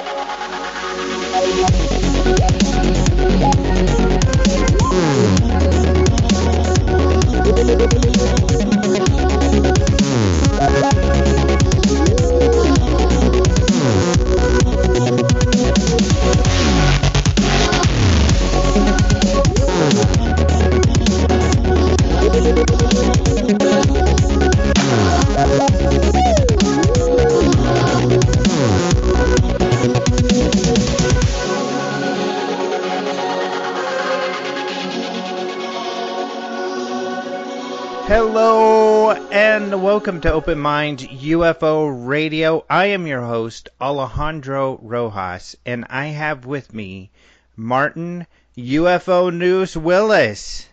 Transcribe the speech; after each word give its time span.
to 40.33 40.37
Open 40.39 40.59
Minds 40.59 41.05
UFO 41.05 42.07
Radio. 42.07 42.65
I 42.71 42.87
am 42.87 43.07
your 43.07 43.21
host, 43.21 43.69
Alejandro 43.79 44.79
Rojas, 44.81 45.57
and 45.67 45.85
I 45.91 46.07
have 46.07 46.47
with 46.47 46.73
me 46.73 47.11
Martin 47.55 48.27
UFO 48.57 49.31
News 49.31 49.77
Willis. 49.77 50.67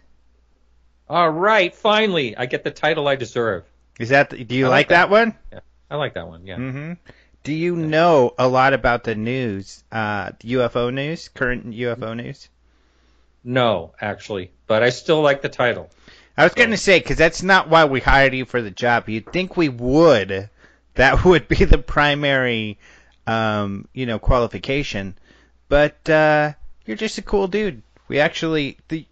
All 1.10 1.30
right, 1.30 1.76
finally, 1.76 2.38
I 2.38 2.46
get 2.46 2.64
the 2.64 2.72
title 2.72 3.10
I 3.10 3.18
deserve. 3.18 3.66
Is 4.00 4.10
that 4.10 4.30
do 4.30 4.56
you 4.56 4.70
like, 4.70 4.72
like 4.72 4.88
that. 4.90 4.96
that. 4.96 5.10
one? 5.10 5.36
Yeah, 5.52 5.60
I 5.92 5.98
like 5.98 6.14
that 6.14 6.30
one. 6.30 6.48
Yeah. 6.48 6.56
Mm-hmm. 6.56 6.94
Do 7.44 7.54
you 7.54 7.76
know 7.76 8.34
a 8.38 8.48
lot 8.48 8.74
about 8.74 9.04
the 9.04 9.16
news, 9.16 9.84
uh, 9.92 10.30
UFO 10.44 10.94
news, 10.94 11.28
current 11.28 11.72
UFO 11.72 12.16
news? 12.16 12.48
No, 13.44 13.94
actually, 14.00 14.52
but 14.68 14.84
I 14.84 14.90
still 14.90 15.22
like 15.22 15.42
the 15.42 15.50
title. 15.50 15.90
I 16.40 16.44
was 16.44 16.54
going 16.54 16.72
to 16.72 16.78
say 16.78 17.00
because 17.00 17.18
that's 17.18 17.44
not 17.44 17.68
why 17.68 17.84
we 17.84 18.00
hired 18.00 18.34
you 18.34 18.46
for 18.46 18.62
the 18.62 18.72
job. 18.72 19.10
You'd 19.10 19.30
think 19.34 19.58
we 19.58 19.68
would. 19.68 20.50
That 20.96 21.26
would 21.26 21.50
be 21.50 21.66
the 21.66 21.78
primary, 21.78 22.80
um, 23.28 23.90
you 23.92 24.06
know, 24.06 24.20
qualification. 24.20 25.18
But 25.68 26.10
uh, 26.10 26.54
you're 26.86 26.96
just 26.96 27.18
a 27.18 27.24
cool 27.24 27.50
dude. 27.50 27.84
We 28.08 28.20
actually, 28.20 28.78
the, 28.88 29.06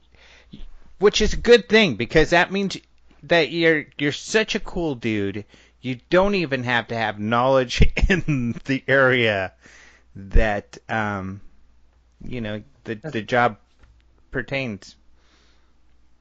which 1.00 1.20
is 1.20 1.34
a 1.34 1.38
good 1.38 1.68
thing 1.68 1.98
because 1.98 2.30
that 2.30 2.54
means 2.54 2.78
that 3.24 3.52
you're 3.52 3.88
you're 3.98 4.14
such 4.14 4.56
a 4.56 4.62
cool 4.62 4.96
dude. 4.96 5.44
You 5.82 6.00
don't 6.10 6.36
even 6.36 6.64
have 6.64 6.88
to 6.88 6.96
have 6.96 7.20
knowledge 7.20 7.82
in 8.10 8.56
the 8.64 8.82
area 8.88 9.52
that, 10.16 10.78
um, 10.88 11.42
you 12.24 12.40
know, 12.40 12.64
the 12.86 12.96
the 12.96 13.22
job 13.22 13.58
pertains. 14.32 14.96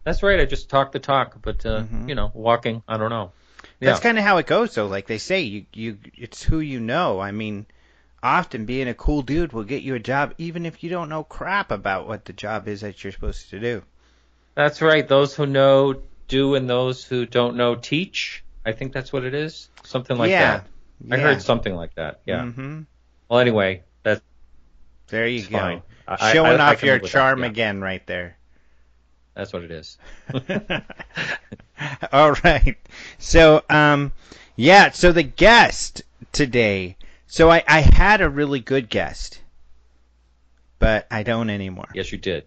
That's 0.06 0.22
right. 0.22 0.38
I 0.38 0.44
just 0.44 0.70
talk 0.70 0.92
the 0.92 1.00
talk, 1.00 1.36
but 1.42 1.66
uh, 1.66 1.82
Mhm. 1.82 2.08
you 2.08 2.14
know, 2.14 2.30
walking, 2.32 2.84
I 2.86 2.96
don't 2.96 3.10
know. 3.10 3.32
That's 3.80 3.98
kind 3.98 4.16
of 4.18 4.22
how 4.22 4.36
it 4.38 4.46
goes, 4.46 4.72
though. 4.76 4.86
Like 4.86 5.08
they 5.08 5.18
say, 5.18 5.40
you 5.42 5.66
you 5.74 5.98
it's 6.14 6.44
who 6.44 6.60
you 6.60 6.78
know. 6.78 7.18
I 7.18 7.32
mean, 7.32 7.66
often 8.22 8.66
being 8.66 8.86
a 8.86 8.94
cool 8.94 9.22
dude 9.22 9.52
will 9.52 9.64
get 9.64 9.82
you 9.82 9.96
a 9.96 9.98
job, 9.98 10.32
even 10.38 10.64
if 10.64 10.84
you 10.84 10.90
don't 10.90 11.08
know 11.08 11.24
crap 11.24 11.72
about 11.72 12.06
what 12.06 12.24
the 12.24 12.32
job 12.32 12.68
is 12.68 12.82
that 12.82 13.02
you're 13.02 13.12
supposed 13.12 13.50
to 13.50 13.58
do. 13.58 13.82
That's 14.54 14.80
right. 14.80 15.06
Those 15.06 15.34
who 15.34 15.44
know 15.44 16.00
do, 16.28 16.54
and 16.54 16.70
those 16.70 17.02
who 17.04 17.26
don't 17.26 17.56
know 17.56 17.74
teach. 17.74 18.44
I 18.64 18.70
think 18.72 18.92
that's 18.92 19.12
what 19.12 19.24
it 19.24 19.34
is. 19.34 19.68
Something 19.82 20.18
like 20.18 20.30
yeah, 20.30 20.62
that. 21.08 21.14
I 21.16 21.18
heard 21.20 21.42
something 21.42 21.74
like 21.74 21.96
that. 21.96 22.20
Yeah. 22.24 22.44
hmm 22.44 22.82
Well, 23.28 23.40
anyway, 23.40 23.82
that's 24.04 24.20
There 25.08 25.26
you 25.26 25.42
go. 25.42 25.58
fine. 25.58 25.82
I- 26.06 26.16
I- 26.20 26.32
Showing 26.32 26.60
I- 26.60 26.68
I 26.68 26.72
off 26.74 26.78
can 26.78 26.86
your 26.86 26.98
that, 27.00 27.08
charm 27.08 27.40
yeah. 27.40 27.46
again, 27.46 27.80
right 27.80 28.06
there. 28.06 28.36
That's 29.36 29.52
what 29.52 29.64
it 29.64 29.70
is. 29.70 29.98
All 32.12 32.32
right. 32.42 32.76
So, 33.18 33.62
um, 33.68 34.12
yeah. 34.56 34.90
So 34.90 35.12
the 35.12 35.22
guest 35.22 36.02
today. 36.32 36.96
So 37.26 37.50
I 37.50 37.62
I 37.68 37.80
had 37.80 38.22
a 38.22 38.30
really 38.30 38.60
good 38.60 38.88
guest, 38.88 39.40
but 40.78 41.06
I 41.10 41.22
don't 41.22 41.50
anymore. 41.50 41.88
yes, 41.94 42.10
you 42.12 42.18
did. 42.18 42.44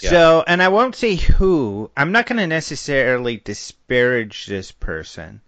Yeah. 0.00 0.10
So, 0.10 0.44
and 0.46 0.62
I 0.62 0.68
won't 0.68 0.96
say 0.96 1.14
who. 1.16 1.90
I'm 1.96 2.12
not 2.12 2.26
going 2.26 2.38
to 2.38 2.46
necessarily 2.46 3.36
disparage 3.38 4.46
this 4.46 4.72
person. 4.72 5.40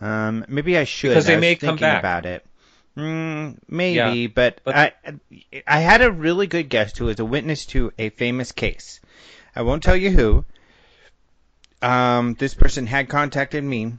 Um, 0.00 0.44
maybe 0.48 0.78
I 0.78 0.84
should. 0.84 1.08
Because 1.08 1.26
they 1.26 1.38
may 1.38 1.56
come 1.56 1.70
thinking 1.70 1.86
back. 1.86 1.98
about 2.00 2.26
it. 2.26 2.46
Mm, 2.96 3.56
maybe, 3.68 3.94
Yeah, 3.96 4.26
but, 4.34 4.60
but- 4.64 4.74
I 4.76 4.92
I 5.66 5.80
had 5.80 6.02
a 6.02 6.10
really 6.10 6.46
good 6.46 6.68
guest 6.68 6.98
who 6.98 7.06
was 7.06 7.18
a 7.20 7.24
witness 7.24 7.66
to 7.66 7.92
a 7.98 8.10
famous 8.10 8.52
case. 8.52 9.00
I 9.54 9.62
won't 9.62 9.82
tell 9.82 9.96
you 9.96 10.10
who. 10.10 10.44
Um, 11.82 12.34
this 12.34 12.54
person 12.54 12.86
had 12.86 13.08
contacted 13.08 13.64
me. 13.64 13.94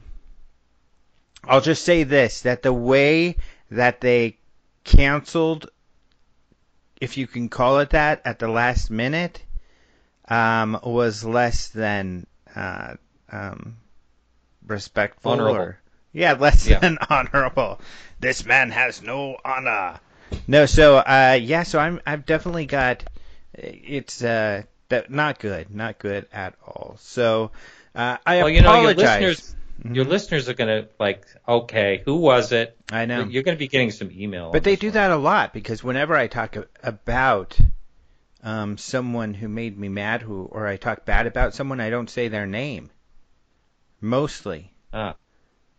I'll 1.44 1.60
just 1.60 1.84
say 1.84 2.04
this: 2.04 2.42
that 2.42 2.62
the 2.62 2.72
way 2.72 3.36
that 3.70 4.00
they 4.00 4.38
canceled, 4.84 5.68
if 7.00 7.16
you 7.16 7.26
can 7.26 7.48
call 7.48 7.80
it 7.80 7.90
that, 7.90 8.22
at 8.24 8.38
the 8.38 8.48
last 8.48 8.90
minute, 8.90 9.42
um, 10.28 10.78
was 10.84 11.24
less 11.24 11.68
than 11.68 12.26
uh, 12.54 12.94
um, 13.30 13.76
respectful 14.66 15.32
Honorable. 15.32 15.56
or 15.56 15.78
yeah, 16.12 16.34
less 16.34 16.66
Yeah. 16.68 16.78
than 16.78 16.98
honorable. 17.10 17.80
This 18.20 18.44
man 18.46 18.70
has 18.70 19.02
no 19.02 19.36
honor. 19.44 19.98
No, 20.46 20.66
so 20.66 20.98
uh, 20.98 21.38
yeah, 21.40 21.64
so 21.64 21.78
I'm 21.80 22.00
I've 22.06 22.24
definitely 22.24 22.66
got 22.66 23.04
it's 23.54 24.22
uh 24.22 24.62
that 24.92 25.10
not 25.10 25.38
good, 25.38 25.74
not 25.74 25.98
good 25.98 26.26
at 26.32 26.54
all. 26.66 26.96
So 27.00 27.50
uh, 27.94 28.16
I 28.24 28.38
Well, 28.38 28.48
you 28.48 28.62
know, 28.62 28.72
your 28.80 28.90
apologize. 28.92 29.20
listeners, 29.22 29.56
Mhm. 29.84 29.94
your 29.96 30.04
listeners 30.04 30.48
are 30.48 30.54
gonna 30.54 30.86
like, 31.00 31.26
okay, 31.48 32.02
who 32.04 32.16
was 32.16 32.52
it? 32.52 32.76
I 32.92 33.04
know. 33.06 33.24
You're 33.24 33.42
gonna 33.42 33.56
be 33.56 33.68
getting 33.68 33.90
some 33.90 34.10
email. 34.12 34.50
But 34.52 34.62
they 34.64 34.76
do 34.76 34.88
one. 34.88 34.94
that 34.94 35.10
a 35.10 35.16
lot 35.16 35.52
because 35.52 35.82
whenever 35.84 36.14
I 36.14 36.26
talk 36.28 36.56
about 36.82 37.58
um, 38.44 38.76
someone 38.78 39.34
who 39.34 39.48
made 39.48 39.78
me 39.78 39.88
mad, 39.88 40.22
who 40.22 40.44
or 40.50 40.66
I 40.66 40.76
talk 40.76 41.04
bad 41.04 41.26
about 41.26 41.54
someone, 41.54 41.80
I 41.80 41.90
don't 41.90 42.10
say 42.10 42.28
their 42.28 42.46
name. 42.46 42.90
Mostly, 44.00 44.72
Ah, 44.92 45.14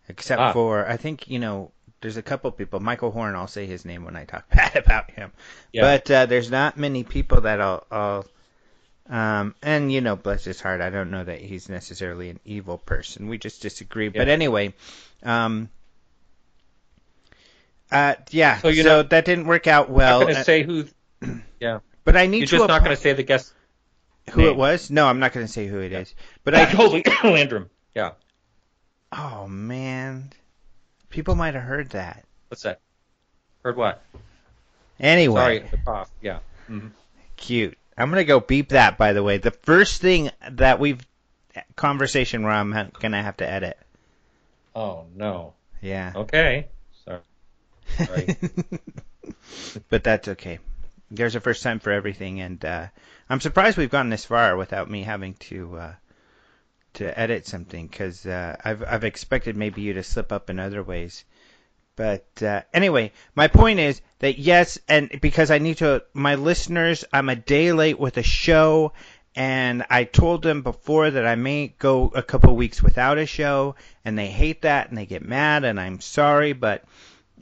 except 0.07 0.41
Ah. 0.41 0.53
for 0.53 0.88
I 0.88 0.95
think 0.97 1.28
you 1.30 1.40
know 1.40 1.72
there's 2.01 2.18
a 2.18 2.22
couple 2.22 2.51
people. 2.51 2.80
Michael 2.80 3.12
Horn, 3.12 3.35
I'll 3.35 3.47
say 3.47 3.66
his 3.66 3.85
name 3.85 4.06
when 4.06 4.16
I 4.16 4.24
talk 4.25 4.50
bad 4.56 4.75
about 4.75 5.12
him. 5.12 5.31
yeah. 5.72 5.81
But 5.81 6.12
uh, 6.12 6.25
there's 6.25 6.50
not 6.51 6.78
many 6.78 7.03
people 7.03 7.41
that 7.41 7.59
I'll. 7.62 7.85
I'll 7.91 8.25
um, 9.09 9.56
and 9.62 9.91
you 9.91 10.02
know, 10.02 10.16
bless 10.16 10.44
his 10.44 10.59
heart, 10.62 10.81
I 10.81 10.90
don't 10.90 11.12
know 11.12 11.24
that 11.24 11.40
he's 11.41 11.69
necessarily 11.69 12.30
an 12.30 12.40
evil 12.46 12.78
person. 12.78 13.28
We 13.28 13.38
just 13.38 13.62
disagree. 13.62 14.09
But 14.09 14.30
anyway, 14.30 14.74
um, 15.24 15.69
uh, 17.92 18.16
yeah. 18.31 18.58
So, 18.58 18.62
So 18.63 18.68
you're 18.69 18.86
not- 18.86 19.09
that 19.12 19.25
didn't 19.25 19.47
work 19.47 19.68
out 19.68 19.90
well. 19.90 20.22
I'm 20.22 20.28
gonna 20.28 20.40
uh, 20.40 20.44
say 20.44 20.63
who. 20.63 20.86
Yeah. 21.59 21.80
But 22.03 22.18
I 22.18 22.25
need 22.25 22.40
You're 22.40 22.47
to. 22.47 22.58
just 22.58 22.68
not 22.68 22.84
gonna 22.84 22.97
say 22.97 23.13
the 23.13 23.24
guest. 23.24 23.53
who 24.31 24.47
it 24.47 24.56
was? 24.58 24.90
No, 24.92 25.08
I'm 25.08 25.19
not 25.19 25.31
going 25.31 25.46
to 25.46 25.52
say 25.52 25.68
who 25.68 25.80
it 25.80 25.94
is. 25.94 26.13
But 26.44 26.53
I. 26.56 26.66
Holy 26.66 27.02
Landrum. 27.24 27.69
Yeah. 27.96 28.12
Oh 29.13 29.47
man, 29.47 30.31
people 31.09 31.36
might 31.36 31.53
have 31.53 31.63
heard 31.63 31.92
that. 31.92 32.25
What's 32.50 32.63
that? 32.63 32.81
Heard 33.63 33.78
what? 33.78 34.03
Anyway. 35.00 35.40
Sorry, 35.40 35.59
the 35.72 35.78
cough. 35.78 36.09
Yeah. 36.22 36.40
hmm 36.68 36.88
Cute. 37.38 37.78
I'm 37.98 38.09
gonna 38.09 38.24
go 38.24 38.40
beep 38.40 38.70
that. 38.70 38.98
By 38.98 39.14
the 39.14 39.24
way, 39.24 39.38
the 39.38 39.52
first 39.52 40.02
thing 40.02 40.31
that 40.52 40.80
we've 40.80 41.06
conversation 41.76 42.44
where 42.44 42.52
I'm 42.52 42.72
ha- 42.72 42.90
gonna 43.00 43.22
have 43.22 43.38
to 43.38 43.50
edit. 43.50 43.78
Oh 44.76 45.06
no. 45.16 45.54
Yeah. 45.81 46.14
Okay. 46.16 46.68
Sorry. 47.06 47.20
Sorry. 47.98 48.38
but 49.90 50.04
that's 50.04 50.28
okay. 50.30 50.60
There's 51.12 51.36
a 51.36 51.40
first 51.40 51.62
time 51.62 51.80
for 51.80 51.92
everything, 51.92 52.42
and 52.42 52.63
uh, 52.66 52.88
I'm 53.30 53.42
surprised 53.42 53.78
we've 53.78 53.90
gotten 53.90 54.10
this 54.10 54.25
far 54.25 54.57
without 54.57 54.90
me 54.90 55.04
having 55.04 55.36
to 55.36 55.78
uh, 55.78 55.94
to 56.94 57.19
edit 57.19 57.45
something 57.45 57.88
because 57.88 58.25
uh, 58.25 58.56
I've 58.63 58.84
I've 58.84 59.04
expected 59.04 59.56
maybe 59.56 59.81
you 59.81 59.94
to 59.94 60.04
slip 60.04 60.31
up 60.31 60.50
in 60.50 60.60
other 60.60 60.81
ways. 60.81 61.25
But 61.95 62.42
uh, 62.42 62.62
anyway, 62.74 63.12
my 63.36 63.48
point 63.48 63.80
is 63.80 64.01
that 64.19 64.40
yes, 64.40 64.80
and 64.88 65.10
because 65.22 65.51
I 65.51 65.60
need 65.60 65.78
to, 65.78 66.04
my 66.13 66.36
listeners, 66.36 67.06
I'm 67.13 67.30
a 67.30 67.36
day 67.36 67.72
late 67.72 68.00
with 68.00 68.18
a 68.18 68.24
show, 68.24 68.94
and 69.36 69.86
I 69.90 70.04
told 70.04 70.42
them 70.42 70.63
before 70.63 71.12
that 71.12 71.25
I 71.28 71.36
may 71.36 71.68
go 71.68 72.12
a 72.16 72.24
couple 72.24 72.56
weeks 72.56 72.81
without 72.81 73.18
a 73.18 73.28
show, 73.28 73.75
and 74.04 74.18
they 74.18 74.28
hate 74.28 74.63
that 74.63 74.90
and 74.90 74.98
they 74.98 75.06
get 75.06 75.24
mad, 75.24 75.63
and 75.63 75.80
I'm 75.80 76.01
sorry, 76.01 76.54
but 76.54 76.84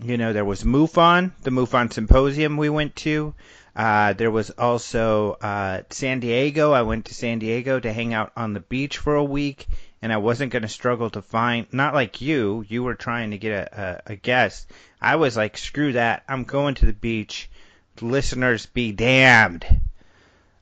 you 0.02 0.18
know, 0.18 0.34
there 0.34 0.46
was 0.46 0.64
MUFON, 0.64 1.32
the 1.44 1.52
MUFON 1.52 1.94
symposium 1.94 2.58
we 2.58 2.70
went 2.70 2.96
to. 2.98 3.34
Uh, 3.74 4.14
there 4.14 4.32
was 4.32 4.50
also 4.50 5.34
uh, 5.42 5.84
San 5.92 6.20
Diego. 6.20 6.74
I 6.74 6.82
went 6.82 7.06
to 7.06 7.14
San 7.14 7.40
Diego 7.40 7.80
to 7.80 7.94
hang 7.94 8.14
out 8.14 8.34
on 8.36 8.54
the 8.54 8.60
beach 8.60 8.98
for 8.98 9.16
a 9.16 9.24
week 9.24 9.68
and 10.02 10.12
I 10.12 10.18
wasn't 10.18 10.52
going 10.52 10.64
to 10.64 10.68
struggle 10.68 11.10
to 11.12 11.22
find. 11.22 11.68
Not 11.72 11.94
like 11.94 12.22
you, 12.22 12.66
you 12.68 12.84
were 12.84 12.96
trying 12.96 13.32
to 13.32 13.38
get 13.38 13.52
a, 13.52 14.02
a, 14.08 14.14
a 14.14 14.16
guest. 14.16 14.70
I 15.02 15.18
was 15.18 15.38
like, 15.38 15.58
screw 15.58 15.94
that. 15.94 16.24
I'm 16.28 16.44
going 16.44 16.76
to 16.76 16.86
the 16.86 16.94
beach. 16.94 17.50
Listeners 18.02 18.66
be 18.66 18.92
damned. 18.92 19.66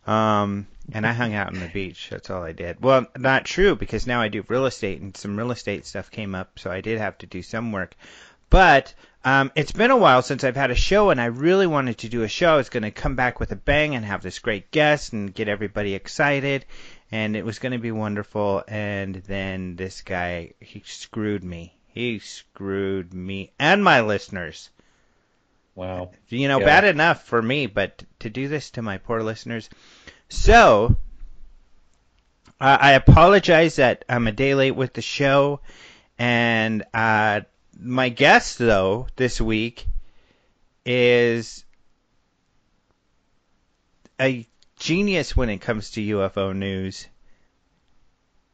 Um, 0.06 0.68
and 0.92 1.06
I 1.06 1.14
hung 1.14 1.36
out 1.36 1.50
on 1.54 1.60
the 1.60 1.68
beach. 1.68 2.08
That's 2.10 2.30
all 2.30 2.44
I 2.44 2.52
did. 2.52 2.82
Well, 2.82 3.06
not 3.18 3.46
true 3.46 3.76
because 3.76 4.08
now 4.08 4.22
I 4.22 4.28
do 4.28 4.44
real 4.48 4.66
estate 4.66 5.02
and 5.02 5.16
some 5.16 5.38
real 5.38 5.52
estate 5.52 5.86
stuff 5.86 6.12
came 6.12 6.36
up, 6.36 6.58
so 6.60 6.72
I 6.72 6.82
did 6.82 6.98
have 6.98 7.18
to 7.20 7.28
do 7.28 7.42
some 7.42 7.72
work. 7.72 7.96
But 8.50 8.94
um, 9.24 9.52
it's 9.56 9.72
been 9.72 9.92
a 9.92 9.98
while 9.98 10.22
since 10.22 10.44
I've 10.44 10.56
had 10.56 10.72
a 10.72 10.76
show, 10.76 11.12
and 11.12 11.22
I 11.22 11.26
really 11.26 11.68
wanted 11.68 12.00
to 12.00 12.10
do 12.10 12.24
a 12.24 12.28
show. 12.28 12.54
I 12.54 12.58
was 12.58 12.70
going 12.70 12.84
to 12.84 12.92
come 12.92 13.16
back 13.16 13.40
with 13.40 13.52
a 13.52 13.56
bang 13.56 13.94
and 13.94 14.04
have 14.04 14.24
this 14.24 14.40
great 14.40 14.72
guest 14.72 15.14
and 15.14 15.34
get 15.34 15.48
everybody 15.48 15.94
excited, 15.94 16.66
and 17.12 17.36
it 17.36 17.46
was 17.46 17.60
going 17.60 17.72
to 17.72 17.80
be 17.80 17.92
wonderful. 17.92 18.64
And 18.68 19.16
then 19.16 19.76
this 19.76 20.02
guy, 20.02 20.54
he 20.60 20.84
screwed 20.86 21.44
me. 21.44 21.76
He 21.88 22.20
screwed 22.20 23.14
me 23.14 23.52
and 23.60 23.84
my 23.84 24.02
listeners. 24.02 24.70
Wow. 25.76 26.12
You 26.28 26.48
know, 26.48 26.60
Yeah. 26.60 26.66
bad 26.66 26.84
enough 26.86 27.24
for 27.26 27.42
me, 27.42 27.66
but 27.66 28.04
to 28.20 28.30
do 28.30 28.48
this 28.48 28.72
to 28.72 28.82
my 28.82 28.98
poor 28.98 29.24
listeners. 29.24 29.70
So, 30.28 30.98
uh, 32.60 32.78
I 32.80 32.92
apologize 32.92 33.78
that 33.78 34.04
I'm 34.10 34.28
a 34.28 34.32
day 34.32 34.54
late 34.56 34.76
with 34.76 34.94
the 34.94 35.02
show, 35.02 35.62
and 36.18 36.84
uh, 36.94 37.42
my 37.80 38.10
guest 38.10 38.58
though 38.58 39.08
this 39.16 39.40
week 39.40 39.88
is 40.86 41.64
a 44.20 44.46
genius 44.80 45.36
when 45.38 45.50
it 45.50 45.60
comes 45.60 45.92
to 45.92 46.02
UFO 46.02 46.56
news. 46.56 47.08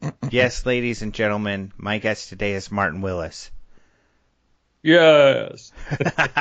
yes, 0.30 0.66
ladies 0.66 1.00
and 1.00 1.14
gentlemen, 1.14 1.72
my 1.78 1.98
guest 1.98 2.28
today 2.28 2.52
is 2.52 2.70
Martin 2.70 3.00
Willis. 3.00 3.50
Yes. 4.82 5.72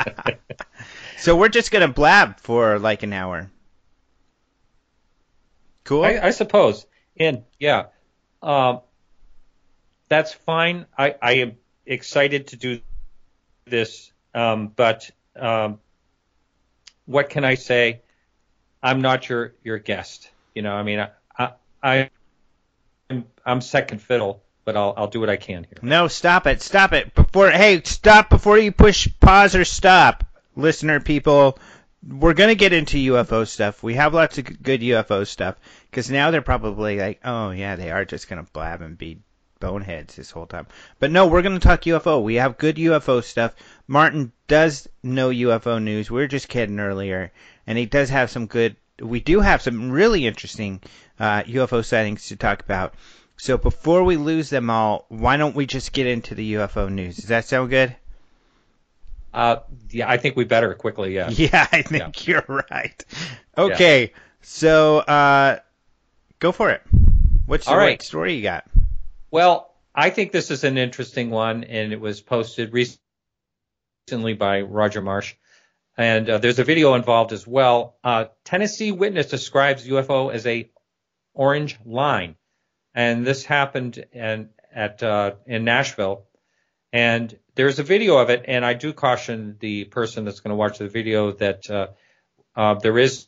so 1.18 1.36
we're 1.36 1.50
just 1.50 1.72
gonna 1.72 1.88
blab 1.88 2.40
for 2.40 2.78
like 2.80 3.04
an 3.04 3.14
hour. 3.14 3.50
Cool. 5.84 6.04
I, 6.04 6.20
I 6.22 6.30
suppose. 6.32 6.86
And 7.18 7.44
yeah, 7.60 7.86
um, 8.42 8.82
that's 10.10 10.34
fine. 10.34 10.86
I, 10.98 11.16
I 11.22 11.32
am 11.34 11.58
excited 11.86 12.48
to 12.48 12.58
do 12.58 12.82
this, 13.66 14.12
um, 14.34 14.68
but 14.68 15.10
um, 15.36 15.80
what 17.06 17.30
can 17.30 17.46
I 17.46 17.56
say? 17.56 18.02
I'm 18.86 19.02
not 19.02 19.28
your 19.28 19.54
your 19.64 19.80
guest. 19.80 20.30
You 20.54 20.62
know, 20.62 20.74
I 20.74 20.84
mean, 20.84 21.00
I, 21.00 21.50
I, 21.82 22.10
I'm, 23.10 23.26
I'm 23.44 23.60
second 23.60 24.00
fiddle, 24.00 24.44
but 24.64 24.78
I'll 24.78 24.94
I'll 24.96 25.08
do 25.08 25.20
what 25.20 25.30
I 25.30 25.38
can 25.38 25.64
here. 25.64 25.80
No, 25.82 26.08
stop 26.08 26.46
it. 26.46 26.62
Stop 26.62 26.94
it. 26.94 27.16
Before 27.16 27.50
hey, 27.50 27.82
stop 27.84 28.30
before 28.30 28.60
you 28.60 28.72
push 28.72 29.08
pause 29.20 29.56
or 29.56 29.66
stop. 29.66 30.24
Listener 30.56 31.00
people, 31.00 31.58
we're 32.08 32.36
to 32.50 32.56
get 32.56 32.74
into 32.74 33.14
UFO 33.14 33.48
stuff. 33.48 33.82
We 33.82 33.96
have 33.96 34.14
lots 34.14 34.38
of 34.38 34.62
good 34.62 34.82
UFO 34.82 35.26
stuff 35.26 35.56
cuz 35.92 36.12
now 36.12 36.30
they're 36.30 36.44
probably 36.44 37.00
like, 37.00 37.22
"Oh, 37.26 37.50
yeah, 37.50 37.76
they 37.76 37.90
are 37.90 38.06
just 38.06 38.28
to 38.46 38.52
blab 38.54 38.84
and 38.84 38.96
be 38.96 39.18
boneheads 39.60 40.16
this 40.16 40.30
whole 40.30 40.46
time." 40.46 40.68
But 41.00 41.10
no, 41.10 41.26
we're 41.26 41.42
going 41.42 41.60
to 41.60 41.68
talk 41.68 41.82
UFO. 41.82 42.22
We 42.22 42.36
have 42.36 42.60
good 42.60 42.76
UFO 42.76 43.24
stuff. 43.24 43.56
Martin 43.88 44.32
does 44.48 44.88
know 45.02 45.30
UFO 45.30 45.82
news. 45.82 46.12
We 46.12 46.22
were 46.22 46.28
just 46.28 46.50
kidding 46.50 46.80
earlier, 46.80 47.32
and 47.68 47.78
he 47.78 47.86
does 47.86 48.10
have 48.10 48.30
some 48.30 48.48
good 48.48 48.76
we 49.02 49.20
do 49.20 49.40
have 49.42 49.62
some 49.62 49.92
really 49.92 50.26
interesting 50.26 50.82
uh, 51.20 51.44
UFO 51.44 51.84
sightings 51.84 52.28
to 52.30 52.36
talk 52.36 52.62
about. 52.62 52.94
So 53.38 53.58
before 53.58 54.04
we 54.04 54.16
lose 54.16 54.50
them 54.50 54.70
all, 54.70 55.06
why 55.10 55.38
don't 55.38 55.56
we 55.56 55.66
just 55.66 55.92
get 55.92 56.08
into 56.08 56.36
the 56.36 56.54
UFO 56.54 56.90
news? 56.90 57.18
Does 57.18 57.28
that 57.28 57.46
sound 57.46 57.70
good? 57.70 57.96
Uh, 59.34 59.58
yeah, 59.90 60.10
I 60.10 60.16
think 60.16 60.38
we 60.38 60.46
better 60.46 60.74
quickly. 60.74 61.14
Yeah. 61.14 61.30
Yeah, 61.32 61.68
I 61.72 61.82
think 61.82 62.26
you're 62.26 62.46
right. 62.48 63.06
Okay, 63.58 64.14
so 64.42 65.00
uh, 65.00 65.60
go 66.40 66.54
for 66.54 66.72
it. 66.72 66.82
What's 67.46 67.68
right 67.68 67.76
right. 67.76 68.02
story 68.02 68.36
you 68.36 68.44
got? 68.44 68.66
Well, 69.32 69.74
I 69.94 70.10
think 70.10 70.32
this 70.32 70.52
is 70.52 70.64
an 70.64 70.78
interesting 70.78 71.30
one, 71.30 71.66
and 71.66 71.92
it 71.92 72.00
was 72.00 72.22
posted 72.22 72.74
recently 72.74 74.34
by 74.34 74.62
Roger 74.62 75.02
Marsh. 75.02 75.36
And 75.98 76.30
uh, 76.30 76.38
there's 76.40 76.60
a 76.60 76.64
video 76.64 76.94
involved 76.96 77.32
as 77.32 77.48
well. 77.48 77.96
Uh, 78.04 78.26
Tennessee 78.44 78.92
witness 78.92 79.28
describes 79.28 79.88
UFO 79.88 80.34
as 80.34 80.46
a 80.46 80.70
orange 81.34 81.78
line, 81.86 82.36
and 82.94 83.26
this 83.26 83.46
happened 83.46 84.04
in, 84.12 84.50
at 84.74 85.02
uh, 85.02 85.36
in 85.46 85.64
Nashville. 85.64 86.26
And 86.92 87.38
there's 87.56 87.80
a 87.80 87.84
video 87.84 88.18
of 88.18 88.30
it, 88.30 88.46
and 88.48 88.66
I 88.66 88.74
do 88.74 88.94
caution 88.94 89.58
the 89.60 89.86
person 89.86 90.26
that's 90.26 90.42
going 90.42 90.52
to 90.52 90.56
watch 90.56 90.78
the 90.78 90.90
video 90.90 91.32
that 91.34 91.70
uh, 91.70 91.88
uh, 92.56 92.76
there 92.76 92.98
is 92.98 93.28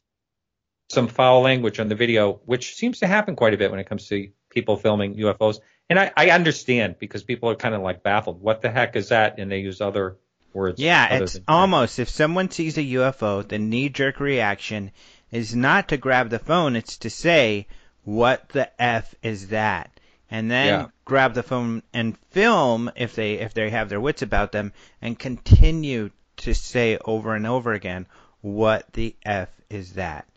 some 0.90 1.08
foul 1.08 1.42
language 1.42 1.80
on 1.80 1.90
the 1.90 1.96
video, 1.96 2.40
which 2.46 2.76
seems 2.76 3.00
to 3.00 3.08
happen 3.08 3.36
quite 3.36 3.54
a 3.54 3.58
bit 3.58 3.72
when 3.72 3.80
it 3.80 3.88
comes 3.88 4.08
to 4.08 4.30
people 4.50 4.78
filming 4.78 5.16
UFOs. 5.16 5.60
And 5.90 6.00
I, 6.00 6.12
I 6.16 6.30
understand 6.32 6.98
because 7.00 7.24
people 7.24 7.50
are 7.50 7.56
kind 7.56 7.76
of 7.76 7.82
like 7.82 8.04
baffled. 8.04 8.42
What 8.42 8.62
the 8.62 8.70
heck 8.70 8.96
is 8.96 9.10
that? 9.10 9.40
And 9.40 9.52
they 9.52 9.60
use 9.60 9.82
other 9.82 10.18
words. 10.58 10.82
Yeah, 10.82 11.16
it's 11.16 11.40
almost 11.48 12.00
if 12.00 12.10
someone 12.10 12.52
sees 12.52 12.78
a 12.78 12.82
UFO, 12.82 13.48
the 13.48 13.60
knee 13.60 13.90
jerk 13.90 14.20
reaction 14.20 14.92
is 15.32 15.56
not 15.56 15.90
to 15.90 15.98
grab 15.98 16.30
the 16.30 16.40
phone, 16.40 16.76
it's 16.76 16.98
to 17.00 17.10
say, 17.10 17.68
What 18.04 18.50
the 18.50 18.70
F 18.82 19.14
is 19.22 19.50
that? 19.50 19.92
And 20.30 20.52
then 20.52 20.68
Yeah. 20.68 20.88
grab 21.06 21.34
the 21.34 21.44
phone 21.44 21.84
and 21.94 22.18
film 22.32 22.92
if 22.96 23.16
they 23.16 23.36
if 23.36 23.54
they 23.54 23.70
have 23.70 23.88
their 23.90 24.02
wits 24.02 24.22
about 24.22 24.52
them 24.52 24.74
and 25.02 25.18
continue 25.18 26.10
to 26.38 26.54
say 26.54 26.98
over 27.06 27.36
and 27.36 27.48
over 27.48 27.74
again, 27.74 28.08
What 28.42 28.92
the 28.94 29.16
F 29.26 29.50
is 29.70 29.94
that? 29.94 30.28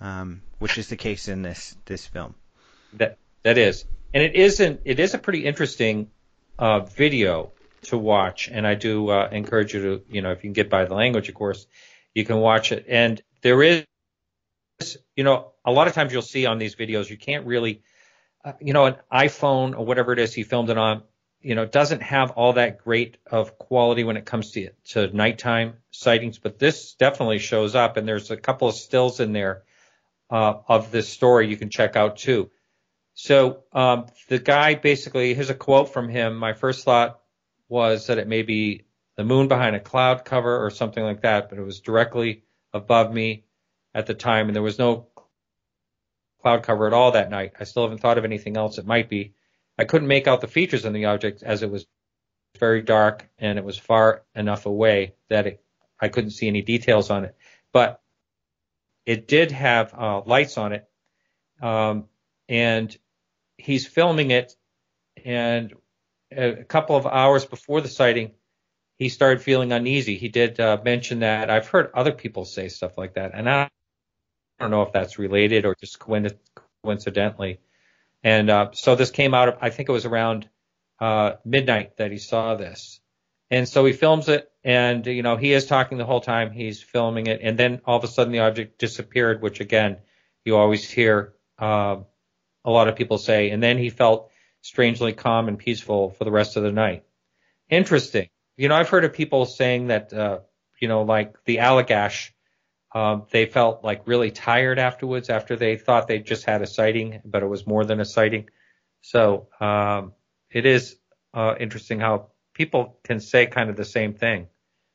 Um, 0.00 0.42
which 0.58 0.78
is 0.78 0.88
the 0.88 0.96
case 0.96 1.28
in 1.28 1.42
this 1.42 1.76
this 1.84 2.06
film. 2.06 2.34
That 2.94 3.18
that 3.42 3.58
is, 3.58 3.84
and 4.14 4.22
it 4.22 4.34
isn't. 4.34 4.80
It 4.84 4.98
is 5.00 5.14
a 5.14 5.18
pretty 5.18 5.44
interesting 5.44 6.10
uh, 6.58 6.80
video 6.80 7.52
to 7.82 7.98
watch, 7.98 8.48
and 8.48 8.66
I 8.66 8.74
do 8.74 9.10
uh, 9.10 9.28
encourage 9.30 9.74
you 9.74 9.82
to, 9.82 10.02
you 10.08 10.22
know, 10.22 10.32
if 10.32 10.38
you 10.38 10.48
can 10.48 10.52
get 10.52 10.70
by 10.70 10.84
the 10.84 10.94
language, 10.94 11.28
of 11.28 11.34
course, 11.34 11.66
you 12.14 12.24
can 12.24 12.38
watch 12.38 12.72
it. 12.72 12.86
And 12.88 13.22
there 13.42 13.62
is, 13.62 13.84
you 15.14 15.24
know, 15.24 15.52
a 15.64 15.70
lot 15.70 15.86
of 15.86 15.94
times 15.94 16.12
you'll 16.12 16.22
see 16.22 16.46
on 16.46 16.58
these 16.58 16.74
videos, 16.74 17.08
you 17.08 17.16
can't 17.16 17.46
really, 17.46 17.82
uh, 18.44 18.52
you 18.60 18.72
know, 18.72 18.86
an 18.86 18.96
iPhone 19.12 19.78
or 19.78 19.84
whatever 19.84 20.12
it 20.12 20.18
is 20.18 20.34
he 20.34 20.42
filmed 20.42 20.70
it 20.70 20.78
on, 20.78 21.02
you 21.40 21.54
know, 21.54 21.64
doesn't 21.64 22.02
have 22.02 22.32
all 22.32 22.54
that 22.54 22.78
great 22.78 23.18
of 23.30 23.58
quality 23.58 24.04
when 24.04 24.16
it 24.16 24.24
comes 24.24 24.50
to 24.52 24.70
to 24.86 25.14
nighttime 25.14 25.74
sightings, 25.90 26.38
but 26.38 26.58
this 26.58 26.94
definitely 26.94 27.38
shows 27.38 27.74
up, 27.74 27.96
and 27.96 28.08
there's 28.08 28.30
a 28.30 28.36
couple 28.36 28.68
of 28.68 28.74
stills 28.74 29.20
in 29.20 29.32
there 29.32 29.62
uh, 30.30 30.54
of 30.68 30.90
this 30.90 31.08
story 31.08 31.48
you 31.48 31.56
can 31.56 31.70
check 31.70 31.94
out 31.94 32.16
too. 32.16 32.50
So 33.14 33.64
um, 33.72 34.06
the 34.28 34.38
guy 34.38 34.74
basically, 34.74 35.34
here's 35.34 35.50
a 35.50 35.54
quote 35.54 35.92
from 35.92 36.08
him. 36.08 36.36
My 36.36 36.52
first 36.52 36.84
thought 36.84 37.20
was 37.68 38.06
that 38.06 38.18
it 38.18 38.28
may 38.28 38.42
be 38.42 38.84
the 39.16 39.24
moon 39.24 39.48
behind 39.48 39.74
a 39.74 39.80
cloud 39.80 40.24
cover 40.24 40.64
or 40.64 40.70
something 40.70 41.02
like 41.02 41.22
that, 41.22 41.48
but 41.48 41.58
it 41.58 41.62
was 41.62 41.80
directly 41.80 42.44
above 42.72 43.12
me 43.12 43.44
at 43.94 44.06
the 44.06 44.14
time, 44.14 44.48
and 44.48 44.54
there 44.54 44.62
was 44.62 44.78
no 44.78 45.08
cloud 46.42 46.62
cover 46.62 46.86
at 46.86 46.92
all 46.92 47.12
that 47.12 47.30
night. 47.30 47.54
I 47.58 47.64
still 47.64 47.82
haven't 47.82 47.98
thought 47.98 48.18
of 48.18 48.24
anything 48.24 48.56
else 48.56 48.78
it 48.78 48.86
might 48.86 49.08
be. 49.08 49.34
I 49.78 49.84
couldn't 49.84 50.08
make 50.08 50.28
out 50.28 50.40
the 50.40 50.46
features 50.46 50.86
on 50.86 50.92
the 50.92 51.06
object 51.06 51.42
as 51.42 51.62
it 51.62 51.70
was 51.70 51.86
very 52.58 52.82
dark 52.82 53.28
and 53.38 53.58
it 53.58 53.64
was 53.64 53.76
far 53.76 54.22
enough 54.34 54.66
away 54.66 55.14
that 55.28 55.46
it, 55.46 55.64
I 56.00 56.08
couldn't 56.08 56.30
see 56.30 56.48
any 56.48 56.62
details 56.62 57.10
on 57.10 57.24
it. 57.24 57.36
But 57.72 58.00
it 59.04 59.28
did 59.28 59.52
have 59.52 59.94
uh, 59.94 60.22
lights 60.24 60.58
on 60.58 60.72
it, 60.72 60.88
um, 61.62 62.06
and 62.48 62.96
he's 63.56 63.86
filming 63.86 64.30
it. 64.30 64.54
And 65.24 65.72
a 66.30 66.64
couple 66.64 66.96
of 66.96 67.06
hours 67.06 67.44
before 67.44 67.80
the 67.80 67.88
sighting, 67.88 68.32
he 68.98 69.08
started 69.08 69.42
feeling 69.42 69.72
uneasy. 69.72 70.16
He 70.16 70.28
did 70.28 70.58
uh, 70.58 70.78
mention 70.84 71.20
that. 71.20 71.50
I've 71.50 71.68
heard 71.68 71.90
other 71.94 72.12
people 72.12 72.44
say 72.44 72.68
stuff 72.68 72.96
like 72.96 73.14
that, 73.14 73.32
and 73.34 73.48
I 73.48 73.68
don't 74.58 74.70
know 74.70 74.82
if 74.82 74.92
that's 74.92 75.18
related 75.18 75.66
or 75.66 75.74
just 75.78 75.98
coincidentally. 75.98 77.60
And 78.24 78.50
uh, 78.50 78.70
so 78.72 78.94
this 78.94 79.10
came 79.10 79.34
out. 79.34 79.58
I 79.60 79.70
think 79.70 79.88
it 79.88 79.92
was 79.92 80.06
around 80.06 80.48
uh, 80.98 81.32
midnight 81.44 81.98
that 81.98 82.10
he 82.10 82.18
saw 82.18 82.54
this. 82.54 83.00
And 83.50 83.68
so 83.68 83.84
he 83.84 83.92
films 83.92 84.28
it, 84.28 84.50
and 84.64 85.06
you 85.06 85.22
know 85.22 85.36
he 85.36 85.52
is 85.52 85.66
talking 85.66 85.98
the 85.98 86.04
whole 86.04 86.20
time. 86.20 86.50
He's 86.50 86.82
filming 86.82 87.28
it, 87.28 87.40
and 87.42 87.56
then 87.56 87.80
all 87.84 87.96
of 87.96 88.02
a 88.02 88.08
sudden 88.08 88.32
the 88.32 88.40
object 88.40 88.78
disappeared, 88.78 89.40
which 89.40 89.60
again 89.60 89.98
you 90.44 90.56
always 90.56 90.88
hear 90.88 91.34
uh, 91.58 91.96
a 92.64 92.70
lot 92.70 92.88
of 92.88 92.96
people 92.96 93.18
say. 93.18 93.50
And 93.50 93.62
then 93.62 93.78
he 93.78 93.90
felt 93.90 94.32
strangely 94.66 95.12
calm 95.12 95.46
and 95.46 95.58
peaceful 95.58 96.10
for 96.10 96.24
the 96.24 96.30
rest 96.30 96.56
of 96.56 96.64
the 96.64 96.72
night. 96.72 97.04
Interesting. 97.70 98.28
You 98.56 98.68
know, 98.68 98.74
I've 98.74 98.88
heard 98.88 99.04
of 99.04 99.12
people 99.12 99.46
saying 99.46 99.88
that 99.88 100.12
uh, 100.12 100.40
you 100.80 100.88
know, 100.88 101.02
like 101.02 101.44
the 101.44 101.58
Allagash, 101.58 102.30
um, 102.94 103.26
they 103.30 103.46
felt 103.46 103.84
like 103.84 104.06
really 104.06 104.30
tired 104.30 104.78
afterwards 104.78 105.30
after 105.30 105.56
they 105.56 105.76
thought 105.76 106.08
they 106.08 106.18
just 106.18 106.44
had 106.44 106.62
a 106.62 106.66
sighting, 106.66 107.20
but 107.24 107.42
it 107.42 107.46
was 107.46 107.66
more 107.66 107.84
than 107.84 108.00
a 108.00 108.04
sighting. 108.04 108.48
So 109.02 109.48
um, 109.60 110.12
it 110.50 110.66
is 110.66 110.96
uh, 111.32 111.54
interesting 111.60 112.00
how 112.00 112.28
people 112.54 112.98
can 113.04 113.20
say 113.20 113.46
kind 113.46 113.70
of 113.70 113.76
the 113.76 113.84
same 113.84 114.14
thing 114.14 114.48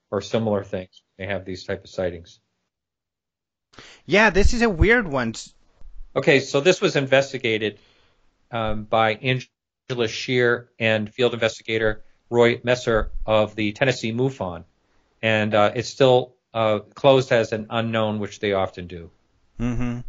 or 0.09 0.21
similar 0.21 0.63
things. 0.63 1.01
They 1.17 1.27
have 1.27 1.45
these 1.45 1.63
type 1.63 1.83
of 1.83 1.89
sightings. 1.89 2.39
Yeah, 4.05 4.31
this 4.31 4.53
is 4.53 4.61
a 4.61 4.69
weird 4.69 5.07
one. 5.07 5.33
Okay, 6.15 6.39
so 6.41 6.59
this 6.59 6.81
was 6.81 6.95
investigated 6.95 7.79
um, 8.51 8.83
by 8.83 9.13
Angela 9.91 10.07
Shear 10.07 10.69
and 10.79 11.13
field 11.13 11.33
investigator 11.33 12.01
Roy 12.29 12.61
Messer 12.63 13.11
of 13.25 13.55
the 13.55 13.73
Tennessee 13.73 14.13
MUFON, 14.13 14.63
and 15.21 15.53
uh, 15.53 15.73
it's 15.75 15.89
still 15.89 16.33
uh, 16.53 16.79
closed 16.95 17.33
as 17.33 17.51
an 17.51 17.67
unknown, 17.69 18.19
which 18.19 18.39
they 18.39 18.53
often 18.53 18.87
do. 18.87 19.11
Mm-hmm. 19.59 19.99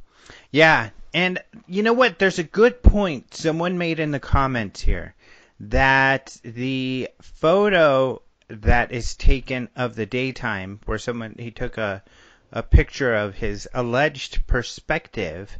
Yeah, 0.53 0.91
and 1.13 1.43
you 1.67 1.83
know 1.83 1.95
what? 1.95 2.21
There's 2.21 2.39
a 2.39 2.45
good 2.45 2.81
point 2.85 3.35
someone 3.35 3.77
made 3.77 3.99
in 3.99 4.13
the 4.13 4.21
comments 4.21 4.81
here 4.81 5.17
that 5.59 6.37
the 6.45 7.09
photo 7.21 8.23
that 8.49 8.93
is 8.93 9.17
taken 9.17 9.69
of 9.75 9.97
the 9.97 10.07
daytime, 10.07 10.79
where 10.87 10.99
someone 10.99 11.35
he 11.41 11.51
took 11.51 11.77
a 11.77 12.05
a 12.53 12.63
picture 12.63 13.17
of 13.17 13.35
his 13.35 13.67
alleged 13.75 14.47
perspective, 14.47 15.59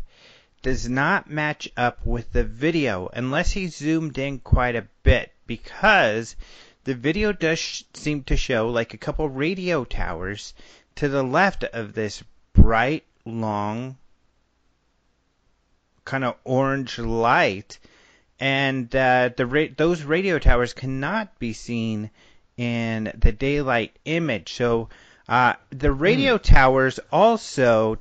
does 0.63 0.89
not 0.89 1.29
match 1.29 1.69
up 1.77 2.07
with 2.07 2.33
the 2.33 2.45
video 2.45 3.11
unless 3.13 3.51
he 3.51 3.67
zoomed 3.67 4.17
in 4.17 4.39
quite 4.39 4.77
a 4.77 4.87
bit 5.03 5.33
because 5.47 6.37
the 6.85 6.95
video 6.95 7.33
does 7.33 7.59
sh- 7.59 7.83
seem 7.95 8.23
to 8.25 8.37
show 8.37 8.69
like 8.69 8.95
a 8.95 8.99
couple 8.99 9.29
radio 9.29 9.85
towers 9.85 10.55
to 10.95 11.09
the 11.09 11.23
left 11.23 11.65
of 11.65 11.95
this 11.95 12.23
bright, 12.53 13.05
long, 13.25 13.97
kind 16.05 16.25
of 16.25 16.37
orange 16.45 16.99
light, 16.99 17.79
and 18.39 18.95
uh, 18.95 19.31
the 19.37 19.47
ra- 19.47 19.67
those 19.77 20.03
radio 20.03 20.39
towers 20.39 20.73
cannot 20.73 21.39
be 21.39 21.53
seen 21.53 22.11
in 22.57 23.13
the 23.17 23.33
daylight 23.33 23.97
image. 24.05 24.53
So 24.53 24.89
uh, 25.29 25.55
the 25.71 25.93
radio 25.93 26.39
mm. 26.39 26.43
towers 26.43 26.99
also 27.11 27.99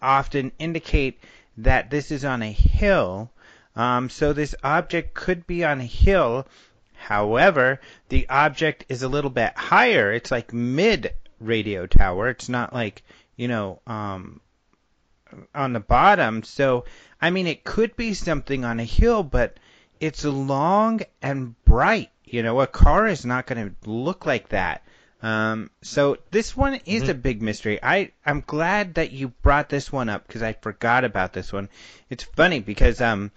often 0.00 0.52
indicate 0.58 1.18
that 1.58 1.90
this 1.90 2.10
is 2.10 2.24
on 2.24 2.42
a 2.42 2.52
hill. 2.52 3.30
Um, 3.76 4.08
so 4.08 4.32
this 4.32 4.54
object 4.62 5.14
could 5.14 5.46
be 5.46 5.64
on 5.64 5.80
a 5.80 5.84
hill. 5.84 6.46
However, 6.94 7.80
the 8.08 8.28
object 8.28 8.86
is 8.88 9.02
a 9.02 9.08
little 9.08 9.30
bit 9.30 9.56
higher. 9.56 10.12
It's 10.12 10.30
like 10.30 10.52
mid 10.52 11.12
radio 11.40 11.86
tower. 11.86 12.28
It's 12.28 12.48
not 12.48 12.72
like, 12.72 13.02
you 13.36 13.48
know, 13.48 13.80
um, 13.86 14.40
on 15.54 15.72
the 15.72 15.80
bottom. 15.80 16.42
So, 16.42 16.84
I 17.20 17.30
mean, 17.30 17.46
it 17.46 17.64
could 17.64 17.96
be 17.96 18.14
something 18.14 18.64
on 18.64 18.80
a 18.80 18.84
hill, 18.84 19.22
but 19.22 19.58
it's 20.00 20.24
long 20.24 21.00
and 21.20 21.62
bright. 21.64 22.10
You 22.24 22.42
know, 22.42 22.60
a 22.60 22.66
car 22.66 23.06
is 23.06 23.24
not 23.24 23.46
going 23.46 23.68
to 23.68 23.90
look 23.90 24.26
like 24.26 24.48
that. 24.48 24.82
Um, 25.22 25.70
so 25.82 26.18
this 26.30 26.56
one 26.56 26.74
is 26.84 27.02
mm-hmm. 27.02 27.10
a 27.10 27.14
big 27.14 27.42
mystery. 27.42 27.78
I 27.82 28.12
I'm 28.26 28.42
glad 28.46 28.94
that 28.94 29.12
you 29.12 29.28
brought 29.28 29.68
this 29.68 29.90
one 29.90 30.08
up 30.08 30.26
because 30.26 30.42
I 30.42 30.52
forgot 30.52 31.04
about 31.04 31.32
this 31.32 31.52
one. 31.52 31.68
It's 32.10 32.24
funny 32.24 32.60
because 32.60 33.00
um 33.00 33.30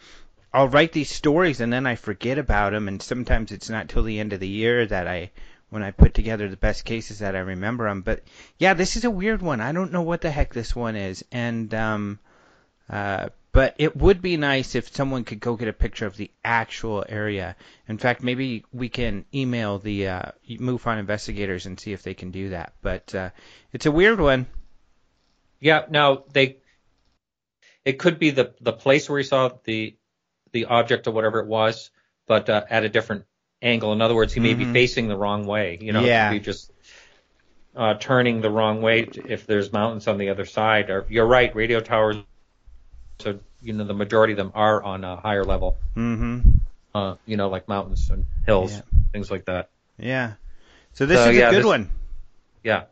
I'll 0.54 0.68
write 0.68 0.92
these 0.92 1.10
stories 1.10 1.62
and 1.62 1.72
then 1.72 1.86
I 1.86 1.96
forget 1.96 2.38
about 2.38 2.72
them, 2.72 2.88
and 2.88 3.02
sometimes 3.02 3.52
it's 3.52 3.70
not 3.70 3.90
till 3.90 4.04
the 4.04 4.20
end 4.20 4.34
of 4.34 4.40
the 4.40 4.48
year 4.48 4.86
that 4.86 5.08
I 5.08 5.32
when 5.70 5.84
I 5.84 5.92
put 5.92 6.14
together 6.14 6.48
the 6.48 6.58
best 6.58 6.86
cases 6.86 7.20
that 7.20 7.36
I 7.36 7.40
remember 7.40 7.88
them. 7.88 8.02
But 8.02 8.24
yeah, 8.58 8.74
this 8.74 8.96
is 8.96 9.06
a 9.06 9.12
weird 9.12 9.42
one. 9.42 9.62
I 9.62 9.72
don't 9.72 9.92
know 9.92 10.02
what 10.02 10.22
the 10.22 10.32
heck 10.32 10.54
this 10.54 10.76
one 10.76 10.96
is, 10.96 11.24
and 11.32 11.74
um, 11.74 12.20
uh, 12.90 13.30
but 13.52 13.76
it 13.78 13.96
would 13.96 14.22
be 14.22 14.38
nice 14.38 14.76
if 14.76 14.94
someone 14.94 15.24
could 15.24 15.40
go 15.40 15.56
get 15.56 15.68
a 15.68 15.74
picture 15.74 16.06
of 16.06 16.16
the 16.18 16.30
actual 16.44 17.04
area. 17.08 17.56
In 17.88 17.98
fact, 17.98 18.22
maybe 18.22 18.66
we 18.72 18.90
can 18.90 19.26
email 19.34 19.80
the 19.80 20.08
uh, 20.08 20.32
MUFON 20.48 21.00
investigators 21.00 21.66
and 21.66 21.80
see 21.80 21.94
if 21.94 22.04
they 22.04 22.14
can 22.14 22.32
do 22.32 22.50
that. 22.50 22.74
But 22.82 23.16
uh, 23.16 23.30
it's 23.74 23.86
a 23.86 23.92
weird 23.92 24.20
one. 24.20 24.46
Yeah. 25.60 25.86
Now 25.90 26.26
they, 26.32 26.58
it 27.84 27.94
could 28.00 28.20
be 28.20 28.32
the 28.32 28.54
the 28.62 28.74
place 28.74 29.10
where 29.10 29.18
he 29.18 29.24
saw 29.24 29.50
the 29.64 29.96
the 30.52 30.66
object 30.66 31.08
or 31.08 31.12
whatever 31.12 31.40
it 31.40 31.48
was, 31.48 31.90
but 32.28 32.50
uh, 32.50 32.64
at 32.70 32.84
a 32.84 32.90
different 32.90 33.26
angle. 33.62 33.94
In 33.94 34.02
other 34.02 34.16
words, 34.16 34.34
he 34.34 34.40
may 34.40 34.54
mm-hmm. 34.54 34.72
be 34.72 34.80
facing 34.80 35.08
the 35.08 35.18
wrong 35.18 35.46
way. 35.46 35.78
You 35.82 35.94
know, 35.94 36.04
yeah. 36.04 36.32
be 36.32 36.40
just 36.40 36.72
uh, 37.76 37.96
turning 37.96 38.42
the 38.42 38.52
wrong 38.52 38.82
way 38.82 39.10
if 39.26 39.48
there's 39.48 39.72
mountains 39.72 40.08
on 40.08 40.18
the 40.18 40.30
other 40.30 40.46
side. 40.46 40.90
Or 40.90 41.06
you're 41.10 41.26
right, 41.28 41.56
radio 41.56 41.80
towers. 41.80 42.18
So 43.20 43.40
you 43.62 43.74
know 43.74 43.84
the 43.84 43.94
majority 43.94 44.34
of 44.34 44.38
them 44.38 44.52
are 44.54 44.82
on 44.82 45.04
a 45.04 45.16
higher 45.16 45.44
level. 45.44 45.78
Mm-hmm. 45.96 46.50
Uh, 46.94 47.16
you 47.26 47.38
know, 47.38 47.50
like 47.50 47.68
mountains 47.68 48.10
and 48.10 48.26
hills, 48.46 48.74
yeah. 48.74 48.82
things 49.12 49.30
like 49.30 49.46
that. 49.46 49.70
Yeah. 49.98 50.34
So 50.94 51.06
this 51.06 51.20
so, 51.20 51.30
is 51.30 51.38
yeah, 51.38 51.50
a 51.50 51.52
good 51.52 51.60
this, 51.60 51.66
one. 51.66 51.90
Yeah. 52.64 52.84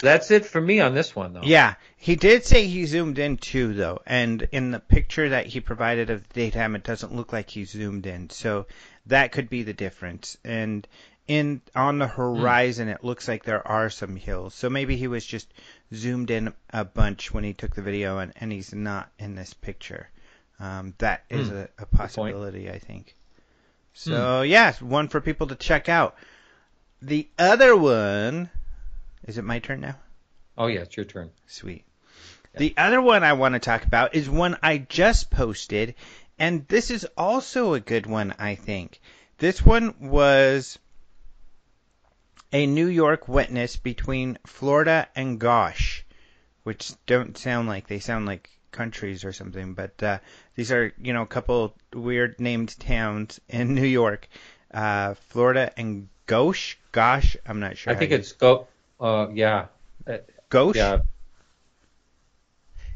That's 0.00 0.30
it 0.30 0.44
for 0.44 0.60
me 0.60 0.80
on 0.80 0.94
this 0.94 1.16
one, 1.16 1.32
though. 1.32 1.42
Yeah, 1.42 1.74
he 1.96 2.16
did 2.16 2.44
say 2.44 2.66
he 2.66 2.84
zoomed 2.84 3.18
in 3.18 3.38
too, 3.38 3.72
though, 3.72 4.00
and 4.04 4.46
in 4.52 4.70
the 4.70 4.80
picture 4.80 5.30
that 5.30 5.46
he 5.46 5.60
provided 5.60 6.10
of 6.10 6.28
the 6.28 6.34
daytime, 6.34 6.76
it 6.76 6.84
doesn't 6.84 7.14
look 7.14 7.32
like 7.32 7.48
he 7.48 7.64
zoomed 7.64 8.06
in. 8.06 8.28
So 8.28 8.66
that 9.06 9.32
could 9.32 9.48
be 9.48 9.62
the 9.62 9.72
difference. 9.72 10.36
And 10.44 10.86
in 11.26 11.62
on 11.74 11.98
the 11.98 12.06
horizon, 12.06 12.88
mm. 12.88 12.94
it 12.94 13.04
looks 13.04 13.26
like 13.26 13.44
there 13.44 13.66
are 13.66 13.88
some 13.88 14.16
hills. 14.16 14.54
So 14.54 14.68
maybe 14.68 14.96
he 14.96 15.08
was 15.08 15.24
just 15.24 15.48
zoomed 15.94 16.30
in 16.30 16.52
a 16.70 16.84
bunch 16.84 17.32
when 17.32 17.44
he 17.44 17.52
took 17.52 17.74
the 17.74 17.82
video, 17.82 18.18
and, 18.18 18.32
and 18.36 18.52
he's 18.52 18.74
not 18.74 19.10
in 19.18 19.34
this 19.34 19.54
picture. 19.54 20.08
Um, 20.58 20.94
that 20.98 21.24
is 21.28 21.50
mm. 21.50 21.56
a, 21.56 21.82
a, 21.82 21.86
possibility, 21.86 22.70
I 22.70 22.78
think. 22.78 23.14
So 23.92 24.12
mm. 24.12 24.48
yeah, 24.48 24.72
one 24.80 25.08
for 25.08 25.20
people 25.20 25.48
to 25.48 25.54
check 25.54 25.88
out. 25.88 26.16
The 27.02 27.28
other 27.38 27.76
one, 27.76 28.48
is 29.26 29.36
it 29.36 29.44
my 29.44 29.58
turn 29.58 29.80
now? 29.80 29.96
Oh 30.56 30.66
yeah, 30.66 30.80
it's 30.80 30.96
your 30.96 31.04
turn. 31.04 31.30
Sweet. 31.46 31.84
Yeah. 32.54 32.60
The 32.60 32.74
other 32.78 33.02
one 33.02 33.22
I 33.22 33.34
want 33.34 33.54
to 33.54 33.58
talk 33.58 33.84
about 33.84 34.14
is 34.14 34.30
one 34.30 34.56
I 34.62 34.78
just 34.78 35.30
posted, 35.30 35.94
and 36.38 36.66
this 36.68 36.90
is 36.90 37.06
also 37.16 37.74
a 37.74 37.80
good 37.80 38.06
one, 38.06 38.34
I 38.38 38.54
think. 38.54 39.00
This 39.38 39.64
one 39.64 39.94
was 40.00 40.78
a 42.52 42.66
New 42.66 42.86
York 42.86 43.28
witness 43.28 43.76
between 43.76 44.38
Florida 44.46 45.08
and 45.14 45.38
Gosh, 45.38 46.04
which 46.62 46.92
don't 47.06 47.36
sound 47.36 47.68
like 47.68 47.86
they 47.86 47.98
sound 47.98 48.26
like 48.26 48.50
countries 48.72 49.24
or 49.24 49.32
something, 49.32 49.74
but 49.74 50.02
uh, 50.02 50.18
these 50.54 50.72
are 50.72 50.92
you 51.00 51.12
know 51.12 51.22
a 51.22 51.26
couple 51.26 51.74
weird 51.94 52.40
named 52.40 52.78
towns 52.78 53.40
in 53.48 53.74
New 53.74 53.86
York, 53.86 54.28
uh, 54.72 55.14
Florida 55.28 55.72
and 55.76 56.08
Gosh. 56.26 56.78
Gosh, 56.92 57.36
I'm 57.46 57.60
not 57.60 57.76
sure. 57.76 57.92
I 57.92 57.96
think 57.96 58.12
it's 58.12 58.32
go. 58.32 58.68
Uh, 59.00 59.28
yeah. 59.32 59.66
Gosh. 60.48 60.76
Yeah. 60.76 61.00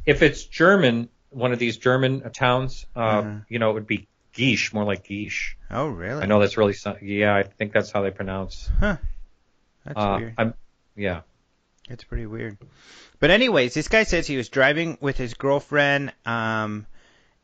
If 0.06 0.22
it's 0.22 0.44
German, 0.44 1.08
one 1.30 1.52
of 1.52 1.58
these 1.58 1.76
German 1.76 2.30
towns, 2.32 2.86
uh, 2.96 2.98
uh-huh. 2.98 3.38
you 3.48 3.58
know, 3.58 3.70
it 3.70 3.74
would 3.74 3.86
be 3.86 4.08
Gish, 4.32 4.72
more 4.72 4.84
like 4.84 5.04
Gish. 5.04 5.56
Oh, 5.70 5.86
really? 5.88 6.22
I 6.22 6.26
know 6.26 6.40
that's 6.40 6.56
really, 6.56 6.74
yeah, 7.02 7.36
I 7.36 7.42
think 7.42 7.72
that's 7.72 7.90
how 7.90 8.02
they 8.02 8.10
pronounce. 8.10 8.68
Huh. 8.78 8.96
That's 9.84 9.98
uh, 9.98 10.16
weird. 10.18 10.34
I'm, 10.38 10.54
yeah. 10.96 11.20
It's 11.88 12.04
pretty 12.04 12.26
weird. 12.26 12.56
But 13.18 13.30
anyways, 13.30 13.74
this 13.74 13.88
guy 13.88 14.04
says 14.04 14.26
he 14.26 14.36
was 14.36 14.48
driving 14.48 14.96
with 15.00 15.16
his 15.16 15.34
girlfriend 15.34 16.12
um, 16.24 16.86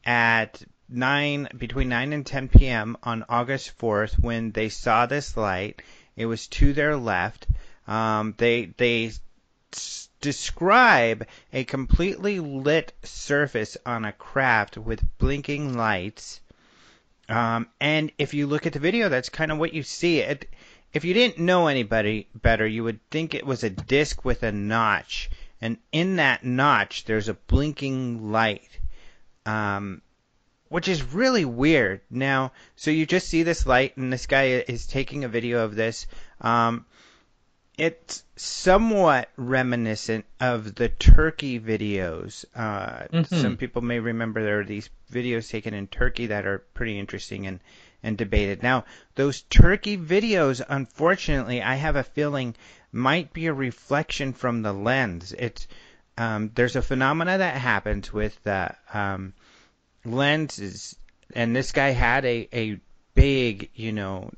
at 0.05 0.63
nine 0.89 1.49
between 1.57 1.89
nine 1.89 2.13
and 2.13 2.25
ten 2.25 2.49
p.m. 2.49 2.97
on 3.03 3.25
August 3.29 3.71
fourth 3.73 4.19
when 4.19 4.53
they 4.53 4.69
saw 4.69 5.07
this 5.07 5.37
light. 5.37 5.83
It 6.17 6.27
was 6.27 6.47
to 6.49 6.73
their 6.73 6.97
left. 6.97 7.49
Um, 7.89 8.35
they 8.39 8.67
they 8.77 9.11
describe 10.21 11.27
a 11.53 11.65
completely 11.65 12.41
lit 12.41 12.93
surface 13.03 13.77
on 13.85 14.05
a 14.05 14.13
craft 14.13 14.79
with 14.79 15.05
blinking 15.19 15.77
lights. 15.77 16.41
Um, 17.29 17.67
and 17.81 18.13
if 18.19 18.35
you 18.35 18.47
look 18.47 18.67
at 18.67 18.73
the 18.73 18.79
video, 18.79 19.09
that's 19.09 19.29
kind 19.29 19.51
of 19.51 19.59
what 19.59 19.75
you 19.75 19.83
see. 19.83 20.21
It, 20.21 20.49
if 20.97 21.05
you 21.05 21.13
didn't 21.13 21.39
know 21.39 21.67
anybody 21.67 22.27
better, 22.35 22.67
you 22.67 22.83
would 22.83 23.01
think 23.11 23.35
it 23.35 23.45
was 23.45 23.63
a 23.63 23.69
disc 23.69 24.25
with 24.25 24.43
a 24.43 24.51
notch, 24.51 25.29
and 25.61 25.77
in 25.93 26.17
that 26.17 26.43
notch, 26.43 27.05
there's 27.05 27.29
a 27.29 27.35
blinking 27.35 28.33
light, 28.33 28.81
um, 29.45 30.01
which 30.71 30.89
is 30.89 31.13
really 31.13 31.45
weird. 31.45 32.01
Now, 32.09 32.53
so 32.77 32.91
you 32.91 33.05
just 33.05 33.29
see 33.29 33.43
this 33.43 33.67
light, 33.67 33.99
and 33.99 34.11
this 34.11 34.27
guy 34.27 34.65
is 34.67 34.87
taking 34.87 35.25
a 35.25 35.29
video 35.29 35.65
of 35.65 35.77
this. 35.77 36.07
Um, 36.41 36.87
it's 37.77 38.25
somewhat 38.37 39.29
reminiscent 39.37 40.25
of 40.41 40.75
the 40.77 40.89
Turkey 40.89 41.61
videos. 41.61 42.47
Uh, 42.55 43.05
mm-hmm. 43.13 43.35
Some 43.35 43.59
people 43.59 43.83
may 43.83 44.01
remember 44.01 44.43
there 44.43 44.61
are 44.61 44.65
these 44.65 44.89
videos 45.13 45.51
taken 45.51 45.75
in 45.75 45.89
Turkey 45.89 46.29
that 46.29 46.47
are 46.47 46.61
pretty 46.73 46.99
interesting 46.99 47.47
and, 47.47 47.61
and 48.07 48.17
debated. 48.17 48.63
Now, 48.63 48.85
those 49.17 49.43
Turkey 49.43 49.99
videos, 49.99 50.65
unfortunately, 50.67 51.61
I 51.61 51.75
have 51.75 51.97
a 51.97 52.05
feeling 52.05 52.55
might 52.93 53.33
be 53.33 53.47
a 53.49 53.53
reflection 53.53 54.33
from 54.33 54.63
the 54.63 54.73
lens. 54.73 55.35
It's 55.37 55.67
um, 56.17 56.53
there's 56.55 56.77
a 56.77 56.83
phenomena 56.83 57.39
that 57.39 57.57
happens 57.57 58.13
with 58.13 58.47
uh, 58.47 58.69
um, 58.95 59.35
lenses, 60.05 60.97
and 61.35 61.55
this 61.55 61.73
guy 61.73 61.91
had 61.91 62.25
a, 62.25 62.49
a 62.53 62.79
big, 63.15 63.71
you 63.75 63.91
know, 63.91 64.31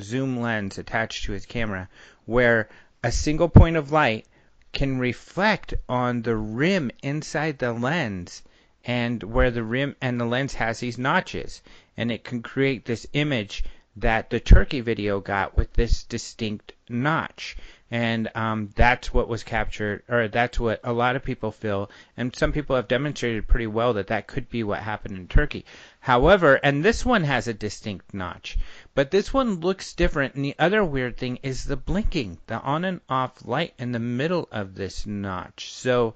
zoom 0.00 0.40
lens 0.40 0.78
attached 0.78 1.24
to 1.24 1.32
his 1.32 1.44
camera 1.44 1.88
where 2.24 2.70
a 3.04 3.12
single 3.12 3.50
point 3.50 3.76
of 3.76 3.92
light 3.92 4.26
can 4.72 4.98
reflect 4.98 5.74
on 5.88 6.22
the 6.22 6.36
rim 6.36 6.90
inside 7.02 7.58
the 7.58 7.72
lens 7.72 8.42
and 8.84 9.22
where 9.22 9.50
the 9.50 9.62
rim 9.62 9.94
and 10.00 10.18
the 10.18 10.24
lens 10.24 10.54
has 10.54 10.80
these 10.80 10.96
notches 10.96 11.60
and 12.00 12.10
it 12.10 12.24
can 12.24 12.42
create 12.42 12.84
this 12.84 13.06
image 13.12 13.62
that 13.96 14.30
the 14.30 14.40
turkey 14.40 14.80
video 14.80 15.20
got 15.20 15.56
with 15.56 15.72
this 15.74 16.04
distinct 16.04 16.72
notch 16.88 17.56
and 17.90 18.30
um, 18.36 18.70
that's 18.76 19.12
what 19.12 19.28
was 19.28 19.42
captured, 19.42 20.04
or 20.08 20.28
that's 20.28 20.60
what 20.60 20.80
a 20.84 20.92
lot 20.92 21.16
of 21.16 21.24
people 21.24 21.50
feel, 21.50 21.90
and 22.16 22.34
some 22.34 22.52
people 22.52 22.76
have 22.76 22.86
demonstrated 22.86 23.48
pretty 23.48 23.66
well 23.66 23.94
that 23.94 24.06
that 24.08 24.28
could 24.28 24.48
be 24.48 24.62
what 24.62 24.78
happened 24.78 25.16
in 25.16 25.26
Turkey. 25.26 25.64
However, 25.98 26.54
and 26.54 26.84
this 26.84 27.04
one 27.04 27.24
has 27.24 27.48
a 27.48 27.54
distinct 27.54 28.14
notch, 28.14 28.58
but 28.94 29.10
this 29.10 29.34
one 29.34 29.58
looks 29.58 29.94
different. 29.94 30.36
And 30.36 30.44
the 30.44 30.54
other 30.56 30.84
weird 30.84 31.16
thing 31.16 31.40
is 31.42 31.64
the 31.64 31.76
blinking, 31.76 32.38
the 32.46 32.60
on 32.60 32.84
and 32.84 33.00
off 33.08 33.44
light 33.44 33.74
in 33.76 33.90
the 33.90 33.98
middle 33.98 34.48
of 34.52 34.76
this 34.76 35.04
notch. 35.04 35.72
So 35.72 36.14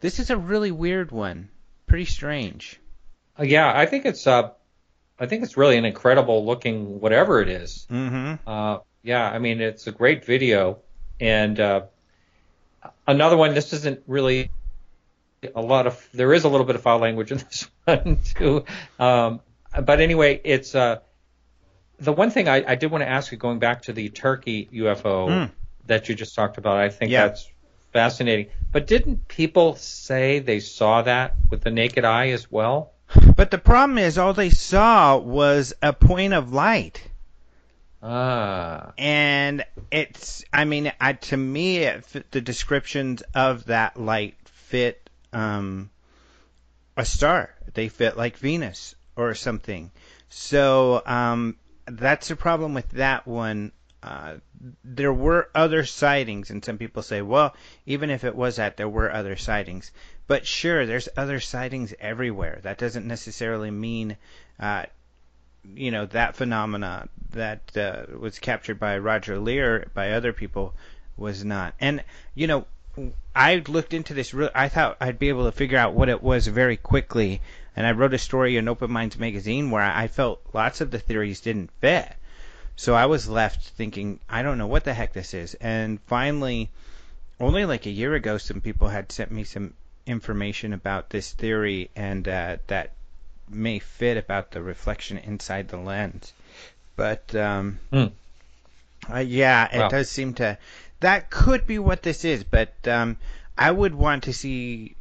this 0.00 0.20
is 0.20 0.30
a 0.30 0.36
really 0.36 0.70
weird 0.70 1.10
one, 1.10 1.48
pretty 1.88 2.04
strange. 2.04 2.78
Uh, 3.38 3.42
yeah, 3.42 3.76
I 3.76 3.86
think 3.86 4.06
it's 4.06 4.28
uh, 4.28 4.50
I 5.18 5.26
think 5.26 5.42
it's 5.42 5.56
really 5.56 5.76
an 5.78 5.84
incredible 5.84 6.44
looking 6.44 7.00
whatever 7.00 7.40
it 7.40 7.48
is. 7.48 7.86
Mm-hmm. 7.90 8.48
Uh, 8.48 8.78
yeah, 9.02 9.28
I 9.30 9.38
mean 9.38 9.60
it's 9.60 9.86
a 9.86 9.92
great 9.92 10.24
video. 10.24 10.78
And 11.20 11.58
uh, 11.58 11.82
another 13.06 13.36
one, 13.36 13.54
this 13.54 13.72
isn't 13.72 14.02
really 14.06 14.50
a 15.54 15.60
lot 15.62 15.86
of, 15.86 16.08
there 16.12 16.32
is 16.34 16.44
a 16.44 16.48
little 16.48 16.66
bit 16.66 16.76
of 16.76 16.82
foul 16.82 16.98
language 16.98 17.32
in 17.32 17.38
this 17.50 17.70
one 17.84 18.18
too. 18.34 18.64
Um, 18.98 19.40
but 19.82 20.00
anyway, 20.00 20.40
it's 20.44 20.74
uh, 20.74 20.98
the 21.98 22.12
one 22.12 22.30
thing 22.30 22.48
I, 22.48 22.72
I 22.72 22.74
did 22.74 22.90
want 22.90 23.02
to 23.02 23.08
ask 23.08 23.32
you, 23.32 23.38
going 23.38 23.58
back 23.58 23.82
to 23.82 23.92
the 23.92 24.08
Turkey 24.10 24.68
UFO 24.72 25.28
Mm. 25.28 25.50
that 25.86 26.08
you 26.08 26.14
just 26.14 26.34
talked 26.34 26.58
about. 26.58 26.76
I 26.78 26.88
think 26.90 27.10
Yeah. 27.10 27.28
that's 27.28 27.48
fascinating. 27.92 28.48
But 28.72 28.86
didn't 28.86 29.28
people 29.28 29.76
say 29.76 30.40
they 30.40 30.60
saw 30.60 31.02
that 31.02 31.34
with 31.50 31.62
the 31.62 31.70
naked 31.70 32.04
eye 32.04 32.30
as 32.30 32.50
well? 32.50 32.92
But 33.36 33.50
the 33.50 33.58
problem 33.58 33.98
is, 33.98 34.16
all 34.16 34.32
they 34.32 34.48
saw 34.50 35.18
was 35.18 35.74
a 35.82 35.92
point 35.92 36.32
of 36.32 36.54
light. 36.54 37.10
Ah, 38.02 38.92
and 38.98 39.64
it's 39.90 40.44
i 40.52 40.64
mean 40.64 40.92
I, 41.00 41.14
to 41.14 41.36
me 41.36 41.78
it 41.78 42.30
the 42.30 42.40
descriptions 42.40 43.22
of 43.34 43.64
that 43.66 43.98
light 43.98 44.36
fit 44.44 45.10
um 45.32 45.90
a 46.96 47.04
star. 47.04 47.54
They 47.74 47.88
fit 47.88 48.16
like 48.16 48.36
venus 48.36 48.94
or 49.16 49.34
something. 49.34 49.90
So 50.28 51.02
um 51.04 51.56
that's 51.86 52.28
the 52.28 52.36
problem 52.36 52.74
with 52.74 52.90
that 52.90 53.26
one 53.26 53.72
uh 54.02 54.34
there 54.84 55.12
were 55.12 55.48
other 55.54 55.84
sightings 55.84 56.50
and 56.50 56.64
some 56.64 56.78
people 56.78 57.02
say 57.02 57.22
well 57.22 57.54
even 57.86 58.10
if 58.10 58.24
it 58.24 58.34
was 58.34 58.56
that 58.56 58.76
there 58.76 58.88
were 58.88 59.12
other 59.12 59.36
sightings 59.36 59.90
but 60.26 60.46
sure 60.46 60.86
there's 60.86 61.08
other 61.16 61.40
sightings 61.40 61.94
everywhere 61.98 62.58
that 62.62 62.78
doesn't 62.78 63.06
necessarily 63.06 63.70
mean 63.70 64.16
uh 64.60 64.84
you 65.74 65.90
know 65.90 66.06
that 66.06 66.36
phenomena 66.36 67.08
that 67.30 67.76
uh, 67.76 68.04
was 68.18 68.38
captured 68.38 68.78
by 68.78 68.98
Roger 68.98 69.38
Lear 69.38 69.90
by 69.94 70.12
other 70.12 70.32
people 70.32 70.74
was 71.16 71.44
not. 71.44 71.74
And 71.80 72.02
you 72.34 72.46
know, 72.46 72.66
I 73.34 73.56
looked 73.68 73.94
into 73.94 74.14
this. 74.14 74.34
Re- 74.34 74.50
I 74.54 74.68
thought 74.68 74.96
I'd 75.00 75.18
be 75.18 75.28
able 75.28 75.44
to 75.44 75.52
figure 75.52 75.78
out 75.78 75.94
what 75.94 76.08
it 76.08 76.22
was 76.22 76.46
very 76.46 76.76
quickly, 76.76 77.40
and 77.74 77.86
I 77.86 77.92
wrote 77.92 78.14
a 78.14 78.18
story 78.18 78.56
in 78.56 78.68
Open 78.68 78.90
Minds 78.90 79.18
magazine 79.18 79.70
where 79.70 79.82
I 79.82 80.08
felt 80.08 80.40
lots 80.52 80.80
of 80.80 80.90
the 80.90 80.98
theories 80.98 81.40
didn't 81.40 81.70
fit. 81.80 82.12
So 82.78 82.94
I 82.94 83.06
was 83.06 83.26
left 83.26 83.70
thinking, 83.70 84.20
I 84.28 84.42
don't 84.42 84.58
know 84.58 84.66
what 84.66 84.84
the 84.84 84.92
heck 84.92 85.14
this 85.14 85.32
is. 85.32 85.54
And 85.54 85.98
finally, 86.02 86.68
only 87.40 87.64
like 87.64 87.86
a 87.86 87.90
year 87.90 88.14
ago, 88.14 88.36
some 88.36 88.60
people 88.60 88.88
had 88.88 89.10
sent 89.10 89.30
me 89.30 89.44
some 89.44 89.72
information 90.06 90.74
about 90.74 91.08
this 91.10 91.32
theory 91.32 91.90
and 91.96 92.28
uh, 92.28 92.58
that 92.66 92.92
may 93.48 93.78
fit 93.78 94.18
about 94.18 94.50
the 94.50 94.60
reflection 94.60 95.16
inside 95.16 95.68
the 95.68 95.78
lens. 95.78 96.34
But 96.96 97.34
um, 97.34 97.80
Hmm. 97.90 98.06
uh, 99.10 99.18
yeah, 99.20 99.68
it 99.72 99.78
Wow. 99.78 99.88
does 99.88 100.10
seem 100.10 100.34
to. 100.34 100.58
That 101.00 101.30
could 101.30 101.66
be 101.66 101.78
what 101.78 102.02
this 102.02 102.24
is, 102.26 102.44
but 102.44 102.74
um, 102.86 103.16
I 103.56 103.70
would 103.70 103.94
want 103.94 104.24
to 104.24 104.34
see. 104.34 104.96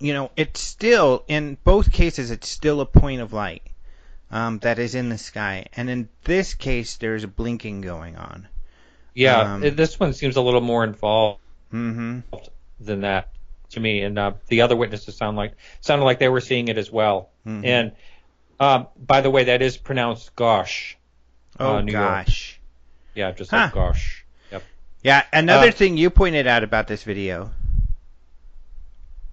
You 0.00 0.12
know, 0.12 0.30
it's 0.36 0.60
still 0.60 1.24
in 1.28 1.56
both 1.64 1.92
cases. 1.92 2.30
It's 2.32 2.48
still 2.48 2.80
a 2.80 2.86
point 2.86 3.20
of 3.20 3.32
light 3.32 3.62
um, 4.30 4.58
that 4.60 4.78
is 4.78 4.94
in 4.94 5.08
the 5.08 5.18
sky, 5.18 5.66
and 5.76 5.88
in 5.90 6.08
this 6.24 6.54
case, 6.54 6.96
there's 6.96 7.24
blinking 7.26 7.80
going 7.80 8.16
on. 8.16 8.48
yeah. 9.14 9.54
Um, 9.54 9.60
this 9.60 9.98
one 9.98 10.12
seems 10.12 10.36
a 10.36 10.42
little 10.42 10.60
more 10.60 10.84
involved. 10.84 11.40
hmm 11.70 12.20
than 12.78 13.00
that 13.00 13.28
to 13.70 13.80
me. 13.80 14.02
And 14.02 14.18
uh, 14.18 14.32
the 14.48 14.60
other 14.60 14.76
witnesses 14.76 15.16
sound 15.16 15.36
like 15.36 15.54
sounded 15.80 16.04
like 16.04 16.18
they 16.18 16.28
were 16.28 16.40
seeing 16.40 16.68
it 16.68 16.78
as 16.78 16.90
well. 16.92 17.30
Mhm. 17.46 17.64
And 17.64 17.92
um, 18.60 18.86
by 18.98 19.20
the 19.22 19.30
way, 19.30 19.44
that 19.44 19.62
is 19.62 19.76
pronounced 19.76 20.34
gosh. 20.36 20.96
Oh 21.58 21.76
uh, 21.76 21.80
New 21.82 21.92
York. 21.92 22.26
gosh. 22.26 22.60
Yeah, 23.14 23.32
just 23.32 23.50
Huh. 23.50 23.56
like 23.64 23.72
gosh. 23.72 24.24
Yep. 24.52 24.62
Yeah, 25.02 25.22
another 25.32 25.68
Uh, 25.68 25.72
thing 25.72 25.96
you 25.96 26.10
pointed 26.10 26.46
out 26.46 26.62
about 26.64 26.86
this 26.86 27.02
video. 27.02 27.50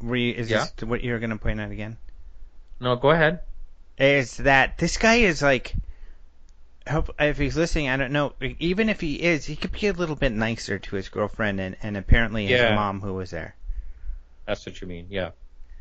Were 0.02 0.16
you, 0.16 0.34
is 0.34 0.50
Yeah. 0.50 0.66
this 0.76 0.88
what 0.88 1.04
you 1.04 1.12
were 1.14 1.20
going 1.20 1.30
to 1.32 1.38
point 1.38 1.60
out 1.62 1.72
again? 1.72 1.98
No, 2.80 2.96
go 2.96 3.12
ahead. 3.12 3.40
Is 3.98 4.38
that 4.38 4.78
this 4.78 4.98
guy 4.98 5.16
is 5.16 5.42
like, 5.42 5.76
hope 6.90 7.14
if 7.20 7.38
he's 7.38 7.56
listening, 7.56 7.90
I 7.90 7.98
don't 7.98 8.12
know. 8.12 8.34
Even 8.60 8.90
if 8.90 9.00
he 9.02 9.22
is, 9.22 9.46
he 9.46 9.56
could 9.56 9.72
be 9.72 9.88
a 9.88 9.94
little 9.94 10.16
bit 10.16 10.32
nicer 10.32 10.80
to 10.80 10.96
his 10.96 11.10
girlfriend 11.10 11.60
and, 11.60 11.78
and 11.84 11.96
apparently 11.96 12.48
his 12.48 12.60
Yeah. 12.60 12.76
mom 12.76 13.02
who 13.02 13.14
was 13.14 13.30
there. 13.32 13.56
That's 14.46 14.66
what 14.66 14.82
you 14.82 14.88
mean. 14.88 15.08
Yeah. 15.10 15.32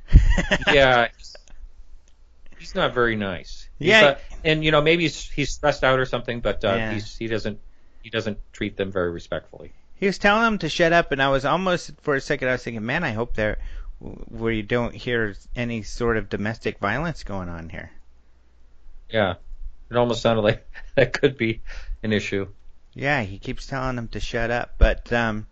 Yeah. 0.72 1.08
he's- 1.16 2.74
not 2.74 2.94
very 2.94 3.16
nice. 3.16 3.68
He's, 3.78 3.88
Yeah. 3.88 4.00
uh, 4.02 4.18
and 4.44 4.64
you 4.64 4.70
know 4.70 4.80
maybe 4.80 5.02
he's, 5.02 5.28
he's 5.28 5.52
stressed 5.52 5.82
out 5.84 5.98
or 5.98 6.06
something, 6.06 6.40
but 6.40 6.64
uh, 6.64 6.74
Yeah. 6.74 6.92
he's, 6.92 7.16
he 7.16 7.26
doesn't 7.26 7.58
he 8.02 8.08
doesn't 8.10 8.38
treat 8.52 8.76
them 8.76 8.90
very 8.92 9.10
respectfully. 9.10 9.72
He 9.96 10.06
was 10.06 10.18
telling 10.18 10.42
them 10.42 10.58
to 10.58 10.68
shut 10.68 10.92
up, 10.92 11.12
and 11.12 11.22
I 11.22 11.28
was 11.28 11.44
almost 11.44 11.92
for 12.02 12.14
a 12.14 12.20
second 12.20 12.48
I 12.48 12.52
was 12.52 12.62
thinking, 12.62 12.84
man, 12.86 13.04
I 13.04 13.10
hope 13.12 13.34
there 13.34 13.58
where 14.00 14.52
you 14.52 14.62
don't 14.62 14.94
hear 14.94 15.34
any 15.54 15.82
sort 15.82 16.16
of 16.16 16.28
domestic 16.28 16.78
violence 16.78 17.22
going 17.24 17.48
on 17.48 17.68
here. 17.68 17.90
Yeah. 19.12 19.34
It 19.90 19.96
almost 19.96 20.22
sounded 20.22 20.42
like 20.42 20.66
that 20.96 21.12
could 21.12 21.36
be 21.36 21.60
an 22.02 22.12
issue. 22.12 22.48
Yeah, 22.94 23.22
he 23.22 23.38
keeps 23.38 23.66
telling 23.66 23.96
him 23.98 24.08
to 24.08 24.20
shut 24.20 24.50
up, 24.50 24.74
but 24.78 25.12
um, 25.12 25.46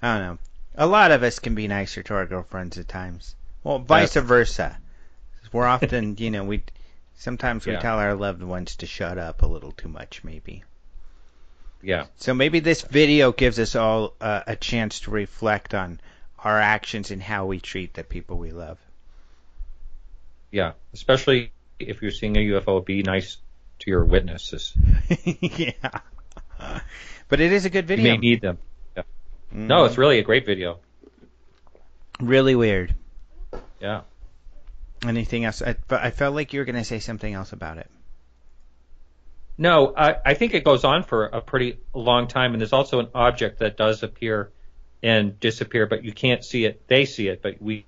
I 0.00 0.18
don't 0.18 0.26
know. 0.26 0.38
A 0.76 0.86
lot 0.86 1.10
of 1.10 1.22
us 1.22 1.38
can 1.38 1.54
be 1.54 1.68
nicer 1.68 2.02
to 2.04 2.14
our 2.14 2.26
girlfriends 2.26 2.78
at 2.78 2.88
times. 2.88 3.34
Well, 3.64 3.78
vice 3.80 4.14
versa. 4.14 4.78
We're 5.52 5.66
often, 5.66 6.16
you 6.18 6.30
know, 6.30 6.44
we 6.44 6.62
sometimes 7.16 7.66
we 7.66 7.72
Yeah. 7.72 7.80
tell 7.80 7.98
our 7.98 8.14
loved 8.14 8.42
ones 8.42 8.76
to 8.76 8.86
shut 8.86 9.18
up 9.18 9.42
a 9.42 9.46
little 9.46 9.72
too 9.72 9.88
much, 9.88 10.22
maybe. 10.22 10.62
Yeah. 11.82 12.06
So 12.16 12.34
maybe 12.34 12.60
this 12.60 12.82
video 12.82 13.32
gives 13.32 13.58
us 13.58 13.74
all 13.74 14.14
uh, 14.20 14.42
a 14.46 14.56
chance 14.56 15.00
to 15.00 15.10
reflect 15.10 15.74
on 15.74 16.00
our 16.38 16.58
actions 16.58 17.10
and 17.10 17.22
how 17.22 17.46
we 17.46 17.60
treat 17.60 17.94
the 17.94 18.04
people 18.04 18.38
we 18.38 18.52
love. 18.52 18.78
Yeah. 20.50 20.72
Especially 20.92 21.52
if 21.78 22.02
you're 22.02 22.10
seeing 22.10 22.36
a 22.36 22.40
UFO, 22.40 22.84
be 22.84 23.02
nice 23.02 23.38
to 23.80 23.90
your 23.90 24.04
witnesses. 24.04 24.74
yeah. 25.24 26.00
But 27.28 27.40
it 27.40 27.52
is 27.52 27.64
a 27.64 27.70
good 27.70 27.86
video. 27.86 28.04
You 28.04 28.10
may 28.12 28.16
need 28.18 28.40
them. 28.40 28.58
No, 29.50 29.84
it's 29.84 29.96
really 29.96 30.18
a 30.18 30.22
great 30.22 30.44
video. 30.44 30.80
really 32.20 32.54
weird. 32.54 32.94
Yeah. 33.80 34.02
Anything 35.06 35.44
else? 35.44 35.62
I, 35.62 35.76
but 35.86 36.02
I 36.02 36.10
felt 36.10 36.34
like 36.34 36.52
you 36.52 36.60
were 36.60 36.64
going 36.64 36.76
to 36.76 36.84
say 36.84 36.98
something 36.98 37.32
else 37.32 37.52
about 37.52 37.78
it. 37.78 37.88
No, 39.56 39.94
I, 39.96 40.16
I 40.24 40.34
think 40.34 40.54
it 40.54 40.64
goes 40.64 40.84
on 40.84 41.02
for 41.02 41.26
a 41.26 41.40
pretty 41.40 41.78
long 41.94 42.28
time, 42.28 42.52
and 42.52 42.60
there's 42.60 42.72
also 42.72 43.00
an 43.00 43.08
object 43.14 43.60
that 43.60 43.76
does 43.76 44.02
appear 44.02 44.50
and 45.02 45.38
disappear, 45.40 45.86
but 45.86 46.04
you 46.04 46.12
can't 46.12 46.44
see 46.44 46.64
it. 46.64 46.86
They 46.86 47.04
see 47.04 47.28
it, 47.28 47.42
but 47.42 47.60
we, 47.60 47.86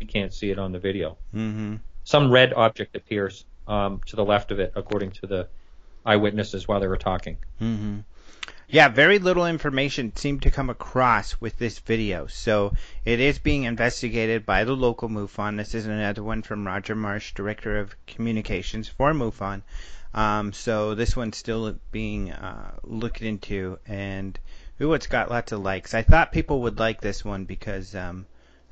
we 0.00 0.06
can't 0.06 0.32
see 0.32 0.50
it 0.50 0.58
on 0.58 0.72
the 0.72 0.78
video. 0.78 1.16
Mm-hmm. 1.34 1.76
Some 2.08 2.30
red 2.30 2.54
object 2.54 2.96
appears 2.96 3.44
um, 3.66 4.00
to 4.06 4.16
the 4.16 4.24
left 4.24 4.50
of 4.50 4.58
it, 4.58 4.72
according 4.74 5.10
to 5.20 5.26
the 5.26 5.46
eyewitnesses 6.06 6.66
while 6.66 6.80
they 6.80 6.86
were 6.86 6.96
talking. 6.96 7.36
Mm-hmm. 7.60 7.98
Yeah, 8.66 8.88
very 8.88 9.18
little 9.18 9.44
information 9.44 10.16
seemed 10.16 10.40
to 10.44 10.50
come 10.50 10.70
across 10.70 11.38
with 11.38 11.58
this 11.58 11.80
video. 11.80 12.26
So 12.26 12.72
it 13.04 13.20
is 13.20 13.38
being 13.38 13.64
investigated 13.64 14.46
by 14.46 14.64
the 14.64 14.72
local 14.72 15.10
MUFON. 15.10 15.58
This 15.58 15.74
is 15.74 15.84
another 15.84 16.22
one 16.22 16.40
from 16.40 16.66
Roger 16.66 16.94
Marsh, 16.94 17.34
Director 17.34 17.78
of 17.78 17.94
Communications 18.06 18.88
for 18.88 19.12
MUFON. 19.12 19.60
Um, 20.14 20.54
so 20.54 20.94
this 20.94 21.14
one's 21.14 21.36
still 21.36 21.76
being 21.92 22.32
uh, 22.32 22.70
looked 22.84 23.20
into, 23.20 23.80
and 23.86 24.38
ooh, 24.80 24.94
it's 24.94 25.08
got 25.08 25.30
lots 25.30 25.52
of 25.52 25.60
likes. 25.60 25.92
I 25.92 26.04
thought 26.04 26.32
people 26.32 26.62
would 26.62 26.78
like 26.78 27.02
this 27.02 27.22
one 27.22 27.44
because 27.44 27.94
um, 27.94 28.24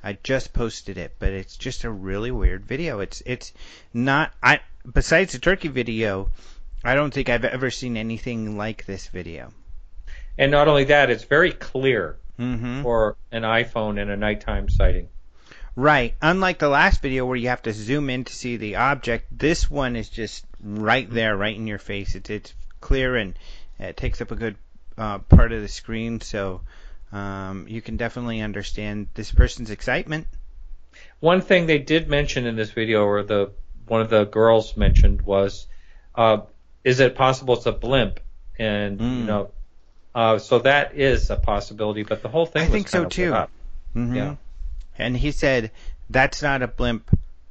I 0.06 0.16
just 0.22 0.52
posted 0.52 0.98
it, 0.98 1.16
but 1.18 1.32
it's 1.32 1.56
just 1.56 1.82
a 1.82 1.90
really 1.90 2.30
weird 2.30 2.64
video. 2.64 3.00
It's 3.00 3.24
it's 3.26 3.52
not 3.92 4.32
I 4.40 4.60
besides 4.92 5.32
the 5.32 5.40
turkey 5.40 5.66
video, 5.66 6.30
I 6.84 6.94
don't 6.94 7.12
think 7.12 7.28
I've 7.28 7.44
ever 7.44 7.72
seen 7.72 7.96
anything 7.96 8.56
like 8.56 8.86
this 8.86 9.08
video. 9.08 9.52
And 10.38 10.52
not 10.52 10.68
only 10.68 10.84
that, 10.84 11.10
it's 11.10 11.24
very 11.24 11.50
clear 11.50 12.18
Mm-hmm. 12.38 12.82
for 12.82 13.16
an 13.32 13.42
iPhone 13.42 14.00
and 14.00 14.10
a 14.10 14.16
nighttime 14.16 14.68
sighting. 14.68 15.08
Right. 15.74 16.14
Unlike 16.20 16.58
the 16.58 16.68
last 16.68 17.00
video 17.00 17.24
where 17.24 17.36
you 17.36 17.48
have 17.48 17.62
to 17.62 17.72
zoom 17.72 18.10
in 18.10 18.24
to 18.24 18.32
see 18.32 18.58
the 18.58 18.76
object, 18.76 19.26
this 19.36 19.70
one 19.70 19.96
is 19.96 20.10
just 20.10 20.44
right 20.62 21.10
there, 21.10 21.36
right 21.36 21.56
in 21.56 21.66
your 21.66 21.78
face. 21.78 22.14
It's 22.14 22.30
it's 22.30 22.54
clear 22.80 23.16
and 23.16 23.34
it 23.78 23.96
takes 23.96 24.20
up 24.20 24.30
a 24.30 24.36
good 24.36 24.56
uh, 24.98 25.18
part 25.18 25.52
of 25.52 25.62
the 25.62 25.68
screen, 25.68 26.20
so 26.20 26.60
um, 27.12 27.66
you 27.68 27.80
can 27.80 27.96
definitely 27.96 28.40
understand 28.40 29.08
this 29.14 29.32
person's 29.32 29.70
excitement. 29.70 30.26
One 31.20 31.40
thing 31.40 31.66
they 31.66 31.78
did 31.78 32.08
mention 32.08 32.46
in 32.46 32.56
this 32.56 32.70
video, 32.70 33.04
or 33.04 33.22
the 33.22 33.52
one 33.86 34.00
of 34.00 34.10
the 34.10 34.24
girls 34.24 34.76
mentioned, 34.76 35.22
was, 35.22 35.66
uh, 36.14 36.38
is 36.84 37.00
it 37.00 37.14
possible 37.14 37.54
it's 37.54 37.66
a 37.66 37.72
blimp? 37.72 38.20
And 38.58 39.00
you 39.00 39.06
Mm. 39.06 39.26
know, 39.26 39.50
uh, 40.14 40.38
so 40.38 40.58
that 40.60 40.94
is 40.96 41.30
a 41.30 41.36
possibility. 41.36 42.02
But 42.02 42.22
the 42.22 42.28
whole 42.28 42.46
thing, 42.46 42.62
I 42.62 42.66
think 42.66 42.88
so, 42.88 43.04
too. 43.04 43.26
lit 43.26 43.32
up. 43.34 43.50
hmm 43.92 44.16
Yeah. 44.16 44.36
And 44.98 45.16
he 45.16 45.30
said, 45.30 45.70
"That's 46.08 46.42
not 46.42 46.62
a 46.62 46.68
blimp. 46.68 47.10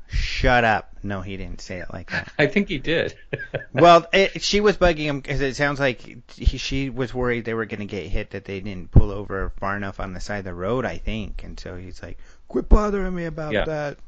Shut 0.09 0.63
up." 0.63 0.94
No, 1.05 1.21
he 1.21 1.37
didn't 1.37 1.61
say 1.61 1.77
it 1.77 1.93
like 1.93 2.09
that. 2.09 2.33
I 2.39 2.47
think 2.47 2.67
he 2.67 2.79
did. 2.79 3.13
well, 3.73 4.07
it, 4.11 4.41
she 4.41 4.59
was 4.59 4.75
bugging 4.77 5.03
him 5.05 5.19
because 5.19 5.39
it 5.39 5.55
sounds 5.55 5.79
like 5.79 6.01
he, 6.31 6.57
she 6.57 6.89
was 6.89 7.13
worried 7.13 7.45
they 7.45 7.53
were 7.53 7.65
going 7.65 7.79
to 7.81 7.85
get 7.85 8.07
hit 8.07 8.31
that 8.31 8.45
they 8.45 8.59
didn't 8.59 8.89
pull 8.89 9.11
over 9.11 9.51
far 9.59 9.77
enough 9.77 9.99
on 9.99 10.13
the 10.13 10.19
side 10.19 10.39
of 10.39 10.45
the 10.45 10.53
road, 10.55 10.83
I 10.83 10.97
think. 10.97 11.43
And 11.43 11.59
so 11.59 11.75
he's 11.75 12.01
like, 12.01 12.17
"Quit 12.47 12.67
bothering 12.67 13.13
me 13.13 13.25
about 13.25 13.53
Yeah. 13.53 13.65
that." 13.65 13.97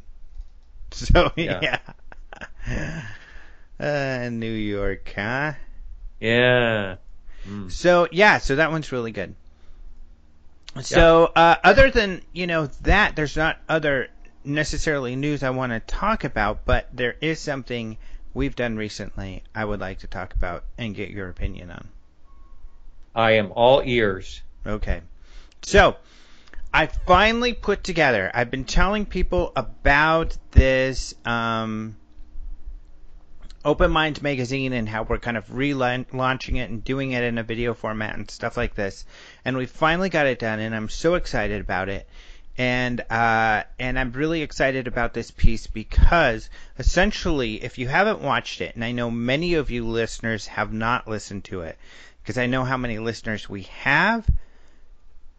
So 0.91 1.31
Yeah. 1.35 1.79
yeah, 2.67 3.05
uh, 3.79 4.29
New 4.29 4.51
York, 4.53 5.11
huh? 5.15 5.53
yeah. 6.19 6.95
Mm. 7.47 7.71
So 7.71 8.07
yeah, 8.11 8.39
so 8.39 8.55
that 8.55 8.71
one's 8.71 8.91
really 8.91 9.11
good. 9.11 9.35
So 10.81 11.25
uh, 11.35 11.55
other 11.63 11.91
than 11.91 12.21
you 12.33 12.47
know 12.47 12.67
that, 12.83 13.15
there's 13.15 13.35
not 13.35 13.57
other 13.67 14.07
necessarily 14.47 15.15
news 15.15 15.43
I 15.43 15.51
want 15.51 15.71
to 15.71 15.79
talk 15.79 16.23
about, 16.23 16.65
but 16.65 16.87
there 16.93 17.15
is 17.21 17.39
something 17.39 17.97
we've 18.33 18.55
done 18.55 18.77
recently 18.77 19.43
I 19.53 19.65
would 19.65 19.79
like 19.79 19.99
to 19.99 20.07
talk 20.07 20.33
about 20.33 20.63
and 20.77 20.95
get 20.95 21.09
your 21.09 21.29
opinion 21.29 21.71
on. 21.71 21.89
I 23.15 23.31
am 23.31 23.51
all 23.51 23.81
ears. 23.83 24.41
Okay. 24.65 25.01
So, 25.63 25.97
I 26.73 26.85
finally 26.85 27.53
put 27.53 27.83
together, 27.83 28.29
I've 28.33 28.51
been 28.51 28.65
telling 28.65 29.05
people 29.05 29.51
about 29.55 30.37
this 30.51 31.15
um, 31.25 31.95
Open 33.65 33.89
Minds 33.91 34.21
magazine 34.21 34.73
and 34.73 34.87
how 34.87 35.03
we're 35.03 35.17
kind 35.17 35.37
of 35.37 35.47
relaunching 35.47 36.57
it 36.57 36.69
and 36.69 36.83
doing 36.83 37.11
it 37.11 37.23
in 37.23 37.37
a 37.37 37.43
video 37.43 37.73
format 37.73 38.15
and 38.15 38.29
stuff 38.29 38.55
like 38.55 38.75
this. 38.75 39.05
And 39.43 39.57
we 39.57 39.65
finally 39.65 40.09
got 40.09 40.27
it 40.27 40.39
done, 40.39 40.59
and 40.59 40.75
I'm 40.75 40.89
so 40.89 41.15
excited 41.15 41.61
about 41.61 41.89
it. 41.89 42.07
And 42.57 43.01
uh, 43.11 43.63
and 43.77 43.99
I'm 43.99 44.11
really 44.13 44.41
excited 44.41 44.87
about 44.87 45.13
this 45.13 45.29
piece 45.29 45.67
because 45.67 46.49
essentially, 46.79 47.63
if 47.63 47.77
you 47.77 47.87
haven't 47.87 48.21
watched 48.21 48.61
it, 48.61 48.73
and 48.73 48.83
I 48.83 48.91
know 48.91 49.11
many 49.11 49.53
of 49.53 49.69
you 49.69 49.85
listeners 49.87 50.47
have 50.47 50.73
not 50.73 51.07
listened 51.07 51.43
to 51.45 51.61
it, 51.61 51.77
because 52.23 52.39
I 52.39 52.47
know 52.47 52.63
how 52.63 52.77
many 52.77 52.97
listeners 52.97 53.47
we 53.47 53.63
have 53.81 54.27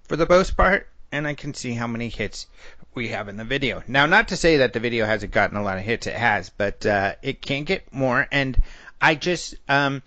for 0.04 0.14
the 0.14 0.28
most 0.28 0.57
part, 0.57 0.88
and 1.11 1.26
I 1.26 1.35
can 1.35 1.54
see 1.54 1.72
how 1.72 1.88
many 1.88 2.09
hits 2.09 2.46
we 2.94 3.09
have 3.09 3.28
in 3.28 3.37
the 3.37 3.44
video. 3.44 3.83
Now, 3.88 4.07
not 4.07 4.28
to 4.28 4.37
say 4.37 4.59
that 4.59 4.72
the 4.72 4.81
video 4.81 5.04
hasn't 5.04 5.33
gotten 5.33 5.57
a 5.57 5.62
lot 5.62 5.78
of 5.78 5.85
hits, 5.85 6.07
it 6.07 6.14
has, 6.14 6.50
but 6.50 6.87
uh, 6.87 7.14
it 7.22 7.42
can 7.42 7.64
get 7.64 7.92
more, 7.92 8.26
and 8.31 8.61
I 9.00 9.16
just 9.16 9.57
um, 9.68 10.02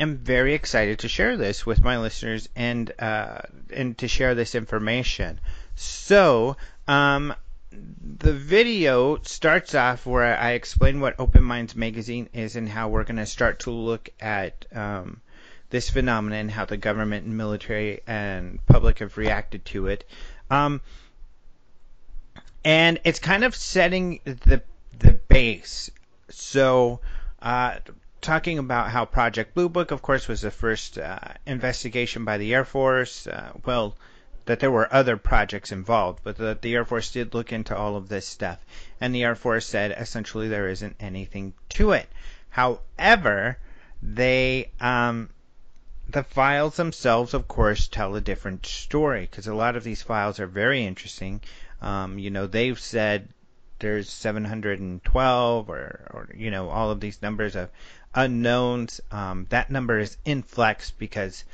am 0.00 0.16
very 0.16 0.54
excited 0.54 1.00
to 1.00 1.08
share 1.08 1.36
this 1.36 1.64
with 1.64 1.82
my 1.82 1.98
listeners 1.98 2.48
and 2.56 2.90
uh, 2.98 3.42
and 3.72 3.96
to 3.98 4.08
share 4.08 4.34
this 4.34 4.54
information. 4.54 5.40
So, 5.76 6.56
um, 6.86 7.34
the 7.70 8.32
video 8.32 9.18
starts 9.22 9.74
off 9.74 10.06
where 10.06 10.38
I 10.38 10.52
explain 10.52 11.00
what 11.00 11.18
Open 11.18 11.42
Minds 11.42 11.74
Magazine 11.74 12.28
is 12.32 12.56
and 12.56 12.68
how 12.68 12.88
we're 12.88 13.04
going 13.04 13.16
to 13.16 13.26
start 13.26 13.60
to 13.60 13.70
look 13.70 14.10
at 14.20 14.66
um, 14.72 15.20
this 15.70 15.90
phenomenon, 15.90 16.48
how 16.48 16.64
the 16.64 16.76
government 16.76 17.26
and 17.26 17.36
military 17.36 18.00
and 18.06 18.64
public 18.66 19.00
have 19.00 19.16
reacted 19.16 19.64
to 19.66 19.88
it. 19.88 20.04
Um, 20.50 20.80
and 22.64 23.00
it's 23.04 23.18
kind 23.18 23.44
of 23.44 23.54
setting 23.54 24.20
the 24.24 24.62
the 24.98 25.12
base. 25.12 25.90
So, 26.30 27.00
uh, 27.42 27.78
talking 28.20 28.58
about 28.58 28.90
how 28.90 29.04
Project 29.04 29.54
Blue 29.54 29.68
Book, 29.68 29.90
of 29.90 30.00
course, 30.00 30.28
was 30.28 30.40
the 30.40 30.50
first 30.50 30.98
uh, 30.98 31.18
investigation 31.46 32.24
by 32.24 32.38
the 32.38 32.54
Air 32.54 32.64
Force. 32.64 33.26
Uh, 33.26 33.52
well, 33.64 33.96
that 34.46 34.60
there 34.60 34.70
were 34.70 34.92
other 34.92 35.16
projects 35.16 35.72
involved, 35.72 36.20
but 36.22 36.36
that 36.36 36.62
the 36.62 36.74
Air 36.74 36.84
Force 36.84 37.10
did 37.10 37.34
look 37.34 37.52
into 37.52 37.76
all 37.76 37.96
of 37.96 38.08
this 38.08 38.26
stuff, 38.26 38.58
and 39.00 39.14
the 39.14 39.22
Air 39.22 39.34
Force 39.34 39.66
said 39.66 39.92
essentially 39.92 40.48
there 40.48 40.68
isn't 40.68 40.96
anything 41.00 41.54
to 41.70 41.92
it. 41.92 42.08
However, 42.50 43.58
they 44.02 44.70
um, 44.80 45.30
the 46.08 46.22
files 46.22 46.76
themselves, 46.76 47.32
of 47.32 47.48
course, 47.48 47.88
tell 47.88 48.14
a 48.14 48.20
different 48.20 48.66
story 48.66 49.22
because 49.22 49.46
a 49.46 49.54
lot 49.54 49.76
of 49.76 49.84
these 49.84 50.02
files 50.02 50.38
are 50.38 50.46
very 50.46 50.84
interesting. 50.84 51.40
Um, 51.80 52.18
you 52.18 52.30
know, 52.30 52.46
they've 52.46 52.78
said 52.78 53.28
there's 53.78 54.10
712 54.10 55.68
or, 55.68 56.10
or 56.12 56.28
you 56.34 56.50
know 56.50 56.68
all 56.68 56.90
of 56.90 57.00
these 57.00 57.22
numbers 57.22 57.56
of 57.56 57.70
unknowns. 58.14 59.00
Um, 59.10 59.46
that 59.48 59.70
number 59.70 59.98
is 59.98 60.16
in 60.24 60.42
flex 60.42 60.90
because 60.90 61.44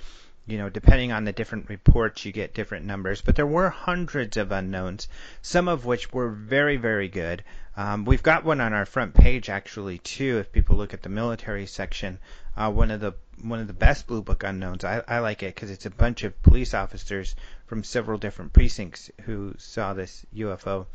you 0.50 0.58
know 0.58 0.68
depending 0.68 1.12
on 1.12 1.24
the 1.24 1.32
different 1.32 1.68
reports 1.68 2.24
you 2.24 2.32
get 2.32 2.54
different 2.54 2.84
numbers. 2.84 3.20
But 3.20 3.36
there 3.36 3.46
were 3.46 3.70
hundreds 3.70 4.36
of 4.36 4.52
unknowns, 4.52 5.08
some 5.42 5.68
of 5.68 5.84
which 5.84 6.12
were 6.12 6.30
very 6.30 6.76
very 6.76 7.08
good. 7.08 7.44
Um, 7.76 8.04
we've 8.04 8.22
got 8.22 8.44
one 8.44 8.60
on 8.60 8.72
our 8.72 8.86
front 8.86 9.14
page 9.14 9.48
actually 9.48 9.98
too. 9.98 10.38
If 10.38 10.52
people 10.52 10.76
look 10.76 10.92
at 10.92 11.02
the 11.02 11.08
military 11.08 11.66
section, 11.66 12.18
uh, 12.56 12.70
one 12.70 12.90
of 12.90 13.00
the 13.00 13.14
one 13.42 13.60
of 13.60 13.66
the 13.66 13.72
best 13.72 14.06
Blue 14.06 14.22
Book 14.22 14.42
unknowns. 14.42 14.84
I, 14.84 15.02
I 15.06 15.20
like 15.20 15.42
it 15.42 15.54
because 15.54 15.70
it's 15.70 15.86
a 15.86 15.90
bunch 15.90 16.24
of 16.24 16.42
police 16.42 16.74
officers 16.74 17.34
from 17.66 17.84
several 17.84 18.18
different 18.18 18.52
precincts 18.52 19.10
who 19.22 19.54
saw 19.58 19.94
this 19.94 20.26
UFO. 20.34 20.86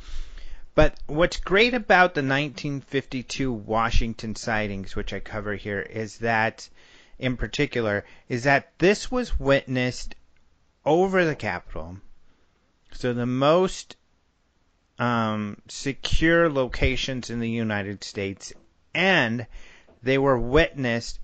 But 0.76 1.00
what's 1.08 1.38
great 1.38 1.74
about 1.74 2.16
the 2.16 2.22
1952 2.22 3.52
Washington 3.52 4.36
sightings, 4.36 4.96
which 4.96 5.14
I 5.14 5.22
cover 5.22 5.56
here, 5.56 5.80
is 5.80 6.18
that, 6.18 6.68
in 7.18 7.38
particular, 7.38 8.04
is 8.28 8.44
that 8.44 8.78
this 8.80 9.10
was 9.12 9.40
witnessed 9.40 10.16
over 10.86 11.26
the 11.26 11.36
Capitol. 11.36 11.98
So 12.92 13.14
the 13.14 13.26
most 13.26 13.96
um, 15.00 15.62
secure 15.68 16.50
locations 16.50 17.30
in 17.30 17.40
the 17.40 17.50
United 17.50 18.04
States, 18.04 18.54
and 18.94 19.48
they 20.02 20.18
were 20.18 20.38
witnessed 20.38 21.20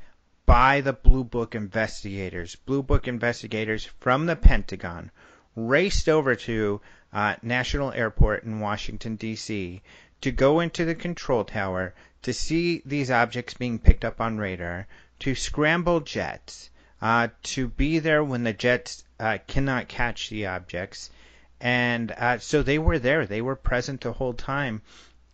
by 0.45 0.81
the 0.81 0.93
Blue 0.93 1.23
Book 1.23 1.55
investigators. 1.55 2.55
Blue 2.55 2.83
Book 2.83 3.07
investigators 3.07 3.85
from 3.99 4.25
the 4.25 4.35
Pentagon 4.35 5.11
raced 5.55 6.09
over 6.09 6.35
to 6.35 6.81
uh, 7.13 7.35
National 7.41 7.91
Airport 7.93 8.43
in 8.43 8.59
Washington, 8.59 9.15
D.C., 9.15 9.81
to 10.21 10.31
go 10.31 10.59
into 10.59 10.85
the 10.85 10.95
control 10.95 11.43
tower 11.43 11.93
to 12.21 12.33
see 12.33 12.81
these 12.85 13.09
objects 13.09 13.53
being 13.53 13.79
picked 13.79 14.05
up 14.05 14.21
on 14.21 14.37
radar, 14.37 14.87
to 15.21 15.35
scramble 15.35 15.99
jets, 15.99 16.71
uh, 16.99 17.27
to 17.43 17.67
be 17.67 17.99
there 17.99 18.23
when 18.23 18.43
the 18.43 18.53
jets 18.53 19.03
uh, 19.19 19.37
cannot 19.47 19.87
catch 19.87 20.29
the 20.29 20.47
objects. 20.47 21.11
And 21.59 22.11
uh, 22.11 22.39
so 22.39 22.63
they 22.63 22.79
were 22.79 22.97
there. 22.97 23.27
They 23.27 23.41
were 23.41 23.55
present 23.55 24.01
the 24.01 24.13
whole 24.13 24.33
time. 24.33 24.81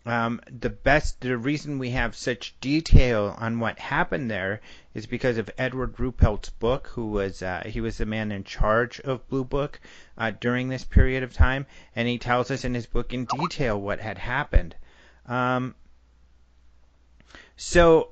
Um, 0.06 0.42
the 0.50 0.70
best, 0.70 1.22
the 1.22 1.38
reason 1.38 1.80
we 1.80 1.92
have 1.92 2.16
such 2.16 2.56
detail 2.60 3.36
on 3.38 3.60
what 3.60 3.80
happened 3.80 4.30
there 4.30 4.60
is 4.94 5.06
because 5.06 5.38
of 5.38 5.50
Edward 5.58 5.96
Ruppelt's 6.00 6.50
book, 6.50 6.88
who 6.88 7.08
was 7.08 7.42
uh, 7.42 7.64
he 7.66 7.80
was 7.80 7.98
the 7.98 8.06
man 8.06 8.32
in 8.32 8.44
charge 8.44 9.00
of 9.02 9.28
Blue 9.30 9.44
Book 9.46 9.80
uh, 10.18 10.32
during 10.32 10.68
this 10.68 10.84
period 10.84 11.24
of 11.24 11.34
time, 11.34 11.66
and 11.96 12.08
he 12.08 12.18
tells 12.18 12.52
us 12.52 12.66
in 12.66 12.74
his 12.74 12.86
book 12.86 13.14
in 13.14 13.26
detail 13.26 13.80
what 13.80 14.00
had 14.00 14.18
happened. 14.18 14.76
Um, 15.26 15.76
so 17.58 18.12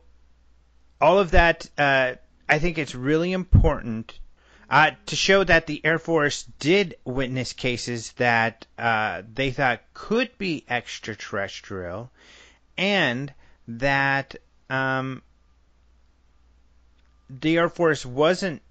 all 1.01 1.19
of 1.19 1.31
that, 1.31 1.69
uh, 1.77 2.13
I 2.47 2.59
think 2.59 2.77
it's 2.77 2.95
really 2.95 3.31
important 3.31 4.19
uh, 4.69 4.91
to 5.05 5.15
show 5.15 5.43
that 5.43 5.67
the 5.67 5.81
Air 5.83 5.99
Force 5.99 6.43
did 6.59 6.95
witness 7.05 7.53
cases 7.53 8.11
that 8.13 8.65
uh, 8.77 9.21
they 9.33 9.51
thought 9.51 9.81
could 9.93 10.37
be 10.37 10.65
extraterrestrial, 10.67 12.11
and 12.77 13.33
that 13.67 14.35
um, 14.69 15.21
the 17.29 17.57
Air 17.57 17.69
Force 17.69 18.05
wasn't 18.05 18.61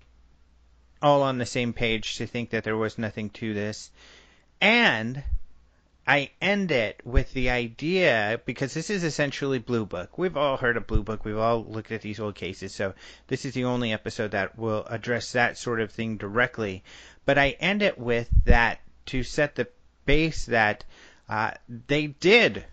all 1.00 1.22
on 1.22 1.38
the 1.38 1.46
same 1.46 1.72
page 1.72 2.16
to 2.16 2.26
think 2.26 2.50
that 2.50 2.64
there 2.64 2.76
was 2.76 2.98
nothing 2.98 3.30
to 3.30 3.54
this, 3.54 3.90
and 4.60 5.22
I 6.06 6.30
end 6.40 6.70
it 6.70 7.00
with 7.04 7.32
the 7.32 7.48
idea 7.50 8.40
because 8.44 8.74
this 8.74 8.90
is 8.90 9.04
essentially 9.04 9.58
Blue 9.58 9.86
Book. 9.86 10.18
We've 10.18 10.36
all 10.36 10.58
heard 10.58 10.76
of 10.76 10.86
Blue 10.86 11.02
Book. 11.02 11.24
We've 11.24 11.38
all 11.38 11.64
looked 11.64 11.92
at 11.92 12.02
these 12.02 12.20
old 12.20 12.34
cases. 12.34 12.74
So 12.74 12.94
this 13.28 13.44
is 13.44 13.54
the 13.54 13.64
only 13.64 13.92
episode 13.92 14.32
that 14.32 14.58
will 14.58 14.84
address 14.86 15.32
that 15.32 15.56
sort 15.56 15.80
of 15.80 15.90
thing 15.90 16.18
directly. 16.18 16.84
But 17.24 17.38
I 17.38 17.56
end 17.58 17.82
it 17.82 17.98
with 17.98 18.28
that 18.44 18.80
to 19.06 19.22
set 19.22 19.54
the 19.54 19.68
base 20.04 20.44
that 20.46 20.84
uh, 21.28 21.52
they 21.86 22.08
did 22.08 22.64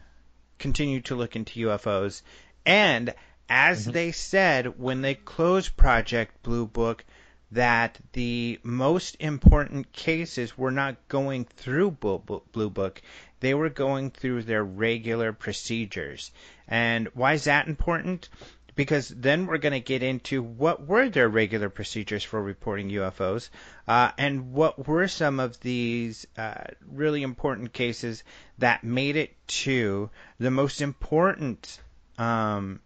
continue 0.60 1.00
to 1.02 1.16
look 1.16 1.36
into 1.36 1.68
UFOs. 1.68 2.22
And 2.66 3.14
as 3.50 3.84
mm-hmm. 3.84 3.92
they 3.92 4.12
said 4.12 4.80
when 4.80 5.02
they 5.02 5.16
closed 5.16 5.78
Project 5.78 6.44
Blue 6.44 6.68
Book, 6.68 7.06
that 7.52 8.00
the 8.14 8.60
most 8.64 9.18
important 9.20 9.92
cases 9.92 10.58
were 10.58 10.72
not 10.72 10.96
going 11.08 11.46
through 11.46 11.92
Blue 11.92 12.70
Book, 12.70 13.02
they 13.42 13.54
were 13.54 13.70
going 13.70 14.12
through 14.12 14.44
their 14.44 14.64
regular 14.64 15.34
procedures. 15.34 16.32
And 16.68 17.10
why 17.14 17.34
is 17.34 17.44
that 17.46 17.68
important? 17.68 18.30
Because 18.76 19.10
then 19.10 19.48
we're 19.48 19.58
going 19.58 19.74
to 19.74 19.82
get 19.82 20.02
into 20.02 20.42
what 20.42 20.88
were 20.88 21.10
their 21.10 21.28
regular 21.28 21.70
procedures 21.70 22.24
for 22.24 22.42
reporting 22.42 22.90
UFOs, 22.90 23.50
uh, 23.88 24.12
and 24.18 24.54
what 24.54 24.88
were 24.88 25.10
some 25.10 25.42
of 25.42 25.60
these 25.60 26.26
uh, 26.38 26.64
really 26.90 27.22
important 27.22 27.74
cases 27.74 28.24
that 28.60 28.86
made 28.86 29.18
it 29.18 29.36
to 29.48 30.10
the 30.40 30.52
most 30.52 30.82
important 30.82 31.80
um, 32.18 32.80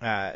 uh, 0.00 0.34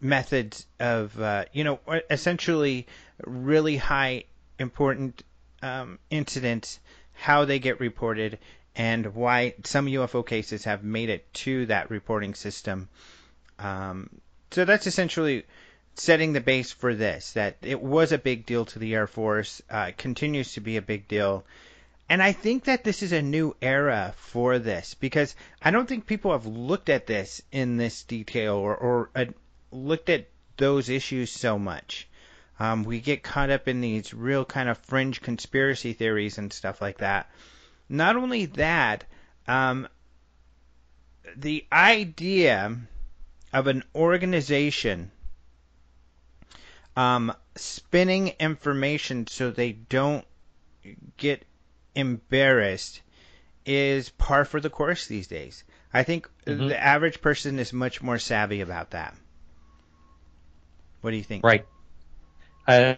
methods 0.00 0.66
of, 0.78 1.18
uh, 1.20 1.44
you 1.52 1.64
know, 1.64 1.80
essentially 2.10 2.86
really 3.24 3.76
high 3.76 4.24
important 4.58 5.22
um, 5.62 5.98
incidents, 6.10 6.78
how 7.14 7.44
they 7.44 7.58
get 7.58 7.80
reported, 7.80 8.38
and 8.76 9.14
why 9.14 9.54
some 9.64 9.86
UFO 9.86 10.24
cases 10.24 10.64
have 10.64 10.84
made 10.84 11.08
it 11.08 11.32
to 11.34 11.66
that 11.66 11.90
reporting 11.90 12.34
system. 12.34 12.88
Um, 13.58 14.08
so 14.52 14.64
that's 14.64 14.86
essentially 14.86 15.44
setting 15.94 16.32
the 16.32 16.40
base 16.40 16.70
for 16.70 16.94
this. 16.94 17.32
That 17.32 17.56
it 17.62 17.82
was 17.82 18.12
a 18.12 18.18
big 18.18 18.46
deal 18.46 18.64
to 18.66 18.78
the 18.78 18.94
Air 18.94 19.08
Force, 19.08 19.60
uh, 19.68 19.90
continues 19.96 20.52
to 20.52 20.60
be 20.60 20.76
a 20.76 20.82
big 20.82 21.08
deal. 21.08 21.44
And 22.08 22.22
I 22.22 22.32
think 22.32 22.64
that 22.64 22.84
this 22.84 23.02
is 23.02 23.12
a 23.12 23.20
new 23.20 23.54
era 23.60 24.14
for 24.16 24.58
this 24.58 24.94
because 24.94 25.34
I 25.60 25.70
don't 25.70 25.86
think 25.86 26.06
people 26.06 26.32
have 26.32 26.46
looked 26.46 26.88
at 26.88 27.06
this 27.06 27.42
in 27.52 27.76
this 27.76 28.02
detail 28.04 28.54
or, 28.54 28.74
or 28.74 29.10
uh, 29.14 29.26
looked 29.70 30.08
at 30.08 30.28
those 30.56 30.88
issues 30.88 31.30
so 31.30 31.58
much. 31.58 32.08
Um, 32.60 32.84
we 32.84 33.00
get 33.00 33.22
caught 33.22 33.50
up 33.50 33.68
in 33.68 33.80
these 33.80 34.12
real 34.12 34.44
kind 34.44 34.68
of 34.68 34.78
fringe 34.78 35.20
conspiracy 35.20 35.92
theories 35.92 36.38
and 36.38 36.52
stuff 36.52 36.82
like 36.82 36.98
that. 36.98 37.30
Not 37.88 38.16
only 38.16 38.46
that, 38.46 39.04
um, 39.46 39.88
the 41.36 41.64
idea 41.72 42.76
of 43.52 43.66
an 43.66 43.84
organization 43.94 45.10
um, 46.96 47.32
spinning 47.54 48.34
information 48.40 49.26
so 49.28 49.50
they 49.50 49.72
don't 49.72 50.24
get 51.16 51.44
embarrassed 51.94 53.00
is 53.64 54.10
par 54.10 54.44
for 54.44 54.60
the 54.60 54.70
course 54.70 55.06
these 55.06 55.28
days. 55.28 55.62
I 55.94 56.02
think 56.02 56.28
mm-hmm. 56.44 56.68
the 56.68 56.82
average 56.82 57.20
person 57.20 57.58
is 57.58 57.72
much 57.72 58.02
more 58.02 58.18
savvy 58.18 58.60
about 58.60 58.90
that. 58.90 59.14
What 61.00 61.10
do 61.10 61.16
you 61.16 61.22
think? 61.22 61.44
Right. 61.44 61.66
Uh, 62.66 62.94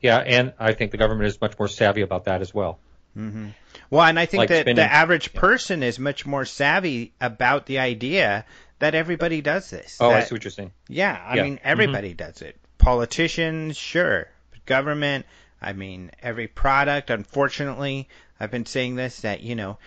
yeah, 0.00 0.18
and 0.18 0.52
I 0.58 0.72
think 0.72 0.90
the 0.90 0.96
government 0.96 1.28
is 1.28 1.40
much 1.40 1.58
more 1.58 1.68
savvy 1.68 2.02
about 2.02 2.24
that 2.24 2.40
as 2.40 2.54
well. 2.54 2.78
Mm-hmm. 3.16 3.48
Well, 3.90 4.02
and 4.02 4.18
I 4.18 4.26
think 4.26 4.40
like 4.40 4.48
that 4.50 4.62
spinning, 4.62 4.76
the 4.76 4.92
average 4.92 5.30
yeah. 5.32 5.40
person 5.40 5.82
is 5.82 5.98
much 5.98 6.26
more 6.26 6.44
savvy 6.44 7.12
about 7.20 7.66
the 7.66 7.78
idea 7.78 8.44
that 8.78 8.94
everybody 8.94 9.40
does 9.40 9.70
this. 9.70 9.96
Oh, 10.00 10.10
that, 10.10 10.16
I 10.16 10.24
see 10.24 10.34
what 10.34 10.44
you're 10.44 10.50
saying. 10.50 10.72
Yeah, 10.88 11.20
I 11.24 11.36
yeah. 11.36 11.42
mean 11.42 11.60
everybody 11.62 12.10
mm-hmm. 12.10 12.26
does 12.26 12.42
it. 12.42 12.56
Politicians, 12.78 13.76
sure. 13.76 14.28
Government, 14.66 15.24
I 15.62 15.72
mean 15.72 16.10
every 16.22 16.48
product. 16.48 17.10
Unfortunately, 17.10 18.08
I've 18.38 18.50
been 18.50 18.66
saying 18.66 18.96
this 18.96 19.20
that 19.20 19.40
you 19.40 19.54
know 19.54 19.78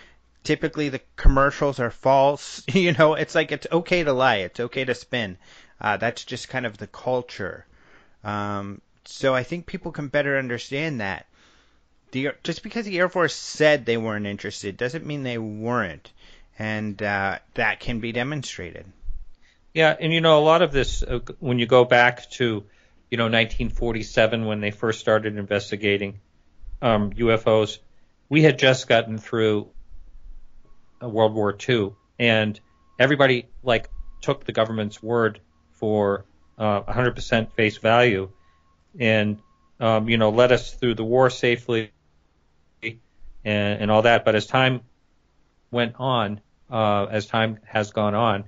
typically 0.42 0.88
the 0.88 1.00
commercials 1.16 1.78
are 1.78 1.90
false. 1.90 2.62
you 2.72 2.92
know, 2.92 3.14
it's 3.14 3.34
like 3.34 3.52
it's 3.52 3.66
okay 3.70 4.02
to 4.04 4.12
lie, 4.12 4.36
it's 4.36 4.60
okay 4.60 4.84
to 4.84 4.94
spin. 4.94 5.38
Uh, 5.80 5.96
that's 5.96 6.24
just 6.24 6.48
kind 6.48 6.66
of 6.66 6.76
the 6.78 6.86
culture. 6.86 7.66
Um, 8.22 8.80
so 9.04 9.34
I 9.34 9.42
think 9.42 9.66
people 9.66 9.92
can 9.92 10.08
better 10.08 10.38
understand 10.38 11.00
that. 11.00 11.26
The, 12.12 12.30
just 12.42 12.62
because 12.62 12.86
the 12.86 12.98
Air 12.98 13.08
Force 13.08 13.34
said 13.34 13.86
they 13.86 13.96
weren't 13.96 14.26
interested 14.26 14.76
doesn't 14.76 15.06
mean 15.06 15.22
they 15.22 15.38
weren't, 15.38 16.10
and 16.58 17.00
uh, 17.02 17.38
that 17.54 17.80
can 17.80 18.00
be 18.00 18.12
demonstrated. 18.12 18.84
Yeah, 19.72 19.96
and 19.98 20.12
you 20.12 20.20
know 20.20 20.38
a 20.38 20.42
lot 20.42 20.62
of 20.62 20.72
this 20.72 21.02
uh, 21.02 21.20
when 21.38 21.60
you 21.60 21.66
go 21.66 21.84
back 21.84 22.28
to, 22.32 22.64
you 23.10 23.16
know, 23.16 23.24
1947 23.24 24.44
when 24.44 24.60
they 24.60 24.72
first 24.72 24.98
started 24.98 25.36
investigating 25.38 26.20
um, 26.82 27.12
UFOs, 27.12 27.78
we 28.28 28.42
had 28.42 28.58
just 28.58 28.88
gotten 28.88 29.18
through 29.18 29.68
World 31.00 31.34
War 31.34 31.56
II, 31.68 31.92
and 32.18 32.58
everybody 32.98 33.46
like 33.62 33.88
took 34.20 34.44
the 34.44 34.52
government's 34.52 35.02
word 35.02 35.40
for 35.80 36.24
uh, 36.58 36.82
100% 36.82 37.52
face 37.52 37.78
value, 37.78 38.30
and 38.98 39.38
um, 39.80 40.08
you 40.08 40.18
know 40.18 40.30
led 40.30 40.52
us 40.52 40.74
through 40.74 40.94
the 40.94 41.04
war 41.04 41.30
safely 41.30 41.90
and, 42.82 43.02
and 43.44 43.90
all 43.90 44.02
that. 44.02 44.24
But 44.24 44.34
as 44.34 44.46
time 44.46 44.82
went 45.70 45.94
on, 45.98 46.40
uh, 46.70 47.06
as 47.06 47.26
time 47.26 47.58
has 47.64 47.90
gone 47.90 48.14
on, 48.14 48.44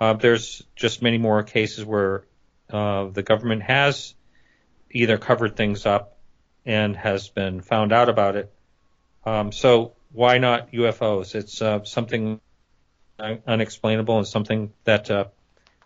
uh, 0.00 0.14
there's 0.14 0.62
just 0.76 1.02
many 1.02 1.18
more 1.18 1.42
cases 1.42 1.84
where 1.84 2.24
uh, 2.70 3.06
the 3.06 3.22
government 3.22 3.62
has 3.62 4.14
either 4.90 5.18
covered 5.18 5.56
things 5.56 5.86
up 5.86 6.18
and 6.64 6.96
has 6.96 7.28
been 7.28 7.60
found 7.60 7.92
out 7.92 8.08
about 8.08 8.36
it. 8.36 8.52
Um, 9.24 9.52
so 9.52 9.94
why 10.12 10.38
not 10.38 10.72
UFOs? 10.72 11.34
It's 11.34 11.60
uh, 11.60 11.84
something 11.84 12.40
unexplainable 13.18 14.18
and 14.18 14.26
something 14.26 14.72
that 14.84 15.10
uh, 15.10 15.24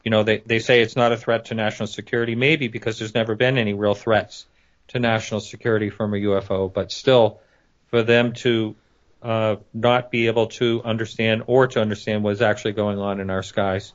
you 0.05 0.11
know, 0.11 0.23
they, 0.23 0.39
they 0.39 0.59
say 0.59 0.81
it's 0.81 0.97
not 0.97 1.13
a 1.13 1.17
threat 1.17 1.47
to 1.47 1.55
national 1.55 1.87
security, 1.87 2.35
maybe 2.35 2.69
because 2.69 2.99
there's 2.99 3.15
never 3.15 3.35
been 3.35 3.59
any 3.59 3.75
real 3.75 3.95
threats 3.95 4.47
to 4.89 4.99
national 4.99 5.41
security 5.41 5.91
from 5.91 6.15
a 6.15 6.17
UFO, 6.17 6.73
but 6.73 6.91
still, 6.91 7.41
for 7.89 8.03
them 8.03 8.33
to 8.33 8.77
uh, 9.23 9.57
not 9.75 10.11
be 10.11 10.27
able 10.29 10.47
to 10.47 10.83
understand 10.85 11.45
or 11.47 11.67
to 11.69 11.81
understand 11.81 12.25
what's 12.25 12.41
actually 12.41 12.73
going 12.73 12.99
on 12.99 13.21
in 13.21 13.31
our 13.31 13.43
skies 13.43 13.93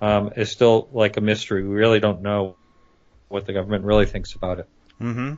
um, 0.00 0.32
is 0.36 0.50
still 0.50 0.88
like 0.92 1.16
a 1.16 1.20
mystery. 1.20 1.62
We 1.62 1.74
really 1.74 2.00
don't 2.00 2.22
know 2.22 2.56
what 3.28 3.46
the 3.46 3.52
government 3.52 3.84
really 3.84 4.06
thinks 4.06 4.34
about 4.34 4.60
it. 4.60 4.68
Mm-hmm. 5.00 5.34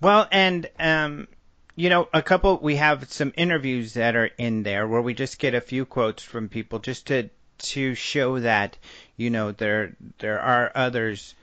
Well, 0.00 0.26
and 0.32 0.68
um, 0.78 1.28
you 1.76 1.88
know, 1.88 2.08
a 2.12 2.22
couple 2.22 2.58
we 2.58 2.76
have 2.76 3.10
some 3.12 3.32
interviews 3.36 3.94
that 3.94 4.16
are 4.16 4.30
in 4.38 4.62
there 4.62 4.88
where 4.88 5.02
we 5.02 5.14
just 5.14 5.38
get 5.38 5.54
a 5.54 5.60
few 5.60 5.84
quotes 5.84 6.22
from 6.22 6.48
people 6.48 6.78
just 6.78 7.06
to 7.06 7.30
to 7.62 7.94
show 7.94 8.40
that 8.40 8.76
you 9.16 9.30
know 9.30 9.52
there 9.52 9.96
there 10.18 10.40
are 10.40 10.72
others 10.74 11.34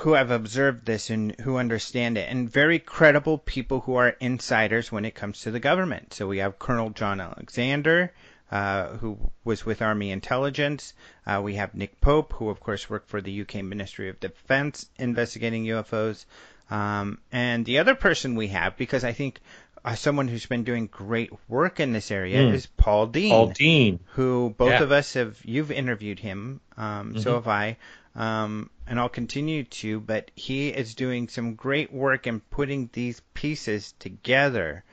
who 0.00 0.12
have 0.12 0.30
observed 0.30 0.84
this 0.84 1.08
and 1.08 1.34
who 1.40 1.56
understand 1.56 2.18
it, 2.18 2.28
and 2.28 2.50
very 2.50 2.78
credible 2.78 3.38
people 3.38 3.80
who 3.80 3.94
are 3.94 4.16
insiders 4.20 4.92
when 4.92 5.04
it 5.04 5.14
comes 5.14 5.40
to 5.40 5.50
the 5.50 5.60
government. 5.60 6.12
So 6.12 6.26
we 6.26 6.38
have 6.38 6.58
Colonel 6.58 6.90
John 6.90 7.20
Alexander, 7.20 8.12
uh, 8.50 8.88
who 8.98 9.18
was 9.44 9.64
with 9.64 9.80
Army 9.80 10.10
Intelligence. 10.10 10.92
Uh, 11.26 11.40
we 11.42 11.54
have 11.54 11.74
Nick 11.74 12.00
Pope, 12.00 12.34
who 12.34 12.50
of 12.50 12.60
course 12.60 12.90
worked 12.90 13.08
for 13.08 13.22
the 13.22 13.40
UK 13.40 13.56
Ministry 13.56 14.10
of 14.10 14.20
Defence 14.20 14.90
investigating 14.98 15.64
UFOs. 15.64 16.26
Um, 16.70 17.18
and 17.32 17.64
the 17.64 17.78
other 17.78 17.94
person 17.94 18.34
we 18.34 18.48
have, 18.48 18.76
because 18.76 19.04
I 19.04 19.12
think 19.12 19.40
uh, 19.84 19.94
someone 19.94 20.28
who's 20.28 20.46
been 20.46 20.64
doing 20.64 20.86
great 20.86 21.30
work 21.48 21.80
in 21.80 21.92
this 21.92 22.10
area 22.10 22.38
mm. 22.38 22.52
is 22.52 22.66
Paul 22.66 23.06
Dean. 23.06 23.30
Paul 23.30 23.46
Dean, 23.48 24.00
who 24.12 24.54
both 24.56 24.70
yeah. 24.70 24.82
of 24.82 24.92
us 24.92 25.14
have 25.14 25.38
you've 25.44 25.70
interviewed 25.70 26.18
him, 26.18 26.60
um, 26.76 27.10
mm-hmm. 27.10 27.18
so 27.20 27.34
have 27.34 27.48
I, 27.48 27.76
um, 28.14 28.70
and 28.86 28.98
I'll 28.98 29.08
continue 29.08 29.64
to. 29.64 30.00
But 30.00 30.30
he 30.34 30.68
is 30.68 30.94
doing 30.94 31.28
some 31.28 31.54
great 31.54 31.92
work 31.92 32.26
in 32.26 32.40
putting 32.40 32.90
these 32.92 33.20
pieces 33.34 33.94
together. 33.98 34.84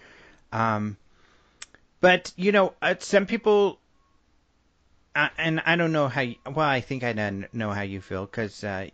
Um, 0.52 0.98
but 2.00 2.32
you 2.36 2.52
know, 2.52 2.74
uh, 2.82 2.96
some 3.00 3.26
people, 3.26 3.80
uh, 5.16 5.30
and 5.38 5.62
I 5.66 5.76
don't 5.76 5.92
know 5.92 6.08
how. 6.08 6.22
You, 6.22 6.36
well, 6.46 6.68
I 6.68 6.82
think 6.82 7.04
I 7.04 7.14
know 7.54 7.72
how 7.72 7.82
you 7.82 8.02
feel 8.02 8.26
because 8.26 8.64
uh, 8.64 8.88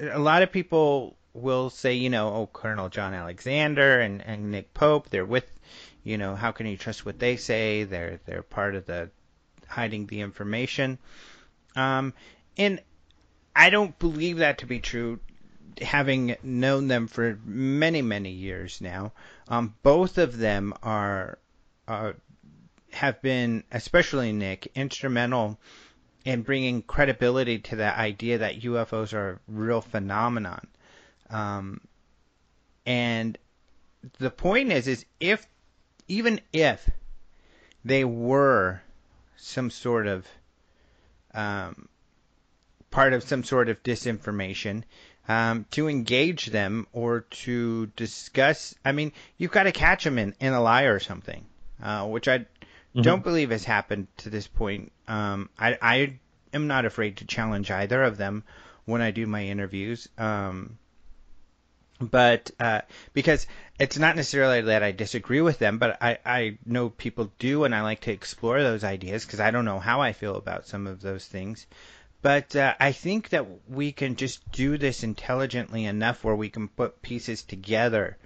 a 0.00 0.18
lot 0.18 0.42
of 0.42 0.52
people 0.52 1.16
will 1.34 1.70
say, 1.70 1.94
you 1.94 2.10
know, 2.10 2.32
oh, 2.34 2.48
Colonel 2.52 2.88
John 2.88 3.14
Alexander 3.14 4.00
and, 4.00 4.22
and 4.22 4.50
Nick 4.50 4.74
Pope, 4.74 5.10
they're 5.10 5.24
with, 5.24 5.50
you 6.02 6.18
know, 6.18 6.34
how 6.34 6.52
can 6.52 6.66
you 6.66 6.76
trust 6.76 7.06
what 7.06 7.18
they 7.18 7.36
say? 7.36 7.84
They're 7.84 8.20
they're 8.26 8.42
part 8.42 8.74
of 8.74 8.86
the 8.86 9.10
hiding 9.66 10.06
the 10.06 10.20
information. 10.20 10.98
Um, 11.76 12.14
and 12.56 12.80
I 13.54 13.70
don't 13.70 13.98
believe 13.98 14.38
that 14.38 14.58
to 14.58 14.66
be 14.66 14.80
true. 14.80 15.20
Having 15.80 16.36
known 16.42 16.88
them 16.88 17.06
for 17.06 17.38
many 17.44 18.02
many 18.02 18.30
years 18.30 18.80
now, 18.80 19.12
um, 19.46 19.74
both 19.82 20.18
of 20.18 20.36
them 20.36 20.74
are 20.82 21.38
uh, 21.86 22.12
have 22.90 23.20
been, 23.22 23.64
especially 23.70 24.32
Nick, 24.32 24.72
instrumental 24.74 25.58
in 26.24 26.42
bringing 26.42 26.82
credibility 26.82 27.58
to 27.58 27.76
the 27.76 27.98
idea 27.98 28.38
that 28.38 28.60
UFOs 28.60 29.12
are 29.12 29.30
a 29.30 29.38
real 29.46 29.80
phenomenon. 29.80 30.66
Um, 31.30 31.80
and 32.86 33.36
the 34.18 34.30
point 34.30 34.72
is, 34.72 34.86
is 34.86 35.04
if 35.20 35.46
even 36.08 36.40
if 36.52 36.88
they 37.84 38.04
were 38.04 38.80
some 39.36 39.70
sort 39.70 40.06
of 40.06 40.26
um, 41.34 41.88
part 42.90 43.12
of 43.12 43.22
some 43.22 43.44
sort 43.44 43.68
of 43.68 43.82
disinformation, 43.82 44.82
um, 45.28 45.66
to 45.72 45.88
engage 45.88 46.46
them 46.46 46.86
or 46.92 47.20
to 47.20 47.86
discuss. 47.88 48.74
I 48.84 48.92
mean, 48.92 49.12
you've 49.36 49.50
got 49.50 49.64
to 49.64 49.72
catch 49.72 50.04
them 50.04 50.18
in, 50.18 50.34
in 50.40 50.54
a 50.54 50.60
lie 50.60 50.84
or 50.84 50.98
something, 50.98 51.44
uh, 51.82 52.06
which 52.06 52.26
I 52.28 52.38
mm-hmm. 52.38 53.02
don't 53.02 53.22
believe 53.22 53.50
has 53.50 53.64
happened 53.64 54.08
to 54.18 54.30
this 54.30 54.46
point. 54.46 54.90
Um, 55.06 55.50
I, 55.58 55.78
I 55.82 56.18
am 56.54 56.66
not 56.66 56.86
afraid 56.86 57.18
to 57.18 57.26
challenge 57.26 57.70
either 57.70 58.02
of 58.02 58.16
them 58.16 58.42
when 58.86 59.02
I 59.02 59.10
do 59.10 59.26
my 59.26 59.44
interviews. 59.44 60.08
Um, 60.16 60.78
but 62.00 62.50
uh, 62.60 62.82
because 63.12 63.46
it's 63.78 63.98
not 63.98 64.16
necessarily 64.16 64.62
that 64.62 64.82
I 64.82 64.92
disagree 64.92 65.40
with 65.40 65.58
them, 65.58 65.78
but 65.78 65.98
I, 66.00 66.18
I 66.24 66.58
know 66.64 66.90
people 66.90 67.32
do, 67.38 67.64
and 67.64 67.74
I 67.74 67.82
like 67.82 68.00
to 68.02 68.12
explore 68.12 68.62
those 68.62 68.84
ideas 68.84 69.24
because 69.24 69.40
I 69.40 69.50
don't 69.50 69.64
know 69.64 69.80
how 69.80 70.00
I 70.00 70.12
feel 70.12 70.36
about 70.36 70.66
some 70.66 70.86
of 70.86 71.00
those 71.00 71.26
things. 71.26 71.66
But 72.20 72.56
uh, 72.56 72.74
I 72.80 72.92
think 72.92 73.28
that 73.28 73.46
we 73.68 73.92
can 73.92 74.16
just 74.16 74.50
do 74.50 74.76
this 74.76 75.04
intelligently 75.04 75.84
enough 75.84 76.24
where 76.24 76.34
we 76.34 76.50
can 76.50 76.68
put 76.68 77.02
pieces 77.02 77.42
together 77.42 78.16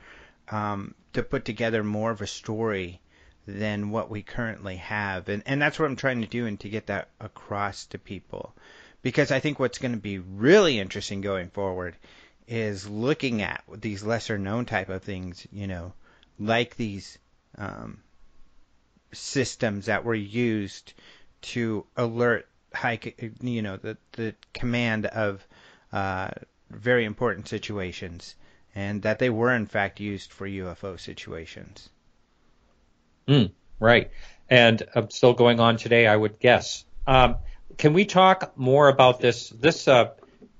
um, 0.48 0.94
to 1.12 1.22
put 1.22 1.44
together 1.44 1.84
more 1.84 2.10
of 2.10 2.22
a 2.22 2.26
story 2.26 3.00
than 3.46 3.90
what 3.90 4.10
we 4.10 4.22
currently 4.22 4.76
have. 4.76 5.28
And, 5.28 5.42
and 5.44 5.60
that's 5.60 5.78
what 5.78 5.86
I'm 5.86 5.96
trying 5.96 6.22
to 6.22 6.26
do 6.26 6.46
and 6.46 6.58
to 6.60 6.70
get 6.70 6.86
that 6.86 7.08
across 7.20 7.86
to 7.86 7.98
people. 7.98 8.54
Because 9.02 9.30
I 9.30 9.40
think 9.40 9.58
what's 9.58 9.78
going 9.78 9.92
to 9.92 9.98
be 9.98 10.18
really 10.18 10.78
interesting 10.78 11.20
going 11.20 11.50
forward 11.50 11.96
is 12.52 12.86
looking 12.86 13.40
at 13.40 13.64
these 13.78 14.04
lesser 14.04 14.36
known 14.36 14.66
type 14.66 14.90
of 14.90 15.02
things, 15.02 15.46
you 15.50 15.66
know, 15.66 15.94
like 16.38 16.76
these 16.76 17.18
um, 17.56 18.02
systems 19.10 19.86
that 19.86 20.04
were 20.04 20.14
used 20.14 20.92
to 21.40 21.86
alert 21.96 22.46
high, 22.74 23.00
you 23.40 23.62
know, 23.62 23.78
the 23.78 23.96
the 24.12 24.34
command 24.52 25.06
of 25.06 25.46
uh, 25.94 26.28
very 26.68 27.06
important 27.06 27.48
situations, 27.48 28.34
and 28.74 29.00
that 29.00 29.18
they 29.18 29.30
were 29.30 29.54
in 29.54 29.64
fact 29.64 29.98
used 29.98 30.30
for 30.30 30.46
UFO 30.46 31.00
situations. 31.00 31.88
Mm, 33.26 33.50
right, 33.80 34.10
and 34.50 34.82
uh, 34.94 35.06
still 35.08 35.32
going 35.32 35.58
on 35.58 35.78
today, 35.78 36.06
I 36.06 36.16
would 36.16 36.38
guess. 36.38 36.84
Um, 37.06 37.36
can 37.78 37.94
we 37.94 38.04
talk 38.04 38.58
more 38.58 38.88
about 38.88 39.20
this? 39.20 39.48
This 39.48 39.88
uh, 39.88 40.10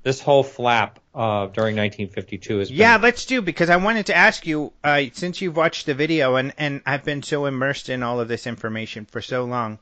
this 0.03 0.21
whole 0.21 0.43
flap 0.43 0.99
uh, 1.15 1.47
during 1.47 1.77
1952 1.77 2.61
is. 2.61 2.71
Yeah, 2.71 2.99
let's 3.01 3.27
do 3.27 3.43
because 3.43 3.71
I 3.71 3.77
wanted 3.77 4.07
to 4.07 4.17
ask 4.17 4.47
you 4.47 4.73
uh, 4.83 5.03
since 5.13 5.41
you've 5.41 5.57
watched 5.57 5.87
the 5.87 5.95
video 5.95 6.37
and 6.37 6.53
and 6.59 6.83
I've 6.87 7.05
been 7.05 7.23
so 7.23 7.47
immersed 7.47 7.89
in 7.89 8.03
all 8.03 8.21
of 8.21 8.29
this 8.29 8.47
information 8.47 9.05
for 9.05 9.21
so 9.21 9.45
long. 9.45 9.79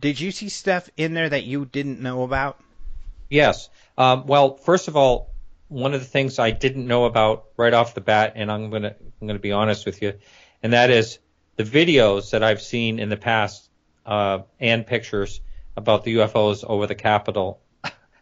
Did 0.00 0.20
you 0.20 0.30
see 0.30 0.48
stuff 0.48 0.88
in 0.96 1.14
there 1.14 1.28
that 1.28 1.44
you 1.44 1.64
didn't 1.64 2.00
know 2.00 2.22
about? 2.22 2.60
Yes. 3.28 3.68
Um, 3.96 4.26
well, 4.26 4.56
first 4.56 4.88
of 4.88 4.96
all, 4.96 5.32
one 5.68 5.92
of 5.92 6.00
the 6.00 6.06
things 6.06 6.38
I 6.38 6.50
didn't 6.50 6.86
know 6.86 7.04
about 7.04 7.46
right 7.56 7.74
off 7.74 7.94
the 7.94 8.00
bat, 8.00 8.32
and 8.36 8.50
I'm 8.50 8.70
gonna 8.70 8.94
I'm 9.20 9.26
gonna 9.26 9.38
be 9.38 9.52
honest 9.52 9.84
with 9.84 10.00
you, 10.02 10.14
and 10.62 10.72
that 10.72 10.90
is 10.90 11.18
the 11.56 11.64
videos 11.64 12.30
that 12.30 12.42
I've 12.42 12.62
seen 12.62 12.98
in 12.98 13.08
the 13.08 13.16
past 13.16 13.68
uh, 14.06 14.40
and 14.60 14.86
pictures 14.86 15.40
about 15.76 16.04
the 16.04 16.16
UFOs 16.16 16.64
over 16.64 16.86
the 16.86 16.94
Capitol. 16.94 17.60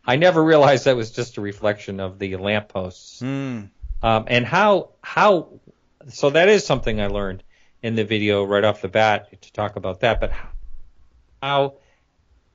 I 0.06 0.16
never 0.16 0.42
realized 0.42 0.84
that 0.84 0.96
was 0.96 1.10
just 1.10 1.36
a 1.36 1.40
reflection 1.40 2.00
of 2.00 2.18
the 2.18 2.36
lampposts. 2.36 3.20
Mm. 3.20 3.70
Um, 4.02 4.24
and 4.28 4.46
how 4.46 4.90
how 5.02 5.48
so 6.08 6.30
that 6.30 6.48
is 6.48 6.64
something 6.64 7.00
I 7.00 7.08
learned 7.08 7.42
in 7.82 7.96
the 7.96 8.04
video 8.04 8.44
right 8.44 8.62
off 8.62 8.82
the 8.82 8.88
bat 8.88 9.42
to 9.42 9.52
talk 9.52 9.76
about 9.76 10.00
that. 10.00 10.20
But 10.20 10.32
how 11.42 11.74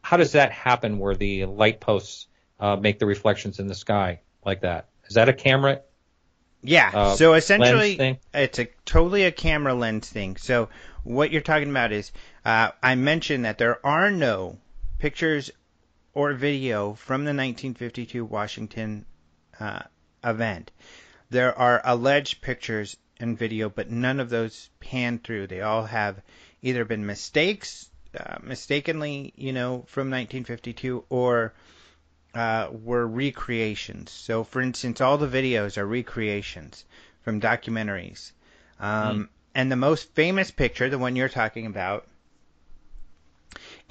how 0.01 0.17
does 0.17 0.31
that 0.33 0.51
happen 0.51 0.97
where 0.97 1.15
the 1.15 1.45
light 1.45 1.79
posts 1.79 2.27
uh, 2.59 2.75
make 2.75 2.99
the 2.99 3.05
reflections 3.05 3.59
in 3.59 3.67
the 3.67 3.75
sky 3.75 4.21
like 4.45 4.61
that? 4.61 4.87
Is 5.07 5.15
that 5.15 5.29
a 5.29 5.33
camera? 5.33 5.81
Yeah. 6.63 6.91
Uh, 6.93 7.15
so 7.15 7.33
essentially, 7.33 8.19
it's 8.33 8.59
a 8.59 8.67
totally 8.85 9.23
a 9.23 9.31
camera 9.31 9.73
lens 9.73 10.07
thing. 10.07 10.37
So 10.37 10.69
what 11.03 11.31
you're 11.31 11.41
talking 11.41 11.69
about 11.69 11.91
is, 11.91 12.11
uh, 12.45 12.71
I 12.81 12.95
mentioned 12.95 13.45
that 13.45 13.57
there 13.57 13.85
are 13.85 14.11
no 14.11 14.57
pictures 14.99 15.51
or 16.13 16.33
video 16.33 16.93
from 16.93 17.21
the 17.21 17.29
1952 17.29 18.25
Washington 18.25 19.05
uh, 19.59 19.81
event. 20.23 20.71
There 21.29 21.57
are 21.57 21.81
alleged 21.83 22.41
pictures 22.41 22.97
and 23.19 23.37
video, 23.37 23.69
but 23.69 23.89
none 23.89 24.19
of 24.19 24.29
those 24.29 24.69
pan 24.79 25.19
through. 25.19 25.47
They 25.47 25.61
all 25.61 25.85
have 25.85 26.21
either 26.61 26.85
been 26.85 27.05
mistakes 27.05 27.89
uh, 28.19 28.37
mistakenly, 28.43 29.33
you 29.37 29.53
know, 29.53 29.85
from 29.87 30.09
1952 30.09 31.05
or 31.09 31.53
uh, 32.35 32.67
were 32.71 33.07
recreations. 33.07 34.11
So, 34.11 34.43
for 34.43 34.61
instance, 34.61 34.99
all 34.99 35.17
the 35.17 35.27
videos 35.27 35.77
are 35.77 35.85
recreations 35.85 36.83
from 37.21 37.39
documentaries. 37.39 38.31
Um, 38.79 39.23
mm. 39.23 39.29
And 39.53 39.71
the 39.71 39.77
most 39.77 40.13
famous 40.13 40.51
picture, 40.51 40.89
the 40.89 40.97
one 40.97 41.15
you're 41.15 41.29
talking 41.29 41.65
about, 41.65 42.07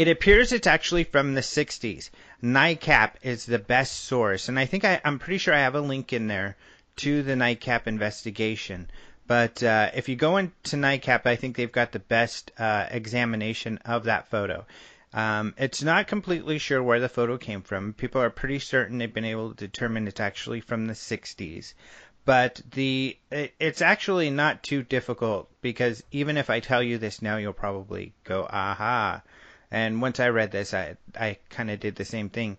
it 0.00 0.08
appears 0.08 0.50
it's 0.50 0.66
actually 0.66 1.04
from 1.04 1.34
the 1.34 1.42
60s. 1.42 2.08
NICAP 2.42 3.16
is 3.20 3.44
the 3.44 3.58
best 3.58 4.04
source, 4.04 4.48
and 4.48 4.58
I 4.58 4.64
think 4.64 4.82
I, 4.82 4.98
I'm 5.04 5.18
pretty 5.18 5.36
sure 5.36 5.52
I 5.52 5.60
have 5.60 5.74
a 5.74 5.82
link 5.82 6.14
in 6.14 6.26
there 6.26 6.56
to 6.96 7.22
the 7.22 7.34
NICAP 7.34 7.86
investigation. 7.86 8.90
But 9.26 9.62
uh, 9.62 9.90
if 9.92 10.08
you 10.08 10.16
go 10.16 10.38
into 10.38 10.76
NICAP, 10.76 11.26
I 11.26 11.36
think 11.36 11.54
they've 11.54 11.70
got 11.70 11.92
the 11.92 11.98
best 11.98 12.50
uh, 12.58 12.86
examination 12.90 13.76
of 13.84 14.04
that 14.04 14.30
photo. 14.30 14.64
Um, 15.12 15.52
it's 15.58 15.82
not 15.82 16.06
completely 16.06 16.56
sure 16.56 16.82
where 16.82 17.00
the 17.00 17.10
photo 17.10 17.36
came 17.36 17.60
from. 17.60 17.92
People 17.92 18.22
are 18.22 18.30
pretty 18.30 18.58
certain 18.58 18.96
they've 18.96 19.12
been 19.12 19.26
able 19.26 19.50
to 19.50 19.66
determine 19.66 20.08
it's 20.08 20.18
actually 20.18 20.62
from 20.62 20.86
the 20.86 20.94
60s. 20.94 21.74
But 22.24 22.62
the 22.70 23.18
it, 23.30 23.52
it's 23.60 23.82
actually 23.82 24.30
not 24.30 24.62
too 24.62 24.82
difficult 24.82 25.50
because 25.60 26.02
even 26.10 26.38
if 26.38 26.48
I 26.48 26.60
tell 26.60 26.82
you 26.82 26.96
this 26.96 27.20
now, 27.20 27.36
you'll 27.36 27.52
probably 27.52 28.14
go 28.24 28.46
aha. 28.50 29.20
And 29.70 30.02
once 30.02 30.20
I 30.20 30.28
read 30.28 30.50
this, 30.50 30.74
I 30.74 30.96
I 31.18 31.38
kind 31.48 31.70
of 31.70 31.80
did 31.80 31.96
the 31.96 32.04
same 32.04 32.28
thing. 32.28 32.58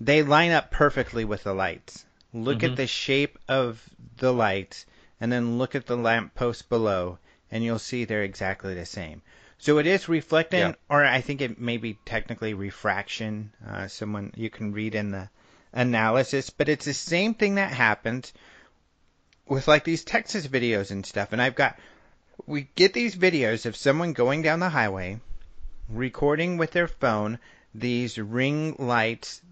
They 0.00 0.22
line 0.22 0.50
up 0.50 0.70
perfectly 0.70 1.24
with 1.24 1.44
the 1.44 1.54
lights. 1.54 2.04
Look 2.34 2.58
mm-hmm. 2.58 2.72
at 2.72 2.76
the 2.76 2.86
shape 2.86 3.38
of 3.48 3.82
the 4.18 4.32
lights 4.32 4.84
and 5.20 5.32
then 5.32 5.58
look 5.58 5.74
at 5.74 5.86
the 5.86 5.96
lamp 5.96 6.34
post 6.34 6.68
below, 6.68 7.18
and 7.50 7.64
you'll 7.64 7.78
see 7.78 8.04
they're 8.04 8.22
exactly 8.22 8.74
the 8.74 8.84
same. 8.84 9.22
So 9.58 9.78
it 9.78 9.86
is 9.86 10.08
reflecting, 10.08 10.60
yeah. 10.60 10.74
or 10.90 11.02
I 11.02 11.22
think 11.22 11.40
it 11.40 11.58
may 11.58 11.78
be 11.78 11.98
technically 12.04 12.52
refraction. 12.52 13.52
Uh, 13.66 13.88
someone 13.88 14.32
you 14.36 14.50
can 14.50 14.72
read 14.72 14.94
in 14.94 15.10
the 15.12 15.30
analysis, 15.72 16.50
but 16.50 16.68
it's 16.68 16.84
the 16.84 16.94
same 16.94 17.34
thing 17.34 17.54
that 17.54 17.72
happens 17.72 18.32
with 19.48 19.68
like 19.68 19.84
these 19.84 20.04
Texas 20.04 20.46
videos 20.46 20.90
and 20.90 21.06
stuff. 21.06 21.32
And 21.32 21.40
I've 21.40 21.54
got, 21.54 21.78
we 22.46 22.68
get 22.74 22.92
these 22.92 23.16
videos 23.16 23.64
of 23.64 23.76
someone 23.76 24.12
going 24.12 24.42
down 24.42 24.60
the 24.60 24.68
highway, 24.68 25.20
recording 25.88 26.56
with 26.56 26.72
their 26.72 26.88
phone 26.88 27.38
these 27.74 28.18
ring 28.18 28.74
lights, 28.78 29.42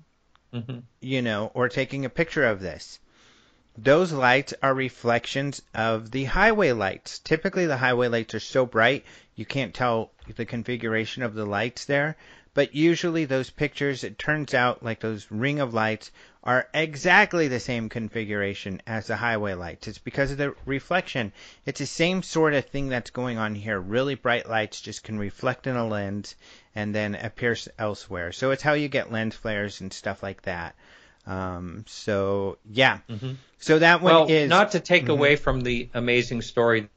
mm-hmm. 0.53 0.79
you 1.01 1.23
know, 1.23 1.51
or 1.55 1.68
taking 1.68 2.05
a 2.05 2.11
picture 2.11 2.47
of 2.47 2.61
this. 2.61 2.99
Those 3.77 4.12
lights 4.12 4.55
are 4.62 4.73
reflections 4.73 5.61
of 5.75 6.11
the 6.11 6.25
highway 6.25 6.73
lights. 6.73 7.18
Typically, 7.18 7.66
the 7.66 7.77
highway 7.77 8.09
lights 8.09 8.35
are 8.35 8.40
so 8.40 8.64
bright 8.64 9.05
you 9.35 9.44
can't 9.44 9.75
tell 9.75 10.12
the 10.37 10.47
configuration 10.47 11.23
of 11.23 11.35
the 11.35 11.44
lights 11.44 11.85
there. 11.85 12.16
But 12.55 12.75
usually, 12.75 13.25
those 13.25 13.51
pictures, 13.51 14.04
it 14.04 14.17
turns 14.17 14.54
out 14.54 14.85
like 14.85 15.00
those 15.00 15.31
ring 15.31 15.58
of 15.58 15.75
lights 15.75 16.13
are 16.45 16.69
exactly 16.75 17.49
the 17.49 17.59
same 17.59 17.88
configuration 17.88 18.83
as 18.87 19.07
the 19.07 19.17
highway 19.17 19.55
lights. 19.55 19.88
It's 19.88 19.99
because 19.99 20.31
of 20.31 20.37
the 20.37 20.55
reflection. 20.67 21.33
It's 21.65 21.81
the 21.81 21.87
same 21.87 22.23
sort 22.23 22.53
of 22.53 22.67
thing 22.67 22.90
that's 22.90 23.11
going 23.11 23.38
on 23.38 23.55
here. 23.55 23.81
Really 23.81 24.15
bright 24.15 24.47
lights 24.47 24.83
just 24.83 25.03
can 25.03 25.19
reflect 25.19 25.67
in 25.67 25.75
a 25.75 25.87
lens 25.87 26.37
and 26.75 26.95
then 26.95 27.15
appear 27.15 27.57
elsewhere. 27.79 28.33
So 28.33 28.51
it's 28.51 28.63
how 28.63 28.75
you 28.75 28.88
get 28.88 29.11
lens 29.11 29.35
flares 29.35 29.81
and 29.81 29.90
stuff 29.90 30.23
like 30.23 30.42
that. 30.42 30.75
Um, 31.27 31.85
so 31.88 32.59
yeah, 32.71 32.99
mm-hmm. 33.09 33.33
so 33.59 33.79
that 33.79 34.03
one 34.03 34.15
well, 34.15 34.27
is 34.29 34.51
not 34.51 34.73
to 34.73 34.81
take 34.81 35.05
mm-hmm. 35.05 35.13
away 35.13 35.37
from 35.37 35.63
the 35.63 35.88
amazing 35.95 36.42
story 36.42 36.90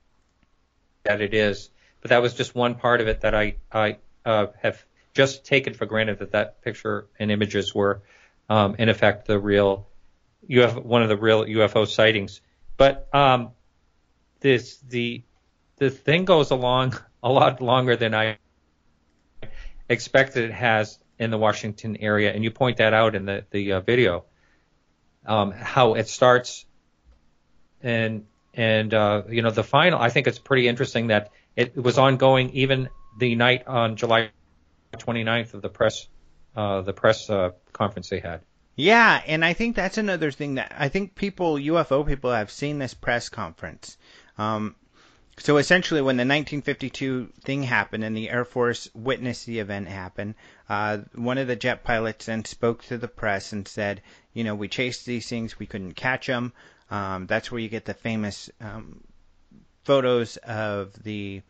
that 1.04 1.22
it 1.22 1.34
is, 1.34 1.70
but 2.02 2.10
that 2.10 2.22
was 2.22 2.34
just 2.34 2.54
one 2.54 2.76
part 2.76 3.00
of 3.00 3.08
it 3.08 3.22
that 3.22 3.34
I 3.34 3.56
I 3.72 3.98
uh, 4.26 4.48
have 4.62 4.84
just 5.14 5.46
taken 5.46 5.74
for 5.74 5.86
granted 5.86 6.20
that 6.20 6.34
that 6.34 6.62
picture 6.62 7.06
and 7.18 7.32
images 7.32 7.74
were 7.74 8.02
um, 8.50 8.76
in 8.78 8.90
effect 8.90 9.28
the 9.28 9.40
real 9.40 9.88
UFO, 10.50 10.84
one 10.84 11.04
of 11.04 11.10
the 11.10 11.18
real 11.18 11.44
UFO 11.46 11.88
sightings. 11.88 12.42
But 12.78 13.08
um, 13.14 13.52
this 14.40 14.78
the 14.78 15.24
the 15.78 15.90
thing 15.90 16.26
goes 16.26 16.52
along 16.52 16.98
a 17.24 17.30
lot 17.30 17.62
longer 17.62 17.96
than 17.96 18.14
I 18.14 18.38
expected 19.90 20.46
it 20.46 20.54
has 20.54 21.00
in 21.20 21.32
the 21.32 21.38
Washington 21.38 21.98
area, 21.98 22.32
and 22.32 22.44
you 22.44 22.52
point 22.52 22.78
that 22.78 22.94
out 22.94 23.16
in 23.16 23.26
the 23.26 23.46
the 23.52 23.74
uh, 23.74 23.80
video. 23.82 24.26
Um, 25.26 25.52
how 25.52 25.96
it 25.96 26.08
starts, 26.08 26.66
and 27.82 28.26
and 28.54 28.94
uh, 28.94 29.24
you 29.30 29.42
know 29.42 29.52
the 29.52 29.64
final. 29.64 30.00
I 30.00 30.10
think 30.10 30.28
it's 30.28 30.40
pretty 30.40 30.68
interesting 30.68 31.08
that 31.08 31.32
it 31.56 31.76
was 31.76 31.98
ongoing 31.98 32.52
even 32.52 32.88
the 33.18 33.36
night 33.36 33.68
on 33.68 33.98
July 33.98 34.30
29th 34.94 35.54
of 35.54 35.62
the 35.62 35.70
press 35.70 36.08
uh, 36.56 36.82
the 36.82 36.94
press 36.94 37.30
uh, 37.30 37.52
conference 37.78 38.10
they 38.10 38.20
had. 38.20 38.42
Yeah, 38.76 39.22
and 39.26 39.44
I 39.44 39.54
think 39.54 39.76
that's 39.76 39.98
another 39.98 40.32
thing 40.32 40.56
that 40.56 40.76
I 40.78 40.90
think 40.90 41.16
people, 41.16 41.56
UFO 41.56 42.06
people, 42.06 42.32
have 42.32 42.52
seen 42.52 42.78
this 42.78 42.94
press 42.94 43.28
conference. 43.30 43.98
Um, 44.38 44.76
so 45.40 45.58
essentially, 45.58 46.02
when 46.02 46.18
the 46.18 46.22
1952 46.22 47.32
thing 47.44 47.64
happened 47.64 48.04
and 48.04 48.18
the 48.18 48.30
Air 48.30 48.46
Force 48.46 48.90
witnessed 48.94 49.46
the 49.46 49.60
event 49.60 49.88
happen, 49.88 50.36
uh, 50.70 51.00
one 51.16 51.38
of 51.38 51.48
the 51.48 51.56
jet 51.56 51.84
pilots 51.84 52.26
then 52.26 52.44
spoke 52.46 52.84
to 52.86 52.98
the 52.98 53.08
press 53.08 53.54
and 53.54 53.68
said, 53.68 54.02
you 54.34 54.44
know, 54.44 54.56
we 54.56 54.68
chased 54.68 55.06
these 55.06 55.30
things, 55.30 55.60
we 55.60 55.66
couldn't 55.66 55.94
catch 55.94 56.28
them. 56.28 56.54
Um, 56.90 57.28
that's 57.28 57.52
where 57.52 57.60
you 57.60 57.70
get 57.70 57.86
the 57.86 57.94
famous 57.94 58.50
um, 58.62 59.04
photos 59.86 60.38
of 60.38 60.94
the 61.04 61.42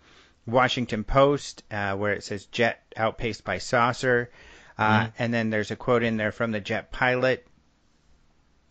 Washington 0.46 1.04
Post 1.04 1.64
uh, 1.72 1.96
where 1.96 2.14
it 2.14 2.24
says 2.24 2.46
jet 2.46 2.82
outpaced 2.96 3.44
by 3.44 3.58
saucer. 3.58 4.30
Uh, 4.78 5.02
mm-hmm. 5.02 5.10
And 5.20 5.34
then 5.34 5.50
there's 5.50 5.72
a 5.72 5.76
quote 5.76 6.04
in 6.04 6.18
there 6.18 6.32
from 6.32 6.52
the 6.52 6.60
jet 6.60 6.92
pilot. 6.92 7.48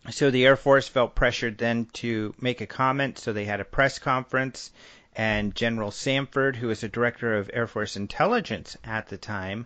So 0.09 0.31
the 0.31 0.45
Air 0.45 0.55
Force 0.55 0.87
felt 0.87 1.15
pressured 1.15 1.57
then 1.57 1.85
to 1.93 2.33
make 2.39 2.61
a 2.61 2.67
comment, 2.67 3.19
so 3.19 3.33
they 3.33 3.45
had 3.45 3.59
a 3.59 3.65
press 3.65 3.99
conference 3.99 4.71
and 5.17 5.55
General 5.55 5.89
Samford, 5.89 6.55
who 6.55 6.67
was 6.67 6.81
the 6.81 6.87
director 6.87 7.35
of 7.35 7.49
Air 7.51 7.65
Force 7.65 7.97
intelligence 7.97 8.77
at 8.83 9.07
the 9.07 9.17
time, 9.17 9.65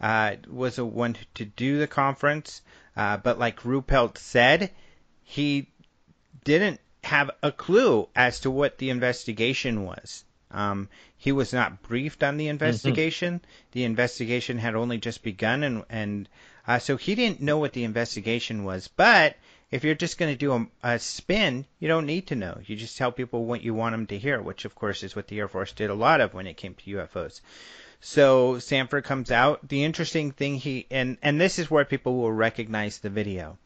uh, 0.00 0.36
was 0.48 0.76
the 0.76 0.84
one 0.84 1.16
to 1.34 1.44
do 1.44 1.78
the 1.78 1.88
conference. 1.88 2.62
Uh, 2.96 3.16
but 3.16 3.38
like 3.38 3.64
Ruppelt 3.64 4.16
said, 4.16 4.70
he 5.24 5.68
didn't 6.44 6.80
have 7.02 7.32
a 7.42 7.50
clue 7.50 8.08
as 8.14 8.40
to 8.40 8.50
what 8.50 8.78
the 8.78 8.90
investigation 8.90 9.84
was. 9.84 10.24
Um, 10.52 10.88
he 11.16 11.32
was 11.32 11.52
not 11.52 11.82
briefed 11.82 12.22
on 12.22 12.36
the 12.36 12.44
mm-hmm. 12.44 12.50
investigation. 12.50 13.34
Mm-hmm. 13.34 13.70
The 13.72 13.84
investigation 13.84 14.58
had 14.58 14.74
only 14.74 14.98
just 14.98 15.22
begun, 15.22 15.62
and 15.62 15.84
and 15.88 16.28
uh, 16.66 16.78
so 16.78 16.96
he 16.96 17.14
didn't 17.14 17.40
know 17.40 17.58
what 17.58 17.72
the 17.72 17.84
investigation 17.84 18.64
was. 18.64 18.88
But 18.88 19.36
if 19.70 19.84
you're 19.84 19.94
just 19.94 20.18
going 20.18 20.32
to 20.32 20.38
do 20.38 20.52
a, 20.52 20.94
a, 20.94 20.98
spin, 20.98 21.64
you 21.80 21.88
don't 21.88 22.06
need 22.06 22.26
to 22.28 22.36
know. 22.36 22.58
You 22.66 22.76
just 22.76 22.98
tell 22.98 23.10
people 23.10 23.46
what 23.46 23.62
you 23.62 23.72
want 23.72 23.94
them 23.94 24.06
to 24.08 24.18
hear, 24.18 24.40
which 24.40 24.64
of 24.64 24.74
course 24.74 25.02
is 25.02 25.16
what 25.16 25.28
the 25.28 25.38
Air 25.38 25.48
Force 25.48 25.72
did 25.72 25.90
a 25.90 25.94
lot 25.94 26.20
of 26.20 26.34
when 26.34 26.46
it 26.46 26.58
came 26.58 26.74
to 26.74 26.90
UFOs. 26.96 27.40
So 28.00 28.56
Samford 28.56 29.04
comes 29.04 29.30
out. 29.30 29.68
The 29.68 29.84
interesting 29.84 30.32
thing 30.32 30.56
he 30.56 30.86
and 30.90 31.16
and 31.22 31.40
this 31.40 31.58
is 31.58 31.70
where 31.70 31.84
people 31.84 32.16
will 32.16 32.32
recognize 32.32 32.98
the 32.98 33.10
video. 33.10 33.58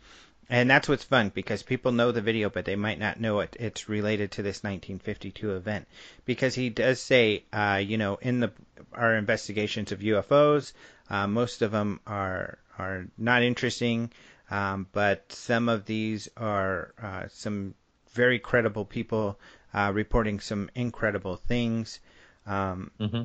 And 0.49 0.71
that's 0.71 0.89
what's 0.89 1.03
fun 1.03 1.33
because 1.35 1.65
people 1.65 1.91
know 1.91 2.13
the 2.13 2.21
video, 2.21 2.51
but 2.51 2.65
they 2.65 2.77
might 2.77 3.01
not 3.01 3.19
know 3.19 3.41
it. 3.41 3.57
It's 3.59 3.89
related 3.89 4.31
to 4.33 4.43
this 4.43 4.63
1952 4.63 5.57
event 5.57 5.89
because 6.25 6.55
he 6.55 6.71
does 6.71 7.01
say, 7.01 7.45
uh, 7.53 7.83
you 7.85 7.99
know, 7.99 8.17
in 8.23 8.41
the 8.41 8.53
our 8.93 9.17
investigations 9.17 9.91
of 9.91 10.01
UFOs, 10.01 10.73
uh, 11.11 11.27
most 11.27 11.63
of 11.63 11.73
them 11.73 12.01
are 12.07 12.59
are 12.79 13.07
not 13.19 13.43
interesting. 13.43 14.13
Um, 14.49 14.87
but 14.93 15.33
some 15.33 15.69
of 15.69 15.85
these 15.85 16.29
are 16.37 16.95
uh, 17.03 17.25
some 17.29 17.75
very 18.13 18.39
credible 18.39 18.85
people 18.85 19.41
uh, 19.75 19.91
reporting 19.93 20.41
some 20.41 20.71
incredible 20.75 21.37
things. 21.37 21.99
Um, 22.47 22.93
mm-hmm. 23.01 23.23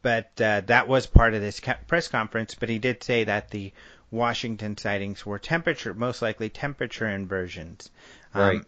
But 0.00 0.40
uh, 0.40 0.62
that 0.62 0.88
was 0.88 1.06
part 1.06 1.34
of 1.34 1.42
this 1.42 1.60
press 1.86 2.08
conference. 2.08 2.54
But 2.54 2.70
he 2.70 2.78
did 2.78 3.02
say 3.02 3.24
that 3.24 3.50
the 3.50 3.72
Washington 4.10 4.76
sightings 4.76 5.24
were 5.26 5.38
temperature, 5.38 5.94
most 5.94 6.22
likely 6.22 6.48
temperature 6.48 7.08
inversions. 7.08 7.90
Um, 8.32 8.42
right. 8.42 8.62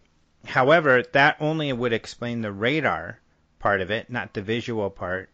However, 0.44 1.02
that 1.12 1.36
only 1.40 1.72
would 1.72 1.92
explain 1.92 2.40
the 2.40 2.52
radar 2.52 3.18
part 3.58 3.80
of 3.80 3.90
it, 3.90 4.10
not 4.10 4.32
the 4.32 4.42
visual 4.42 4.90
part. 4.90 5.28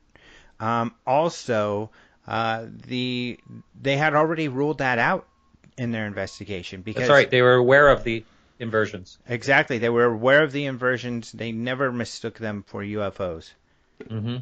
Um, 0.59 0.94
also, 1.07 1.90
uh, 2.26 2.66
the 2.86 3.38
they 3.80 3.96
had 3.96 4.14
already 4.14 4.48
ruled 4.48 4.78
that 4.78 4.98
out 4.98 5.26
in 5.76 5.90
their 5.90 6.07
investigation 6.07 6.82
because 6.82 7.03
That's 7.03 7.11
right. 7.11 7.30
They 7.30 7.42
were 7.42 7.55
aware 7.55 7.88
of 7.88 8.05
the 8.05 8.24
inversions. 8.59 9.18
Exactly. 9.28 9.78
They 9.78 9.88
were 9.88 10.05
aware 10.05 10.42
of 10.42 10.53
the 10.53 10.66
inversions. 10.66 11.32
They 11.32 11.53
never 11.53 11.90
mistook 11.92 12.38
them 12.38 12.64
for 12.66 12.82
UFOs. 12.82 13.53
Mm-hmm. 14.05 14.36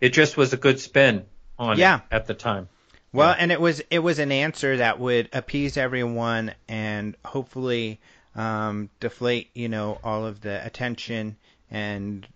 It 0.00 0.10
just 0.10 0.36
was 0.36 0.52
a 0.52 0.56
good 0.56 0.80
spin 0.80 1.24
on 1.58 1.78
yeah. 1.78 2.00
at 2.10 2.26
the 2.26 2.34
time. 2.34 2.68
Well, 3.14 3.30
yeah. 3.30 3.36
and 3.38 3.52
it 3.52 3.60
was 3.60 3.80
it 3.90 4.00
was 4.00 4.18
an 4.18 4.32
answer 4.32 4.78
that 4.78 4.98
would 4.98 5.28
appease 5.32 5.76
everyone 5.76 6.52
and 6.66 7.16
hopefully 7.24 8.00
um, 8.34 8.90
deflate 8.98 9.50
you 9.54 9.68
know 9.68 10.00
all 10.02 10.26
of 10.26 10.40
the 10.40 10.66
attention 10.66 11.36
and 11.70 12.26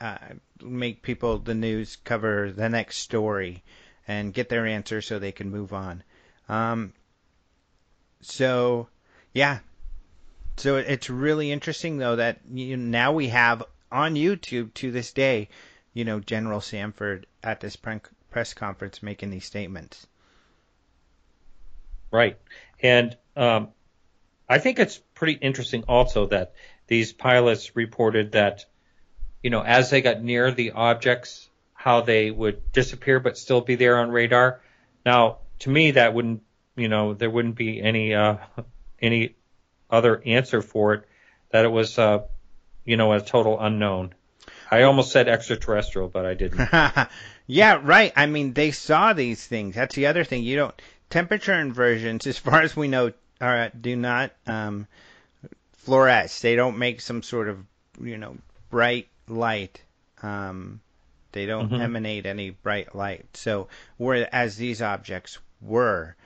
uh, 0.00 0.18
make 0.60 1.02
people 1.02 1.38
the 1.38 1.54
news 1.54 1.94
cover 1.94 2.50
the 2.50 2.68
next 2.68 2.98
story 2.98 3.62
and 4.08 4.34
get 4.34 4.48
their 4.48 4.66
answer 4.66 5.00
so 5.00 5.20
they 5.20 5.30
can 5.30 5.48
move 5.48 5.72
on. 5.72 6.02
Um, 6.48 6.92
so, 8.20 8.88
yeah. 9.32 9.60
So 10.56 10.76
it's 10.76 11.08
really 11.08 11.52
interesting 11.52 11.98
though 11.98 12.16
that 12.16 12.40
you 12.52 12.76
know, 12.76 12.84
now 12.84 13.12
we 13.12 13.28
have 13.28 13.62
on 13.92 14.16
YouTube 14.16 14.74
to 14.74 14.90
this 14.90 15.12
day, 15.12 15.50
you 15.94 16.04
know, 16.04 16.18
General 16.18 16.58
Samford 16.58 17.26
at 17.44 17.60
this 17.60 17.76
press 17.76 18.54
conference 18.54 19.04
making 19.04 19.30
these 19.30 19.44
statements. 19.44 20.08
Right, 22.16 22.38
and 22.82 23.16
um, 23.36 23.68
I 24.48 24.58
think 24.58 24.78
it's 24.78 24.98
pretty 25.14 25.34
interesting 25.34 25.84
also 25.86 26.26
that 26.26 26.54
these 26.86 27.12
pilots 27.12 27.76
reported 27.76 28.32
that, 28.32 28.64
you 29.42 29.50
know, 29.50 29.62
as 29.62 29.90
they 29.90 30.00
got 30.00 30.22
near 30.22 30.50
the 30.50 30.72
objects, 30.72 31.48
how 31.74 32.00
they 32.00 32.30
would 32.30 32.72
disappear 32.72 33.20
but 33.20 33.36
still 33.36 33.60
be 33.60 33.74
there 33.74 33.98
on 33.98 34.10
radar. 34.10 34.60
Now, 35.04 35.38
to 35.60 35.70
me, 35.70 35.92
that 35.92 36.14
wouldn't 36.14 36.42
you 36.76 36.88
know, 36.88 37.14
there 37.14 37.30
wouldn't 37.30 37.56
be 37.56 37.80
any 37.80 38.14
uh, 38.14 38.36
any 39.00 39.34
other 39.90 40.22
answer 40.24 40.62
for 40.62 40.94
it. 40.94 41.08
That 41.50 41.64
it 41.64 41.68
was, 41.68 41.98
uh, 41.98 42.24
you 42.84 42.96
know, 42.96 43.12
a 43.12 43.20
total 43.20 43.58
unknown. 43.58 44.14
I 44.70 44.82
almost 44.82 45.12
said 45.12 45.28
extraterrestrial, 45.28 46.08
but 46.08 46.26
I 46.26 46.34
didn't. 46.34 46.68
yeah, 47.46 47.80
right. 47.82 48.12
I 48.14 48.26
mean, 48.26 48.52
they 48.52 48.72
saw 48.72 49.12
these 49.12 49.44
things. 49.44 49.74
That's 49.74 49.94
the 49.94 50.06
other 50.06 50.24
thing. 50.24 50.42
You 50.42 50.56
don't 50.56 50.82
temperature 51.10 51.54
inversions, 51.54 52.26
as 52.26 52.38
far 52.38 52.62
as 52.62 52.76
we 52.76 52.88
know, 52.88 53.12
are, 53.40 53.70
do 53.70 53.96
not 53.96 54.32
um, 54.46 54.86
fluoresce. 55.84 56.40
They 56.40 56.56
don't 56.56 56.78
make 56.78 57.00
some 57.00 57.22
sort 57.22 57.48
of 57.48 57.58
you 58.00 58.18
know 58.18 58.36
bright 58.70 59.08
light. 59.28 59.82
Um, 60.22 60.80
they 61.32 61.46
don't 61.46 61.70
mm-hmm. 61.70 61.82
emanate 61.82 62.26
any 62.26 62.50
bright 62.50 62.94
light. 62.94 63.26
So, 63.34 63.68
whereas 63.98 64.56
these 64.56 64.80
objects 64.80 65.38
were, 65.60 66.16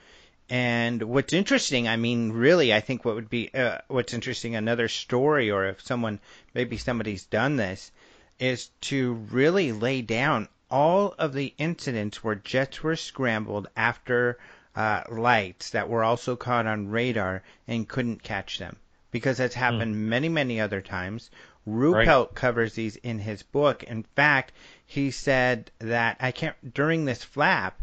and 0.49 1.03
what's 1.03 1.33
interesting, 1.33 1.87
I 1.87 1.97
mean, 1.97 2.31
really, 2.31 2.73
I 2.73 2.79
think 2.79 3.05
what 3.05 3.15
would 3.15 3.29
be 3.29 3.53
uh, 3.53 3.79
what's 3.87 4.13
interesting, 4.13 4.55
another 4.55 4.87
story, 4.87 5.51
or 5.51 5.65
if 5.65 5.81
someone, 5.81 6.19
maybe 6.53 6.77
somebody's 6.77 7.25
done 7.25 7.55
this, 7.55 7.91
is 8.39 8.69
to 8.81 9.13
really 9.31 9.71
lay 9.71 10.01
down 10.01 10.47
all 10.69 11.13
of 11.19 11.33
the 11.33 11.53
incidents 11.57 12.23
where 12.23 12.35
jets 12.35 12.81
were 12.81 12.95
scrambled 12.95 13.67
after 13.75 14.39
uh, 14.75 15.03
lights 15.09 15.71
that 15.71 15.89
were 15.89 16.03
also 16.03 16.35
caught 16.35 16.67
on 16.67 16.89
radar 16.89 17.43
and 17.67 17.87
couldn't 17.87 18.23
catch 18.23 18.57
them. 18.57 18.77
Because 19.11 19.37
that's 19.37 19.55
hmm. 19.55 19.59
happened 19.59 19.95
mm. 19.95 19.99
many, 19.99 20.29
many 20.29 20.61
other 20.61 20.81
times. 20.81 21.29
Ruppelt 21.67 22.27
right. 22.27 22.35
covers 22.35 22.73
these 22.73 22.95
in 22.95 23.19
his 23.19 23.43
book. 23.43 23.83
In 23.83 24.03
fact, 24.15 24.53
he 24.85 25.11
said 25.11 25.69
that 25.79 26.17
I 26.19 26.31
can't 26.31 26.73
during 26.73 27.05
this 27.05 27.23
flap. 27.23 27.81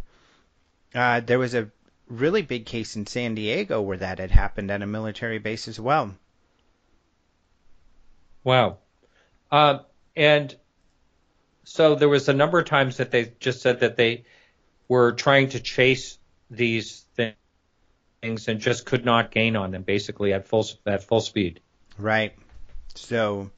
Uh, 0.94 1.20
there 1.20 1.38
was 1.38 1.54
a 1.54 1.70
really 2.08 2.42
big 2.42 2.66
case 2.66 2.96
in 2.96 3.06
San 3.06 3.34
Diego 3.34 3.80
where 3.80 3.98
that 3.98 4.18
had 4.18 4.30
happened 4.30 4.70
at 4.70 4.82
a 4.82 4.86
military 4.86 5.38
base 5.38 5.68
as 5.68 5.78
well. 5.78 6.14
Wow. 8.42 8.78
Uh, 9.50 9.80
and 10.16 10.54
so 11.64 11.94
there 11.94 12.08
was 12.08 12.28
a 12.28 12.34
number 12.34 12.58
of 12.58 12.64
times 12.64 12.96
that 12.96 13.10
they 13.10 13.32
just 13.40 13.60
said 13.60 13.80
that 13.80 13.96
they 13.96 14.24
were 14.88 15.12
trying 15.12 15.50
to 15.50 15.60
chase 15.60 16.17
these 16.50 17.04
things 17.14 18.48
and 18.48 18.60
just 18.60 18.86
could 18.86 19.04
not 19.04 19.30
gain 19.30 19.56
on 19.56 19.70
them 19.70 19.82
basically 19.82 20.32
at 20.32 20.46
full 20.46 20.66
at 20.86 21.04
full 21.04 21.20
speed. 21.20 21.60
Right. 21.98 22.34
So 22.94 23.50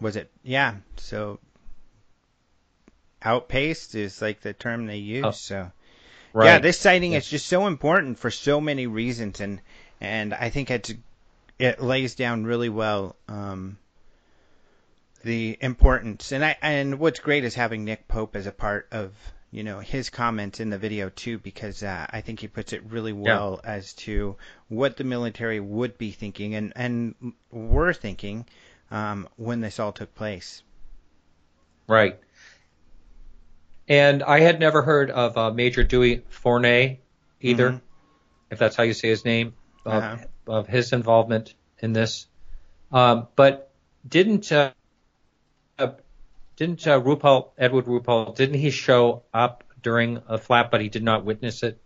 was 0.00 0.16
it 0.16 0.30
yeah, 0.42 0.76
so 0.96 1.38
outpaced 3.22 3.94
is 3.94 4.20
like 4.20 4.40
the 4.40 4.52
term 4.52 4.86
they 4.86 4.98
use. 4.98 5.24
Oh. 5.24 5.30
So 5.30 5.70
Right. 6.36 6.46
Yeah, 6.48 6.58
this 6.58 6.78
sighting 6.78 7.14
is 7.14 7.26
just 7.26 7.46
so 7.46 7.66
important 7.66 8.18
for 8.18 8.30
so 8.30 8.60
many 8.60 8.86
reasons, 8.86 9.40
and 9.40 9.62
and 10.02 10.34
I 10.34 10.50
think 10.50 10.70
it's 10.70 10.92
it 11.58 11.80
lays 11.80 12.14
down 12.14 12.44
really 12.44 12.68
well 12.68 13.16
um, 13.26 13.78
the 15.24 15.56
importance. 15.58 16.32
And 16.32 16.44
I 16.44 16.58
and 16.60 16.98
what's 16.98 17.20
great 17.20 17.44
is 17.44 17.54
having 17.54 17.86
Nick 17.86 18.06
Pope 18.06 18.36
as 18.36 18.46
a 18.46 18.52
part 18.52 18.86
of 18.92 19.14
you 19.56 19.64
know 19.64 19.80
his 19.80 20.10
comments 20.10 20.60
in 20.60 20.68
the 20.68 20.76
video 20.76 21.08
too, 21.08 21.38
because 21.38 21.82
uh, 21.82 22.06
I 22.10 22.20
think 22.20 22.40
he 22.40 22.46
puts 22.46 22.74
it 22.74 22.82
really 22.90 23.14
well 23.14 23.58
yeah. 23.64 23.70
as 23.70 23.94
to 23.94 24.36
what 24.68 24.98
the 24.98 25.04
military 25.04 25.60
would 25.60 25.96
be 25.96 26.10
thinking 26.10 26.54
and 26.54 26.74
and 26.76 27.14
were 27.50 27.94
thinking 27.94 28.44
um, 28.90 29.26
when 29.36 29.62
this 29.62 29.80
all 29.80 29.92
took 29.92 30.14
place. 30.14 30.62
Right. 31.88 32.20
And 33.88 34.22
I 34.22 34.40
had 34.40 34.60
never 34.60 34.82
heard 34.82 35.10
of 35.10 35.38
uh, 35.38 35.50
Major 35.52 35.84
Dewey 35.84 36.18
Fournet 36.30 36.98
either, 37.40 37.70
mm-hmm. 37.70 37.78
if 38.50 38.58
that's 38.58 38.76
how 38.76 38.82
you 38.82 38.92
say 38.92 39.08
his 39.08 39.24
name, 39.24 39.54
of, 39.86 40.02
uh-huh. 40.02 40.24
of 40.48 40.66
his 40.66 40.92
involvement 40.92 41.54
in 41.78 41.94
this. 41.94 42.26
Um, 42.92 43.28
but 43.36 43.70
didn't 44.06 44.52
uh, 44.52 44.72
uh, 45.78 45.92
didn't 46.56 46.86
uh, 46.86 47.00
Ruppelt, 47.00 47.50
Edward 47.58 47.86
Ruppelt, 47.86 48.36
didn't 48.36 48.58
he 48.58 48.70
show 48.70 49.22
up 49.32 49.64
during 49.82 50.22
a 50.26 50.38
flap, 50.38 50.70
but 50.70 50.80
he 50.80 50.88
did 50.88 51.02
not 51.02 51.24
witness 51.24 51.62
it? 51.62 51.80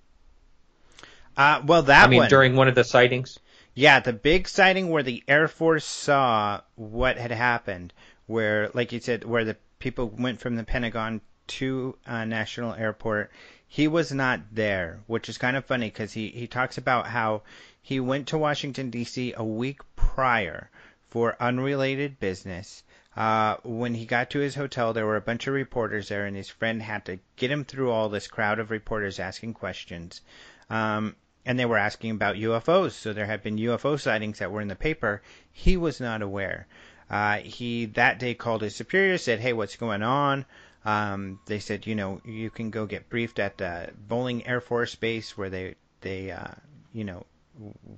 Uh, 1.37 1.63
well, 1.67 1.83
that 1.83 2.07
I 2.07 2.11
mean, 2.11 2.21
one, 2.21 2.29
during 2.29 2.57
one 2.57 2.69
of 2.69 2.75
the 2.75 2.85
sightings. 2.85 3.39
Yeah, 3.75 4.01
the 4.01 4.13
big 4.13 4.49
sighting 4.49 4.89
where 4.89 5.03
the 5.03 5.23
Air 5.29 5.49
Force 5.49 5.85
saw 5.85 6.61
what 6.77 7.17
had 7.17 7.31
happened, 7.31 7.93
where, 8.27 8.71
like 8.75 8.93
you 8.93 9.01
said, 9.01 9.25
where 9.25 9.45
the 9.45 9.57
people 9.79 10.09
went 10.09 10.41
from 10.41 10.57
the 10.57 10.65
Pentagon 10.65 11.21
to 11.47 11.97
uh, 12.07 12.25
National 12.25 12.75
Airport. 12.75 13.31
He 13.67 13.89
was 13.89 14.13
not 14.13 14.41
there, 14.53 15.01
which 15.07 15.29
is 15.29 15.39
kind 15.39 15.57
of 15.57 15.65
funny 15.65 15.87
because 15.87 16.13
he, 16.13 16.29
he 16.29 16.47
talks 16.47 16.79
about 16.79 17.07
how 17.07 17.43
he 17.83 18.01
went 18.01 18.29
to 18.29 18.39
Washington, 18.39 18.91
D.C. 18.91 19.35
a 19.37 19.45
week 19.45 19.81
prior 19.97 20.71
for 21.09 21.37
unrelated 21.41 22.21
business. 22.21 22.83
Uh, 23.21 23.59
when 23.65 23.93
he 23.93 24.07
got 24.07 24.31
to 24.31 24.39
his 24.39 24.55
hotel, 24.55 24.95
there 24.95 25.05
were 25.05 25.17
a 25.17 25.21
bunch 25.21 25.47
of 25.47 25.53
reporters 25.53 26.09
there, 26.09 26.25
and 26.25 26.35
his 26.35 26.49
friend 26.49 26.81
had 26.81 27.05
to 27.05 27.19
get 27.37 27.51
him 27.51 27.65
through 27.65 27.91
all 27.91 28.09
this 28.09 28.27
crowd 28.27 28.59
of 28.59 28.71
reporters 28.71 29.21
asking 29.21 29.53
questions. 29.53 30.23
Um, 30.71 31.17
and 31.45 31.59
they 31.59 31.67
were 31.67 31.77
asking 31.77 32.13
about 32.13 32.37
UFOs. 32.37 32.93
So 32.93 33.13
there 33.13 33.27
had 33.27 33.43
been 33.43 33.59
UFO 33.59 34.01
sightings 34.01 34.39
that 34.39 34.51
were 34.51 34.63
in 34.63 34.69
the 34.69 34.75
paper. 34.75 35.21
He 35.53 35.77
was 35.77 36.01
not 36.01 36.23
aware. 36.23 36.67
Uh, 37.11 37.41
he 37.41 37.85
that 37.85 38.19
day 38.21 38.33
called 38.33 38.63
his 38.63 38.75
superior, 38.75 39.19
said, 39.19 39.41
"Hey, 39.41 39.53
what's 39.53 39.77
going 39.77 40.03
on?" 40.03 40.47
Um, 40.87 41.41
they 41.45 41.59
said, 41.59 41.87
you 41.87 41.95
know, 41.95 42.23
you 42.25 42.49
can 42.49 42.71
go 42.71 42.87
get 42.87 43.11
briefed 43.11 43.39
at 43.39 43.61
uh, 43.61 43.89
Bolling 44.09 44.47
Air 44.47 44.63
Force 44.63 44.95
Base 44.95 45.37
where 45.37 45.51
they 45.51 45.75
they 46.01 46.31
uh, 46.31 46.53
you 46.95 47.05
know 47.05 47.27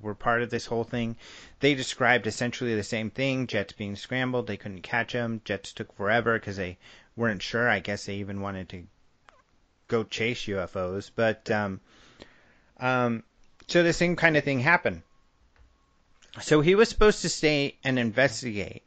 were 0.00 0.14
part 0.14 0.42
of 0.42 0.50
this 0.50 0.66
whole 0.66 0.84
thing. 0.84 1.16
They 1.60 1.74
described 1.74 2.26
essentially 2.26 2.74
the 2.74 2.82
same 2.82 3.10
thing: 3.10 3.46
jets 3.46 3.72
being 3.72 3.96
scrambled, 3.96 4.46
they 4.46 4.56
couldn't 4.56 4.82
catch 4.82 5.12
them. 5.12 5.40
Jets 5.44 5.72
took 5.72 5.94
forever 5.96 6.38
because 6.38 6.56
they 6.56 6.78
weren't 7.16 7.42
sure. 7.42 7.68
I 7.68 7.80
guess 7.80 8.06
they 8.06 8.16
even 8.16 8.40
wanted 8.40 8.68
to 8.70 8.86
go 9.88 10.04
chase 10.04 10.44
UFOs, 10.46 11.10
but 11.14 11.50
um, 11.50 11.80
um, 12.80 13.22
so 13.68 13.82
the 13.82 13.92
same 13.92 14.16
kind 14.16 14.36
of 14.36 14.44
thing 14.44 14.60
happened. 14.60 15.02
So 16.40 16.62
he 16.62 16.74
was 16.74 16.88
supposed 16.88 17.22
to 17.22 17.28
stay 17.28 17.76
and 17.84 17.98
investigate. 17.98 18.82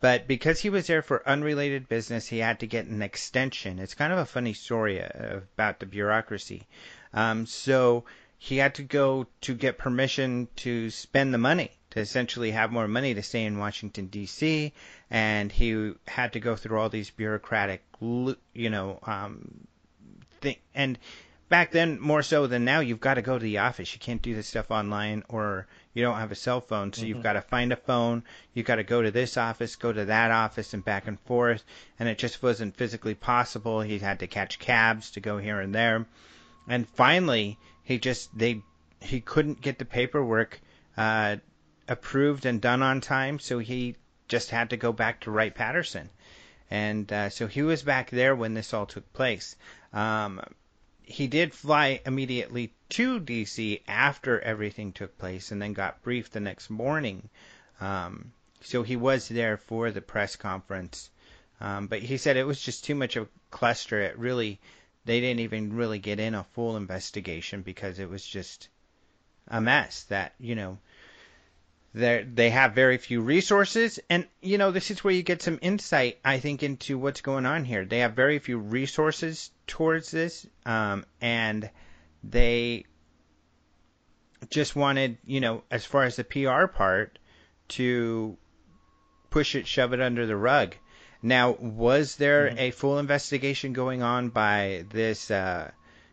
But 0.00 0.26
because 0.28 0.60
he 0.60 0.70
was 0.70 0.86
there 0.86 1.02
for 1.02 1.26
unrelated 1.26 1.88
business, 1.88 2.26
he 2.28 2.38
had 2.38 2.60
to 2.60 2.66
get 2.66 2.86
an 2.86 3.00
extension. 3.00 3.78
It's 3.78 3.94
kind 3.94 4.12
of 4.12 4.18
a 4.18 4.26
funny 4.26 4.52
story 4.52 5.02
uh, 5.02 5.40
about 5.54 5.80
the 5.80 5.86
bureaucracy. 5.86 6.66
Um, 7.14 7.46
so 7.46 8.04
he 8.44 8.58
had 8.58 8.74
to 8.74 8.82
go 8.82 9.26
to 9.40 9.54
get 9.54 9.78
permission 9.78 10.48
to 10.54 10.90
spend 10.90 11.32
the 11.32 11.38
money, 11.38 11.70
to 11.88 12.00
essentially 12.00 12.50
have 12.50 12.70
more 12.70 12.86
money 12.86 13.14
to 13.14 13.22
stay 13.22 13.42
in 13.42 13.58
Washington, 13.58 14.08
D.C., 14.08 14.70
and 15.10 15.50
he 15.50 15.92
had 16.06 16.34
to 16.34 16.40
go 16.40 16.54
through 16.54 16.78
all 16.78 16.90
these 16.90 17.08
bureaucratic, 17.08 17.82
you 18.02 18.68
know, 18.68 18.98
um, 19.04 19.66
thing. 20.42 20.56
And 20.74 20.98
back 21.48 21.70
then, 21.70 21.98
more 21.98 22.22
so 22.22 22.46
than 22.46 22.66
now, 22.66 22.80
you've 22.80 23.00
got 23.00 23.14
to 23.14 23.22
go 23.22 23.38
to 23.38 23.42
the 23.42 23.58
office. 23.58 23.94
You 23.94 23.98
can't 23.98 24.20
do 24.20 24.34
this 24.34 24.46
stuff 24.46 24.70
online 24.70 25.24
or 25.30 25.66
you 25.94 26.02
don't 26.02 26.18
have 26.18 26.30
a 26.30 26.34
cell 26.34 26.60
phone, 26.60 26.92
so 26.92 27.00
mm-hmm. 27.00 27.08
you've 27.08 27.22
got 27.22 27.32
to 27.32 27.40
find 27.40 27.72
a 27.72 27.76
phone. 27.76 28.24
You've 28.52 28.66
got 28.66 28.76
to 28.76 28.84
go 28.84 29.00
to 29.00 29.10
this 29.10 29.38
office, 29.38 29.76
go 29.76 29.90
to 29.90 30.04
that 30.04 30.30
office, 30.30 30.74
and 30.74 30.84
back 30.84 31.06
and 31.06 31.18
forth. 31.20 31.64
And 31.98 32.10
it 32.10 32.18
just 32.18 32.42
wasn't 32.42 32.76
physically 32.76 33.14
possible. 33.14 33.80
He 33.80 33.98
had 34.00 34.18
to 34.18 34.26
catch 34.26 34.58
cabs 34.58 35.12
to 35.12 35.20
go 35.20 35.38
here 35.38 35.60
and 35.60 35.74
there. 35.74 36.04
And 36.68 36.86
finally, 36.86 37.58
he 37.84 37.98
just 37.98 38.36
they 38.36 38.62
he 39.00 39.20
couldn't 39.20 39.60
get 39.60 39.78
the 39.78 39.84
paperwork 39.84 40.60
uh, 40.96 41.36
approved 41.86 42.46
and 42.46 42.60
done 42.60 42.82
on 42.82 43.00
time, 43.00 43.38
so 43.38 43.58
he 43.58 43.96
just 44.26 44.50
had 44.50 44.70
to 44.70 44.76
go 44.76 44.92
back 44.92 45.20
to 45.20 45.30
Wright 45.30 45.54
Patterson. 45.54 46.08
And 46.70 47.12
uh, 47.12 47.28
so 47.28 47.46
he 47.46 47.62
was 47.62 47.82
back 47.82 48.10
there 48.10 48.34
when 48.34 48.54
this 48.54 48.72
all 48.72 48.86
took 48.86 49.12
place. 49.12 49.54
Um, 49.92 50.40
he 51.02 51.26
did 51.26 51.54
fly 51.54 52.00
immediately 52.06 52.72
to 52.88 53.20
DC 53.20 53.82
after 53.86 54.40
everything 54.40 54.92
took 54.92 55.18
place 55.18 55.52
and 55.52 55.60
then 55.60 55.74
got 55.74 56.02
briefed 56.02 56.32
the 56.32 56.40
next 56.40 56.70
morning. 56.70 57.28
Um, 57.80 58.32
so 58.62 58.82
he 58.82 58.96
was 58.96 59.28
there 59.28 59.58
for 59.58 59.90
the 59.90 60.00
press 60.00 60.36
conference. 60.36 61.10
Um, 61.60 61.86
but 61.86 62.00
he 62.00 62.16
said 62.16 62.36
it 62.36 62.46
was 62.46 62.60
just 62.60 62.84
too 62.84 62.94
much 62.94 63.16
of 63.16 63.26
a 63.26 63.28
cluster. 63.50 64.00
It 64.00 64.18
really, 64.18 64.58
they 65.04 65.20
didn't 65.20 65.40
even 65.40 65.74
really 65.74 65.98
get 65.98 66.20
in 66.20 66.34
a 66.34 66.44
full 66.44 66.76
investigation 66.76 67.62
because 67.62 67.98
it 67.98 68.08
was 68.08 68.24
just 68.26 68.68
a 69.48 69.60
mess 69.60 70.04
that, 70.04 70.34
you 70.38 70.54
know, 70.54 70.78
they 71.94 72.24
they 72.24 72.50
have 72.50 72.74
very 72.74 72.98
few 72.98 73.20
resources. 73.20 74.00
And 74.10 74.26
you 74.40 74.58
know 74.58 74.72
this 74.72 74.90
is 74.90 75.04
where 75.04 75.14
you 75.14 75.22
get 75.22 75.42
some 75.42 75.58
insight 75.62 76.18
i 76.24 76.40
think 76.40 76.62
into 76.62 76.98
what's 76.98 77.20
going 77.20 77.46
on 77.46 77.64
here. 77.64 77.84
They 77.84 78.00
have 78.00 78.14
very 78.14 78.38
few 78.38 78.58
resources 78.58 79.50
towards 79.66 80.10
this 80.10 80.46
um, 80.66 81.06
and 81.20 81.70
they 82.22 82.84
just 84.50 84.76
wanted 84.76 85.18
you 85.24 85.40
know 85.40 85.62
as 85.70 85.84
far 85.84 86.02
as 86.02 86.16
the 86.16 86.24
pr 86.24 86.66
part 86.66 87.18
to 87.68 88.36
push 89.30 89.54
it 89.54 89.66
shove 89.66 89.92
it 89.94 90.00
under 90.00 90.26
the 90.26 90.36
rug 90.36 90.74
now 91.24 91.52
was 91.52 92.16
there 92.16 92.48
mm-hmm. 92.48 92.58
a 92.58 92.70
full 92.70 92.98
investigation 92.98 93.72
going 93.72 94.02
on 94.02 94.28
by 94.28 94.84
this 94.90 95.30
uh, 95.30 95.70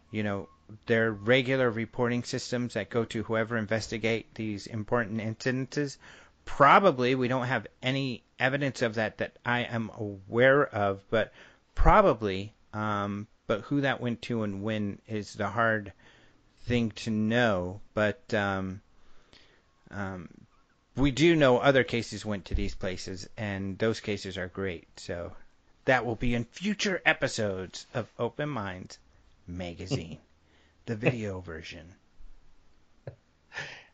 you 0.09 0.24
know 0.24 0.47
their 0.86 1.12
regular 1.12 1.70
reporting 1.70 2.24
systems 2.24 2.76
that 2.76 2.89
go 2.89 3.03
to 3.05 3.24
whoever 3.24 3.57
investigate 3.57 4.34
these 4.36 4.68
important 4.68 5.20
incidences. 5.20 5.97
Probably 6.45 7.14
we 7.14 7.28
don't 7.28 7.47
have 7.47 7.68
any 7.84 8.24
evidence 8.39 8.82
of 8.82 8.95
that 8.95 9.18
that 9.18 9.38
I 9.45 9.62
am 9.64 9.91
aware 9.93 10.66
of, 10.66 11.03
but 11.09 11.34
probably. 11.76 12.53
Um, 12.74 13.28
but 13.47 13.62
who 13.64 13.82
that 13.82 13.99
went 13.99 14.22
to 14.22 14.43
and 14.43 14.64
when 14.64 15.01
is 15.09 15.34
the 15.34 15.49
hard 15.49 15.91
thing 16.68 16.91
to 16.91 17.09
know. 17.09 17.82
But 17.93 18.34
um, 18.34 18.80
um, 19.89 20.30
we 20.96 21.12
do 21.12 21.36
know 21.36 21.58
other 21.58 21.84
cases 21.84 22.26
went 22.26 22.46
to 22.46 22.56
these 22.56 22.76
places, 22.76 23.30
and 23.38 23.78
those 23.78 24.00
cases 24.00 24.38
are 24.38 24.48
great. 24.48 24.88
So 24.98 25.32
that 25.86 26.06
will 26.06 26.16
be 26.16 26.36
in 26.36 26.46
future 26.46 27.02
episodes 27.06 27.88
of 27.94 28.12
Open 28.20 28.50
Minds 28.50 29.00
magazine 29.48 30.18
the 30.86 30.96
video 30.96 31.39
version. 31.39 31.94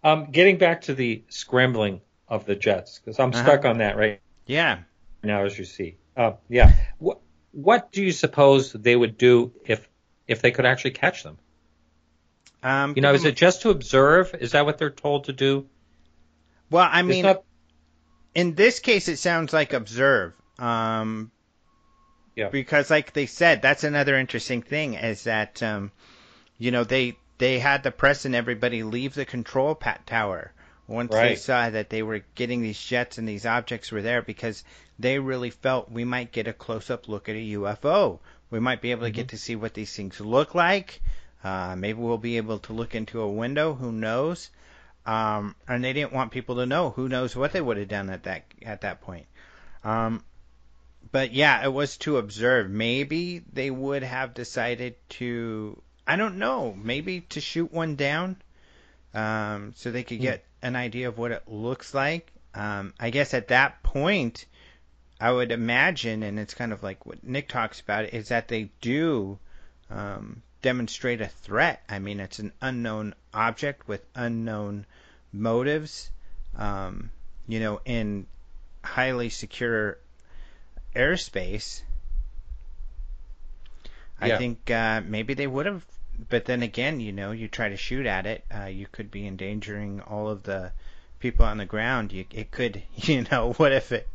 Um, 0.04 0.28
getting 0.32 0.60
back 0.60 0.82
to 0.84 0.94
the 0.94 1.24
scrambling 1.28 2.02
of 2.30 2.46
the 2.46 2.56
jets, 2.56 3.00
because 3.00 3.20
I'm 3.20 3.32
uh-huh. 3.34 3.44
stuck 3.44 3.66
on 3.66 3.80
that 3.80 3.98
right 3.98 4.22
yeah. 4.46 4.82
now, 5.24 5.44
as 5.44 5.58
you 5.58 5.66
see. 5.66 5.98
Uh, 6.16 6.34
yeah. 6.48 6.76
What 7.00 7.20
What 7.52 7.92
do 7.92 8.04
you 8.04 8.12
suppose 8.12 8.72
they 8.72 8.96
would 8.96 9.18
do 9.18 9.54
if 9.66 9.90
if 10.28 10.44
they 10.44 10.52
could 10.52 10.68
actually 10.68 10.92
catch 10.92 11.24
them? 11.24 11.40
Um, 12.62 12.94
you 12.96 13.02
know, 13.02 13.14
is 13.14 13.26
it 13.26 13.36
just 13.36 13.64
to 13.64 13.72
observe? 13.72 14.36
Is 14.40 14.52
that 14.52 14.68
what 14.68 14.78
they're 14.78 14.92
told 14.92 15.26
to 15.26 15.34
do? 15.34 15.66
Well, 16.70 16.88
I 16.90 17.02
mean, 17.02 17.24
not... 17.24 17.44
in 18.36 18.56
this 18.56 18.80
case, 18.80 19.08
it 19.08 19.18
sounds 19.18 19.54
like 19.54 19.74
observe. 19.74 20.34
Um, 20.60 21.32
yeah. 22.36 22.50
Because, 22.50 22.90
like 22.90 23.14
they 23.14 23.26
said, 23.26 23.62
that's 23.62 23.84
another 23.84 24.18
interesting 24.18 24.62
thing 24.62 24.94
is 24.94 25.24
that 25.24 25.64
um, 25.64 25.92
you 26.58 26.72
know, 26.72 26.84
they 26.84 27.18
they 27.38 27.60
had 27.60 27.84
the 27.84 27.92
press 27.92 28.26
and 28.26 28.36
everybody 28.36 28.84
leave 28.84 29.14
the 29.14 29.26
control 29.26 29.76
pat 29.76 30.06
tower 30.08 30.52
once 30.88 31.14
right. 31.14 31.30
they 31.30 31.36
saw 31.36 31.70
that 31.70 31.90
they 31.90 32.02
were 32.02 32.24
getting 32.36 32.62
these 32.62 32.82
jets 32.82 33.18
and 33.18 33.28
these 33.28 33.46
objects 33.46 33.92
were 33.92 34.02
there 34.02 34.22
because 34.22 34.64
they 34.98 35.20
really 35.20 35.50
felt 35.50 35.92
we 35.92 36.06
might 36.06 36.32
get 36.32 36.48
a 36.48 36.54
close 36.54 36.90
up 36.90 37.08
look 37.08 37.30
at 37.30 37.36
a 37.36 37.52
UFO. 37.52 38.20
We 38.50 38.60
might 38.60 38.82
be 38.82 38.92
able 38.92 39.02
to 39.02 39.08
mm-hmm. 39.08 39.16
get 39.16 39.30
to 39.30 39.38
see 39.38 39.56
what 39.56 39.74
these 39.74 39.94
things 39.94 40.20
look 40.22 40.56
like. 40.56 41.02
Uh, 41.44 41.76
maybe 41.78 42.00
we'll 42.00 42.18
be 42.18 42.38
able 42.38 42.60
to 42.60 42.74
look 42.74 42.96
into 42.96 43.22
a 43.22 43.30
window. 43.30 43.74
Who 43.74 43.92
knows? 43.92 44.50
Um, 45.08 45.56
and 45.68 45.84
they 45.84 45.94
didn't 45.94 46.12
want 46.12 46.32
people 46.32 46.58
to 46.58 46.66
know. 46.66 46.90
Who 46.92 47.08
knows 47.08 47.36
what 47.36 47.54
they 47.54 47.62
would 47.62 47.78
have 47.78 47.88
done 47.88 48.10
at 48.10 48.24
that 48.24 48.44
at 48.62 48.82
that 48.82 49.02
point. 49.02 49.26
Um, 49.84 50.24
but 51.12 51.32
yeah, 51.32 51.64
it 51.64 51.72
was 51.72 51.96
to 52.00 52.18
observe. 52.18 52.70
Maybe 52.70 53.42
they 53.54 53.72
would 53.72 54.04
have 54.04 54.34
decided 54.34 54.96
to 55.10 55.82
I 56.06 56.16
don't 56.16 56.38
know. 56.38 56.74
Maybe 56.78 57.22
to 57.22 57.42
shoot 57.42 57.72
one 57.72 57.96
down, 57.96 58.38
um, 59.14 59.74
so 59.76 59.92
they 59.92 60.04
could 60.04 60.18
hmm. 60.18 60.24
get 60.24 60.46
an 60.62 60.76
idea 60.76 61.08
of 61.08 61.18
what 61.18 61.32
it 61.32 61.44
looks 61.48 61.94
like. 61.94 62.32
Um, 62.54 62.94
I 63.00 63.10
guess 63.10 63.34
at 63.34 63.50
that 63.50 63.84
point, 63.84 64.46
I 65.20 65.32
would 65.32 65.52
imagine, 65.52 66.24
and 66.24 66.40
it's 66.40 66.54
kind 66.54 66.74
of 66.74 66.82
like 66.84 67.06
what 67.06 67.24
Nick 67.24 67.50
talks 67.50 67.80
about, 67.80 68.14
is 68.14 68.30
that 68.30 68.48
they 68.48 68.72
do 68.82 69.38
um, 69.90 70.42
demonstrate 70.62 71.22
a 71.22 71.28
threat. 71.28 71.84
I 71.90 72.00
mean, 72.00 72.20
it's 72.20 72.40
an 72.40 72.54
unknown 72.62 73.14
object 73.34 73.88
with 73.88 74.04
unknown 74.16 74.86
motives, 75.40 76.12
um, 76.56 77.12
you 77.48 77.60
know, 77.60 77.82
in 77.86 78.26
highly 78.84 79.30
secure 79.30 79.98
airspace. 80.96 81.82
I 84.20 84.30
Yeah. 84.30 84.38
think 84.38 84.72
uh, 84.72 85.02
maybe 85.06 85.34
they 85.34 85.48
would 85.48 85.66
have, 85.66 85.86
but 86.30 86.46
then 86.46 86.64
again, 86.64 87.00
you 87.00 87.12
know, 87.12 87.32
you 87.32 87.48
try 87.48 87.70
to 87.70 87.78
shoot 87.78 88.06
at 88.06 88.26
it, 88.26 88.44
uh, 88.54 88.66
you 88.66 88.88
could 88.92 89.12
be 89.12 89.28
endangering 89.28 90.02
all 90.02 90.30
of 90.30 90.44
the 90.44 90.72
people 91.20 91.46
on 91.46 91.58
the 91.58 91.66
ground. 91.66 92.12
You, 92.12 92.26
it 92.32 92.52
could, 92.52 92.82
you 92.96 93.26
know, 93.32 93.54
what 93.54 93.72
if 93.72 93.92
it 93.92 94.08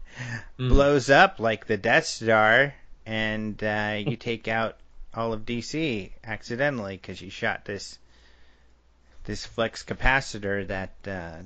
Mm. 0.58 0.68
blows 0.68 1.10
up 1.10 1.38
like 1.38 1.66
the 1.66 1.76
Death 1.76 2.06
Star 2.06 2.74
and 3.06 3.62
uh, 3.62 3.96
you 3.98 4.16
take 4.16 4.48
out 4.48 4.76
all 5.14 5.32
of 5.32 5.44
DC 5.44 6.10
accidentally 6.24 6.96
because 6.96 7.20
you 7.20 7.30
shot 7.30 7.64
this 7.64 7.98
this 9.24 9.46
flux 9.46 9.84
capacitor 9.84 10.66
that 10.68 10.92
uh, 11.06 11.38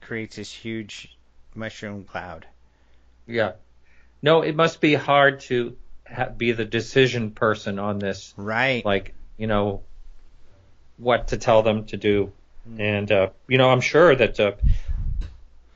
creates 0.00 0.36
this 0.36 0.52
huge 0.52 1.16
mushroom 1.54 2.04
cloud. 2.04 2.46
Yeah. 3.26 3.52
No, 4.22 4.42
it 4.42 4.56
must 4.56 4.80
be 4.80 4.94
hard 4.94 5.40
to 5.40 5.76
ha- 6.10 6.28
be 6.28 6.52
the 6.52 6.64
decision 6.64 7.30
person 7.30 7.78
on 7.78 7.98
this. 7.98 8.34
Right. 8.36 8.84
Like, 8.84 9.14
you 9.36 9.46
know, 9.46 9.82
what 10.96 11.28
to 11.28 11.36
tell 11.36 11.62
them 11.62 11.84
to 11.86 11.96
do. 11.96 12.32
And, 12.78 13.10
uh, 13.10 13.30
you 13.48 13.58
know, 13.58 13.70
I'm 13.70 13.80
sure 13.80 14.14
that, 14.14 14.38
uh, 14.38 14.52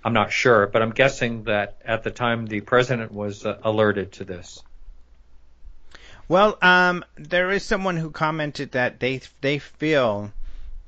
I'm 0.04 0.12
not 0.12 0.30
sure, 0.30 0.68
but 0.68 0.82
I'm 0.82 0.92
guessing 0.92 1.44
that 1.44 1.78
at 1.84 2.04
the 2.04 2.12
time 2.12 2.46
the 2.46 2.60
president 2.60 3.10
was 3.12 3.44
uh, 3.44 3.58
alerted 3.64 4.12
to 4.12 4.24
this. 4.24 4.62
Well, 6.28 6.58
um, 6.62 7.04
there 7.16 7.50
is 7.50 7.64
someone 7.64 7.96
who 7.96 8.10
commented 8.10 8.72
that 8.72 9.00
they 9.00 9.20
they 9.40 9.58
feel 9.58 10.32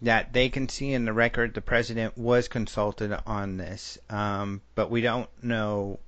that 0.02 0.32
they 0.32 0.48
can 0.48 0.68
see 0.68 0.92
in 0.92 1.04
the 1.04 1.12
record 1.12 1.54
the 1.54 1.60
president 1.60 2.18
was 2.18 2.48
consulted 2.48 3.12
on 3.26 3.56
this, 3.56 3.98
um, 4.10 4.62
but 4.74 4.90
we 4.90 5.00
don't 5.02 5.30
know 5.42 6.00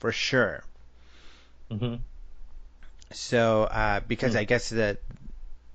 for 0.00 0.12
sure. 0.12 0.64
hmm 1.70 1.94
So, 3.12 3.62
uh, 3.64 4.00
because 4.00 4.34
Hmm. 4.34 4.36
I 4.36 4.44
guess 4.44 4.68
the, 4.68 4.98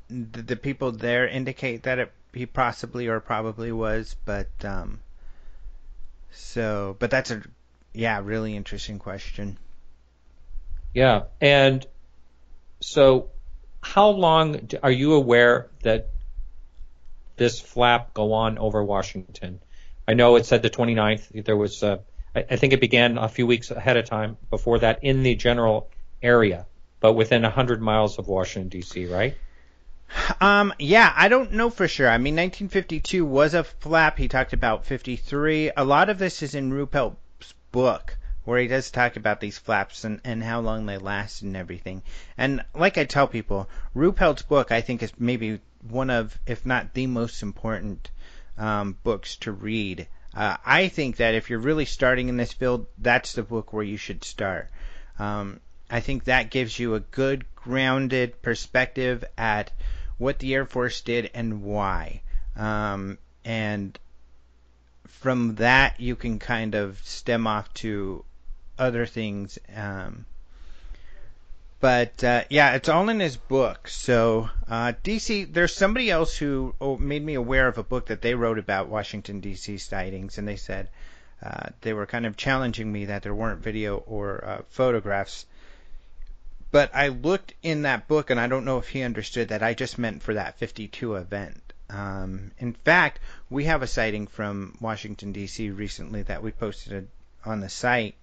the 0.10 0.42
the 0.44 0.56
people 0.58 0.92
there 0.94 1.28
indicate 1.28 1.84
that 1.84 2.00
it 2.00 2.14
he 2.34 2.46
possibly 2.46 3.08
or 3.08 3.20
probably 3.22 3.72
was, 3.72 4.16
but 4.26 4.50
um, 4.66 5.02
so 6.32 6.96
but 7.00 7.12
that's 7.12 7.30
a 7.32 7.44
yeah 7.94 8.20
really 8.24 8.56
interesting 8.56 8.98
question. 9.00 9.60
Yeah. 10.94 11.24
And 11.42 11.86
so 12.82 13.32
how 13.84 14.10
long 14.10 14.54
d- 14.68 14.78
are 14.84 14.92
you 14.92 15.14
aware 15.14 15.70
that 15.84 16.10
this 17.40 17.60
flap 17.60 18.14
go 18.14 18.34
on 18.34 18.60
over 18.60 18.84
Washington? 18.84 19.60
I 20.08 20.14
know 20.14 20.36
it 20.36 20.46
said 20.46 20.62
the 20.62 20.70
29th. 20.70 21.44
There 21.46 21.58
was, 21.58 21.82
uh, 21.82 21.98
I, 22.36 22.46
I 22.52 22.56
think 22.56 22.74
it 22.74 22.82
began 22.82 23.18
a 23.18 23.28
few 23.28 23.48
weeks 23.48 23.72
ahead 23.72 23.98
of 23.98 24.06
time 24.06 24.38
before 24.50 24.80
that 24.80 25.04
in 25.04 25.24
the 25.24 25.36
general 25.36 25.90
area, 26.22 26.68
but 27.00 27.14
within 27.14 27.42
100 27.42 27.82
miles 27.82 28.20
of 28.20 28.28
Washington, 28.28 28.70
D.C., 28.70 29.08
right? 29.08 29.36
Um, 30.42 30.74
yeah, 30.80 31.14
I 31.16 31.28
don't 31.28 31.54
know 31.54 31.70
for 31.70 31.88
sure. 31.88 32.10
I 32.10 32.18
mean, 32.18 32.36
1952 32.36 33.26
was 33.26 33.54
a 33.54 33.64
flap. 33.64 34.18
He 34.18 34.28
talked 34.28 34.54
about 34.54 34.86
53. 34.86 35.72
A 35.78 35.84
lot 35.84 36.10
of 36.10 36.18
this 36.18 36.42
is 36.42 36.56
in 36.56 36.72
Ruppelt's 36.74 37.54
book, 37.72 38.18
where 38.44 38.60
he 38.60 38.68
does 38.68 38.90
talk 38.90 39.16
about 39.16 39.40
these 39.40 39.60
flaps 39.60 40.04
and, 40.04 40.22
and 40.24 40.44
how 40.44 40.62
long 40.62 40.86
they 40.86 40.98
last 40.98 41.44
and 41.44 41.56
everything. 41.56 42.02
And 42.38 42.66
like 42.74 42.98
I 42.98 43.06
tell 43.06 43.28
people, 43.28 43.70
Ruppelt's 43.94 44.42
book, 44.42 44.72
I 44.72 44.82
think, 44.82 45.04
is 45.04 45.14
maybe 45.20 45.60
one 45.88 46.10
of, 46.10 46.38
if 46.46 46.66
not 46.66 46.94
the 46.94 47.08
most 47.08 47.42
important 47.42 48.10
um, 48.58 48.98
books 49.04 49.38
to 49.38 49.52
read. 49.52 50.08
Uh, 50.34 50.58
I 50.66 50.90
think 50.90 51.18
that 51.18 51.36
if 51.36 51.50
you're 51.50 51.60
really 51.60 51.86
starting 51.86 52.30
in 52.30 52.38
this 52.38 52.54
field, 52.54 52.86
that's 52.98 53.34
the 53.34 53.44
book 53.44 53.74
where 53.74 53.84
you 53.84 53.98
should 53.98 54.24
start. 54.24 54.70
Um, 55.18 55.60
I 55.90 56.02
think 56.02 56.26
that 56.26 56.52
gives 56.52 56.78
you 56.78 56.96
a 56.96 57.00
good 57.00 57.46
grounded 57.56 58.42
perspective 58.42 59.24
at 59.38 59.72
what 60.18 60.40
the 60.40 60.54
Air 60.54 60.66
Force 60.66 61.02
did 61.02 61.32
and 61.34 61.64
why. 61.64 62.22
Um, 62.56 63.18
and 63.44 63.98
from 65.08 65.56
that, 65.56 66.00
you 66.00 66.16
can 66.16 66.40
kind 66.40 66.76
of 66.76 67.00
stem 67.04 67.48
off 67.48 67.74
to 67.76 68.24
other 68.78 69.06
things. 69.06 69.58
Um, 69.76 70.26
but 71.80 72.24
uh, 72.24 72.44
yeah, 72.50 72.74
it's 72.74 72.90
all 72.90 73.08
in 73.10 73.20
his 73.20 73.38
book. 73.38 73.88
So 73.88 74.50
uh, 74.68 74.94
DC, 75.04 75.54
there's 75.54 75.74
somebody 75.74 76.12
else 76.12 76.36
who 76.36 76.76
oh, 76.82 76.98
made 76.98 77.24
me 77.24 77.36
aware 77.36 77.68
of 77.68 77.78
a 77.78 77.84
book 77.84 78.08
that 78.08 78.22
they 78.22 78.36
wrote 78.36 78.60
about 78.60 78.90
Washington 78.90 79.40
D.C. 79.40 79.78
sightings, 79.78 80.38
and 80.38 80.48
they 80.48 80.58
said 80.58 80.90
uh, 81.42 81.70
they 81.82 81.94
were 81.94 82.06
kind 82.06 82.26
of 82.26 82.36
challenging 82.36 82.92
me 82.92 83.06
that 83.06 83.24
there 83.24 83.34
weren't 83.34 83.64
video 83.64 83.98
or 83.98 84.44
uh, 84.44 84.62
photographs. 84.68 85.46
But 86.72 86.94
I 86.94 87.08
looked 87.08 87.54
in 87.64 87.84
that 87.84 88.08
book, 88.08 88.30
and 88.30 88.40
I 88.40 88.48
don't 88.48 88.66
know 88.66 88.78
if 88.78 88.90
he 88.90 89.02
understood 89.02 89.48
that 89.48 89.64
I 89.64 89.74
just 89.74 89.98
meant 89.98 90.22
for 90.22 90.34
that 90.34 90.60
52 90.60 91.16
event. 91.16 91.74
Um, 91.90 92.52
in 92.60 92.74
fact, 92.74 93.20
we 93.50 93.64
have 93.64 93.82
a 93.82 93.88
sighting 93.88 94.28
from 94.28 94.78
Washington 94.80 95.32
D.C. 95.32 95.72
recently 95.72 96.22
that 96.24 96.44
we 96.44 96.52
posted 96.52 97.08
on 97.46 97.62
the 97.62 97.70
site. 97.70 98.16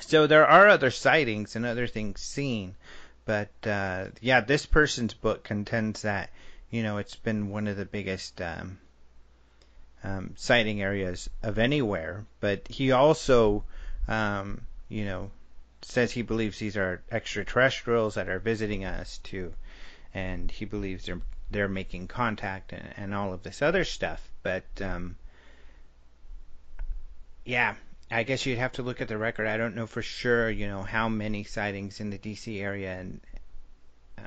So 0.00 0.26
there 0.26 0.46
are 0.46 0.68
other 0.68 0.90
sightings 0.90 1.56
and 1.56 1.64
other 1.66 1.86
things 1.86 2.20
seen, 2.20 2.74
but 3.24 3.50
uh, 3.64 4.06
yeah, 4.20 4.40
this 4.40 4.66
person's 4.66 5.14
book 5.14 5.44
contends 5.44 6.02
that 6.02 6.30
you 6.70 6.82
know 6.82 6.98
it's 6.98 7.16
been 7.16 7.50
one 7.50 7.68
of 7.68 7.76
the 7.76 7.84
biggest 7.84 8.40
um, 8.40 8.78
um, 10.02 10.34
sighting 10.36 10.82
areas 10.82 11.28
of 11.42 11.58
anywhere. 11.58 12.24
But 12.40 12.66
he 12.68 12.92
also, 12.92 13.64
um, 14.08 14.62
you 14.88 15.04
know, 15.04 15.30
says 15.82 16.12
he 16.12 16.22
believes 16.22 16.58
these 16.58 16.76
are 16.76 17.02
extraterrestrials 17.10 18.14
that 18.14 18.28
are 18.28 18.38
visiting 18.38 18.84
us 18.84 19.18
too, 19.18 19.52
and 20.14 20.50
he 20.50 20.64
believes 20.64 21.06
they're 21.06 21.22
they're 21.50 21.68
making 21.68 22.08
contact 22.08 22.72
and, 22.72 22.94
and 22.96 23.14
all 23.14 23.32
of 23.32 23.42
this 23.42 23.60
other 23.62 23.84
stuff. 23.84 24.30
But 24.42 24.64
um, 24.80 25.16
yeah, 27.44 27.74
I 28.10 28.24
guess 28.24 28.44
you'd 28.44 28.58
have 28.58 28.72
to 28.72 28.82
look 28.82 29.00
at 29.00 29.08
the 29.08 29.16
record. 29.16 29.46
I 29.46 29.56
don't 29.56 29.76
know 29.76 29.86
for 29.86 30.02
sure, 30.02 30.50
you 30.50 30.66
know, 30.66 30.82
how 30.82 31.08
many 31.08 31.44
sightings 31.44 32.00
in 32.00 32.10
the 32.10 32.18
DC 32.18 32.60
area, 32.60 32.98
and 32.98 33.20
uh, 34.18 34.22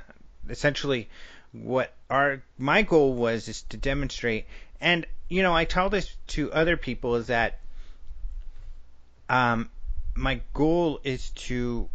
essentially, 0.49 1.09
what 1.51 1.93
our 2.09 2.41
my 2.57 2.83
goal 2.83 3.13
was 3.13 3.47
is 3.49 3.63
to 3.63 3.77
demonstrate. 3.77 4.45
And 4.79 5.05
you 5.27 5.41
know, 5.41 5.55
I 5.55 5.65
tell 5.65 5.89
this 5.89 6.15
to 6.27 6.51
other 6.53 6.77
people 6.77 7.15
is 7.15 7.27
that 7.27 7.59
um, 9.29 9.69
my 10.15 10.41
goal 10.53 10.99
is 11.03 11.31
to 11.31 11.89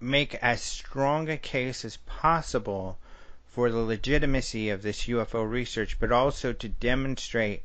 make 0.00 0.34
as 0.36 0.62
strong 0.62 1.28
a 1.28 1.36
case 1.36 1.84
as 1.84 1.96
possible 1.98 2.98
for 3.46 3.70
the 3.70 3.78
legitimacy 3.78 4.70
of 4.70 4.80
this 4.80 5.04
UFO 5.06 5.48
research, 5.48 5.98
but 6.00 6.10
also 6.10 6.52
to 6.54 6.68
demonstrate 6.68 7.62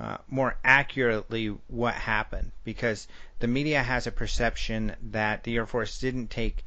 uh, 0.00 0.16
more 0.28 0.56
accurately 0.64 1.48
what 1.68 1.94
happened 1.94 2.50
because 2.64 3.06
the 3.40 3.46
media 3.46 3.82
has 3.82 4.06
a 4.06 4.12
perception 4.12 4.96
that 5.10 5.44
the 5.44 5.56
Air 5.56 5.66
Force 5.66 5.98
didn't 5.98 6.30
take 6.30 6.64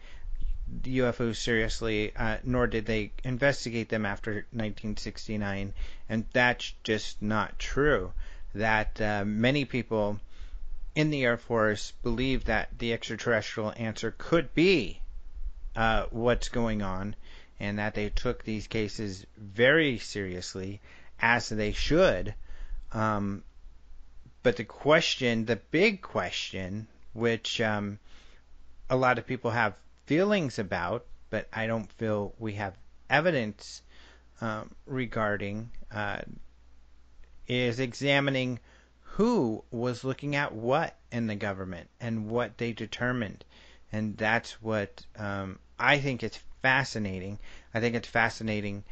UFOs 0.84 1.38
seriously, 1.38 2.16
uh, 2.16 2.38
nor 2.44 2.68
did 2.68 2.86
they 2.86 3.12
investigate 3.24 3.90
them 3.90 4.06
after 4.06 4.34
1969, 4.52 5.74
and 6.10 6.26
that's 6.32 6.74
just 6.84 7.22
not 7.24 7.58
true. 7.58 8.14
That 8.54 9.02
uh, 9.02 9.24
many 9.26 9.66
people 9.66 10.20
in 10.94 11.10
the 11.10 11.24
Air 11.24 11.38
Force 11.38 11.92
believe 12.04 12.46
that 12.46 12.78
the 12.78 12.94
extraterrestrial 12.94 13.74
answer 13.76 14.14
could 14.16 14.54
be 14.54 15.02
uh, 15.76 16.06
what's 16.12 16.50
going 16.50 16.84
on, 16.84 17.16
and 17.60 17.80
that 17.80 17.96
they 17.96 18.10
took 18.10 18.44
these 18.44 18.68
cases 18.68 19.26
very 19.38 19.98
seriously, 19.98 20.82
as 21.20 21.50
they 21.50 21.72
should. 21.72 22.36
Um, 22.94 23.44
but 24.44 24.58
the 24.58 24.64
question, 24.64 25.46
the 25.46 25.56
big 25.56 26.02
question, 26.02 26.88
which 27.14 27.60
um, 27.62 28.00
a 28.90 28.96
lot 28.96 29.18
of 29.18 29.26
people 29.26 29.52
have 29.52 29.76
feelings 30.06 30.60
about, 30.60 31.06
but 31.30 31.48
I 31.52 31.66
don't 31.66 31.92
feel 31.94 32.34
we 32.38 32.54
have 32.54 32.78
evidence 33.10 33.82
um, 34.42 34.72
regarding, 34.86 35.72
uh, 35.92 36.22
is 37.48 37.80
examining 37.80 38.60
who 39.02 39.64
was 39.72 40.04
looking 40.04 40.36
at 40.36 40.54
what 40.54 40.98
in 41.12 41.28
the 41.28 41.36
government 41.36 41.90
and 42.00 42.30
what 42.30 42.58
they 42.58 42.74
determined. 42.74 43.46
And 43.92 44.18
that's 44.18 44.62
what 44.62 45.06
um, 45.18 45.60
I 45.78 46.00
think 46.00 46.24
is 46.24 46.38
fascinating. 46.62 47.40
I 47.74 47.80
think 47.80 47.96
it's 47.96 48.08
fascinating. 48.08 48.84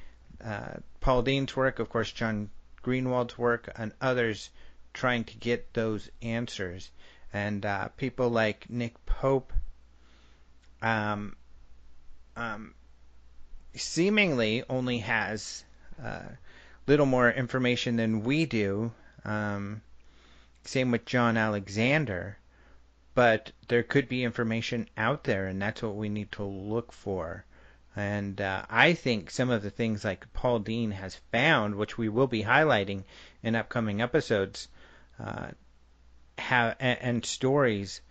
Uh, 0.43 0.75
Paul 0.99 1.23
Dean's 1.23 1.55
work, 1.55 1.79
of 1.79 1.89
course, 1.89 2.11
John 2.11 2.49
Greenwald's 2.81 3.37
work, 3.37 3.69
and 3.75 3.93
others 4.01 4.49
trying 4.93 5.23
to 5.25 5.37
get 5.37 5.73
those 5.73 6.09
answers. 6.21 6.91
and 7.33 7.65
uh, 7.65 7.87
people 7.89 8.29
like 8.29 8.69
Nick 8.69 9.05
Pope, 9.05 9.53
um, 10.81 11.35
um, 12.35 12.73
seemingly 13.73 14.63
only 14.69 14.97
has 14.99 15.63
uh, 16.03 16.23
little 16.87 17.05
more 17.05 17.31
information 17.31 17.95
than 17.95 18.23
we 18.23 18.45
do. 18.45 18.91
Um, 19.23 19.81
same 20.63 20.91
with 20.91 21.05
John 21.05 21.37
Alexander, 21.37 22.37
but 23.13 23.51
there 23.67 23.83
could 23.83 24.09
be 24.09 24.23
information 24.23 24.89
out 24.97 25.23
there, 25.23 25.47
and 25.47 25.61
that's 25.61 25.81
what 25.81 25.95
we 25.95 26.09
need 26.09 26.31
to 26.33 26.43
look 26.43 26.91
for. 26.91 27.45
And 27.95 28.39
uh, 28.39 28.65
I 28.69 28.93
think 28.93 29.31
some 29.31 29.49
of 29.49 29.63
the 29.63 29.69
things 29.69 30.05
like 30.05 30.31
Paul 30.33 30.59
Dean 30.59 30.91
has 30.91 31.15
found, 31.31 31.75
which 31.75 31.97
we 31.97 32.07
will 32.07 32.27
be 32.27 32.43
highlighting 32.43 33.03
in 33.43 33.55
upcoming 33.55 34.01
episodes, 34.01 34.69
uh, 35.19 35.47
have 36.37 36.77
and, 36.79 36.99
and 37.01 37.25
stories 37.25 38.01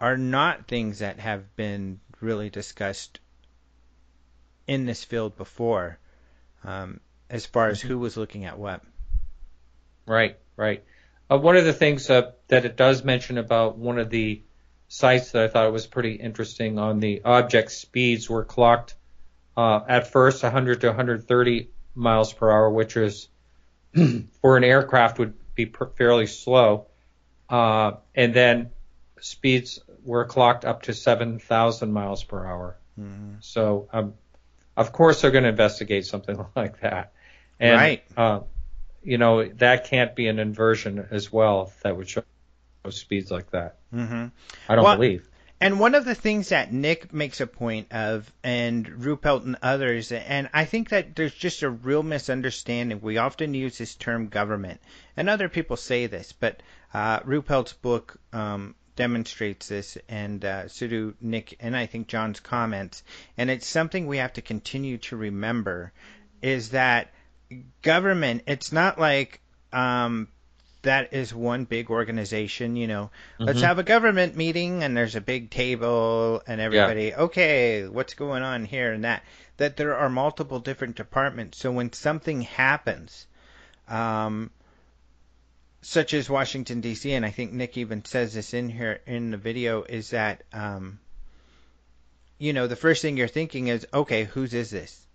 are 0.00 0.16
not 0.16 0.68
things 0.68 1.00
that 1.00 1.18
have 1.18 1.56
been 1.56 2.00
really 2.20 2.50
discussed 2.50 3.18
in 4.66 4.86
this 4.86 5.04
field 5.04 5.36
before, 5.36 5.98
um, 6.64 7.00
as 7.30 7.46
far 7.46 7.68
as 7.68 7.80
who 7.80 7.98
was 7.98 8.16
looking 8.16 8.44
at 8.44 8.58
what. 8.58 8.82
Right, 10.06 10.38
right. 10.56 10.84
Uh, 11.28 11.38
one 11.38 11.56
of 11.56 11.64
the 11.64 11.72
things 11.72 12.08
uh, 12.10 12.32
that 12.48 12.64
it 12.64 12.76
does 12.76 13.02
mention 13.02 13.38
about 13.38 13.76
one 13.76 13.98
of 13.98 14.10
the 14.10 14.42
sites 14.88 15.32
that 15.32 15.42
I 15.42 15.48
thought 15.48 15.72
was 15.72 15.86
pretty 15.86 16.14
interesting 16.14 16.78
on 16.78 17.00
the 17.00 17.22
object 17.24 17.72
speeds 17.72 18.30
were 18.30 18.44
clocked 18.44 18.94
uh, 19.56 19.80
at 19.88 20.12
first 20.12 20.42
100 20.42 20.82
to 20.82 20.88
130 20.88 21.70
miles 21.94 22.32
per 22.32 22.50
hour, 22.50 22.70
which 22.70 22.96
is 22.96 23.28
for 24.42 24.56
an 24.56 24.64
aircraft 24.64 25.18
would 25.18 25.34
be 25.54 25.66
per- 25.66 25.86
fairly 25.86 26.26
slow, 26.26 26.86
uh, 27.48 27.92
and 28.14 28.34
then 28.34 28.70
speeds 29.20 29.80
were 30.04 30.24
clocked 30.24 30.64
up 30.64 30.82
to 30.82 30.94
7,000 30.94 31.92
miles 31.92 32.22
per 32.22 32.46
hour. 32.46 32.76
Mm-hmm. 33.00 33.36
So, 33.40 33.88
um, 33.92 34.14
of 34.76 34.92
course, 34.92 35.22
they're 35.22 35.30
going 35.30 35.44
to 35.44 35.50
investigate 35.50 36.06
something 36.06 36.44
like 36.56 36.80
that. 36.80 37.12
And, 37.58 37.74
right. 37.74 38.04
Uh, 38.16 38.40
you 39.02 39.18
know, 39.18 39.44
that 39.44 39.84
can't 39.84 40.14
be 40.16 40.26
an 40.26 40.38
inversion 40.38 41.06
as 41.10 41.32
well 41.32 41.72
that 41.82 41.96
would 41.96 42.08
show 42.08 42.24
speeds 42.90 43.30
like 43.30 43.50
that. 43.52 43.78
Mm-hmm. 43.94 44.26
I 44.68 44.74
don't 44.74 44.84
Well, 44.84 44.96
believe. 44.96 45.28
And 45.58 45.80
one 45.80 45.94
of 45.94 46.04
the 46.04 46.14
things 46.14 46.50
that 46.50 46.72
Nick 46.72 47.14
makes 47.14 47.40
a 47.40 47.46
point 47.46 47.90
of, 47.90 48.30
and 48.44 48.86
Ruppelt 48.86 49.44
and 49.44 49.56
others, 49.62 50.12
and 50.12 50.50
I 50.52 50.66
think 50.66 50.90
that 50.90 51.16
there's 51.16 51.34
just 51.34 51.62
a 51.62 51.70
real 51.70 52.02
misunderstanding. 52.02 53.00
We 53.00 53.16
often 53.16 53.54
use 53.54 53.78
this 53.78 53.94
term 53.94 54.28
government, 54.28 54.82
and 55.16 55.30
other 55.30 55.48
people 55.48 55.76
say 55.76 56.06
this, 56.06 56.32
but 56.32 56.62
uh, 56.92 57.20
Ruppelt's 57.20 57.72
book 57.72 58.20
um, 58.34 58.74
demonstrates 58.96 59.68
this, 59.68 59.96
and 60.08 60.44
uh, 60.44 60.68
so 60.68 60.88
do 60.88 61.14
Nick 61.22 61.56
and 61.60 61.74
I 61.74 61.86
think 61.86 62.08
John's 62.08 62.40
comments. 62.40 63.02
And 63.38 63.50
it's 63.50 63.66
something 63.66 64.06
we 64.06 64.18
have 64.18 64.34
to 64.34 64.42
continue 64.42 64.98
to 64.98 65.16
remember 65.16 65.92
is 66.42 66.70
that 66.70 67.12
government, 67.80 68.42
it's 68.46 68.72
not 68.72 68.98
like 68.98 69.40
um, 69.72 70.28
that 70.82 71.12
is 71.12 71.34
one 71.34 71.64
big 71.64 71.90
organization, 71.90 72.76
you 72.76 72.86
know. 72.86 73.10
Let's 73.38 73.60
Mhm. 73.60 73.64
have 73.64 73.78
a 73.78 73.82
government 73.82 74.36
meeting 74.36 74.82
and 74.82 74.96
there's 74.96 75.16
a 75.16 75.20
big 75.20 75.50
table 75.50 76.42
and 76.46 76.60
everybody, 76.60 77.14
okay, 77.14 77.86
what's 77.88 78.14
going 78.14 78.42
on 78.42 78.64
here 78.64 78.92
and 78.92 79.04
that. 79.04 79.24
That 79.56 79.76
there 79.76 79.96
are 79.96 80.08
multiple 80.10 80.60
different 80.60 80.96
departments. 80.96 81.58
So 81.58 81.72
when 81.72 81.92
something 81.92 82.42
happens, 82.42 83.26
um, 83.88 84.50
such 85.80 86.14
as 86.14 86.28
Washington 86.28 86.80
D.C., 86.80 87.12
and 87.12 87.24
I 87.24 87.30
think 87.30 87.52
Nick 87.52 87.78
even 87.78 88.04
says 88.04 88.34
this 88.34 88.52
in 88.54 88.68
here 88.68 89.00
in 89.06 89.30
the 89.30 89.36
video, 89.36 89.82
is 89.82 90.10
that 90.10 90.42
um, 90.52 90.98
you 92.38 92.52
know 92.52 92.66
the 92.66 92.76
first 92.76 93.02
thing 93.02 93.16
you're 93.16 93.28
thinking 93.28 93.68
is, 93.68 93.86
okay, 93.94 94.24
whose 94.24 94.52
is 94.52 94.70
this? 94.70 95.05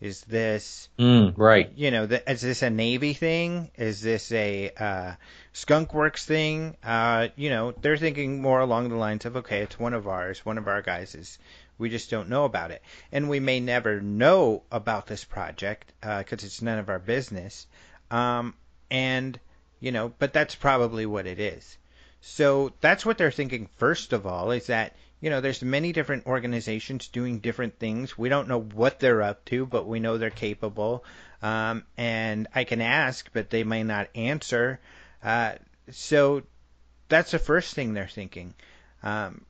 Is 0.00 0.22
this 0.22 0.88
Mm, 0.98 1.34
right. 1.36 1.70
you 1.76 1.90
know, 1.90 2.06
the, 2.06 2.30
is 2.30 2.40
this 2.40 2.62
a 2.62 2.70
Navy 2.70 3.12
thing? 3.14 3.70
Is 3.76 4.00
this 4.00 4.32
a 4.32 4.70
uh, 4.78 5.14
Skunk 5.52 5.92
Works 5.92 6.24
thing? 6.24 6.76
Uh, 6.82 7.28
you 7.36 7.50
know, 7.50 7.72
they're 7.72 7.96
thinking 7.98 8.40
more 8.40 8.60
along 8.60 8.88
the 8.88 8.96
lines 8.96 9.26
of, 9.26 9.36
okay, 9.36 9.60
it's 9.60 9.78
one 9.78 9.94
of 9.94 10.08
ours, 10.08 10.44
one 10.44 10.58
of 10.58 10.68
our 10.68 10.82
guys 10.82 11.14
is. 11.14 11.38
We 11.78 11.88
just 11.88 12.10
don't 12.10 12.28
know 12.28 12.44
about 12.44 12.72
it, 12.72 12.82
and 13.10 13.30
we 13.30 13.40
may 13.40 13.58
never 13.58 14.02
know 14.02 14.64
about 14.70 15.06
this 15.06 15.24
project 15.24 15.94
because 16.02 16.44
it's 16.44 16.60
none 16.60 16.78
of 16.78 16.90
our 16.90 16.98
business. 16.98 17.66
Um, 18.10 18.52
and 18.90 19.40
you 19.80 19.90
know, 19.90 20.12
but 20.18 20.34
that's 20.34 20.54
probably 20.54 21.06
what 21.06 21.26
it 21.26 21.40
is. 21.40 21.78
So 22.20 22.74
that's 22.82 23.06
what 23.06 23.16
they're 23.16 23.30
thinking 23.30 23.70
first 23.78 24.12
of 24.12 24.26
all 24.26 24.50
is 24.50 24.66
that 24.66 24.94
you 25.20 25.30
know 25.30 25.40
there's 25.40 25.62
many 25.62 25.92
different 25.92 26.26
organizations 26.26 27.08
doing 27.08 27.38
different 27.38 27.78
things. 27.78 28.16
We 28.16 28.28
don't 28.28 28.48
know 28.48 28.60
what 28.60 29.00
they're 29.00 29.22
up 29.22 29.44
to, 29.46 29.66
but 29.66 29.86
we 29.86 30.00
know 30.00 30.18
they're 30.18 30.30
capable. 30.30 31.04
Um, 31.42 31.84
and 31.96 32.48
I 32.54 32.64
can 32.64 32.80
ask, 32.80 33.28
but 33.32 33.50
they 33.50 33.64
may 33.64 33.82
not 33.82 34.08
answer. 34.14 34.80
Uh, 35.22 35.52
so 35.90 36.42
that's 37.08 37.30
the 37.30 37.38
first 37.38 37.74
thing 37.74 37.92
they're 37.92 38.06
thinking. 38.06 38.54
Um, 39.02 39.44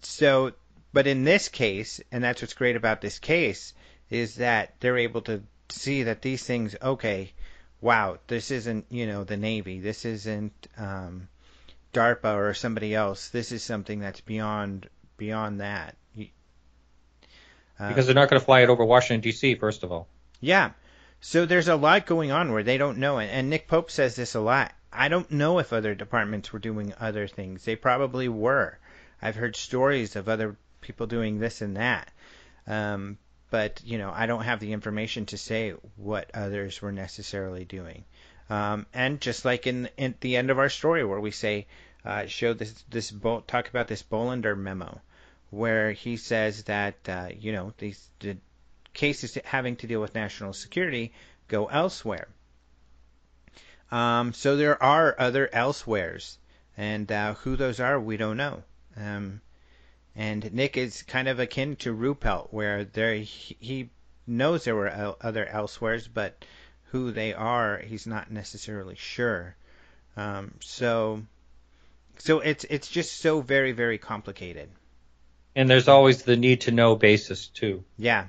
so, 0.00 0.52
but 0.92 1.06
in 1.06 1.24
this 1.24 1.48
case, 1.48 2.00
and 2.12 2.22
that's 2.22 2.42
what's 2.42 2.54
great 2.54 2.76
about 2.76 3.00
this 3.00 3.18
case, 3.18 3.74
is 4.10 4.36
that 4.36 4.74
they're 4.80 4.98
able 4.98 5.22
to 5.22 5.42
see 5.68 6.04
that 6.04 6.22
these 6.22 6.44
things, 6.44 6.76
okay, 6.80 7.32
wow, 7.80 8.18
this 8.28 8.50
isn't, 8.50 8.86
you 8.90 9.06
know, 9.06 9.24
the 9.24 9.36
Navy. 9.36 9.80
This 9.80 10.04
isn't 10.04 10.68
um, 10.76 11.28
DARPA 11.96 12.34
or 12.36 12.54
somebody 12.54 12.94
else. 12.94 13.28
This 13.30 13.50
is 13.52 13.62
something 13.62 14.00
that's 14.00 14.20
beyond 14.20 14.88
beyond 15.16 15.60
that. 15.60 15.96
Uh, 17.78 17.88
Because 17.88 18.06
they're 18.06 18.14
not 18.14 18.30
going 18.30 18.40
to 18.40 18.44
fly 18.44 18.60
it 18.60 18.68
over 18.70 18.84
Washington 18.84 19.20
D.C. 19.20 19.54
First 19.56 19.82
of 19.82 19.92
all. 19.92 20.08
yeah. 20.40 20.70
So 21.20 21.46
there's 21.46 21.68
a 21.68 21.76
lot 21.76 22.06
going 22.06 22.30
on 22.30 22.52
where 22.52 22.62
they 22.62 22.76
don't 22.78 22.98
know 22.98 23.18
it. 23.18 23.28
And 23.32 23.48
Nick 23.50 23.66
Pope 23.68 23.90
says 23.90 24.14
this 24.16 24.34
a 24.34 24.40
lot. 24.40 24.72
I 24.92 25.08
don't 25.08 25.30
know 25.30 25.58
if 25.58 25.72
other 25.72 25.94
departments 25.94 26.52
were 26.52 26.58
doing 26.58 26.92
other 27.00 27.26
things. 27.26 27.64
They 27.64 27.74
probably 27.74 28.28
were. 28.28 28.78
I've 29.20 29.34
heard 29.34 29.56
stories 29.56 30.14
of 30.14 30.28
other 30.28 30.56
people 30.82 31.06
doing 31.06 31.38
this 31.38 31.62
and 31.62 31.78
that. 31.78 32.12
Um, 32.66 33.16
but, 33.50 33.80
you 33.84 33.96
know, 33.98 34.12
I 34.14 34.26
don't 34.26 34.44
have 34.44 34.60
the 34.60 34.72
information 34.72 35.26
to 35.26 35.38
say 35.38 35.70
what 35.96 36.30
others 36.34 36.80
were 36.82 36.92
necessarily 36.92 37.64
doing. 37.64 38.04
Um, 38.50 38.86
and 38.92 39.20
just 39.20 39.44
like 39.44 39.66
in, 39.66 39.88
in 39.96 40.14
the 40.20 40.36
end 40.36 40.50
of 40.50 40.58
our 40.58 40.68
story 40.68 41.02
where 41.04 41.18
we 41.20 41.30
say, 41.30 41.66
uh, 42.06 42.26
show 42.26 42.54
this, 42.54 42.84
this, 42.88 43.10
Bo- 43.10 43.40
talk 43.40 43.68
about 43.68 43.88
this 43.88 44.02
Bolender 44.02 44.56
memo 44.56 45.00
where 45.50 45.92
he 45.92 46.16
says 46.16 46.64
that, 46.64 46.96
uh, 47.08 47.28
you 47.38 47.52
know, 47.52 47.72
these, 47.78 48.10
the 48.20 48.36
cases 48.94 49.38
having 49.44 49.76
to 49.76 49.86
deal 49.86 50.00
with 50.00 50.14
national 50.14 50.52
security 50.52 51.12
go 51.48 51.66
elsewhere. 51.66 52.28
Um, 53.90 54.32
so 54.32 54.56
there 54.56 54.82
are 54.82 55.14
other 55.18 55.48
elsewheres, 55.52 56.38
and 56.76 57.10
uh, 57.12 57.34
who 57.34 57.56
those 57.56 57.78
are, 57.78 58.00
we 58.00 58.16
don't 58.16 58.36
know. 58.36 58.62
Um, 58.96 59.40
and 60.16 60.52
Nick 60.52 60.76
is 60.76 61.02
kind 61.02 61.28
of 61.28 61.38
akin 61.38 61.76
to 61.76 61.94
Ruppelt, 61.94 62.48
where 62.50 62.84
there 62.84 63.14
he, 63.14 63.56
he 63.60 63.90
knows 64.26 64.64
there 64.64 64.74
were 64.74 64.88
el- 64.88 65.18
other 65.20 65.46
elsewheres, 65.46 66.08
but 66.08 66.44
who 66.90 67.12
they 67.12 67.32
are, 67.32 67.78
he's 67.78 68.06
not 68.06 68.30
necessarily 68.30 68.96
sure. 68.96 69.54
Um, 70.16 70.54
so, 70.60 71.22
so 72.18 72.40
it's 72.40 72.64
it's 72.64 72.88
just 72.88 73.18
so 73.20 73.40
very 73.40 73.72
very 73.72 73.98
complicated. 73.98 74.68
And 75.54 75.70
there's 75.70 75.88
always 75.88 76.22
the 76.22 76.36
need 76.36 76.62
to 76.62 76.70
know 76.70 76.96
basis 76.96 77.48
too. 77.48 77.84
Yeah. 77.96 78.26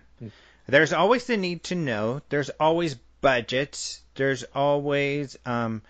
There's 0.67 0.93
always 0.93 1.25
the 1.25 1.37
need 1.37 1.63
to 1.65 1.75
know. 1.75 2.21
There's 2.29 2.49
always 2.59 2.95
budgets. 3.21 4.01
There's 4.15 4.43
always 4.55 5.37
um, 5.45 5.81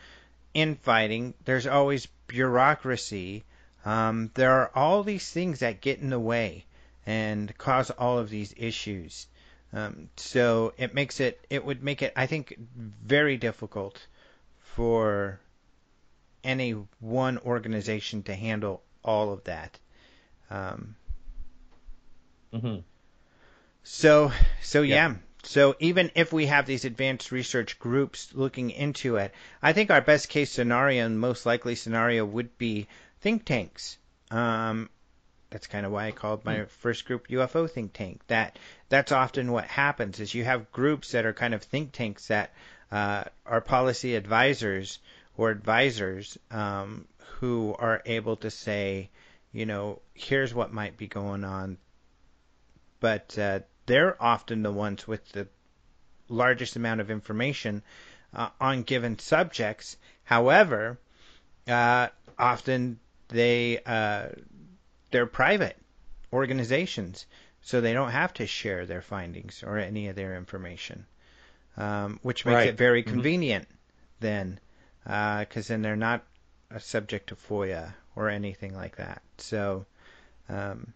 infighting. 0.54 1.34
There's 1.46 1.68
always 1.68 2.08
bureaucracy. 2.28 3.44
Um, 3.86 4.32
there 4.36 4.52
are 4.52 4.72
all 4.76 5.04
these 5.04 5.30
things 5.30 5.60
that 5.60 5.82
get 5.82 6.00
in 6.00 6.10
the 6.10 6.20
way 6.20 6.66
and 7.06 7.56
cause 7.58 7.90
all 7.90 8.20
of 8.20 8.30
these 8.30 8.54
issues. 8.58 9.28
Um, 9.74 10.10
so 10.16 10.74
it 10.78 10.94
makes 10.94 11.20
it, 11.20 11.44
it 11.50 11.66
would 11.66 11.84
make 11.84 12.02
it, 12.02 12.14
I 12.16 12.26
think, 12.26 12.58
very 12.76 13.38
difficult 13.38 14.06
for 14.60 15.40
any 16.48 16.72
one 17.00 17.38
organization 17.40 18.24
to 18.24 18.36
handle 18.36 18.82
all 19.04 19.32
of 19.34 19.44
that. 19.46 19.78
Um, 20.50 20.96
hmm 22.54 22.78
So, 23.84 24.32
so 24.62 24.82
Yeah. 24.82 25.10
yeah. 25.10 25.16
So 25.44 25.76
even 25.80 26.12
if 26.16 26.34
we 26.34 26.48
have 26.48 26.66
these 26.66 26.84
advanced 26.86 27.32
research 27.32 27.80
groups 27.80 28.34
looking 28.34 28.72
into 28.72 29.16
it, 29.18 29.34
I 29.62 29.74
think 29.74 29.92
our 29.92 30.02
best 30.02 30.30
case 30.30 30.52
scenario 30.52 31.06
and 31.06 31.20
most 31.20 31.46
likely 31.46 31.76
scenario 31.76 32.26
would 32.26 32.58
be 32.58 32.88
think 33.22 33.46
tanks. 33.46 33.98
Um, 34.30 34.90
that's 35.50 35.68
kind 35.68 35.86
of 35.86 35.92
why 35.94 36.08
I 36.08 36.12
called 36.12 36.44
my 36.44 36.66
first 36.66 37.06
group 37.06 37.28
UFO 37.30 37.70
think 37.70 37.94
tank. 37.94 38.22
That 38.28 38.60
that's 38.90 39.12
often 39.14 39.52
what 39.52 39.66
happens 39.66 40.20
is 40.20 40.34
you 40.34 40.44
have 40.44 40.72
groups 40.74 41.12
that 41.12 41.26
are 41.26 41.34
kind 41.34 41.54
of 41.54 41.64
think 41.64 41.94
tanks 41.94 42.28
that 42.28 42.54
uh, 42.92 43.24
are 43.46 43.62
policy 43.62 44.16
advisors 44.16 45.00
or 45.38 45.50
advisors 45.52 46.38
um, 46.52 47.08
who 47.40 47.76
are 47.78 48.02
able 48.06 48.36
to 48.38 48.50
say, 48.50 49.10
you 49.52 49.66
know, 49.66 50.02
here's 50.14 50.54
what 50.54 50.74
might 50.74 50.98
be 50.98 51.08
going 51.08 51.44
on. 51.44 51.78
But 53.00 53.38
uh, 53.38 53.60
they're 53.86 54.22
often 54.22 54.64
the 54.64 54.72
ones 54.72 55.08
with 55.08 55.32
the 55.32 55.48
largest 56.28 56.76
amount 56.76 57.00
of 57.02 57.12
information 57.12 57.84
uh, 58.34 58.50
on 58.60 58.84
given 58.84 59.20
subjects. 59.20 59.98
However, 60.24 60.98
uh, 61.68 62.08
often 62.38 63.00
they 63.30 63.80
uh, 63.86 64.30
they're 65.12 65.28
private 65.28 65.78
organizations, 66.34 67.26
so 67.62 67.80
they 67.80 67.94
don't 67.94 68.12
have 68.12 68.34
to 68.36 68.48
share 68.48 68.86
their 68.86 69.02
findings 69.02 69.64
or 69.64 69.78
any 69.78 70.08
of 70.08 70.16
their 70.16 70.36
information, 70.36 71.06
um, 71.78 72.20
which 72.24 72.46
makes 72.46 72.56
Right. 72.56 72.68
it 72.70 72.78
very 72.78 73.04
Mhm. 73.04 73.08
convenient 73.08 73.68
then, 74.20 74.60
because 75.08 75.68
then 75.68 75.82
they're 75.82 75.96
not 75.96 76.24
a 76.70 76.80
subject 76.80 77.30
to 77.30 77.36
FOIA 77.36 77.94
or 78.16 78.30
anything 78.30 78.76
like 78.76 78.98
that. 78.98 79.22
So, 79.38 79.86
um, 80.50 80.94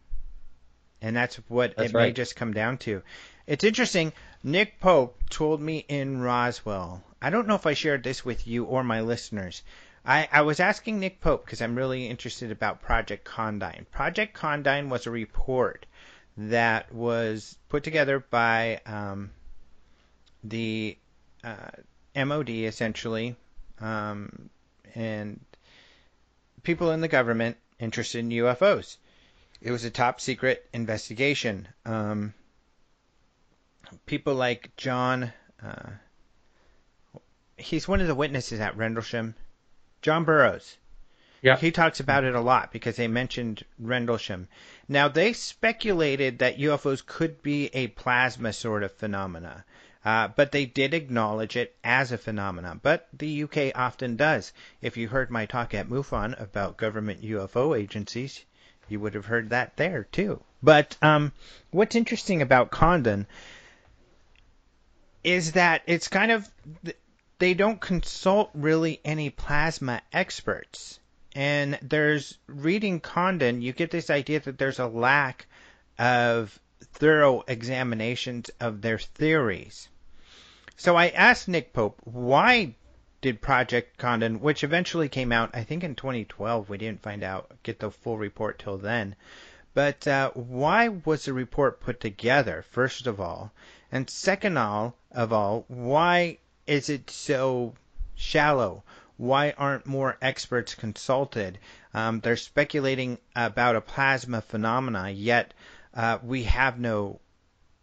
and 1.02 1.16
that's 1.16 1.38
what 1.48 1.76
That's 1.78 1.92
it 1.92 1.96
may 1.96 2.12
just 2.12 2.36
come 2.36 2.54
down 2.54 2.78
to. 2.80 3.02
It's 3.48 3.64
interesting. 3.64 4.12
Nick 4.44 4.80
Pope 4.80 5.18
told 5.30 5.62
me 5.62 5.86
in 5.88 6.22
Roswell. 6.22 7.04
I 7.22 7.30
don't 7.30 7.48
know 7.48 7.56
if 7.56 7.66
I 7.66 7.74
shared 7.74 8.04
this 8.04 8.26
with 8.26 8.48
you 8.48 8.66
or 8.66 8.84
my 8.84 9.02
listeners. 9.02 9.64
I, 10.04 10.28
I 10.32 10.42
was 10.42 10.60
asking 10.60 11.00
Nick 11.00 11.22
Pope 11.22 11.46
because 11.46 11.62
I'm 11.62 11.76
really 11.76 12.08
interested 12.08 12.52
about 12.52 12.82
Project 12.82 13.24
Condign. 13.24 13.86
Project 13.92 14.34
Condign 14.34 14.90
was 14.90 15.06
a 15.06 15.12
report 15.12 15.86
that 16.38 16.92
was 16.94 17.58
put 17.70 17.84
together 17.84 18.20
by 18.20 18.82
um, 18.86 19.32
the 20.44 20.98
uh, 21.44 21.72
MOD, 22.16 22.50
essentially, 22.50 23.36
um, 23.82 24.50
and 24.96 25.40
people 26.64 26.92
in 26.92 27.02
the 27.02 27.08
government 27.08 27.58
interested 27.80 28.20
in 28.20 28.30
UFOs. 28.30 28.98
It 29.62 29.72
was 29.72 29.84
a 29.84 29.92
top 29.92 30.22
secret 30.22 30.68
investigation. 30.74 31.68
Um, 31.86 32.34
people 34.06 34.36
like 34.36 34.76
John, 34.78 35.34
uh, 35.64 35.90
he's 37.58 37.88
one 37.88 38.02
of 38.02 38.08
the 38.08 38.16
witnesses 38.16 38.60
at 38.60 38.78
Rendlesham, 38.78 39.36
John 40.02 40.24
Burroughs. 40.24 40.78
Yeah. 41.42 41.58
He 41.58 41.72
talks 41.72 42.00
about 42.00 42.24
it 42.24 42.36
a 42.36 42.42
lot 42.42 42.72
because 42.72 42.98
they 42.98 43.08
mentioned 43.08 43.64
Rendlesham. 43.80 44.48
Now, 44.88 45.08
they 45.08 45.34
speculated 45.34 46.38
that 46.40 46.60
UFOs 46.60 47.04
could 47.04 47.42
be 47.42 47.68
a 47.74 47.88
plasma 47.88 48.54
sort 48.54 48.84
of 48.84 48.92
phenomena, 48.92 49.66
uh, 50.04 50.28
but 50.30 50.52
they 50.52 50.66
did 50.66 50.94
acknowledge 50.94 51.56
it 51.56 51.76
as 51.84 52.12
a 52.12 52.18
phenomenon. 52.18 52.80
But 52.82 53.08
the 53.14 53.44
UK 53.44 53.72
often 53.76 54.16
does. 54.16 54.52
If 54.82 54.98
you 54.98 55.08
heard 55.08 55.30
my 55.30 55.46
talk 55.46 55.74
at 55.74 55.90
MUFON 55.90 56.40
about 56.40 56.78
government 56.78 57.22
UFO 57.22 57.78
agencies, 57.78 58.44
you 58.90 59.00
would 59.00 59.14
have 59.14 59.26
heard 59.26 59.50
that 59.52 59.78
there 59.78 60.06
too. 60.06 60.44
But 60.64 60.98
um, 61.02 61.32
what's 61.72 61.96
interesting 61.96 62.42
about 62.42 62.72
Condign 62.72 63.28
is 65.24 65.54
that 65.54 65.84
it's 65.86 66.08
kind 66.08 66.32
of 66.32 66.50
they 67.40 67.54
don't 67.54 67.80
consult 67.80 68.50
really 68.54 69.00
any 69.06 69.30
plasma 69.30 70.02
experts. 70.12 71.00
And 71.34 71.80
there's 71.82 72.38
reading 72.48 73.00
Condign, 73.00 73.62
you 73.62 73.72
get 73.72 73.92
this 73.92 74.10
idea 74.10 74.40
that 74.42 74.58
there's 74.58 74.80
a 74.80 74.88
lack 74.88 75.48
of 75.98 76.60
thorough 76.94 77.44
examinations 77.48 78.50
of 78.60 78.82
their 78.82 78.98
theories. 78.98 79.88
So 80.78 80.96
I 80.96 81.10
asked 81.10 81.48
Nick 81.48 81.74
Pope, 81.74 82.02
why 82.04 82.76
did 83.22 83.40
Project 83.40 83.98
Condign, 83.98 84.40
which 84.40 84.64
eventually 84.64 85.08
came 85.08 85.32
out, 85.32 85.52
I 85.54 85.64
think 85.64 85.84
in 85.84 85.96
2012, 85.96 86.70
we 86.70 86.78
didn't 86.78 87.04
find 87.04 87.24
out, 87.24 87.52
get 87.62 87.80
the 87.80 87.92
full 87.92 88.18
report 88.18 88.58
till 88.58 88.78
then, 88.78 89.16
but 89.74 90.08
uh, 90.08 90.32
why 90.32 90.88
was 90.88 91.26
the 91.26 91.34
report 91.34 91.80
put 91.80 92.00
together, 92.00 92.66
first 92.72 93.06
of 93.06 93.22
all? 93.22 93.52
And 93.92 94.10
second 94.10 94.58
all, 94.58 94.96
of 95.12 95.32
all, 95.32 95.66
why 95.68 96.40
is 96.66 96.90
it 96.90 97.10
so 97.10 97.76
shallow? 98.16 98.84
Why 99.18 99.54
aren't 99.58 99.86
more 99.86 100.18
experts 100.22 100.74
consulted? 100.74 101.60
Um, 101.94 102.22
they're 102.22 102.38
speculating 102.38 103.20
about 103.36 103.76
a 103.76 103.82
plasma 103.82 104.42
phenomena, 104.42 105.10
yet 105.12 105.54
uh, 105.94 106.18
we 106.24 106.44
have 106.44 106.80
no, 106.80 107.20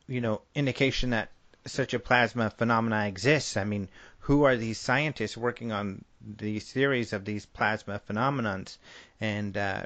you 0.09 0.21
know, 0.21 0.41
indication 0.55 1.11
that 1.11 1.31
such 1.69 1.95
a 1.95 1.99
plasma 1.99 2.51
phenomena 2.51 3.07
exists. 3.07 3.57
I 3.57 3.65
mean, 3.65 3.89
who 4.21 4.45
are 4.45 4.57
these 4.57 4.79
scientists 4.79 5.37
working 5.37 5.73
on 5.73 6.05
these 6.21 6.71
theories 6.71 7.13
of 7.13 7.25
these 7.25 7.47
plasma 7.47 8.01
phenomenons, 8.09 8.77
and 9.21 9.57
uh, 9.57 9.85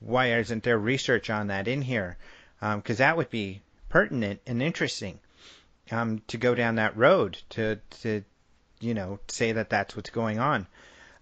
why 0.00 0.32
isn't 0.32 0.64
there 0.64 0.78
research 0.78 1.30
on 1.30 1.48
that 1.48 1.68
in 1.68 1.82
here? 1.82 2.16
Because 2.60 2.98
that 2.98 3.16
would 3.16 3.30
be 3.30 3.62
pertinent 3.88 4.40
and 4.46 4.62
interesting 4.62 5.20
um, 5.90 6.22
to 6.26 6.36
go 6.36 6.54
down 6.54 6.76
that 6.76 6.96
road 6.96 7.38
to 7.50 7.76
to 8.02 8.24
you 8.80 8.94
know 8.94 9.18
say 9.28 9.52
that 9.52 9.70
that's 9.70 9.94
what's 9.94 10.10
going 10.10 10.38
on. 10.38 10.66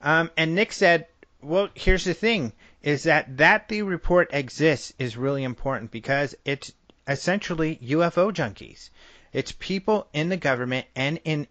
Um, 0.01 0.31
and 0.37 0.55
Nick 0.55 0.73
said, 0.73 1.07
well, 1.43 1.69
here's 1.75 2.05
the 2.05 2.15
thing: 2.15 2.53
is 2.83 3.05
that 3.05 3.37
that 3.37 3.69
the 3.69 3.83
report 3.83 4.31
exists 4.33 4.93
is 4.99 5.17
really 5.17 5.45
important 5.45 5.91
because 5.91 6.35
it's 6.45 6.73
essentially 7.07 7.77
UFO 7.83 8.33
junkies. 8.33 8.91
It's 9.35 9.51
people 9.51 10.07
in 10.13 10.29
the 10.29 10.37
government 10.37 10.87
and 10.95 11.19
in 11.25 11.49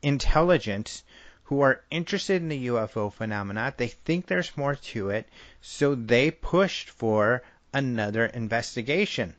intelligence 0.00 1.02
who 1.42 1.60
are 1.60 1.82
interested 1.90 2.40
in 2.40 2.48
the 2.48 2.68
UFO 2.68 3.12
phenomena. 3.12 3.74
They 3.76 3.88
think 3.88 4.26
there's 4.26 4.56
more 4.56 4.76
to 4.76 5.10
it, 5.10 5.28
so 5.60 5.96
they 5.96 6.30
pushed 6.30 6.88
for 6.88 7.42
another 7.74 8.26
investigation. 8.26 9.34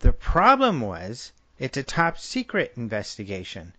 The 0.00 0.12
problem 0.12 0.82
was 0.82 1.32
it's 1.58 1.78
a 1.78 1.82
top 1.82 2.18
secret 2.18 2.74
investigation. 2.76 3.72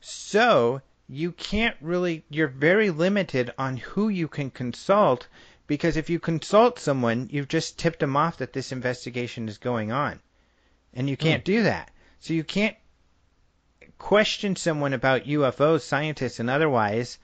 So 0.00 0.82
you 1.08 1.32
can't 1.32 1.76
really, 1.80 2.24
you're 2.30 2.46
very 2.46 2.90
limited 2.90 3.52
on 3.58 3.76
who 3.76 4.08
you 4.08 4.28
can 4.28 4.50
consult 4.52 5.26
because 5.66 5.96
if 5.96 6.08
you 6.08 6.20
consult 6.20 6.78
someone, 6.78 7.28
you've 7.32 7.48
just 7.48 7.76
tipped 7.76 7.98
them 7.98 8.16
off 8.16 8.38
that 8.38 8.52
this 8.52 8.70
investigation 8.70 9.48
is 9.48 9.58
going 9.58 9.90
on. 9.90 10.20
And 10.94 11.10
you 11.10 11.16
can't 11.16 11.42
hmm. 11.42 11.52
do 11.52 11.62
that. 11.64 11.90
So 12.26 12.34
you 12.34 12.42
can't 12.42 12.76
question 13.98 14.56
someone 14.56 14.92
about 14.92 15.26
UFOs, 15.26 15.82
scientists 15.82 16.40
and 16.40 16.50
otherwise, 16.50 17.18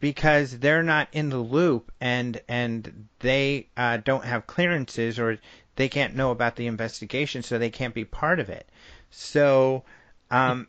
because 0.00 0.58
they're 0.58 0.82
not 0.82 1.06
in 1.12 1.28
the 1.28 1.38
loop 1.38 1.92
and 2.00 2.40
and 2.48 3.06
they 3.20 3.68
uh, 3.76 3.98
don't 3.98 4.24
have 4.24 4.48
clearances 4.48 5.20
or 5.20 5.38
they 5.76 5.88
can't 5.88 6.16
know 6.16 6.32
about 6.32 6.56
the 6.56 6.66
investigation, 6.66 7.44
so 7.44 7.56
they 7.56 7.70
can't 7.70 7.94
be 7.94 8.04
part 8.04 8.40
of 8.40 8.50
it. 8.50 8.68
So 9.12 9.84
um, 10.28 10.66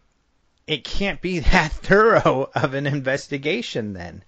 it 0.67 0.83
can't 0.83 1.19
be 1.19 1.39
that 1.51 1.71
thorough 1.71 2.51
of 2.53 2.75
an 2.75 2.85
investigation 2.85 3.93
then, 3.93 4.23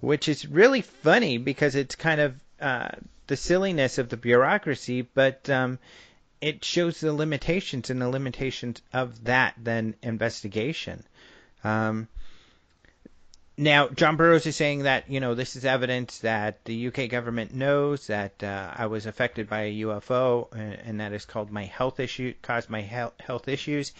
which 0.00 0.26
is 0.26 0.46
really 0.48 0.80
funny 0.80 1.36
because 1.36 1.74
it's 1.74 1.96
kind 1.96 2.22
of 2.22 2.34
uh, 2.62 2.88
the 3.26 3.36
silliness 3.36 3.98
of 3.98 4.08
the 4.08 4.16
bureaucracy, 4.16 5.02
but 5.02 5.50
um, 5.50 5.78
it 6.42 6.64
shows 6.64 7.00
the 7.00 7.12
limitations 7.12 7.88
and 7.88 8.02
the 8.02 8.08
limitations 8.08 8.82
of 8.92 9.24
that 9.24 9.54
then 9.56 9.94
investigation. 10.02 11.04
Um, 11.62 12.08
now, 13.56 13.88
John 13.88 14.16
Burroughs 14.16 14.46
is 14.46 14.56
saying 14.56 14.82
that 14.82 15.08
you 15.08 15.20
know 15.20 15.34
this 15.34 15.54
is 15.54 15.64
evidence 15.64 16.18
that 16.18 16.64
the 16.64 16.88
UK 16.88 17.08
government 17.08 17.54
knows 17.54 18.08
that 18.08 18.42
uh, 18.42 18.72
I 18.74 18.86
was 18.86 19.06
affected 19.06 19.48
by 19.48 19.60
a 19.62 19.80
UFO, 19.82 20.52
and, 20.52 20.74
and 20.84 21.00
that 21.00 21.12
is 21.12 21.24
called 21.24 21.52
my 21.52 21.64
health 21.64 22.00
issue, 22.00 22.34
caused 22.42 22.68
my 22.68 22.80
health, 22.80 23.14
health 23.20 23.46
issues. 23.46 23.92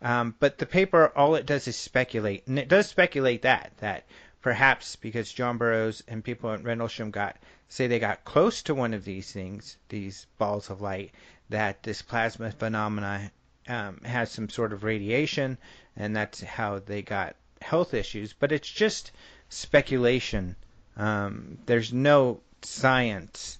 Um, 0.00 0.36
but 0.38 0.58
the 0.58 0.66
paper, 0.66 1.10
all 1.16 1.34
it 1.34 1.46
does 1.46 1.66
is 1.66 1.74
speculate, 1.74 2.46
and 2.46 2.60
it 2.60 2.68
does 2.68 2.86
speculate 2.86 3.42
that 3.42 3.72
that 3.78 4.06
perhaps 4.40 4.94
because 4.94 5.32
John 5.32 5.58
Burroughs 5.58 6.04
and 6.06 6.22
people 6.22 6.52
at 6.52 6.62
Rendlesham 6.62 7.10
got 7.10 7.36
say 7.68 7.88
they 7.88 7.98
got 7.98 8.24
close 8.24 8.62
to 8.62 8.74
one 8.74 8.94
of 8.94 9.04
these 9.04 9.32
things, 9.32 9.76
these 9.88 10.26
balls 10.38 10.70
of 10.70 10.80
light, 10.80 11.10
that 11.50 11.82
this 11.82 12.02
plasma 12.02 12.50
phenomena 12.50 13.30
um, 13.68 13.98
has 14.04 14.30
some 14.30 14.48
sort 14.48 14.72
of 14.72 14.84
radiation, 14.84 15.58
and 15.96 16.14
that's 16.14 16.40
how 16.42 16.78
they 16.78 17.02
got 17.02 17.36
health 17.60 17.94
issues. 17.94 18.32
But 18.32 18.52
it's 18.52 18.70
just 18.70 19.12
speculation. 19.48 20.56
Um, 20.96 21.58
there's 21.66 21.92
no 21.92 22.40
science 22.62 23.58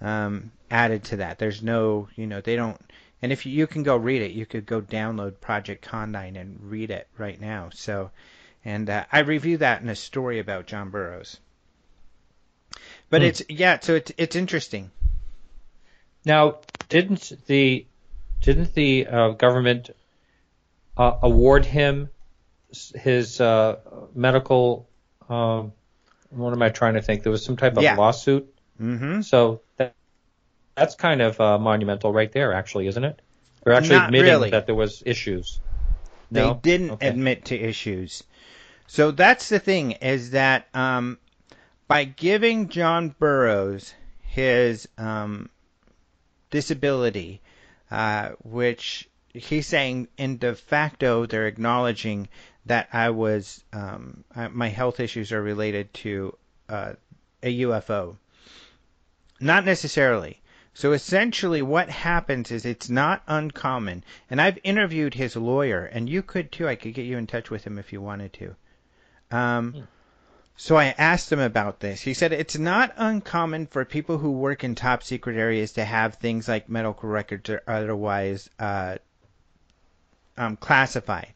um, 0.00 0.50
added 0.70 1.04
to 1.04 1.16
that. 1.16 1.38
There's 1.38 1.62
no, 1.62 2.08
you 2.16 2.26
know, 2.26 2.40
they 2.40 2.56
don't. 2.56 2.80
And 3.20 3.32
if 3.32 3.44
you, 3.46 3.52
you 3.52 3.66
can 3.66 3.82
go 3.82 3.96
read 3.96 4.22
it, 4.22 4.30
you 4.32 4.46
could 4.46 4.64
go 4.66 4.80
download 4.80 5.40
Project 5.40 5.82
Condign 5.82 6.36
and 6.36 6.58
read 6.62 6.90
it 6.90 7.08
right 7.18 7.40
now. 7.40 7.70
So, 7.74 8.10
and 8.64 8.88
uh, 8.88 9.04
I 9.10 9.20
review 9.20 9.56
that 9.58 9.82
in 9.82 9.88
a 9.88 9.96
story 9.96 10.38
about 10.38 10.66
John 10.66 10.90
Burroughs. 10.90 11.40
But 13.10 13.22
Hmm. 13.22 13.26
it's 13.26 13.42
yeah, 13.48 13.80
so 13.80 13.94
it's 13.94 14.12
it's 14.16 14.36
interesting. 14.36 14.90
Now, 16.28 16.58
didn't 16.90 17.32
the 17.46 17.86
didn't 18.42 18.74
the 18.74 19.06
uh, 19.06 19.28
government 19.30 19.90
uh, 20.94 21.14
award 21.22 21.64
him 21.64 22.10
his 22.94 23.40
uh, 23.40 23.76
medical 24.14 24.86
um, 25.30 25.72
what 26.28 26.52
am 26.52 26.62
I 26.62 26.68
trying 26.68 26.94
to 26.94 27.02
think? 27.02 27.22
There 27.22 27.32
was 27.32 27.42
some 27.42 27.56
type 27.56 27.78
of 27.78 27.82
Yeah. 27.82 27.96
lawsuit. 27.96 28.54
Mm-hmm. 28.78 29.22
So 29.22 29.62
that 29.78 29.94
that's 30.76 30.94
kind 30.94 31.22
of 31.22 31.40
uh, 31.40 31.58
monumental 31.58 32.12
right 32.12 32.30
there, 32.30 32.52
actually, 32.52 32.88
isn't 32.88 33.04
it? 33.04 33.22
They're 33.64 33.72
actually 33.72 33.96
Not 33.96 34.08
admitting 34.08 34.32
really. 34.32 34.50
that 34.50 34.66
there 34.66 34.74
was 34.74 35.02
issues. 35.06 35.60
They 36.30 36.42
No? 36.42 36.60
didn't 36.62 36.90
Okay. 36.90 37.08
admit 37.08 37.46
to 37.46 37.56
issues. 37.58 38.22
So 38.86 39.12
that's 39.12 39.48
the 39.48 39.58
thing 39.58 39.92
is 39.92 40.32
that 40.32 40.68
um, 40.74 41.18
by 41.88 42.04
giving 42.04 42.68
John 42.68 43.14
Burroughs 43.18 43.94
his 44.20 44.88
um, 44.98 45.48
disability, 46.50 47.40
uh, 47.90 48.30
which 48.42 49.08
he's 49.32 49.66
saying 49.66 50.08
in 50.16 50.38
de 50.38 50.54
facto 50.54 51.26
they're 51.26 51.46
acknowledging 51.46 52.28
that 52.66 52.88
I 52.92 53.10
was 53.10 53.64
um, 53.72 54.24
I, 54.34 54.48
my 54.48 54.68
health 54.68 55.00
issues 55.00 55.32
are 55.32 55.42
related 55.42 55.92
to 55.94 56.36
uh, 56.68 56.92
a 57.42 57.60
UFO. 57.60 58.16
Not 59.40 59.64
necessarily. 59.64 60.40
So 60.74 60.92
essentially, 60.92 61.60
what 61.60 61.90
happens 61.90 62.50
is 62.52 62.64
it's 62.64 62.88
not 62.88 63.22
uncommon, 63.26 64.04
and 64.30 64.40
I've 64.40 64.58
interviewed 64.62 65.14
his 65.14 65.34
lawyer, 65.34 65.84
and 65.84 66.08
you 66.08 66.22
could 66.22 66.52
too. 66.52 66.68
I 66.68 66.76
could 66.76 66.94
get 66.94 67.06
you 67.06 67.18
in 67.18 67.26
touch 67.26 67.50
with 67.50 67.64
him 67.64 67.78
if 67.78 67.92
you 67.92 68.00
wanted 68.00 68.32
to. 68.34 68.56
Um, 69.30 69.88
so 70.60 70.76
I 70.76 70.86
asked 70.98 71.30
him 71.30 71.38
about 71.38 71.78
this. 71.78 72.00
He 72.00 72.14
said 72.14 72.32
it's 72.32 72.58
not 72.58 72.92
uncommon 72.96 73.68
for 73.68 73.84
people 73.84 74.18
who 74.18 74.32
work 74.32 74.64
in 74.64 74.74
top 74.74 75.04
secret 75.04 75.36
areas 75.36 75.70
to 75.74 75.84
have 75.84 76.16
things 76.16 76.48
like 76.48 76.68
medical 76.68 77.08
records 77.08 77.48
or 77.48 77.62
otherwise 77.68 78.50
uh, 78.58 78.96
um, 80.36 80.56
classified, 80.56 81.32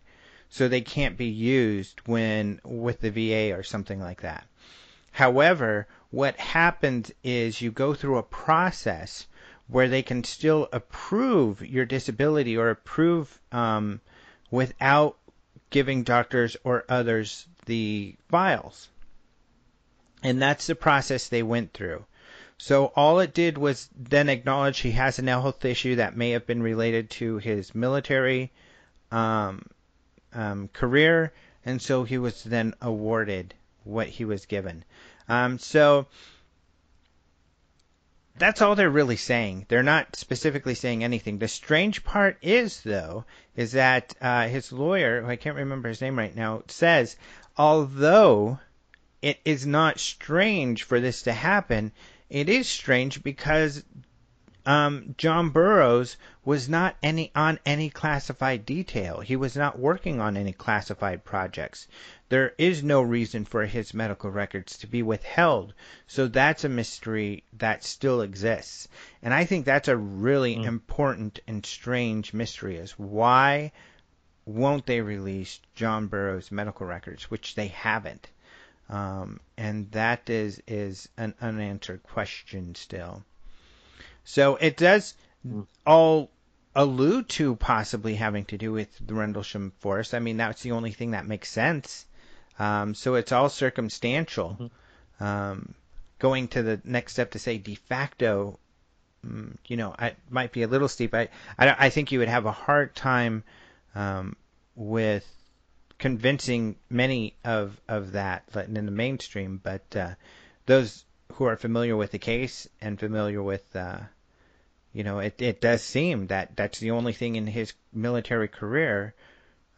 so 0.48 0.66
they 0.66 0.80
can't 0.80 1.16
be 1.16 1.28
used 1.28 2.00
when 2.04 2.60
with 2.64 3.00
the 3.00 3.12
VA 3.12 3.56
or 3.56 3.62
something 3.62 4.00
like 4.00 4.22
that. 4.22 4.44
However, 5.12 5.86
what 6.10 6.36
happens 6.38 7.12
is 7.22 7.62
you 7.62 7.70
go 7.70 7.94
through 7.94 8.18
a 8.18 8.24
process 8.24 9.28
where 9.68 9.88
they 9.88 10.02
can 10.02 10.24
still 10.24 10.68
approve 10.72 11.62
your 11.62 11.84
disability 11.84 12.56
or 12.56 12.70
approve 12.70 13.38
um, 13.52 14.00
without 14.50 15.16
giving 15.70 16.02
doctors 16.02 16.56
or 16.64 16.84
others 16.88 17.46
the 17.66 18.16
files. 18.28 18.88
And 20.22 20.40
that's 20.40 20.66
the 20.66 20.74
process 20.74 21.28
they 21.28 21.42
went 21.42 21.72
through. 21.72 22.04
So 22.58 22.92
all 22.94 23.18
it 23.18 23.34
did 23.34 23.58
was 23.58 23.88
then 23.96 24.28
acknowledge 24.28 24.78
he 24.78 24.92
has 24.92 25.18
a 25.18 25.22
health 25.22 25.64
issue 25.64 25.96
that 25.96 26.16
may 26.16 26.30
have 26.30 26.46
been 26.46 26.62
related 26.62 27.10
to 27.10 27.38
his 27.38 27.74
military 27.74 28.52
um, 29.10 29.66
um, 30.32 30.68
career, 30.68 31.32
and 31.64 31.82
so 31.82 32.04
he 32.04 32.18
was 32.18 32.44
then 32.44 32.74
awarded 32.80 33.54
what 33.82 34.06
he 34.06 34.24
was 34.24 34.46
given. 34.46 34.84
Um, 35.28 35.58
so 35.58 36.06
that's 38.38 38.62
all 38.62 38.74
they're 38.76 38.90
really 38.90 39.16
saying. 39.16 39.66
They're 39.68 39.82
not 39.82 40.14
specifically 40.14 40.74
saying 40.74 41.02
anything. 41.02 41.38
The 41.38 41.48
strange 41.48 42.04
part 42.04 42.38
is, 42.42 42.80
though, 42.82 43.24
is 43.56 43.72
that 43.72 44.14
uh, 44.20 44.48
his 44.48 44.72
lawyer, 44.72 45.22
who 45.22 45.28
I 45.28 45.36
can't 45.36 45.56
remember 45.56 45.88
his 45.88 46.00
name 46.00 46.16
right 46.16 46.34
now, 46.34 46.62
says 46.68 47.16
although 47.56 48.58
it 49.22 49.38
is 49.44 49.64
not 49.64 50.00
strange 50.00 50.82
for 50.82 51.00
this 51.00 51.22
to 51.22 51.32
happen, 51.32 51.92
it 52.28 52.48
is 52.48 52.68
strange 52.68 53.22
because 53.22 53.84
um, 54.66 55.14
John 55.18 55.50
Burroughs 55.50 56.16
was 56.44 56.68
not 56.68 56.96
any 57.02 57.32
on 57.34 57.58
any 57.66 57.90
classified 57.90 58.64
detail. 58.66 59.20
He 59.20 59.36
was 59.36 59.56
not 59.56 59.78
working 59.78 60.20
on 60.20 60.36
any 60.36 60.52
classified 60.52 61.24
projects. 61.24 61.88
There 62.28 62.52
is 62.58 62.82
no 62.82 63.02
reason 63.02 63.44
for 63.44 63.66
his 63.66 63.92
medical 63.92 64.30
records 64.30 64.78
to 64.78 64.86
be 64.86 65.02
withheld. 65.02 65.74
So 66.06 66.28
that's 66.28 66.64
a 66.64 66.68
mystery 66.68 67.44
that 67.58 67.84
still 67.84 68.22
exists. 68.22 68.88
And 69.22 69.34
I 69.34 69.44
think 69.44 69.64
that's 69.64 69.88
a 69.88 69.96
really 69.96 70.56
Mm. 70.56 70.66
important 70.66 71.40
and 71.46 71.64
strange 71.66 72.32
mystery 72.32 72.76
is 72.76 72.92
why 72.92 73.72
won't 74.44 74.86
they 74.86 75.00
release 75.00 75.60
John 75.74 76.08
Burroughs 76.08 76.50
medical 76.50 76.86
records, 76.86 77.30
which 77.30 77.54
they 77.54 77.68
haven't. 77.68 78.28
Um, 78.92 79.40
and 79.56 79.90
that 79.92 80.28
is 80.30 80.62
is 80.68 81.08
an 81.16 81.34
unanswered 81.40 82.02
question 82.02 82.74
still. 82.74 83.24
So 84.24 84.56
it 84.56 84.76
does 84.76 85.14
Mm. 85.44 85.66
all 85.84 86.30
allude 86.76 87.28
to 87.30 87.56
possibly 87.56 88.14
having 88.14 88.44
to 88.44 88.56
do 88.56 88.70
with 88.70 88.88
the 89.04 89.14
Rendlesham 89.14 89.72
Forest. 89.80 90.14
I 90.14 90.20
mean, 90.20 90.36
that's 90.36 90.62
the 90.62 90.70
only 90.70 90.92
thing 90.92 91.10
that 91.12 91.26
makes 91.26 91.50
sense. 91.50 92.06
Um, 92.60 92.94
so 92.94 93.16
it's 93.16 93.32
all 93.32 93.48
circumstantial. 93.48 94.70
Um, 95.18 95.74
going 96.20 96.46
to 96.48 96.62
the 96.62 96.80
next 96.84 97.14
step 97.14 97.32
to 97.32 97.38
say 97.40 97.58
de 97.58 97.74
facto, 97.74 98.58
mm, 99.26 99.56
you 99.66 99.76
know, 99.76 99.94
I 99.98 100.14
might 100.30 100.52
be 100.52 100.62
a 100.62 100.68
little 100.68 100.88
steep. 100.88 101.12
I, 101.14 101.28
I, 101.58 101.86
I 101.86 101.90
think 101.90 102.12
you 102.12 102.20
would 102.20 102.28
have 102.28 102.46
a 102.46 102.52
hard 102.52 102.94
time 102.94 103.42
um, 103.96 104.36
with 104.76 105.26
convincing 106.02 106.74
many 106.90 107.32
of 107.44 107.80
of 107.86 108.10
that 108.12 108.42
in 108.56 108.86
the 108.86 108.90
mainstream, 108.90 109.60
but 109.62 109.84
uh, 109.94 110.10
those 110.66 111.04
who 111.34 111.44
are 111.44 111.56
familiar 111.56 111.96
with 111.96 112.10
the 112.10 112.18
case 112.18 112.68
and 112.80 112.98
familiar 112.98 113.40
with, 113.40 113.64
uh, 113.76 114.00
you 114.92 115.04
know, 115.04 115.20
it 115.20 115.40
it 115.40 115.60
does 115.60 115.80
seem 115.80 116.26
that 116.26 116.56
that's 116.56 116.80
the 116.80 116.90
only 116.90 117.12
thing 117.12 117.36
in 117.36 117.46
his 117.46 117.72
military 117.92 118.48
career 118.48 119.14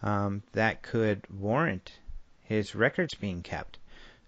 um, 0.03 0.43
that 0.53 0.81
could 0.81 1.21
warrant 1.29 1.93
his 2.43 2.75
records 2.75 3.13
being 3.15 3.43
kept. 3.43 3.77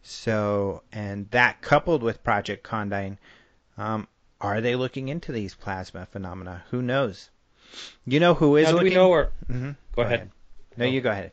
So, 0.02 0.82
and 0.92 1.30
that 1.30 1.62
coupled 1.62 2.02
with 2.02 2.22
Project 2.22 2.62
Condign, 2.62 3.18
um, 3.78 4.06
are 4.38 4.60
they 4.60 4.76
looking 4.76 5.08
into 5.08 5.32
these 5.32 5.54
plasma 5.54 6.04
phenomena? 6.04 6.62
Who 6.70 6.82
knows? 6.82 7.30
You 8.04 8.20
know 8.20 8.34
who 8.34 8.56
is 8.56 8.64
Now, 8.64 8.72
do 8.72 8.76
looking? 8.76 8.90
we 8.90 8.96
know 8.96 9.10
or 9.10 9.32
hmm 9.46 9.70
go 9.94 10.02
ahead? 10.02 10.30
No, 10.76 10.84
you 10.84 11.00
go 11.00 11.10
ahead. 11.10 11.32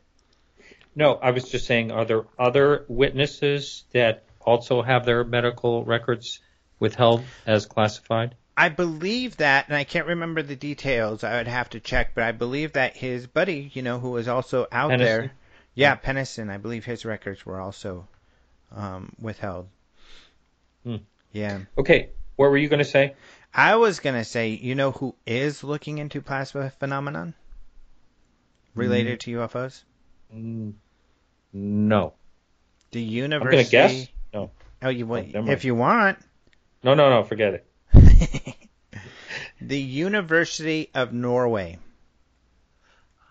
No, 0.95 1.15
I 1.15 1.31
was 1.31 1.49
just 1.49 1.65
saying, 1.65 1.91
are 1.91 2.05
there 2.05 2.25
other 2.37 2.85
witnesses 2.87 3.83
that 3.93 4.23
also 4.41 4.81
have 4.81 5.05
their 5.05 5.23
medical 5.23 5.83
records 5.83 6.39
withheld 6.79 7.23
as 7.45 7.65
classified? 7.65 8.35
I 8.55 8.69
believe 8.69 9.37
that, 9.37 9.67
and 9.67 9.75
I 9.75 9.83
can't 9.83 10.05
remember 10.05 10.43
the 10.43 10.55
details. 10.55 11.23
I 11.23 11.37
would 11.37 11.47
have 11.47 11.71
to 11.71 11.79
check, 11.79 12.13
but 12.13 12.23
I 12.23 12.31
believe 12.31 12.73
that 12.73 12.95
his 12.95 13.25
buddy, 13.25 13.71
you 13.73 13.81
know, 13.81 13.99
who 13.99 14.11
was 14.11 14.27
also 14.27 14.67
out 14.71 14.91
Penniston? 14.91 14.97
there, 14.99 15.31
yeah, 15.73 15.95
Penniston. 15.95 16.51
I 16.51 16.57
believe 16.57 16.85
his 16.85 17.03
records 17.05 17.45
were 17.45 17.59
also 17.59 18.07
um, 18.71 19.13
withheld. 19.19 19.67
Hmm. 20.83 20.97
Yeah, 21.31 21.61
Okay, 21.79 22.09
what 22.35 22.51
were 22.51 22.57
you 22.57 22.69
going 22.69 22.83
to 22.83 22.85
say? 22.85 23.15
I 23.55 23.75
was 23.75 23.99
gonna 23.99 24.23
say, 24.23 24.49
you 24.49 24.73
know, 24.73 24.91
who 24.91 25.15
is 25.27 25.63
looking 25.63 25.99
into 25.99 26.21
plasma 26.21 26.71
phenomenon 26.71 27.35
related 28.73 29.19
to 29.21 29.31
UFOs? 29.37 29.83
Mm, 30.35 30.73
No. 31.53 32.13
The 32.91 33.01
university. 33.01 33.57
I'm 33.59 33.65
to 33.65 33.71
guess. 33.71 34.07
No. 34.33 34.51
Oh, 34.81 34.89
you 34.89 35.05
Oh, 35.05 35.09
want? 35.09 35.33
never 35.33 35.51
if 35.51 35.63
you 35.63 35.75
want. 35.75 36.17
No, 36.83 36.93
no, 36.95 37.09
no, 37.09 37.23
forget 37.23 37.53
it. 37.53 38.55
the 39.61 39.79
University 39.79 40.89
of 40.93 41.13
Norway. 41.13 41.77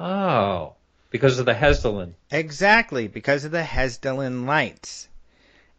Oh, 0.01 0.75
because 1.11 1.39
of 1.39 1.47
the 1.47 1.55
Hessdalen. 1.55 2.15
Exactly, 2.31 3.09
because 3.09 3.45
of 3.45 3.51
the 3.53 3.63
Hessdalen 3.63 4.47
lights. 4.47 5.09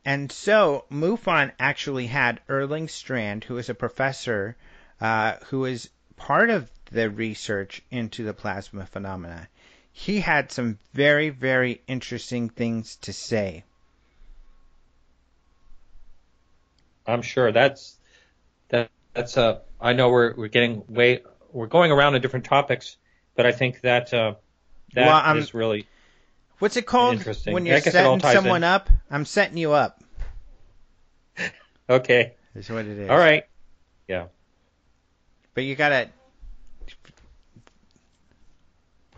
And 0.05 0.31
so 0.31 0.85
MUFON 0.91 1.51
actually 1.59 2.07
had 2.07 2.41
Erling 2.49 2.87
Strand, 2.89 3.43
who 3.45 3.57
is 3.57 3.69
a 3.69 3.73
professor 3.73 4.55
uh, 5.01 5.37
who 5.47 5.65
is 5.65 5.89
part 6.17 6.49
of 6.49 6.69
the 6.91 7.09
research 7.09 7.81
into 7.89 8.23
the 8.23 8.33
plasma 8.33 8.85
phenomena. 8.85 9.47
He 9.95 10.19
had 10.19 10.51
some 10.51 10.79
very, 10.93 11.29
very 11.29 11.81
interesting 11.87 12.49
things 12.49 12.95
to 12.97 13.13
say. 13.13 13.63
I'm 17.05 17.21
sure 17.21 17.51
that's 17.51 17.97
that 18.69 18.89
that's 19.13 19.37
uh 19.37 19.59
I 19.79 19.93
know 19.93 20.09
we're 20.09 20.33
we're 20.35 20.47
getting 20.47 20.83
way 20.87 21.21
we're 21.51 21.67
going 21.67 21.91
around 21.91 22.13
to 22.13 22.19
different 22.19 22.45
topics, 22.45 22.97
but 23.35 23.45
I 23.45 23.51
think 23.51 23.81
that 23.81 24.13
uh 24.13 24.33
that 24.93 25.05
Well, 25.05 25.15
I'm- 25.15 25.37
is 25.37 25.53
really 25.53 25.87
What's 26.59 26.77
it 26.77 26.85
called 26.85 27.15
Interesting. 27.17 27.53
when 27.53 27.65
you're 27.65 27.75
guess 27.81 27.87
it 27.93 28.05
all 28.05 28.17
setting 28.19 28.35
someone 28.41 28.57
in. 28.63 28.63
up? 28.63 28.89
I'm 29.11 29.25
setting 29.25 29.57
you 29.57 29.73
up. 29.73 30.01
okay. 31.89 32.35
Is 32.55 32.69
what 32.69 32.85
it 32.85 32.97
is. 32.97 33.09
All 33.09 33.17
right. 33.17 33.43
Yeah. 34.07 34.27
But 35.53 35.65
you 35.65 35.75
gotta. 35.75 36.09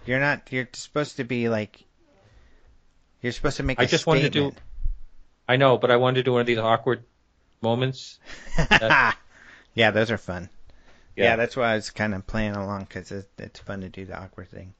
You're 0.05 0.19
not. 0.19 0.51
You're 0.51 0.69
supposed 0.73 1.17
to 1.17 1.23
be 1.23 1.49
like. 1.49 1.83
You're 3.21 3.31
supposed 3.31 3.57
to 3.57 3.63
make. 3.63 3.79
I 3.79 3.85
just 3.85 4.05
wanted 4.05 4.21
to 4.23 4.29
do- 4.29 4.55
I 5.47 5.57
know, 5.57 5.77
but 5.77 5.91
I 5.91 5.97
wanted 5.97 6.17
to 6.17 6.23
do 6.23 6.31
one 6.33 6.41
of 6.41 6.47
these 6.47 6.57
awkward 6.57 7.03
moments. 7.61 8.19
yeah, 9.73 9.91
those 9.91 10.11
are 10.11 10.17
fun. 10.17 10.49
Yeah, 11.15 11.23
Yeah. 11.25 11.35
that's 11.35 11.55
why 11.55 11.71
I 11.71 11.75
was 11.75 11.89
kind 11.91 12.13
of 12.13 12.25
playing 12.27 12.55
along 12.55 12.81
because 12.85 13.11
it, 13.11 13.29
it's 13.37 13.59
fun 13.59 13.81
to 13.81 13.89
do 13.89 14.05
the 14.05 14.19
awkward 14.19 14.49
thing. 14.49 14.73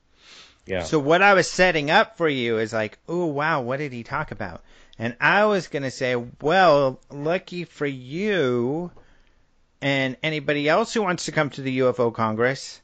Yeah. 0.66 0.84
So 0.84 0.98
what 1.00 1.22
I 1.22 1.34
was 1.36 1.50
setting 1.50 1.92
up 1.92 2.18
for 2.18 2.28
you 2.28 2.58
is 2.58 2.74
like, 2.74 2.98
oh 3.08 3.26
wow, 3.26 3.62
what 3.62 3.78
did 3.78 3.94
he 3.94 4.04
talk 4.04 4.32
about? 4.32 4.64
And 4.98 5.16
I 5.22 5.46
was 5.46 5.68
gonna 5.68 5.92
say, 5.92 6.16
well, 6.42 7.00
lucky 7.12 7.64
for 7.66 7.86
you, 7.86 8.92
and 9.82 10.18
anybody 10.24 10.68
else 10.68 10.94
who 10.94 11.04
wants 11.04 11.26
to 11.26 11.32
come 11.32 11.50
to 11.52 11.62
the 11.62 11.80
UFO 11.80 12.14
Congress. 12.14 12.82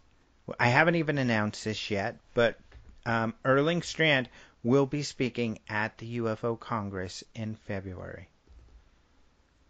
I 0.60 0.70
haven't 0.70 0.96
even 0.96 1.18
announced 1.18 1.64
this 1.64 1.92
yet, 1.92 2.18
but 2.34 2.58
um, 3.06 3.34
Erling 3.46 3.82
Strand 3.82 4.30
will 4.64 4.86
be 4.86 5.04
speaking 5.04 5.60
at 5.70 5.98
the 5.98 6.20
UFO 6.20 6.60
Congress 6.60 7.24
in 7.34 7.56
February. 7.56 8.28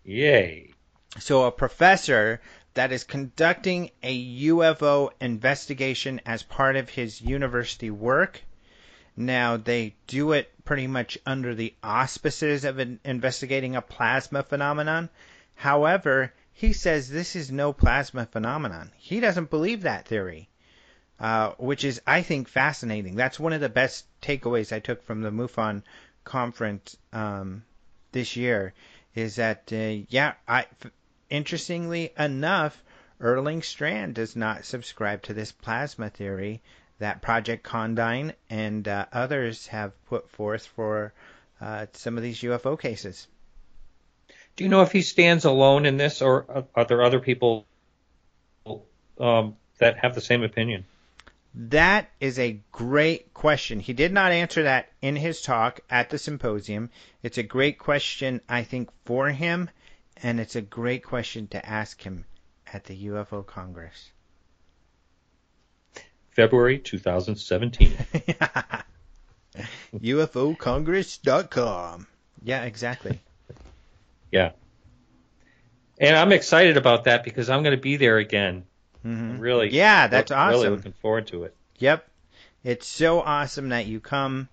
Yay. 0.04 0.74
So 1.20 1.44
a 1.44 1.52
professor 1.52 2.42
that 2.74 2.92
is 2.92 3.04
conducting 3.04 3.92
a 4.02 4.46
UFO 4.48 5.12
investigation 5.20 6.22
as 6.26 6.44
part 6.44 6.76
of 6.76 6.90
his 6.90 7.22
university 7.22 7.92
work. 7.92 8.42
Now 9.16 9.58
they 9.58 9.96
do 10.08 10.32
it 10.32 10.52
pretty 10.64 10.88
much 10.88 11.18
under 11.26 11.54
the 11.54 11.74
auspices 11.84 12.64
of 12.64 12.80
in- 12.80 13.00
investigating 13.04 13.76
a 13.76 13.82
plasma 13.82 14.42
phenomenon. 14.44 15.10
However, 15.56 16.34
he 16.54 16.74
says 16.74 17.10
this 17.10 17.36
is 17.36 17.52
no 17.52 17.74
plasma 17.74 18.26
phenomenon. 18.26 18.92
He 18.98 19.20
doesn't 19.20 19.50
believe 19.50 19.82
that 19.82 20.08
theory, 20.08 20.48
uh, 21.22 21.52
which 21.60 21.84
is, 21.84 22.02
I 22.08 22.24
think, 22.24 22.48
fascinating. 22.48 23.16
That's 23.16 23.40
one 23.40 23.54
of 23.54 23.62
the 23.62 23.70
best 23.70 24.06
takeaways 24.24 24.76
I 24.76 24.80
took 24.80 25.04
from 25.04 25.22
the 25.22 25.30
MUFON 25.30 25.84
conference 26.24 26.98
um, 27.14 27.64
this 28.12 28.36
year. 28.36 28.74
Is 29.14 29.36
that 29.36 29.72
uh, 29.72 30.04
yeah? 30.10 30.34
I 30.48 30.62
f- 30.62 30.92
interestingly 31.30 32.12
enough, 32.18 32.82
Erling 33.20 33.62
Strand 33.62 34.16
does 34.16 34.36
not 34.36 34.66
subscribe 34.66 35.22
to 35.24 35.34
this 35.36 35.52
plasma 35.52 36.10
theory 36.10 36.60
that 36.98 37.22
Project 37.22 37.62
Condign 37.62 38.34
and 38.50 38.88
uh, 38.88 39.06
others 39.14 39.68
have 39.68 39.92
put 40.08 40.28
forth 40.32 40.66
for 40.66 41.14
uh, 41.60 41.86
some 41.94 42.18
of 42.18 42.24
these 42.24 42.42
UFO 42.42 42.80
cases. 42.80 43.28
Do 44.56 44.64
you 44.64 44.72
know 44.72 44.82
if 44.82 44.92
he 44.92 45.04
stands 45.04 45.46
alone 45.46 45.86
in 45.86 45.98
this, 45.98 46.24
or 46.24 46.66
are 46.74 46.86
there 46.86 47.04
other 47.04 47.20
people 47.20 47.68
um, 49.20 49.56
that 49.78 50.00
have 50.00 50.16
the 50.16 50.22
same 50.22 50.44
opinion? 50.44 50.86
That 51.54 52.10
is 52.20 52.40
a 52.40 52.62
great 52.72 53.34
question. 53.34 53.82
He 53.82 53.94
did 53.94 54.14
not 54.14 54.32
answer 54.32 54.64
that 54.64 54.90
in 55.02 55.18
his 55.18 55.42
talk 55.42 55.82
at 55.90 56.10
the 56.10 56.18
symposium. 56.18 56.90
It's 57.24 57.38
a 57.38 57.44
great 57.44 57.78
question, 57.78 58.40
I 58.48 58.64
think, 58.64 58.90
for 59.06 59.30
him, 59.30 59.70
and 60.24 60.40
it's 60.40 60.56
a 60.56 60.62
great 60.62 61.04
question 61.04 61.48
to 61.50 61.66
ask 61.66 62.02
him 62.02 62.24
at 62.72 62.86
the 62.86 63.08
UFO 63.08 63.46
Congress. 63.46 64.12
February 66.32 66.80
2017. 66.80 67.98
UFOCongress.com. 69.96 72.08
Yeah, 72.44 72.64
exactly. 72.64 73.22
yeah. 74.32 74.54
And 76.00 76.16
I'm 76.16 76.32
excited 76.32 76.76
about 76.76 77.04
that 77.04 77.24
because 77.24 77.52
I'm 77.52 77.62
going 77.62 77.78
to 77.78 77.82
be 77.82 77.98
there 77.98 78.18
again. 78.18 78.64
Mm-hmm. 79.06 79.40
Really. 79.40 79.70
Yeah, 79.70 80.08
that's 80.08 80.30
look, 80.30 80.40
awesome. 80.40 80.62
Really 80.62 80.76
looking 80.76 80.94
forward 80.94 81.28
to 81.28 81.44
it. 81.44 81.56
Yep. 81.80 82.08
It's 82.64 82.88
so 82.88 83.22
awesome 83.22 83.70
that 83.70 83.88
you 83.88 84.00
come 84.00 84.48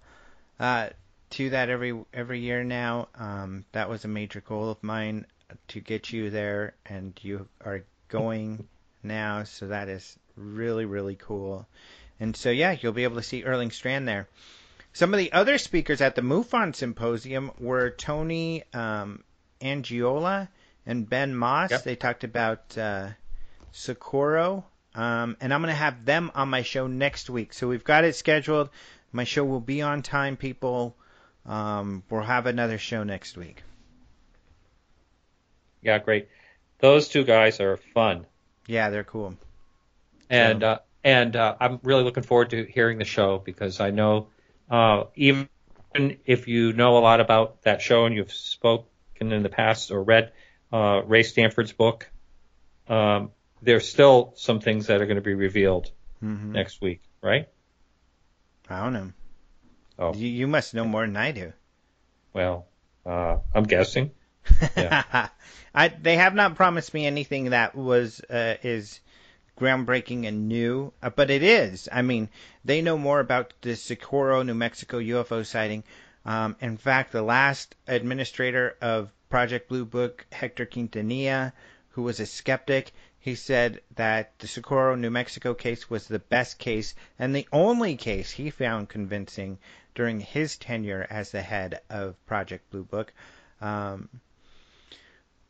uh, 0.59 0.88
to 1.30 1.51
that 1.51 1.68
every 1.68 1.94
every 2.12 2.40
year 2.40 2.64
now. 2.64 3.09
Um, 3.14 3.64
that 3.72 3.90
was 3.90 4.05
a 4.05 4.09
major 4.09 4.40
goal 4.40 4.70
of 4.70 4.82
mine 4.82 5.26
to 5.68 5.80
get 5.80 6.12
you 6.12 6.30
there, 6.30 6.74
and 6.86 7.18
you 7.22 7.49
are 7.64 7.84
going 8.09 8.66
now, 9.03 9.44
so 9.44 9.68
that 9.68 9.88
is 9.88 10.18
really 10.36 10.86
really 10.86 11.16
cool. 11.16 11.66
And 12.20 12.36
so 12.36 12.51
yeah, 12.51 12.76
you'll 12.80 12.92
be 12.92 13.05
able 13.05 13.16
to 13.16 13.22
see 13.22 13.44
Erling 13.44 13.70
Strand 13.70 14.09
there. 14.09 14.28
Some 14.92 15.12
of 15.12 15.18
the 15.18 15.32
other 15.32 15.59
speakers 15.59 16.01
at 16.01 16.14
the 16.16 16.22
MUFON 16.22 16.74
symposium 16.74 17.53
were 17.59 17.90
Tony 17.90 18.64
um, 18.72 19.22
Angiola 19.61 20.49
and 20.86 21.09
Ben 21.09 21.36
Moss. 21.36 21.70
Yep. 21.70 21.84
They 21.84 21.96
talked 21.96 22.24
about 22.24 22.76
uh, 22.76 23.11
Socorro, 23.79 24.64
um, 24.95 25.37
and 25.41 25.55
I'm 25.55 25.62
going 25.62 25.72
to 25.72 25.79
have 25.79 26.05
them 26.05 26.31
on 26.35 26.49
my 26.49 26.62
show 26.62 26.87
next 26.89 27.31
week. 27.31 27.53
So 27.53 27.68
we've 27.68 27.85
got 27.85 28.05
it 28.05 28.16
scheduled. 28.16 28.70
My 29.12 29.24
show 29.24 29.45
will 29.45 29.61
be 29.61 29.83
on 29.83 30.03
time, 30.03 30.37
people. 30.37 30.97
Um, 31.47 32.03
we'll 32.11 32.22
have 32.22 32.47
another 32.47 32.76
show 32.79 33.05
next 33.05 33.37
week. 33.37 33.62
Yeah, 35.81 35.99
great. 35.99 36.29
Those 36.81 37.09
two 37.09 37.24
guys 37.24 37.61
are 37.61 37.76
fun, 37.76 38.26
Yeah, 38.66 38.91
they're 38.91 39.05
cool. 39.05 39.35
and 40.29 40.62
uh, 40.62 40.79
and 41.05 41.35
uh, 41.37 41.57
I'm 41.61 41.81
really 41.83 42.03
looking 42.05 42.22
forward 42.24 42.51
to 42.51 42.64
hearing 42.64 42.99
the 42.99 43.05
show 43.05 43.39
because 43.39 43.81
I 43.81 43.91
know 43.91 44.29
uh, 44.70 45.05
even 45.14 45.49
if 46.26 46.49
you 46.49 46.72
know 46.72 46.99
a 46.99 47.01
lot 47.01 47.20
about 47.20 47.62
that 47.62 47.81
show 47.81 48.05
and 48.07 48.14
you've 48.14 48.33
spoken 48.33 49.33
in 49.33 49.43
the 49.43 49.49
past 49.49 49.91
or 49.91 50.03
read 50.03 50.33
uh, 50.72 51.03
Ray 51.07 51.22
Stanford's 51.22 51.72
book, 51.72 52.11
um, 52.89 53.31
there's 53.62 53.88
still 53.88 54.32
some 54.36 54.61
things 54.61 54.86
that 54.86 55.00
are 55.00 55.06
going 55.06 55.16
to 55.16 55.22
be 55.22 55.34
revealed 55.34 55.90
hmm 56.20 56.52
next 56.52 56.80
week, 56.80 57.02
right? 57.22 57.48
I 58.68 58.82
don't 58.82 58.92
know. 58.92 59.12
Oh. 59.98 60.14
You, 60.14 60.28
you 60.28 60.46
must 60.46 60.74
know 60.74 60.84
more 60.84 61.06
than 61.06 61.16
I 61.16 61.32
do. 61.32 61.52
Well, 62.32 62.66
uh, 63.06 63.38
I'm 63.54 63.64
guessing. 63.64 64.11
Yeah. 64.76 65.28
I, 65.74 65.88
they 65.88 66.16
have 66.16 66.34
not 66.34 66.54
promised 66.54 66.92
me 66.94 67.06
anything 67.06 67.50
that 67.50 67.74
was 67.74 68.20
uh, 68.20 68.56
is 68.62 69.00
groundbreaking 69.59 70.26
and 70.26 70.48
new, 70.48 70.92
uh, 71.02 71.11
but 71.11 71.30
it 71.30 71.42
is. 71.42 71.88
I 71.90 72.02
mean, 72.02 72.28
they 72.64 72.82
know 72.82 72.96
more 72.96 73.20
about 73.20 73.54
the 73.62 73.74
Socorro, 73.74 74.42
New 74.42 74.54
Mexico 74.54 74.98
UFO 74.98 75.44
sighting. 75.44 75.84
Um, 76.24 76.56
in 76.61 76.76
fact, 76.76 77.12
the 77.12 77.22
last 77.22 77.74
administrator 77.86 78.76
of 78.80 79.12
Project 79.28 79.68
Blue 79.68 79.84
Book, 79.84 80.26
Hector 80.30 80.66
Quintanilla, 80.66 81.52
who 81.90 82.02
was 82.02 82.20
a 82.20 82.26
skeptic, 82.26 82.92
he 83.21 83.35
said 83.35 83.81
that 83.97 84.39
the 84.39 84.47
Socorro, 84.47 84.95
New 84.95 85.11
Mexico 85.11 85.53
case 85.53 85.91
was 85.91 86.07
the 86.07 86.21
best 86.21 86.59
case 86.59 86.95
and 87.19 87.35
the 87.35 87.49
only 87.53 87.97
case 87.97 88.31
he 88.31 88.49
found 88.49 88.89
convincing 88.89 89.59
during 89.95 90.21
his 90.21 90.57
tenure 90.57 91.07
as 91.11 91.33
the 91.33 91.43
head 91.43 91.81
of 91.91 92.25
Project 92.27 92.71
Blue 92.71 92.85
Book. 92.85 93.12
Um, 93.61 94.09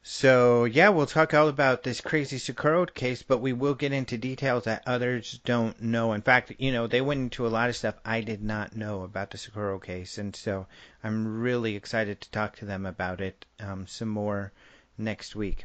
so 0.03 0.65
yeah, 0.65 0.89
we'll 0.89 1.05
talk 1.05 1.35
all 1.35 1.49
about 1.49 1.83
this 1.83 2.01
crazy 2.01 2.39
Socorro 2.39 2.87
case, 2.87 3.23
but 3.23 3.43
we 3.43 3.53
will 3.53 3.75
get 3.75 3.93
into 3.93 4.17
details 4.17 4.65
that 4.65 4.83
others 4.87 5.39
don't 5.45 5.79
know. 5.83 6.15
In 6.15 6.23
fact, 6.23 6.53
you 6.59 6.73
know, 6.73 6.87
they 6.87 7.03
went 7.03 7.21
into 7.21 7.47
a 7.47 7.49
lot 7.49 7.69
of 7.69 7.77
stuff 7.77 7.97
I 8.05 8.23
did 8.23 8.43
not 8.43 8.75
know 8.75 9.03
about 9.03 9.31
the 9.31 9.37
Socorro 9.37 9.79
case, 9.79 10.17
and 10.17 10.35
so 10.35 10.67
I'm 11.05 11.43
really 11.43 11.77
excited 11.77 12.23
to 12.23 12.31
talk 12.31 12.57
to 12.57 12.65
them 12.65 12.87
about 12.87 13.21
it 13.21 13.45
um, 13.61 13.87
some 13.87 14.09
more 14.09 14.53
next 14.97 15.37
week. 15.37 15.65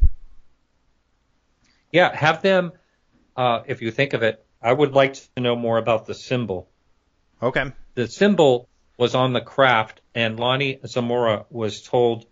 Yeah, 1.93 2.13
have 2.13 2.41
them. 2.41 2.73
Uh, 3.37 3.61
if 3.65 3.81
you 3.81 3.91
think 3.91 4.13
of 4.13 4.23
it, 4.23 4.45
I 4.61 4.73
would 4.73 4.91
like 4.91 5.13
to 5.13 5.41
know 5.41 5.55
more 5.55 5.77
about 5.77 6.05
the 6.05 6.13
symbol. 6.13 6.69
Okay. 7.41 7.71
The 7.95 8.07
symbol 8.07 8.67
was 8.97 9.15
on 9.15 9.33
the 9.33 9.41
craft, 9.41 10.01
and 10.13 10.39
Lonnie 10.39 10.79
Zamora 10.85 11.45
was 11.49 11.81
told 11.81 12.25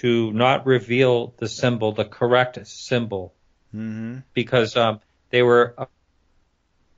to 0.00 0.32
not 0.32 0.66
reveal 0.66 1.34
the 1.38 1.48
symbol, 1.48 1.92
the 1.92 2.04
correct 2.04 2.66
symbol, 2.66 3.34
Mm-hmm. 3.74 4.18
because 4.34 4.76
um, 4.76 5.00
they 5.30 5.42
were 5.42 5.74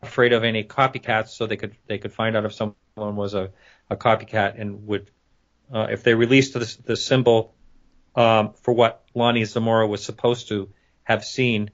afraid 0.03 0.35
of 0.35 0.45
any 0.45 0.63
copycats, 0.63 1.29
so 1.29 1.47
they 1.47 1.57
could 1.57 1.75
they 1.87 1.97
could 1.97 2.13
find 2.13 2.37
out 2.37 2.45
if 2.45 2.53
someone 2.53 3.17
was 3.17 3.33
a, 3.33 3.51
a 3.89 3.97
copycat 3.97 4.61
and 4.61 4.87
would 4.87 5.11
uh, 5.73 5.87
if 5.91 6.03
they 6.03 6.13
released 6.13 6.53
the, 6.53 6.77
the 6.85 6.97
symbol 6.97 7.55
um, 8.15 8.53
for 8.63 8.75
what 8.75 9.05
Lonnie 9.15 9.47
Zamora 9.47 9.87
was 9.87 10.05
supposed 10.05 10.49
to 10.49 10.69
have 11.03 11.25
seen, 11.25 11.71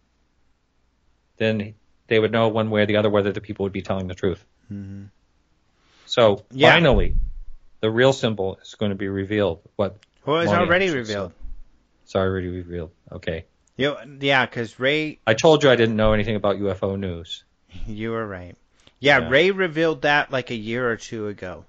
then 1.43 1.74
they 2.06 2.19
would 2.19 2.32
know 2.32 2.48
one 2.48 2.70
way 2.70 2.82
or 2.82 2.86
the 2.86 2.97
other 2.97 3.10
whether 3.10 3.32
the 3.32 3.40
people 3.40 3.64
would 3.64 3.73
be 3.73 3.82
telling 3.82 4.06
the 4.06 4.14
truth. 4.14 4.44
Mm-hmm. 4.73 5.05
So 6.06 6.44
Yeah. 6.51 6.73
finally, 6.73 7.16
the 7.81 7.90
real 7.90 8.12
symbol 8.12 8.59
is 8.62 8.74
going 8.74 8.90
to 8.90 8.97
be 8.97 9.09
revealed. 9.09 9.60
What 9.77 9.97
Well, 10.24 10.40
it's 10.40 10.51
Lonnie 10.51 10.66
already 10.66 10.85
actually 10.86 11.01
revealed. 11.01 11.32
it's 12.05 12.14
already 12.14 12.48
revealed. 12.48 12.90
Okay, 13.10 13.44
You, 13.77 13.97
yeah, 14.20 14.47
because 14.47 14.78
Ray, 14.78 15.19
I 15.27 15.35
told 15.35 15.62
you 15.64 15.70
I 15.70 15.77
didn't 15.77 15.97
know 15.97 16.12
anything 16.12 16.36
about 16.36 16.56
UFO 16.59 16.98
news. 16.98 17.44
you 17.86 18.10
were 18.12 18.27
right. 18.27 18.56
Yeah, 19.01 19.19
Yeah. 19.20 19.28
Ray 19.28 19.51
revealed 19.51 20.02
that 20.02 20.31
like 20.31 20.51
a 20.51 20.55
year 20.55 20.89
or 20.90 20.97
two 20.97 21.28
ago. 21.28 21.64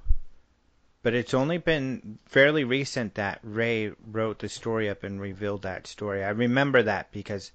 But 1.02 1.14
it's 1.14 1.34
only 1.34 1.58
been 1.58 2.18
fairly 2.28 2.64
recent 2.64 3.16
that 3.16 3.40
Ray 3.44 3.92
wrote 4.10 4.40
the 4.40 4.48
story 4.48 4.90
up 4.90 5.04
and 5.04 5.20
revealed 5.20 5.64
that 5.64 5.86
story. 5.86 6.24
I 6.24 6.30
remember 6.30 6.82
that 6.84 7.12
because, 7.12 7.52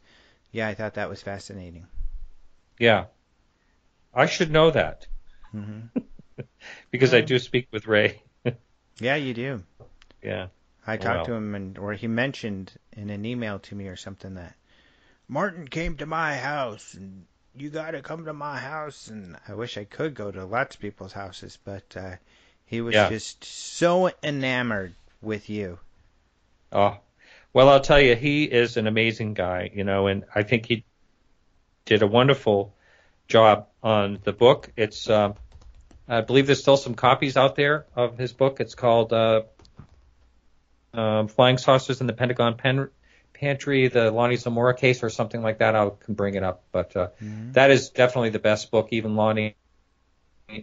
yeah, 0.52 0.68
I 0.68 0.74
thought 0.74 0.94
that 0.94 1.08
was 1.08 1.22
fascinating. 1.22 1.86
Yeah, 2.78 3.06
I 4.12 4.26
should 4.26 4.50
know 4.50 4.70
that 4.70 5.06
hmm 5.52 5.90
because 6.90 7.14
I 7.14 7.20
do 7.20 7.38
speak 7.38 7.68
with 7.72 7.86
Ray. 7.86 8.22
Yeah, 9.00 9.16
you 9.16 9.34
do. 9.34 9.64
yeah. 10.22 10.48
I 10.88 10.96
talked 10.96 11.22
Wow. 11.22 11.26
to 11.26 11.34
him, 11.34 11.54
and 11.54 11.78
or 11.78 11.92
he 11.92 12.08
mentioned 12.08 12.80
in 12.92 13.10
an 13.10 13.24
email 13.24 13.60
to 13.60 13.76
me 13.76 13.86
or 13.86 13.94
something 13.94 14.34
that 14.34 14.56
Martin 15.28 15.68
came 15.68 15.96
to 15.98 16.06
my 16.06 16.36
house 16.38 16.94
and 16.94 17.26
you 17.56 17.70
got 17.70 17.92
to 17.92 18.02
come 18.02 18.24
to 18.26 18.32
my 18.32 18.58
house. 18.60 19.08
And 19.08 19.38
I 19.48 19.54
wish 19.54 19.78
I 19.78 19.84
could 19.84 20.14
go 20.14 20.30
to 20.30 20.44
lots 20.44 20.76
of 20.76 20.82
people's 20.82 21.14
houses, 21.14 21.58
but 21.64 21.96
uh, 21.96 22.16
he 22.66 22.80
was 22.80 22.96
Yeah. 22.96 23.04
just 23.04 23.44
so 23.44 24.10
enamored 24.22 24.94
with 25.22 25.50
you. 25.50 25.80
Oh, 26.72 26.98
well, 27.52 27.68
I'll 27.68 27.80
tell 27.80 28.00
you, 28.00 28.14
he 28.16 28.44
is 28.44 28.76
an 28.78 28.86
amazing 28.86 29.34
guy, 29.34 29.70
you 29.74 29.84
know, 29.84 30.06
and 30.06 30.24
I 30.34 30.42
think 30.42 30.66
he 30.66 30.84
did 31.88 32.02
a 32.02 32.06
wonderful 32.06 32.74
job 33.28 33.66
on 33.82 34.18
the 34.22 34.32
book. 34.32 34.70
It's, 34.76 35.08
um, 35.08 35.34
I 36.06 36.20
believe 36.20 36.46
there's 36.46 36.60
still 36.60 36.76
some 36.76 36.94
copies 36.94 37.36
out 37.38 37.56
there 37.56 37.86
of 37.96 38.18
his 38.18 38.32
book. 38.34 38.60
It's 38.60 38.74
called 38.74 39.12
uh, 39.14 39.42
um, 40.92 41.28
Flying 41.28 41.56
Saucers 41.56 42.02
in 42.02 42.06
the 42.06 42.12
Pentagon 42.12 42.56
Pen- 42.58 42.90
Pantry, 43.32 43.88
the 43.88 44.10
Lonnie 44.10 44.36
Zamora 44.36 44.74
case, 44.76 45.02
or 45.02 45.08
something 45.08 45.42
like 45.42 45.58
that. 45.58 45.74
I 45.74 45.90
can 46.04 46.12
bring 46.14 46.34
it 46.34 46.42
up, 46.42 46.64
but 46.72 46.94
uh, 46.94 47.08
that 47.52 47.70
is 47.70 47.88
definitely 47.88 48.30
the 48.30 48.38
best 48.38 48.70
book. 48.70 48.88
Even 48.90 49.16
Lonnie 49.16 49.56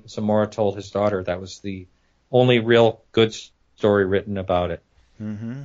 Zamora 0.07 0.45
told 0.47 0.75
his 0.75 0.91
daughter 0.91 1.23
that 1.23 1.41
was 1.41 1.59
the 1.59 1.87
only 2.31 2.59
real 2.59 3.01
good 3.11 3.35
story 3.77 4.05
written 4.05 4.37
about 4.37 4.71
it 4.71 4.83
Mm-hmm. 5.21 5.63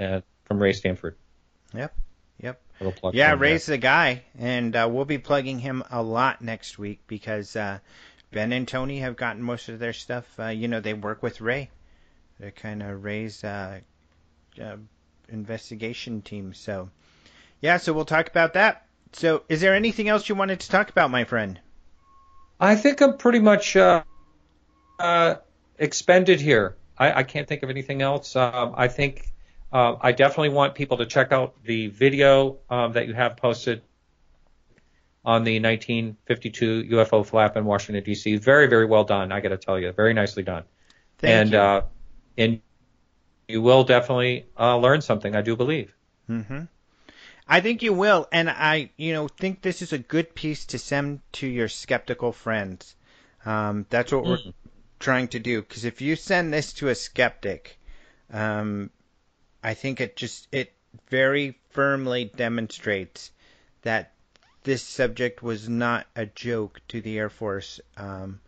uh, 0.00 0.20
from 0.46 0.58
Ray 0.58 0.72
Stanford. 0.72 1.14
Yep. 1.74 1.94
Yep. 2.40 2.60
Little 2.80 2.92
plug 2.92 3.14
Yeah, 3.14 3.26
for 3.26 3.36
there. 3.36 3.52
Ray's 3.52 3.66
the 3.66 3.78
guy, 3.78 4.22
and 4.38 4.74
uh, 4.74 4.88
we'll 4.90 5.04
be 5.04 5.18
plugging 5.18 5.58
him 5.58 5.84
a 5.90 6.02
lot 6.02 6.40
next 6.40 6.78
week 6.78 7.00
because 7.06 7.54
uh, 7.54 7.78
Ben 8.32 8.52
and 8.52 8.66
Tony 8.66 9.00
have 9.00 9.16
gotten 9.16 9.42
most 9.42 9.68
of 9.68 9.78
their 9.78 9.92
stuff. 9.92 10.24
Uh, 10.38 10.46
you 10.46 10.66
know, 10.66 10.80
they 10.80 10.94
work 10.94 11.22
with 11.22 11.40
Ray. 11.40 11.70
They're 12.38 12.50
kind 12.50 12.82
of 12.82 13.04
Ray's 13.04 13.44
uh, 13.44 13.80
uh, 14.60 14.76
investigation 15.28 16.22
team. 16.22 16.54
So, 16.54 16.88
yeah, 17.60 17.76
so 17.76 17.92
we'll 17.92 18.06
talk 18.06 18.28
about 18.28 18.54
that. 18.54 18.86
So, 19.12 19.42
is 19.48 19.60
there 19.60 19.74
anything 19.74 20.08
else 20.08 20.28
you 20.28 20.34
wanted 20.34 20.60
to 20.60 20.70
talk 20.70 20.88
about, 20.88 21.10
my 21.10 21.24
friend? 21.24 21.60
I 22.58 22.76
think 22.76 23.02
I'm 23.02 23.18
pretty 23.18 23.40
much 23.40 23.76
uh, 23.76 24.04
uh, 24.98 25.34
expended 25.78 26.40
here. 26.40 26.76
I, 26.96 27.12
I 27.12 27.22
can't 27.24 27.48
think 27.48 27.62
of 27.62 27.70
anything 27.70 28.00
else. 28.00 28.36
Um, 28.36 28.74
I 28.76 28.88
think 28.88 29.26
uh, 29.72 29.96
I 30.00 30.12
definitely 30.12 30.50
want 30.50 30.74
people 30.74 30.96
to 30.98 31.06
check 31.06 31.32
out 31.32 31.62
the 31.64 31.88
video 31.88 32.58
um, 32.70 32.92
that 32.92 33.06
you 33.08 33.14
have 33.14 33.36
posted 33.36 33.82
on 35.24 35.44
the 35.44 35.60
1952 35.60 36.84
UFO 36.90 37.22
flap 37.24 37.56
in 37.56 37.64
Washington 37.64 38.02
D.C. 38.04 38.36
Very, 38.36 38.66
very 38.66 38.86
well 38.86 39.04
done. 39.04 39.32
I 39.32 39.40
got 39.40 39.50
to 39.50 39.58
tell 39.58 39.78
you, 39.78 39.92
very 39.92 40.14
nicely 40.14 40.42
done. 40.42 40.64
Thank 41.18 41.30
and 41.30 41.52
you. 41.52 41.58
Uh, 41.58 41.82
and 42.38 42.60
you 43.48 43.62
will 43.62 43.84
definitely 43.84 44.46
uh, 44.58 44.76
learn 44.78 45.00
something. 45.02 45.36
I 45.36 45.42
do 45.42 45.56
believe. 45.56 45.94
Mm-hmm. 46.30 46.64
I 47.48 47.60
think 47.60 47.82
you 47.82 47.92
will, 47.92 48.28
and 48.32 48.48
I, 48.50 48.90
you 48.96 49.12
know, 49.12 49.28
think 49.28 49.62
this 49.62 49.82
is 49.82 49.92
a 49.92 49.98
good 49.98 50.34
piece 50.34 50.64
to 50.66 50.78
send 50.78 51.20
to 51.32 51.46
your 51.46 51.68
skeptical 51.68 52.32
friends. 52.32 52.96
Um, 53.44 53.86
that's 53.90 54.12
what 54.12 54.24
we're 54.24 54.40
Mm. 54.46 54.54
trying 55.00 55.28
to 55.28 55.38
do. 55.38 55.62
Because 55.62 55.84
if 55.84 56.00
you 56.00 56.16
send 56.16 56.52
this 56.52 56.72
to 56.74 56.88
a 56.88 56.94
skeptic, 56.94 57.78
um, 58.32 58.90
I 59.62 59.74
think 59.74 60.00
it 60.00 60.16
just 60.16 60.48
it 60.52 60.72
very 61.08 61.58
firmly 61.70 62.24
demonstrates 62.24 63.30
that 63.82 64.12
this 64.62 64.82
subject 64.82 65.42
was 65.42 65.68
not 65.68 66.06
a 66.16 66.26
joke 66.26 66.80
to 66.88 67.00
the 67.00 67.18
Air 67.18 67.30
Force, 67.30 67.80
um, 67.96 68.40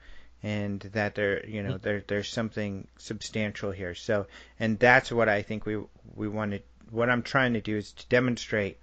and 0.42 0.80
that 0.92 1.14
there, 1.14 1.46
you 1.46 1.62
know, 1.62 1.78
there 1.78 2.02
there's 2.06 2.28
something 2.28 2.86
substantial 2.98 3.70
here. 3.70 3.94
So, 3.94 4.26
and 4.58 4.78
that's 4.78 5.12
what 5.12 5.28
I 5.28 5.42
think 5.42 5.66
we 5.66 5.78
we 6.14 6.28
wanted. 6.28 6.62
What 6.90 7.08
I'm 7.08 7.22
trying 7.22 7.54
to 7.54 7.60
do 7.60 7.76
is 7.76 7.92
to 7.92 8.06
demonstrate, 8.08 8.78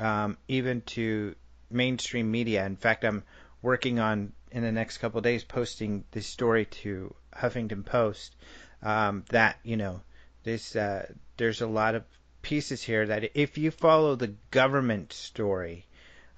um, 0.00 0.38
even 0.48 0.80
to 0.82 1.34
mainstream 1.70 2.30
media. 2.30 2.64
In 2.64 2.76
fact, 2.76 3.04
I'm 3.04 3.22
working 3.60 3.98
on 3.98 4.32
in 4.50 4.62
the 4.62 4.72
next 4.72 4.98
couple 4.98 5.18
of 5.18 5.24
days 5.24 5.44
posting 5.44 6.04
this 6.12 6.26
story 6.26 6.66
to 6.66 7.14
Huffington 7.34 7.84
Post. 7.84 8.36
Um, 8.82 9.24
that 9.30 9.58
you 9.62 9.76
know, 9.76 10.00
this 10.44 10.76
uh, 10.76 11.06
there's 11.36 11.60
a 11.60 11.66
lot 11.66 11.94
of 11.94 12.04
pieces 12.42 12.82
here 12.82 13.06
that 13.06 13.30
if 13.34 13.58
you 13.58 13.70
follow 13.70 14.14
the 14.14 14.34
government 14.50 15.12
story, 15.12 15.86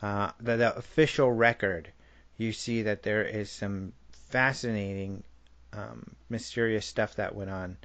uh, 0.02 0.31
the, 0.40 0.56
the 0.56 0.77
official 0.77 1.31
record, 1.31 1.90
you 2.36 2.52
see 2.52 2.82
that 2.82 3.02
there 3.02 3.24
is 3.24 3.51
some 3.51 3.93
fascinating, 4.31 5.23
um, 5.73 6.14
mysterious 6.28 6.86
stuff 6.86 7.16
that 7.16 7.35
went 7.35 7.51
on 7.51 7.77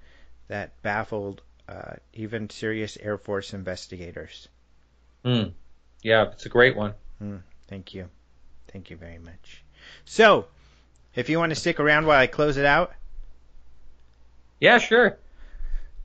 that 0.48 0.82
baffled 0.82 1.42
uh, 1.68 1.96
even 2.14 2.50
serious 2.50 2.98
Air 3.02 3.18
Force 3.18 3.54
investigators. 3.54 4.50
Mm. 5.24 5.54
Yeah, 6.02 6.32
it's 6.32 6.46
a 6.46 6.50
great 6.50 6.76
one. 6.76 6.94
Thank 7.68 7.94
you. 7.94 8.10
Thank 8.68 8.90
you 8.90 8.98
very 8.98 9.20
much. 9.20 9.64
So, 10.06 10.48
if 11.16 11.30
you 11.30 11.40
want 11.40 11.52
to 11.52 11.56
stick 11.56 11.80
around 11.80 12.06
while 12.06 12.20
I 12.20 12.28
close 12.28 12.58
it 12.58 12.66
out. 12.66 12.94
Yeah, 14.60 14.78
sure. 14.78 15.18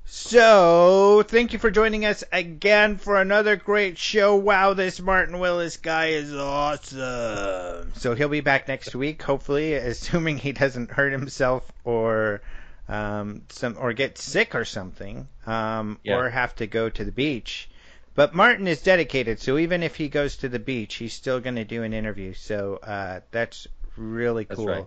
So, 0.08 1.24
thank 1.26 1.52
you 1.52 1.58
for 1.58 1.68
joining 1.68 2.04
us 2.06 2.22
again 2.32 2.96
for 2.96 3.20
another 3.20 3.56
great 3.56 3.98
show. 3.98 4.36
Wow, 4.36 4.72
this 4.72 5.00
Martin 5.00 5.40
Willis 5.40 5.78
guy 5.78 6.06
is 6.10 6.32
awesome. 6.32 7.92
So, 7.96 8.14
he'll 8.14 8.28
be 8.28 8.40
back 8.40 8.68
next 8.68 8.94
week, 8.94 9.20
hopefully, 9.20 9.74
assuming 9.74 10.38
he 10.38 10.52
doesn't 10.52 10.92
hurt 10.92 11.10
himself 11.10 11.70
or 11.82 12.40
um, 12.88 13.42
some 13.48 13.76
or 13.80 13.92
get 13.94 14.16
sick 14.16 14.54
or 14.54 14.64
something, 14.64 15.26
um, 15.44 15.98
Yeah. 16.04 16.18
or 16.18 16.30
have 16.30 16.54
to 16.56 16.68
go 16.68 16.88
to 16.88 17.04
the 17.04 17.10
beach. 17.12 17.68
But 18.14 18.32
Martin 18.32 18.68
is 18.68 18.82
dedicated, 18.82 19.40
so 19.40 19.58
even 19.58 19.82
if 19.82 19.96
he 19.96 20.08
goes 20.08 20.36
to 20.38 20.48
the 20.48 20.60
beach, 20.60 20.94
he's 20.94 21.14
still 21.14 21.40
going 21.40 21.56
to 21.56 21.64
do 21.64 21.82
an 21.82 21.92
interview. 21.92 22.32
So 22.32 22.76
uh, 22.76 23.20
that's 23.32 23.66
really 23.96 24.44
That's 24.44 24.56
cool. 24.56 24.68
right. 24.68 24.86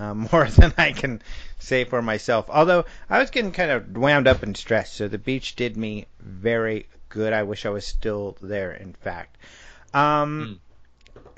Um, 0.00 0.28
more 0.32 0.46
than 0.46 0.72
I 0.78 0.92
can 0.92 1.22
say 1.58 1.84
for 1.84 2.00
myself. 2.00 2.46
Although 2.48 2.86
I 3.08 3.18
was 3.18 3.30
getting 3.30 3.52
kind 3.52 3.70
of 3.70 3.96
wound 3.96 4.26
up 4.26 4.42
and 4.42 4.56
stressed, 4.56 4.94
so 4.94 5.06
the 5.08 5.18
beach 5.18 5.54
did 5.56 5.76
me 5.76 6.06
very 6.20 6.86
good. 7.10 7.32
I 7.32 7.42
wish 7.42 7.66
I 7.66 7.70
was 7.70 7.86
still 7.86 8.36
there. 8.40 8.72
In 8.72 8.94
fact. 8.94 9.36
Um, 9.92 10.60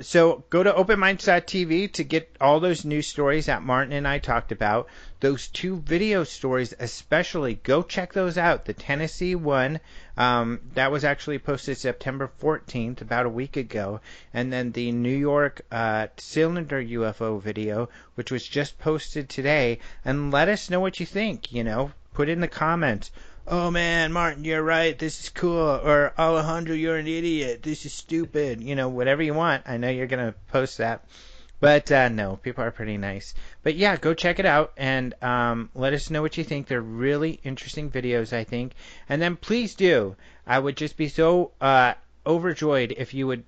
So 0.01 0.45
go 0.51 0.63
to 0.63 0.73
openminds.tv 0.73 1.93
to 1.93 2.05
get 2.05 2.37
all 2.41 2.61
those 2.61 2.85
news 2.85 3.07
stories 3.07 3.47
that 3.47 3.63
Martin 3.63 3.93
and 3.93 4.07
I 4.07 4.19
talked 4.19 4.53
about. 4.53 4.89
Those 5.23 5.47
two 5.47 5.77
video 5.77 6.25
stories, 6.25 6.75
especially, 6.81 7.55
go 7.55 7.85
check 7.85 8.13
those 8.13 8.37
out. 8.37 8.65
The 8.65 8.73
Tennessee 8.73 9.37
one, 9.37 9.79
um, 10.17 10.59
that 10.75 10.91
was 10.91 11.05
actually 11.05 11.39
posted 11.39 11.79
September 11.79 12.29
14th, 12.41 13.01
about 13.01 13.27
a 13.27 13.29
week 13.29 13.57
ago, 13.57 14.01
and 14.35 14.53
then 14.53 14.73
the 14.73 14.91
New 14.91 15.17
York 15.17 15.61
uh, 15.71 16.09
cylinder 16.17 16.83
UFO 16.83 17.41
video, 17.41 17.89
which 18.17 18.33
was 18.33 18.49
just 18.49 18.81
posted 18.81 19.29
today. 19.29 19.79
And 20.05 20.33
let 20.33 20.49
us 20.49 20.69
know 20.69 20.81
what 20.81 20.99
you 20.99 21.07
think. 21.07 21.53
You 21.53 21.63
know, 21.63 21.93
put 22.13 22.29
in 22.29 22.41
the 22.41 22.49
comments. 22.49 23.13
Oh 23.47 23.71
man, 23.71 24.13
Martin, 24.13 24.45
you're 24.45 24.61
right. 24.61 24.99
This 24.99 25.21
is 25.23 25.29
cool. 25.29 25.81
Or 25.85 26.15
Alejandro, 26.19 26.75
you're 26.75 26.97
an 26.97 27.07
idiot. 27.07 27.63
This 27.63 27.87
is 27.87 27.93
stupid. 27.93 28.61
You 28.61 28.75
know, 28.75 28.89
whatever 28.89 29.23
you 29.23 29.35
want. 29.35 29.63
I 29.67 29.77
know 29.77 29.89
you're 29.89 30.09
gonna 30.09 30.35
post 30.49 30.79
that, 30.79 31.05
but 31.63 31.93
uh, 31.93 32.09
no, 32.09 32.35
people 32.35 32.65
are 32.65 32.73
pretty 32.73 32.97
nice. 32.97 33.35
But 33.63 33.77
yeah, 33.77 33.97
go 33.97 34.15
check 34.15 34.41
it 34.41 34.47
out 34.47 34.73
and 34.77 35.15
um, 35.23 35.71
let 35.77 35.93
us 35.93 36.11
know 36.11 36.21
what 36.21 36.37
you 36.37 36.43
think. 36.43 36.67
They're 36.67 36.81
really 36.81 37.39
interesting 37.45 37.89
videos, 37.89 38.33
I 38.33 38.43
think. 38.43 38.73
And 39.09 39.23
then 39.23 39.37
please 39.37 39.77
do. 39.77 40.17
I 40.45 40.59
would 40.59 40.77
just 40.77 40.97
be 40.97 41.07
so 41.07 41.53
uh, 41.61 41.95
overjoyed 42.27 42.95
if 42.97 43.15
you 43.15 43.29
would 43.29 43.45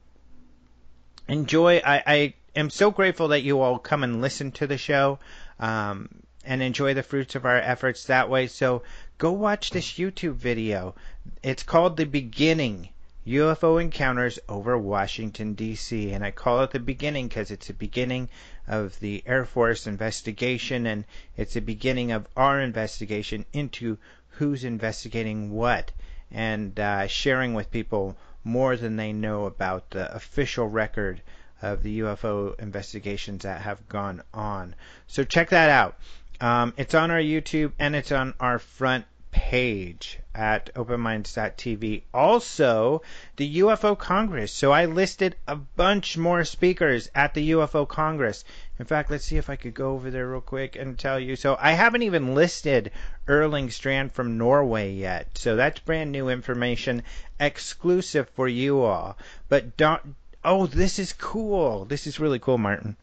enjoy. 1.27 1.79
I, 1.85 2.03
I 2.07 2.35
am 2.55 2.71
so 2.71 2.93
grateful 2.93 3.27
that 3.29 3.43
you 3.43 3.61
all 3.61 3.81
come 3.81 4.05
and 4.05 4.23
listen 4.23 4.53
to 4.53 4.69
the 4.69 4.79
show 4.79 5.19
um, 5.59 6.09
and 6.45 6.63
enjoy 6.63 6.95
the 6.95 7.03
fruits 7.03 7.35
of 7.35 7.45
our 7.45 7.59
efforts 7.59 8.05
that 8.05 8.31
way. 8.31 8.47
So 8.47 8.85
go 9.19 9.33
watch 9.33 9.71
this 9.71 9.95
YouTube 9.95 10.37
video. 10.37 10.95
It's 11.43 11.65
called 11.65 11.97
The 11.97 12.07
Beginning 12.07 12.91
UFO 13.27 13.81
Encounters 13.81 14.39
over 14.51 14.77
Washington, 14.77 15.55
D.C. 15.55 16.13
And 16.13 16.23
I 16.23 16.31
call 16.31 16.63
it 16.63 16.73
The 16.73 16.79
Beginning 16.79 17.29
because 17.29 17.51
it's 17.51 17.69
the 17.69 17.73
beginning 17.73 18.29
of 18.69 19.01
the 19.01 19.23
Air 19.25 19.47
Force 19.47 19.87
investigation 19.87 20.87
and 20.87 21.05
it's 21.37 21.55
the 21.55 21.61
beginning 21.61 22.13
of 22.13 22.27
our 22.37 22.61
investigation 22.61 23.47
into 23.53 23.97
who's 24.29 24.63
investigating 24.63 25.51
what 25.51 25.93
and 26.31 26.79
uh, 26.79 27.07
sharing 27.07 27.55
with 27.55 27.71
people 27.71 28.17
more 28.43 28.77
than 28.77 28.97
they 28.97 29.13
know 29.13 29.47
about 29.47 29.91
the 29.91 30.15
official 30.15 30.69
record 30.69 31.23
of 31.63 31.83
the 31.83 32.01
UFO 32.01 32.59
investigations 32.61 33.43
that 33.43 33.63
have 33.63 33.89
gone 33.89 34.23
on. 34.35 34.75
So 35.07 35.25
check 35.25 35.49
that 35.49 35.71
out. 35.71 35.97
Um, 36.41 36.75
it's 36.77 36.95
on 36.95 37.11
our 37.11 37.21
YouTube 37.21 37.73
and 37.79 37.97
it's 37.97 38.13
on 38.13 38.35
our 38.39 38.59
front 38.59 39.07
page 39.35 40.21
at 40.33 40.73
openminds.tv. 40.75 42.03
Also, 42.15 43.03
the 43.35 43.59
UFO 43.59 43.99
Congress. 43.99 44.53
So 44.53 44.71
I 44.71 44.85
listed 44.85 45.35
a 45.49 45.57
bunch 45.57 46.17
more 46.17 46.45
speakers 46.45 47.11
at 47.17 47.35
the 47.35 47.51
UFO 47.51 47.87
Congress. 47.87 48.45
In 48.79 48.85
fact, 48.85 49.11
let's 49.11 49.25
see 49.25 49.37
if 49.37 49.51
I 49.51 49.57
could 49.57 49.75
go 49.75 49.91
over 49.91 50.09
there 50.09 50.29
real 50.29 50.41
quick 50.41 50.77
and 50.77 50.97
tell 50.97 51.19
you. 51.19 51.35
So 51.35 51.59
I 51.61 51.73
haven't 51.73 52.03
even 52.03 52.37
listed 52.37 52.93
Erling 53.27 53.71
Strand 53.71 54.13
from 54.13 54.39
Norway 54.39 54.93
yet. 54.93 55.37
So 55.37 55.57
that's 55.57 55.81
brand 55.81 56.13
new 56.13 56.29
information 56.29 57.03
exclusive 57.41 58.29
for 58.37 58.47
you 58.47 58.83
all. 58.83 59.19
But 59.49 59.77
don't 59.77 60.15
oh, 60.45 60.67
this 60.67 61.01
is 61.01 61.13
cool. 61.13 61.87
This 61.87 62.07
is 62.07 62.21
really 62.21 62.39
cool, 62.39 62.59
Martin. 62.59 62.97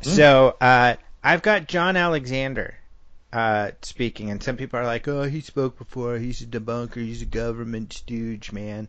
So 0.00 0.56
uh, 0.58 0.94
I've 1.22 1.42
got 1.42 1.68
John 1.68 1.98
Alexander 1.98 2.79
uh, 3.32 3.70
speaking, 3.82 4.30
and 4.30 4.42
some 4.42 4.56
people 4.56 4.78
are 4.78 4.84
like, 4.84 5.06
oh, 5.08 5.22
he 5.22 5.40
spoke 5.40 5.78
before. 5.78 6.16
He's 6.18 6.42
a 6.42 6.46
debunker. 6.46 6.96
He's 6.96 7.22
a 7.22 7.26
government 7.26 7.92
stooge, 7.92 8.52
man. 8.52 8.88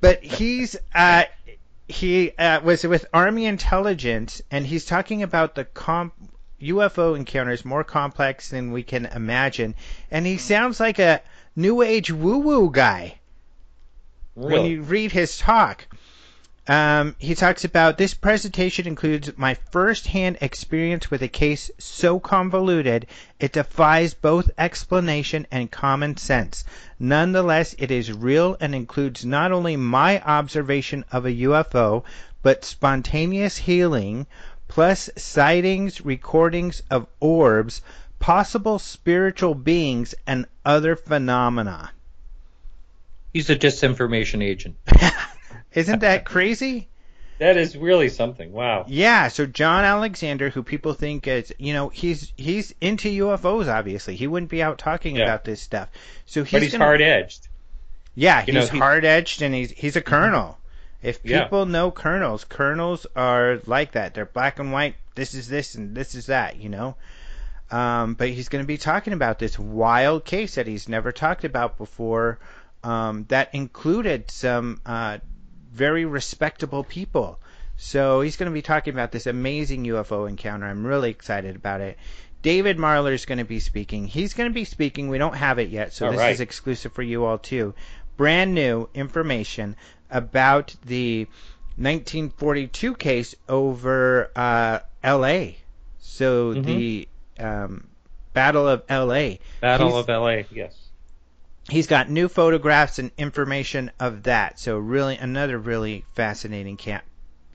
but 0.00 0.22
he's 0.22 0.76
uh, 0.94 1.24
he 1.88 2.30
uh, 2.32 2.60
was 2.60 2.84
with 2.84 3.06
Army 3.12 3.46
intelligence, 3.46 4.42
and 4.50 4.66
he's 4.66 4.84
talking 4.84 5.22
about 5.22 5.54
the 5.54 5.64
comp. 5.64 6.14
UFO 6.60 7.16
encounters 7.16 7.64
more 7.64 7.84
complex 7.84 8.50
than 8.50 8.70
we 8.70 8.82
can 8.82 9.06
imagine, 9.06 9.74
and 10.10 10.26
he 10.26 10.36
sounds 10.36 10.78
like 10.78 10.98
a 10.98 11.22
new 11.56 11.80
age 11.80 12.12
woo 12.12 12.38
woo 12.38 12.70
guy 12.70 13.18
when 14.34 14.66
you 14.66 14.82
read 14.82 15.12
his 15.12 15.38
talk. 15.38 15.86
Um, 16.70 17.16
he 17.18 17.34
talks 17.34 17.64
about 17.64 17.98
this 17.98 18.14
presentation 18.14 18.86
includes 18.86 19.36
my 19.36 19.54
first-hand 19.54 20.38
experience 20.40 21.10
with 21.10 21.20
a 21.20 21.26
case 21.26 21.68
so 21.78 22.20
convoluted 22.20 23.08
it 23.40 23.50
defies 23.50 24.14
both 24.14 24.52
explanation 24.56 25.48
and 25.50 25.72
common 25.72 26.16
sense. 26.16 26.64
Nonetheless, 26.96 27.74
it 27.76 27.90
is 27.90 28.12
real 28.12 28.56
and 28.60 28.72
includes 28.72 29.24
not 29.24 29.50
only 29.50 29.74
my 29.74 30.22
observation 30.22 31.04
of 31.10 31.26
a 31.26 31.32
UFO, 31.42 32.04
but 32.40 32.64
spontaneous 32.64 33.56
healing, 33.56 34.28
plus 34.68 35.10
sightings, 35.16 36.02
recordings 36.02 36.84
of 36.88 37.08
orbs, 37.18 37.82
possible 38.20 38.78
spiritual 38.78 39.56
beings, 39.56 40.14
and 40.24 40.46
other 40.64 40.94
phenomena. 40.94 41.90
He's 43.32 43.50
a 43.50 43.56
disinformation 43.56 44.40
agent. 44.40 44.76
Isn't 45.74 46.00
that 46.00 46.24
crazy? 46.24 46.88
That 47.38 47.56
is 47.56 47.74
really 47.74 48.10
something. 48.10 48.52
Wow. 48.52 48.84
Yeah, 48.86 49.28
so 49.28 49.46
John 49.46 49.84
Alexander, 49.84 50.50
who 50.50 50.62
people 50.62 50.92
think 50.92 51.26
is, 51.26 51.54
you 51.58 51.72
know, 51.72 51.88
he's 51.88 52.32
he's 52.36 52.74
into 52.82 53.08
UFOs. 53.24 53.66
Obviously, 53.72 54.14
he 54.14 54.26
wouldn't 54.26 54.50
be 54.50 54.62
out 54.62 54.76
talking 54.78 55.16
Yeah. 55.16 55.22
about 55.24 55.44
this 55.44 55.62
stuff. 55.62 55.88
So 56.26 56.44
he's, 56.44 56.52
But 56.52 56.62
he's 56.64 56.74
hard 56.74 57.00
edged. 57.00 57.48
Yeah, 58.14 58.44
you 58.46 58.52
he's 58.52 58.68
hard 58.68 59.06
edged, 59.06 59.40
and 59.40 59.54
he's 59.54 59.70
he's 59.70 59.96
a 59.96 60.02
colonel. 60.02 60.58
If 61.02 61.20
Yeah. 61.24 61.44
people 61.44 61.64
know 61.64 61.90
colonels, 61.90 62.44
colonels 62.44 63.06
are 63.16 63.60
like 63.64 63.92
that. 63.92 64.12
They're 64.12 64.26
black 64.26 64.58
and 64.58 64.70
white. 64.70 64.96
This 65.14 65.32
is 65.32 65.48
this 65.48 65.74
and 65.76 65.96
this 65.96 66.14
is 66.14 66.26
that. 66.26 66.56
You 66.56 66.68
know. 66.68 66.96
Um, 67.70 68.14
but 68.14 68.28
he's 68.28 68.48
going 68.50 68.62
to 68.64 68.66
be 68.66 68.76
talking 68.76 69.12
about 69.12 69.38
this 69.38 69.58
wild 69.58 70.24
case 70.26 70.56
that 70.56 70.66
he's 70.66 70.88
never 70.88 71.12
talked 71.12 71.44
about 71.44 71.78
before. 71.78 72.38
Um, 72.82 73.26
that 73.28 73.54
included 73.54 74.30
some 74.30 74.80
uh, 74.84 75.18
very 75.72 76.04
respectable 76.04 76.84
people. 76.84 77.38
So 77.76 78.20
he's 78.20 78.36
going 78.36 78.50
to 78.50 78.54
be 78.54 78.62
talking 78.62 78.92
about 78.92 79.10
this 79.12 79.26
amazing 79.26 79.84
UFO 79.84 80.28
encounter. 80.28 80.66
I'm 80.66 80.86
really 80.86 81.10
excited 81.10 81.56
about 81.56 81.80
it. 81.80 81.96
David 82.42 82.76
Marler 82.78 83.12
is 83.12 83.24
going 83.26 83.38
to 83.38 83.44
be 83.44 83.60
speaking. 83.60 84.06
He's 84.06 84.34
going 84.34 84.48
to 84.50 84.54
be 84.54 84.64
speaking. 84.64 85.08
We 85.08 85.18
don't 85.18 85.36
have 85.36 85.58
it 85.58 85.68
yet, 85.70 85.92
so 85.92 86.06
All 86.06 86.12
this 86.12 86.20
right. 86.20 86.32
is 86.32 86.40
exclusive 86.40 86.92
for 86.92 87.02
you 87.02 87.24
all 87.24 87.38
too. 87.38 87.74
Brand 88.16 88.54
new 88.54 88.88
information 88.94 89.76
about 90.10 90.74
the 90.84 91.26
1942 91.76 92.94
case 92.96 93.34
over 93.48 94.30
uh, 94.36 94.80
L.A. 95.02 95.58
So 95.98 96.54
Mhm. 96.54 96.64
the 96.64 97.08
um, 97.38 97.86
Battle 98.34 98.68
of 98.68 98.82
L.A. 98.88 99.40
Battle 99.60 99.88
He's- 99.88 100.00
of 100.00 100.10
L.A. 100.10 100.46
Yes. 100.50 100.74
He's 101.70 101.86
got 101.86 102.10
new 102.10 102.28
photographs 102.28 102.98
and 102.98 103.12
information 103.16 103.92
of 104.00 104.24
that. 104.24 104.58
So 104.58 104.76
really, 104.76 105.16
another 105.16 105.56
really 105.56 106.04
fascinating 106.14 106.76
ca- 106.76 107.02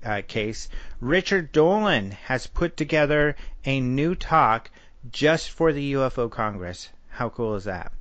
uh, 0.04 0.22
case. 0.26 0.70
Richard 1.02 1.52
Dolan 1.52 2.12
has 2.12 2.48
put 2.48 2.78
together 2.78 3.36
a 3.66 3.82
new 3.82 4.16
talk 4.16 4.72
just 5.12 5.50
for 5.52 5.74
the 5.74 5.94
UFO 5.94 6.32
Congress. 6.32 6.90
How 7.10 7.30
cool 7.30 7.56
is 7.56 7.66
that? 7.66 7.92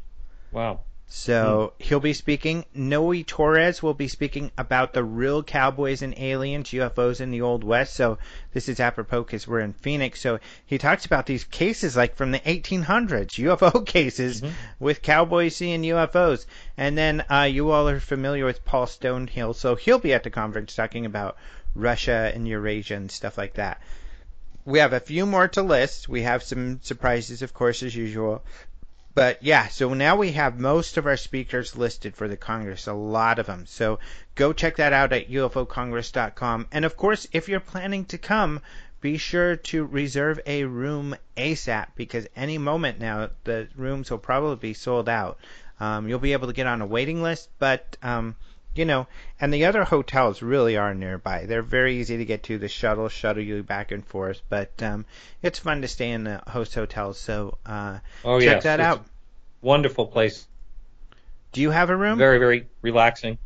Wow. 0.52 0.80
So 1.06 1.74
he'll 1.78 2.00
be 2.00 2.12
speaking. 2.12 2.64
Noe 2.74 3.22
Torres 3.22 3.82
will 3.82 3.94
be 3.94 4.08
speaking 4.08 4.50
about 4.58 4.94
the 4.94 5.04
real 5.04 5.42
cowboys 5.42 6.02
and 6.02 6.12
aliens, 6.18 6.70
UFOs 6.70 7.20
in 7.20 7.30
the 7.30 7.40
Old 7.40 7.62
West. 7.62 7.94
So 7.94 8.18
this 8.52 8.68
is 8.68 8.80
apropos 8.80 9.22
because 9.22 9.46
we're 9.46 9.60
in 9.60 9.74
Phoenix. 9.74 10.20
So 10.20 10.40
he 10.66 10.76
talks 10.76 11.06
about 11.06 11.26
these 11.26 11.44
cases 11.44 11.96
like 11.96 12.16
from 12.16 12.32
the 12.32 12.40
1800s, 12.40 13.38
UFO 13.38 13.86
cases 13.86 14.40
Mhm. 14.40 14.50
with 14.80 15.02
cowboys 15.02 15.54
seeing 15.54 15.82
UFOs. 15.84 16.46
And 16.76 16.98
then 16.98 17.24
uh, 17.30 17.48
you 17.50 17.70
all 17.70 17.88
are 17.88 18.00
familiar 18.00 18.44
with 18.44 18.64
Paul 18.64 18.86
Stonehill. 18.86 19.54
So 19.54 19.76
he'll 19.76 19.98
be 20.00 20.14
at 20.14 20.24
the 20.24 20.30
conference 20.30 20.74
talking 20.74 21.06
about 21.06 21.36
Russia 21.76 22.32
and 22.34 22.48
Eurasia 22.48 22.94
and 22.96 23.10
stuff 23.10 23.38
like 23.38 23.54
that. 23.54 23.80
We 24.64 24.78
have 24.78 24.94
a 24.94 25.00
few 25.00 25.26
more 25.26 25.46
to 25.48 25.62
list. 25.62 26.08
We 26.08 26.22
have 26.22 26.42
some 26.42 26.80
surprises, 26.82 27.42
of 27.42 27.52
course, 27.52 27.82
as 27.82 27.94
usual. 27.94 28.42
But 29.14 29.42
yeah, 29.44 29.68
so 29.68 29.94
now 29.94 30.16
we 30.16 30.32
have 30.32 30.58
most 30.58 30.96
of 30.96 31.06
our 31.06 31.16
speakers 31.16 31.76
listed 31.76 32.16
for 32.16 32.26
the 32.26 32.36
Congress, 32.36 32.88
a 32.88 32.92
lot 32.92 33.38
of 33.38 33.46
them. 33.46 33.64
So 33.66 34.00
go 34.34 34.52
check 34.52 34.76
that 34.76 34.92
out 34.92 35.12
at 35.12 35.30
ufocongress.com. 35.30 36.66
And 36.72 36.84
of 36.84 36.96
course, 36.96 37.28
if 37.32 37.48
you're 37.48 37.60
planning 37.60 38.06
to 38.06 38.18
come, 38.18 38.60
be 39.00 39.16
sure 39.16 39.54
to 39.54 39.84
reserve 39.84 40.40
a 40.46 40.64
room 40.64 41.14
ASAP 41.36 41.88
because 41.94 42.26
any 42.34 42.58
moment 42.58 42.98
now 42.98 43.30
the 43.44 43.68
rooms 43.76 44.10
will 44.10 44.18
probably 44.18 44.56
be 44.56 44.74
sold 44.74 45.08
out. 45.08 45.38
Um, 45.78 46.08
you'll 46.08 46.18
be 46.18 46.32
able 46.32 46.48
to 46.48 46.52
get 46.52 46.66
on 46.66 46.80
a 46.82 46.86
waiting 46.86 47.22
list, 47.22 47.50
but 47.58 47.96
um, 48.02 48.34
you 48.74 48.84
know, 48.84 49.06
and 49.40 49.52
the 49.52 49.64
other 49.64 49.84
hotels 49.84 50.42
really 50.42 50.76
are 50.76 50.94
nearby. 50.94 51.46
They're 51.46 51.62
very 51.62 51.96
easy 51.98 52.16
to 52.16 52.24
get 52.24 52.42
to. 52.44 52.58
The 52.58 52.68
shuttle 52.68 53.08
shuttle 53.08 53.42
you 53.42 53.62
back 53.62 53.92
and 53.92 54.04
forth, 54.04 54.42
but 54.48 54.82
um, 54.82 55.04
it's 55.42 55.58
fun 55.58 55.82
to 55.82 55.88
stay 55.88 56.10
in 56.10 56.24
the 56.24 56.42
host 56.48 56.74
hotels. 56.74 57.18
So 57.18 57.58
uh, 57.66 57.98
Oh 58.24 58.40
check 58.40 58.56
yes. 58.56 58.62
that 58.64 58.80
It's 58.80 58.86
out. 58.86 59.04
Wonderful 59.62 60.06
place. 60.06 60.46
Do 61.52 61.60
you 61.60 61.70
have 61.70 61.88
a 61.90 61.96
room? 61.96 62.18
Very 62.18 62.38
very 62.38 62.66
relaxing. 62.82 63.38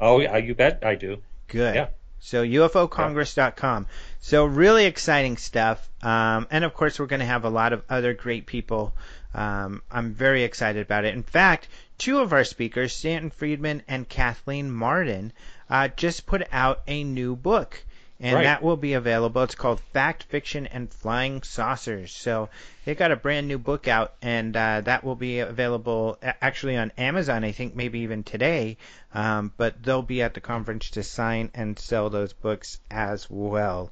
Oh 0.00 0.20
yeah, 0.20 0.36
you 0.38 0.54
bet 0.54 0.82
I 0.82 0.94
do. 0.94 1.18
Good. 1.48 1.74
Yeah. 1.74 1.88
So 2.22 2.44
UFOCongress.com. 2.44 3.86
So 4.20 4.44
really 4.44 4.84
exciting 4.84 5.36
stuff. 5.36 5.88
Um, 6.02 6.46
and 6.50 6.64
of 6.64 6.74
course, 6.74 6.98
we're 6.98 7.06
going 7.06 7.20
to 7.20 7.26
have 7.26 7.44
a 7.44 7.50
lot 7.50 7.72
of 7.72 7.82
other 7.88 8.12
great 8.14 8.46
people. 8.46 8.94
Um, 9.34 9.82
I'm 9.90 10.12
very 10.12 10.42
excited 10.42 10.82
about 10.82 11.04
it. 11.04 11.14
In 11.14 11.22
fact, 11.22 11.68
two 11.98 12.20
of 12.20 12.32
our 12.32 12.44
speakers, 12.44 12.92
Stanton 12.92 13.30
Friedman 13.30 13.82
and 13.86 14.08
Kathleen 14.08 14.70
Marden, 14.70 15.32
uh, 15.68 15.88
just 15.88 16.26
put 16.26 16.42
out 16.52 16.82
a 16.86 17.04
new 17.04 17.36
book. 17.36 17.84
And 18.22 18.34
Right. 18.34 18.44
that 18.44 18.62
will 18.62 18.76
be 18.76 18.92
available. 18.92 19.42
It's 19.42 19.54
called 19.54 19.80
Fact, 19.80 20.24
Fiction, 20.24 20.66
and 20.66 20.92
Flying 20.92 21.42
Saucers. 21.42 22.12
So 22.12 22.50
they 22.84 22.94
got 22.94 23.12
a 23.12 23.16
brand 23.16 23.48
new 23.48 23.56
book 23.56 23.88
out, 23.88 24.12
and 24.20 24.54
uh, 24.54 24.82
that 24.82 25.04
will 25.04 25.14
be 25.16 25.38
available 25.38 26.18
actually 26.22 26.76
on 26.76 26.92
Amazon, 26.98 27.44
I 27.44 27.52
think 27.52 27.74
maybe 27.74 28.00
even 28.00 28.22
today. 28.22 28.76
Um, 29.14 29.52
but 29.56 29.82
they'll 29.82 30.02
be 30.02 30.20
at 30.20 30.34
the 30.34 30.40
conference 30.42 30.90
to 30.90 31.02
sign 31.02 31.50
and 31.54 31.78
sell 31.78 32.10
those 32.10 32.34
books 32.34 32.78
as 32.90 33.26
well. 33.30 33.90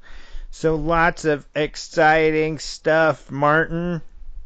So 0.50 0.74
lots 0.74 1.24
of 1.24 1.46
exciting 1.54 2.58
stuff, 2.58 3.30
Martin. 3.30 4.02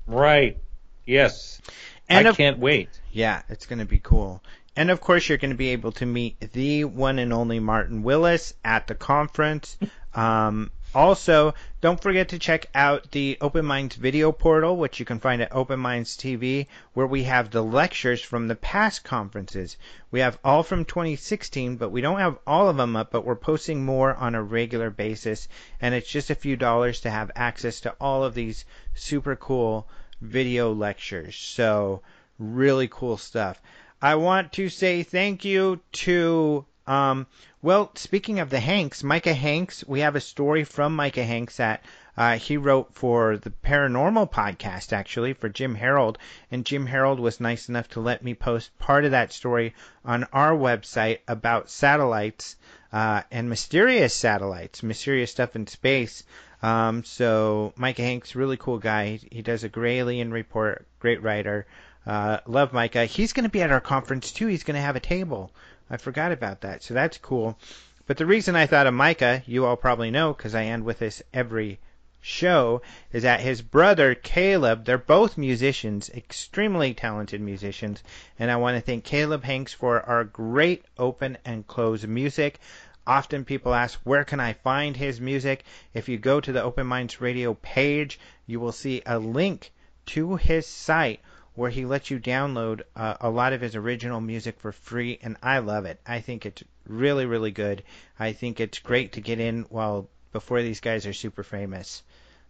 Right. 0.07 0.59
Yes. 1.07 1.61
And 2.09 2.27
I 2.27 2.31
of, 2.31 2.37
can't 2.37 2.59
wait. 2.59 2.89
yeah, 3.11 3.43
it's 3.49 3.67
going 3.67 3.79
to 3.79 3.85
be 3.85 3.99
cool. 3.99 4.43
And 4.75 4.91
of 4.91 5.01
course, 5.01 5.29
you're 5.29 5.39
going 5.39 5.51
to 5.51 5.57
be 5.57 5.71
able 5.71 5.93
to 5.93 6.07
meet 6.07 6.53
the 6.53 6.85
one 6.85 7.19
and 7.19 7.33
only 7.33 7.61
Martin 7.61 8.03
Willis 8.03 8.55
at 8.65 8.87
the 8.87 8.95
conference. 8.95 9.77
Um, 10.15 10.71
also, 10.95 11.55
don't 11.81 12.03
forget 12.03 12.29
to 12.29 12.39
check 12.39 12.67
out 12.75 13.11
the 13.13 13.39
Open 13.41 13.65
Minds 13.65 13.97
video 13.97 14.31
portal, 14.31 14.77
which 14.77 15.01
you 15.01 15.07
can 15.07 15.21
find 15.21 15.41
at 15.41 15.55
Open 15.55 15.81
Minds 15.81 16.19
TV, 16.19 16.67
where 16.93 17.07
we 17.07 17.23
have 17.23 17.51
the 17.51 17.63
lectures 17.63 18.21
from 18.21 18.47
the 18.47 18.55
past 18.55 19.03
conferences. 19.03 19.79
We 20.11 20.21
have 20.21 20.39
all 20.45 20.63
from 20.63 20.85
2016, 20.85 21.77
but 21.77 21.89
we 21.89 22.03
don't 22.03 22.19
have 22.19 22.39
all 22.47 22.69
of 22.69 22.77
them 22.77 22.95
up, 22.95 23.11
but 23.11 23.25
we're 23.25 23.37
posting 23.37 23.87
more 23.87 24.15
on 24.15 24.35
a 24.35 24.43
regular 24.43 24.91
basis. 24.91 25.49
And 25.81 25.95
it's 25.95 26.11
just 26.11 26.29
a 26.29 26.35
few 26.35 26.57
dollars 26.57 27.01
to 27.01 27.11
have 27.11 27.31
access 27.35 27.81
to 27.81 27.97
all 27.99 28.23
of 28.23 28.35
these 28.35 28.67
super 28.93 29.35
cool 29.35 29.89
video 30.23 30.73
lectures. 30.73 31.37
So, 31.37 32.03
really 32.39 32.89
cool 32.89 33.17
stuff. 33.17 33.61
I 34.01 34.15
want 34.15 34.53
to 34.55 34.69
say 34.69 35.03
thank 35.03 35.45
you 35.45 35.81
to, 35.93 36.65
um, 36.87 37.27
well, 37.61 37.93
speaking 37.95 38.41
of 38.41 38.51
the 38.51 38.61
Hanks, 38.61 39.05
Micah 39.05 39.35
Hanks, 39.35 39.85
we 39.87 40.01
have 40.01 40.17
a 40.17 40.21
story 40.21 40.65
from 40.65 40.97
Micah 40.97 41.25
Hanks 41.25 41.59
that 41.59 41.85
uh, 42.17 42.37
he 42.37 42.57
wrote 42.57 42.95
for 42.95 43.37
the 43.37 43.51
Paranormal 43.51 44.31
podcast, 44.31 44.93
actually, 44.93 45.33
for 45.33 45.49
Jim 45.49 45.77
Harold. 45.77 46.19
And 46.51 46.67
Jim 46.67 46.87
Harold 46.87 47.21
was 47.21 47.41
nice 47.41 47.69
enough 47.69 47.89
to 47.91 48.01
let 48.01 48.23
me 48.23 48.35
post 48.35 48.77
part 48.79 49.05
of 49.05 49.13
that 49.13 49.33
story 49.33 49.75
on 50.05 50.25
our 50.33 50.53
website 50.53 51.21
about 51.27 51.71
satellites 51.71 52.57
uh, 52.93 53.23
and 53.31 53.49
mysterious 53.49 54.15
satellites, 54.15 54.83
mysterious 54.83 55.31
stuff 55.31 55.57
in 55.57 55.67
space. 55.67 56.25
Um, 56.63 57.03
so 57.05 57.73
Micah 57.77 58.03
Hanks, 58.03 58.37
really 58.37 58.57
cool 58.57 58.79
guy. 58.79 59.19
He, 59.31 59.43
does 59.43 59.65
a 59.65 59.69
Gralien 59.69 60.33
Report, 60.33 60.87
great 61.01 61.23
writer. 61.23 61.67
Uh, 62.07 62.39
love 62.47 62.73
Micah. 62.73 63.05
He's 63.05 63.33
going 63.33 63.45
to 63.45 63.51
be 63.51 63.63
at 63.63 63.73
our 63.73 63.81
conference 63.81 64.33
too. 64.33 64.47
He's 64.47 64.65
going 64.65 64.77
to 64.77 64.81
have 64.81 64.97
a 64.97 65.01
table. 65.01 65.51
I 65.91 65.97
forgot 65.97 66.33
about 66.33 66.61
that. 66.63 66.83
So 66.83 66.95
that's 66.95 67.19
cool. 67.19 67.59
But 68.07 68.17
the 68.17 68.27
reason 68.27 68.57
I 68.57 68.67
thought 68.67 68.87
of 68.87 68.95
Micah, 68.95 69.43
you 69.47 69.65
all 69.65 69.77
probably 69.77 70.11
know 70.11 70.33
because 70.33 70.55
I 70.55 70.65
end 70.65 70.85
with 70.85 70.99
this 70.99 71.23
every 71.33 71.79
show, 72.21 72.81
is 73.13 73.25
that 73.25 73.41
his 73.41 73.63
brother 73.63 74.15
Caleb, 74.15 74.85
they're 74.85 74.99
both 74.99 75.37
musicians, 75.37 76.09
extremely 76.11 76.95
talented 76.95 77.41
musicians, 77.41 78.03
and 78.39 78.51
I 78.51 78.57
want 78.57 78.77
to 78.77 78.81
thank 78.81 79.05
Caleb 79.05 79.43
Hanks 79.43 79.73
for 79.73 80.01
our 80.03 80.23
great 80.23 80.85
open 80.99 81.39
and 81.45 81.67
close 81.67 82.07
music. 82.07 82.61
Often 83.07 83.45
people 83.47 83.75
ask, 83.75 83.99
where 84.05 84.25
can 84.25 84.39
I 84.39 84.53
find 84.53 84.97
his 84.97 85.21
music? 85.21 85.65
If 85.93 86.09
you 86.09 86.19
go 86.19 86.41
to 86.41 86.53
the 86.53 86.63
Open 86.63 86.87
Minds 86.87 87.21
Radio 87.21 87.55
page, 87.55 88.21
you 88.47 88.61
will 88.61 88.73
see 88.73 89.03
a 89.05 89.19
link 89.19 89.73
to 90.07 90.37
his 90.37 90.67
site 90.67 91.21
where 91.55 91.71
he 91.71 91.85
lets 91.85 92.11
you 92.11 92.19
download 92.19 92.83
uh, 92.97 93.15
a 93.21 93.29
lot 93.29 93.53
of 93.53 93.61
his 93.61 93.77
original 93.77 94.21
music 94.21 94.59
for 94.61 94.73
free, 94.73 95.19
and 95.23 95.37
I 95.43 95.59
love 95.59 95.85
it. 95.85 96.01
I 96.07 96.21
think 96.21 96.47
it's 96.47 96.63
really, 96.87 97.27
really 97.27 97.51
good. 97.51 97.83
I 98.19 98.33
think 98.33 98.61
it's 98.61 98.79
great 98.79 99.13
to 99.13 99.21
get 99.21 99.39
in 99.39 99.63
while 99.69 100.09
before 100.33 100.63
these 100.63 100.81
guys 100.81 101.07
are 101.07 101.13
super 101.13 101.43
famous, 101.43 102.03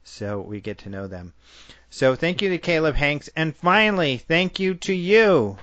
so 0.04 0.40
we 0.40 0.60
get 0.60 0.78
to 0.78 0.90
know 0.90 1.08
them. 1.08 1.32
So 1.90 2.14
thank 2.14 2.42
you 2.42 2.50
to 2.50 2.58
Caleb 2.58 2.94
Hanks, 2.94 3.28
and 3.34 3.56
finally, 3.56 4.18
thank 4.18 4.60
you 4.60 4.74
to 4.74 4.92
you. 4.92 5.58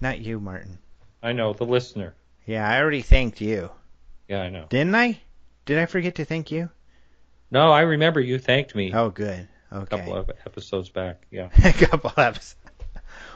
Not 0.00 0.20
you, 0.20 0.38
Martin. 0.40 0.78
I 1.22 1.32
know 1.32 1.52
the 1.52 1.66
listener. 1.66 2.14
Yeah, 2.46 2.68
I 2.68 2.80
already 2.80 3.02
thanked 3.02 3.40
you. 3.40 3.70
Yeah, 4.28 4.42
I 4.42 4.48
know. 4.50 4.66
Didn't 4.68 4.94
I? 4.94 5.20
Did 5.66 5.78
I 5.78 5.86
forget 5.86 6.16
to 6.16 6.24
thank 6.24 6.50
you? 6.50 6.70
No, 7.50 7.72
I 7.72 7.82
remember 7.82 8.20
you 8.20 8.38
thanked 8.38 8.74
me 8.74 8.92
Oh, 8.94 9.10
good. 9.10 9.48
Okay. 9.72 9.82
a 9.82 9.86
couple 9.86 10.16
of 10.16 10.30
episodes 10.46 10.88
back. 10.88 11.26
Yeah. 11.30 11.48
a 11.64 11.72
couple 11.72 12.12
episodes. 12.16 12.56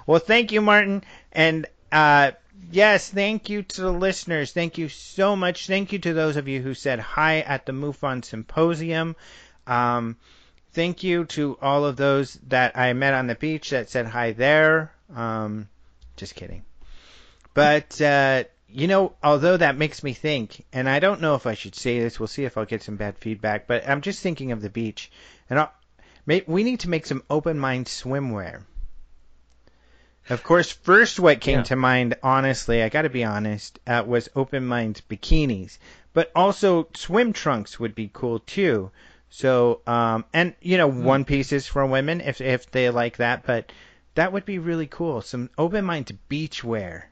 Well, 0.06 0.20
thank 0.20 0.52
you, 0.52 0.60
Martin, 0.60 1.02
and 1.32 1.66
uh, 1.90 2.32
yes, 2.70 3.08
thank 3.08 3.48
you 3.50 3.62
to 3.62 3.80
the 3.80 3.90
listeners. 3.92 4.52
Thank 4.52 4.78
you 4.78 4.88
so 4.88 5.34
much. 5.36 5.66
Thank 5.66 5.92
you 5.92 5.98
to 6.00 6.12
those 6.12 6.36
of 6.36 6.48
you 6.48 6.60
who 6.60 6.74
said 6.74 6.98
hi 6.98 7.40
at 7.40 7.66
the 7.66 7.72
MUFON 7.72 8.24
Symposium. 8.24 9.16
Um, 9.66 10.16
thank 10.72 11.02
you 11.02 11.24
to 11.26 11.58
all 11.62 11.84
of 11.84 11.96
those 11.96 12.38
that 12.48 12.76
I 12.76 12.92
met 12.92 13.14
on 13.14 13.26
the 13.26 13.34
beach 13.34 13.70
that 13.70 13.90
said 13.90 14.06
hi 14.06 14.32
there. 14.32 14.92
Um, 15.14 15.68
just 16.16 16.34
kidding. 16.34 16.64
But 17.54 18.00
uh, 18.00 18.44
you 18.74 18.88
know, 18.88 19.12
although 19.22 19.56
that 19.56 19.78
makes 19.78 20.02
me 20.02 20.12
think, 20.12 20.64
and 20.72 20.88
I 20.88 20.98
don't 20.98 21.20
know 21.20 21.36
if 21.36 21.46
I 21.46 21.54
should 21.54 21.76
say 21.76 22.00
this. 22.00 22.18
We'll 22.18 22.26
see 22.26 22.44
if 22.44 22.58
I'll 22.58 22.64
get 22.64 22.82
some 22.82 22.96
bad 22.96 23.16
feedback. 23.16 23.68
But 23.68 23.88
I'm 23.88 24.00
just 24.00 24.20
thinking 24.20 24.50
of 24.50 24.62
the 24.62 24.68
beach, 24.68 25.12
and 25.48 25.60
I'll, 25.60 25.72
may, 26.26 26.42
we 26.48 26.64
need 26.64 26.80
to 26.80 26.90
make 26.90 27.06
some 27.06 27.22
open 27.30 27.56
mind 27.56 27.86
swimwear. 27.86 28.64
Of 30.28 30.42
course, 30.42 30.72
first 30.72 31.20
what 31.20 31.40
came 31.40 31.58
Yeah. 31.58 31.64
to 31.64 31.76
mind, 31.76 32.16
honestly, 32.20 32.82
I 32.82 32.88
got 32.88 33.02
to 33.02 33.10
be 33.10 33.22
honest, 33.22 33.78
uh, 33.86 34.02
was 34.04 34.28
open 34.34 34.66
mind 34.66 35.02
bikinis, 35.08 35.78
but 36.12 36.32
also 36.34 36.88
swim 36.94 37.32
trunks 37.32 37.78
would 37.78 37.94
be 37.94 38.10
cool 38.12 38.40
too. 38.40 38.90
So, 39.30 39.82
um, 39.86 40.24
and 40.32 40.52
you 40.60 40.78
know, 40.78 40.88
one 40.88 41.24
pieces 41.24 41.68
for 41.68 41.86
women 41.86 42.20
if 42.20 42.40
if 42.40 42.68
they 42.72 42.90
like 42.90 43.18
that, 43.18 43.46
but 43.46 43.70
that 44.16 44.32
would 44.32 44.44
be 44.44 44.58
really 44.58 44.88
cool. 44.88 45.20
Some 45.22 45.50
open 45.58 45.84
mind 45.84 46.18
beach 46.28 46.64
wear. 46.64 47.10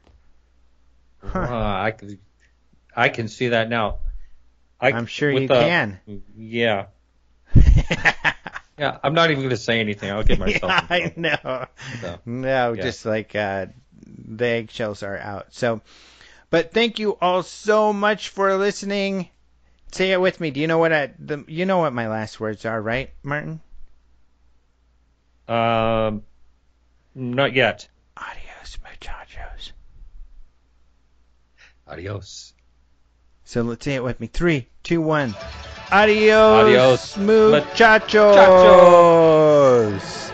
Huh. 1.25 1.39
Uh, 1.39 1.83
I 1.83 1.91
can, 1.93 2.19
I 2.97 3.09
can 3.09 3.29
see 3.29 3.49
that 3.49 3.69
now. 3.69 3.99
I, 4.81 4.93
I'm 4.93 5.07
sure 5.07 5.31
you 5.31 5.47
the- 5.49 5.55
can. 5.55 6.01
Yeah. 6.37 6.87
Yeah. 8.79 8.99
I'm 9.05 9.13
not 9.15 9.31
even 9.31 9.43
going 9.43 9.51
to 9.51 9.57
say 9.57 9.79
anything. 9.81 10.11
I'll 10.11 10.25
get 10.25 10.39
myself. 10.41 10.63
Yeah, 10.73 10.87
I 10.91 11.13
know. 11.15 11.67
So, 12.01 12.19
No, 12.25 12.73
yeah. 12.73 12.83
just 12.83 13.05
like 13.05 13.37
uh, 13.37 13.67
the 14.07 14.47
eggshells 14.47 15.03
are 15.05 15.17
out. 15.19 15.49
So, 15.55 15.83
but 16.51 16.73
thank 16.73 16.99
you 16.99 17.13
all 17.21 17.43
so 17.45 17.93
much 17.93 18.31
for 18.31 18.57
listening. 18.57 19.29
Say 19.93 20.11
it 20.13 20.21
with 20.21 20.41
me. 20.41 20.51
Do 20.51 20.59
you 20.61 20.67
know 20.67 20.79
what 20.79 20.93
I? 20.93 21.13
The, 21.19 21.45
you 21.47 21.65
know 21.67 21.79
what 21.79 21.93
my 21.93 22.09
last 22.09 22.41
words 22.41 22.65
are, 22.65 22.81
right, 22.81 23.11
Martin? 23.23 23.61
Um, 25.47 26.23
not 27.15 27.53
yet. 27.55 27.87
Adios, 28.17 28.79
muchachos. 28.83 29.73
Adios. 31.93 32.55
So 33.45 33.61
let's 33.61 33.85
say 33.85 33.97
it 33.97 34.03
with 34.03 34.19
me. 34.19 34.27
Three, 34.27 34.67
two, 34.83 35.03
one. 35.03 35.35
Adios, 35.93 36.65
Adios, 36.65 37.19
muchachos. 37.19 38.35
muchachos. 38.35 40.32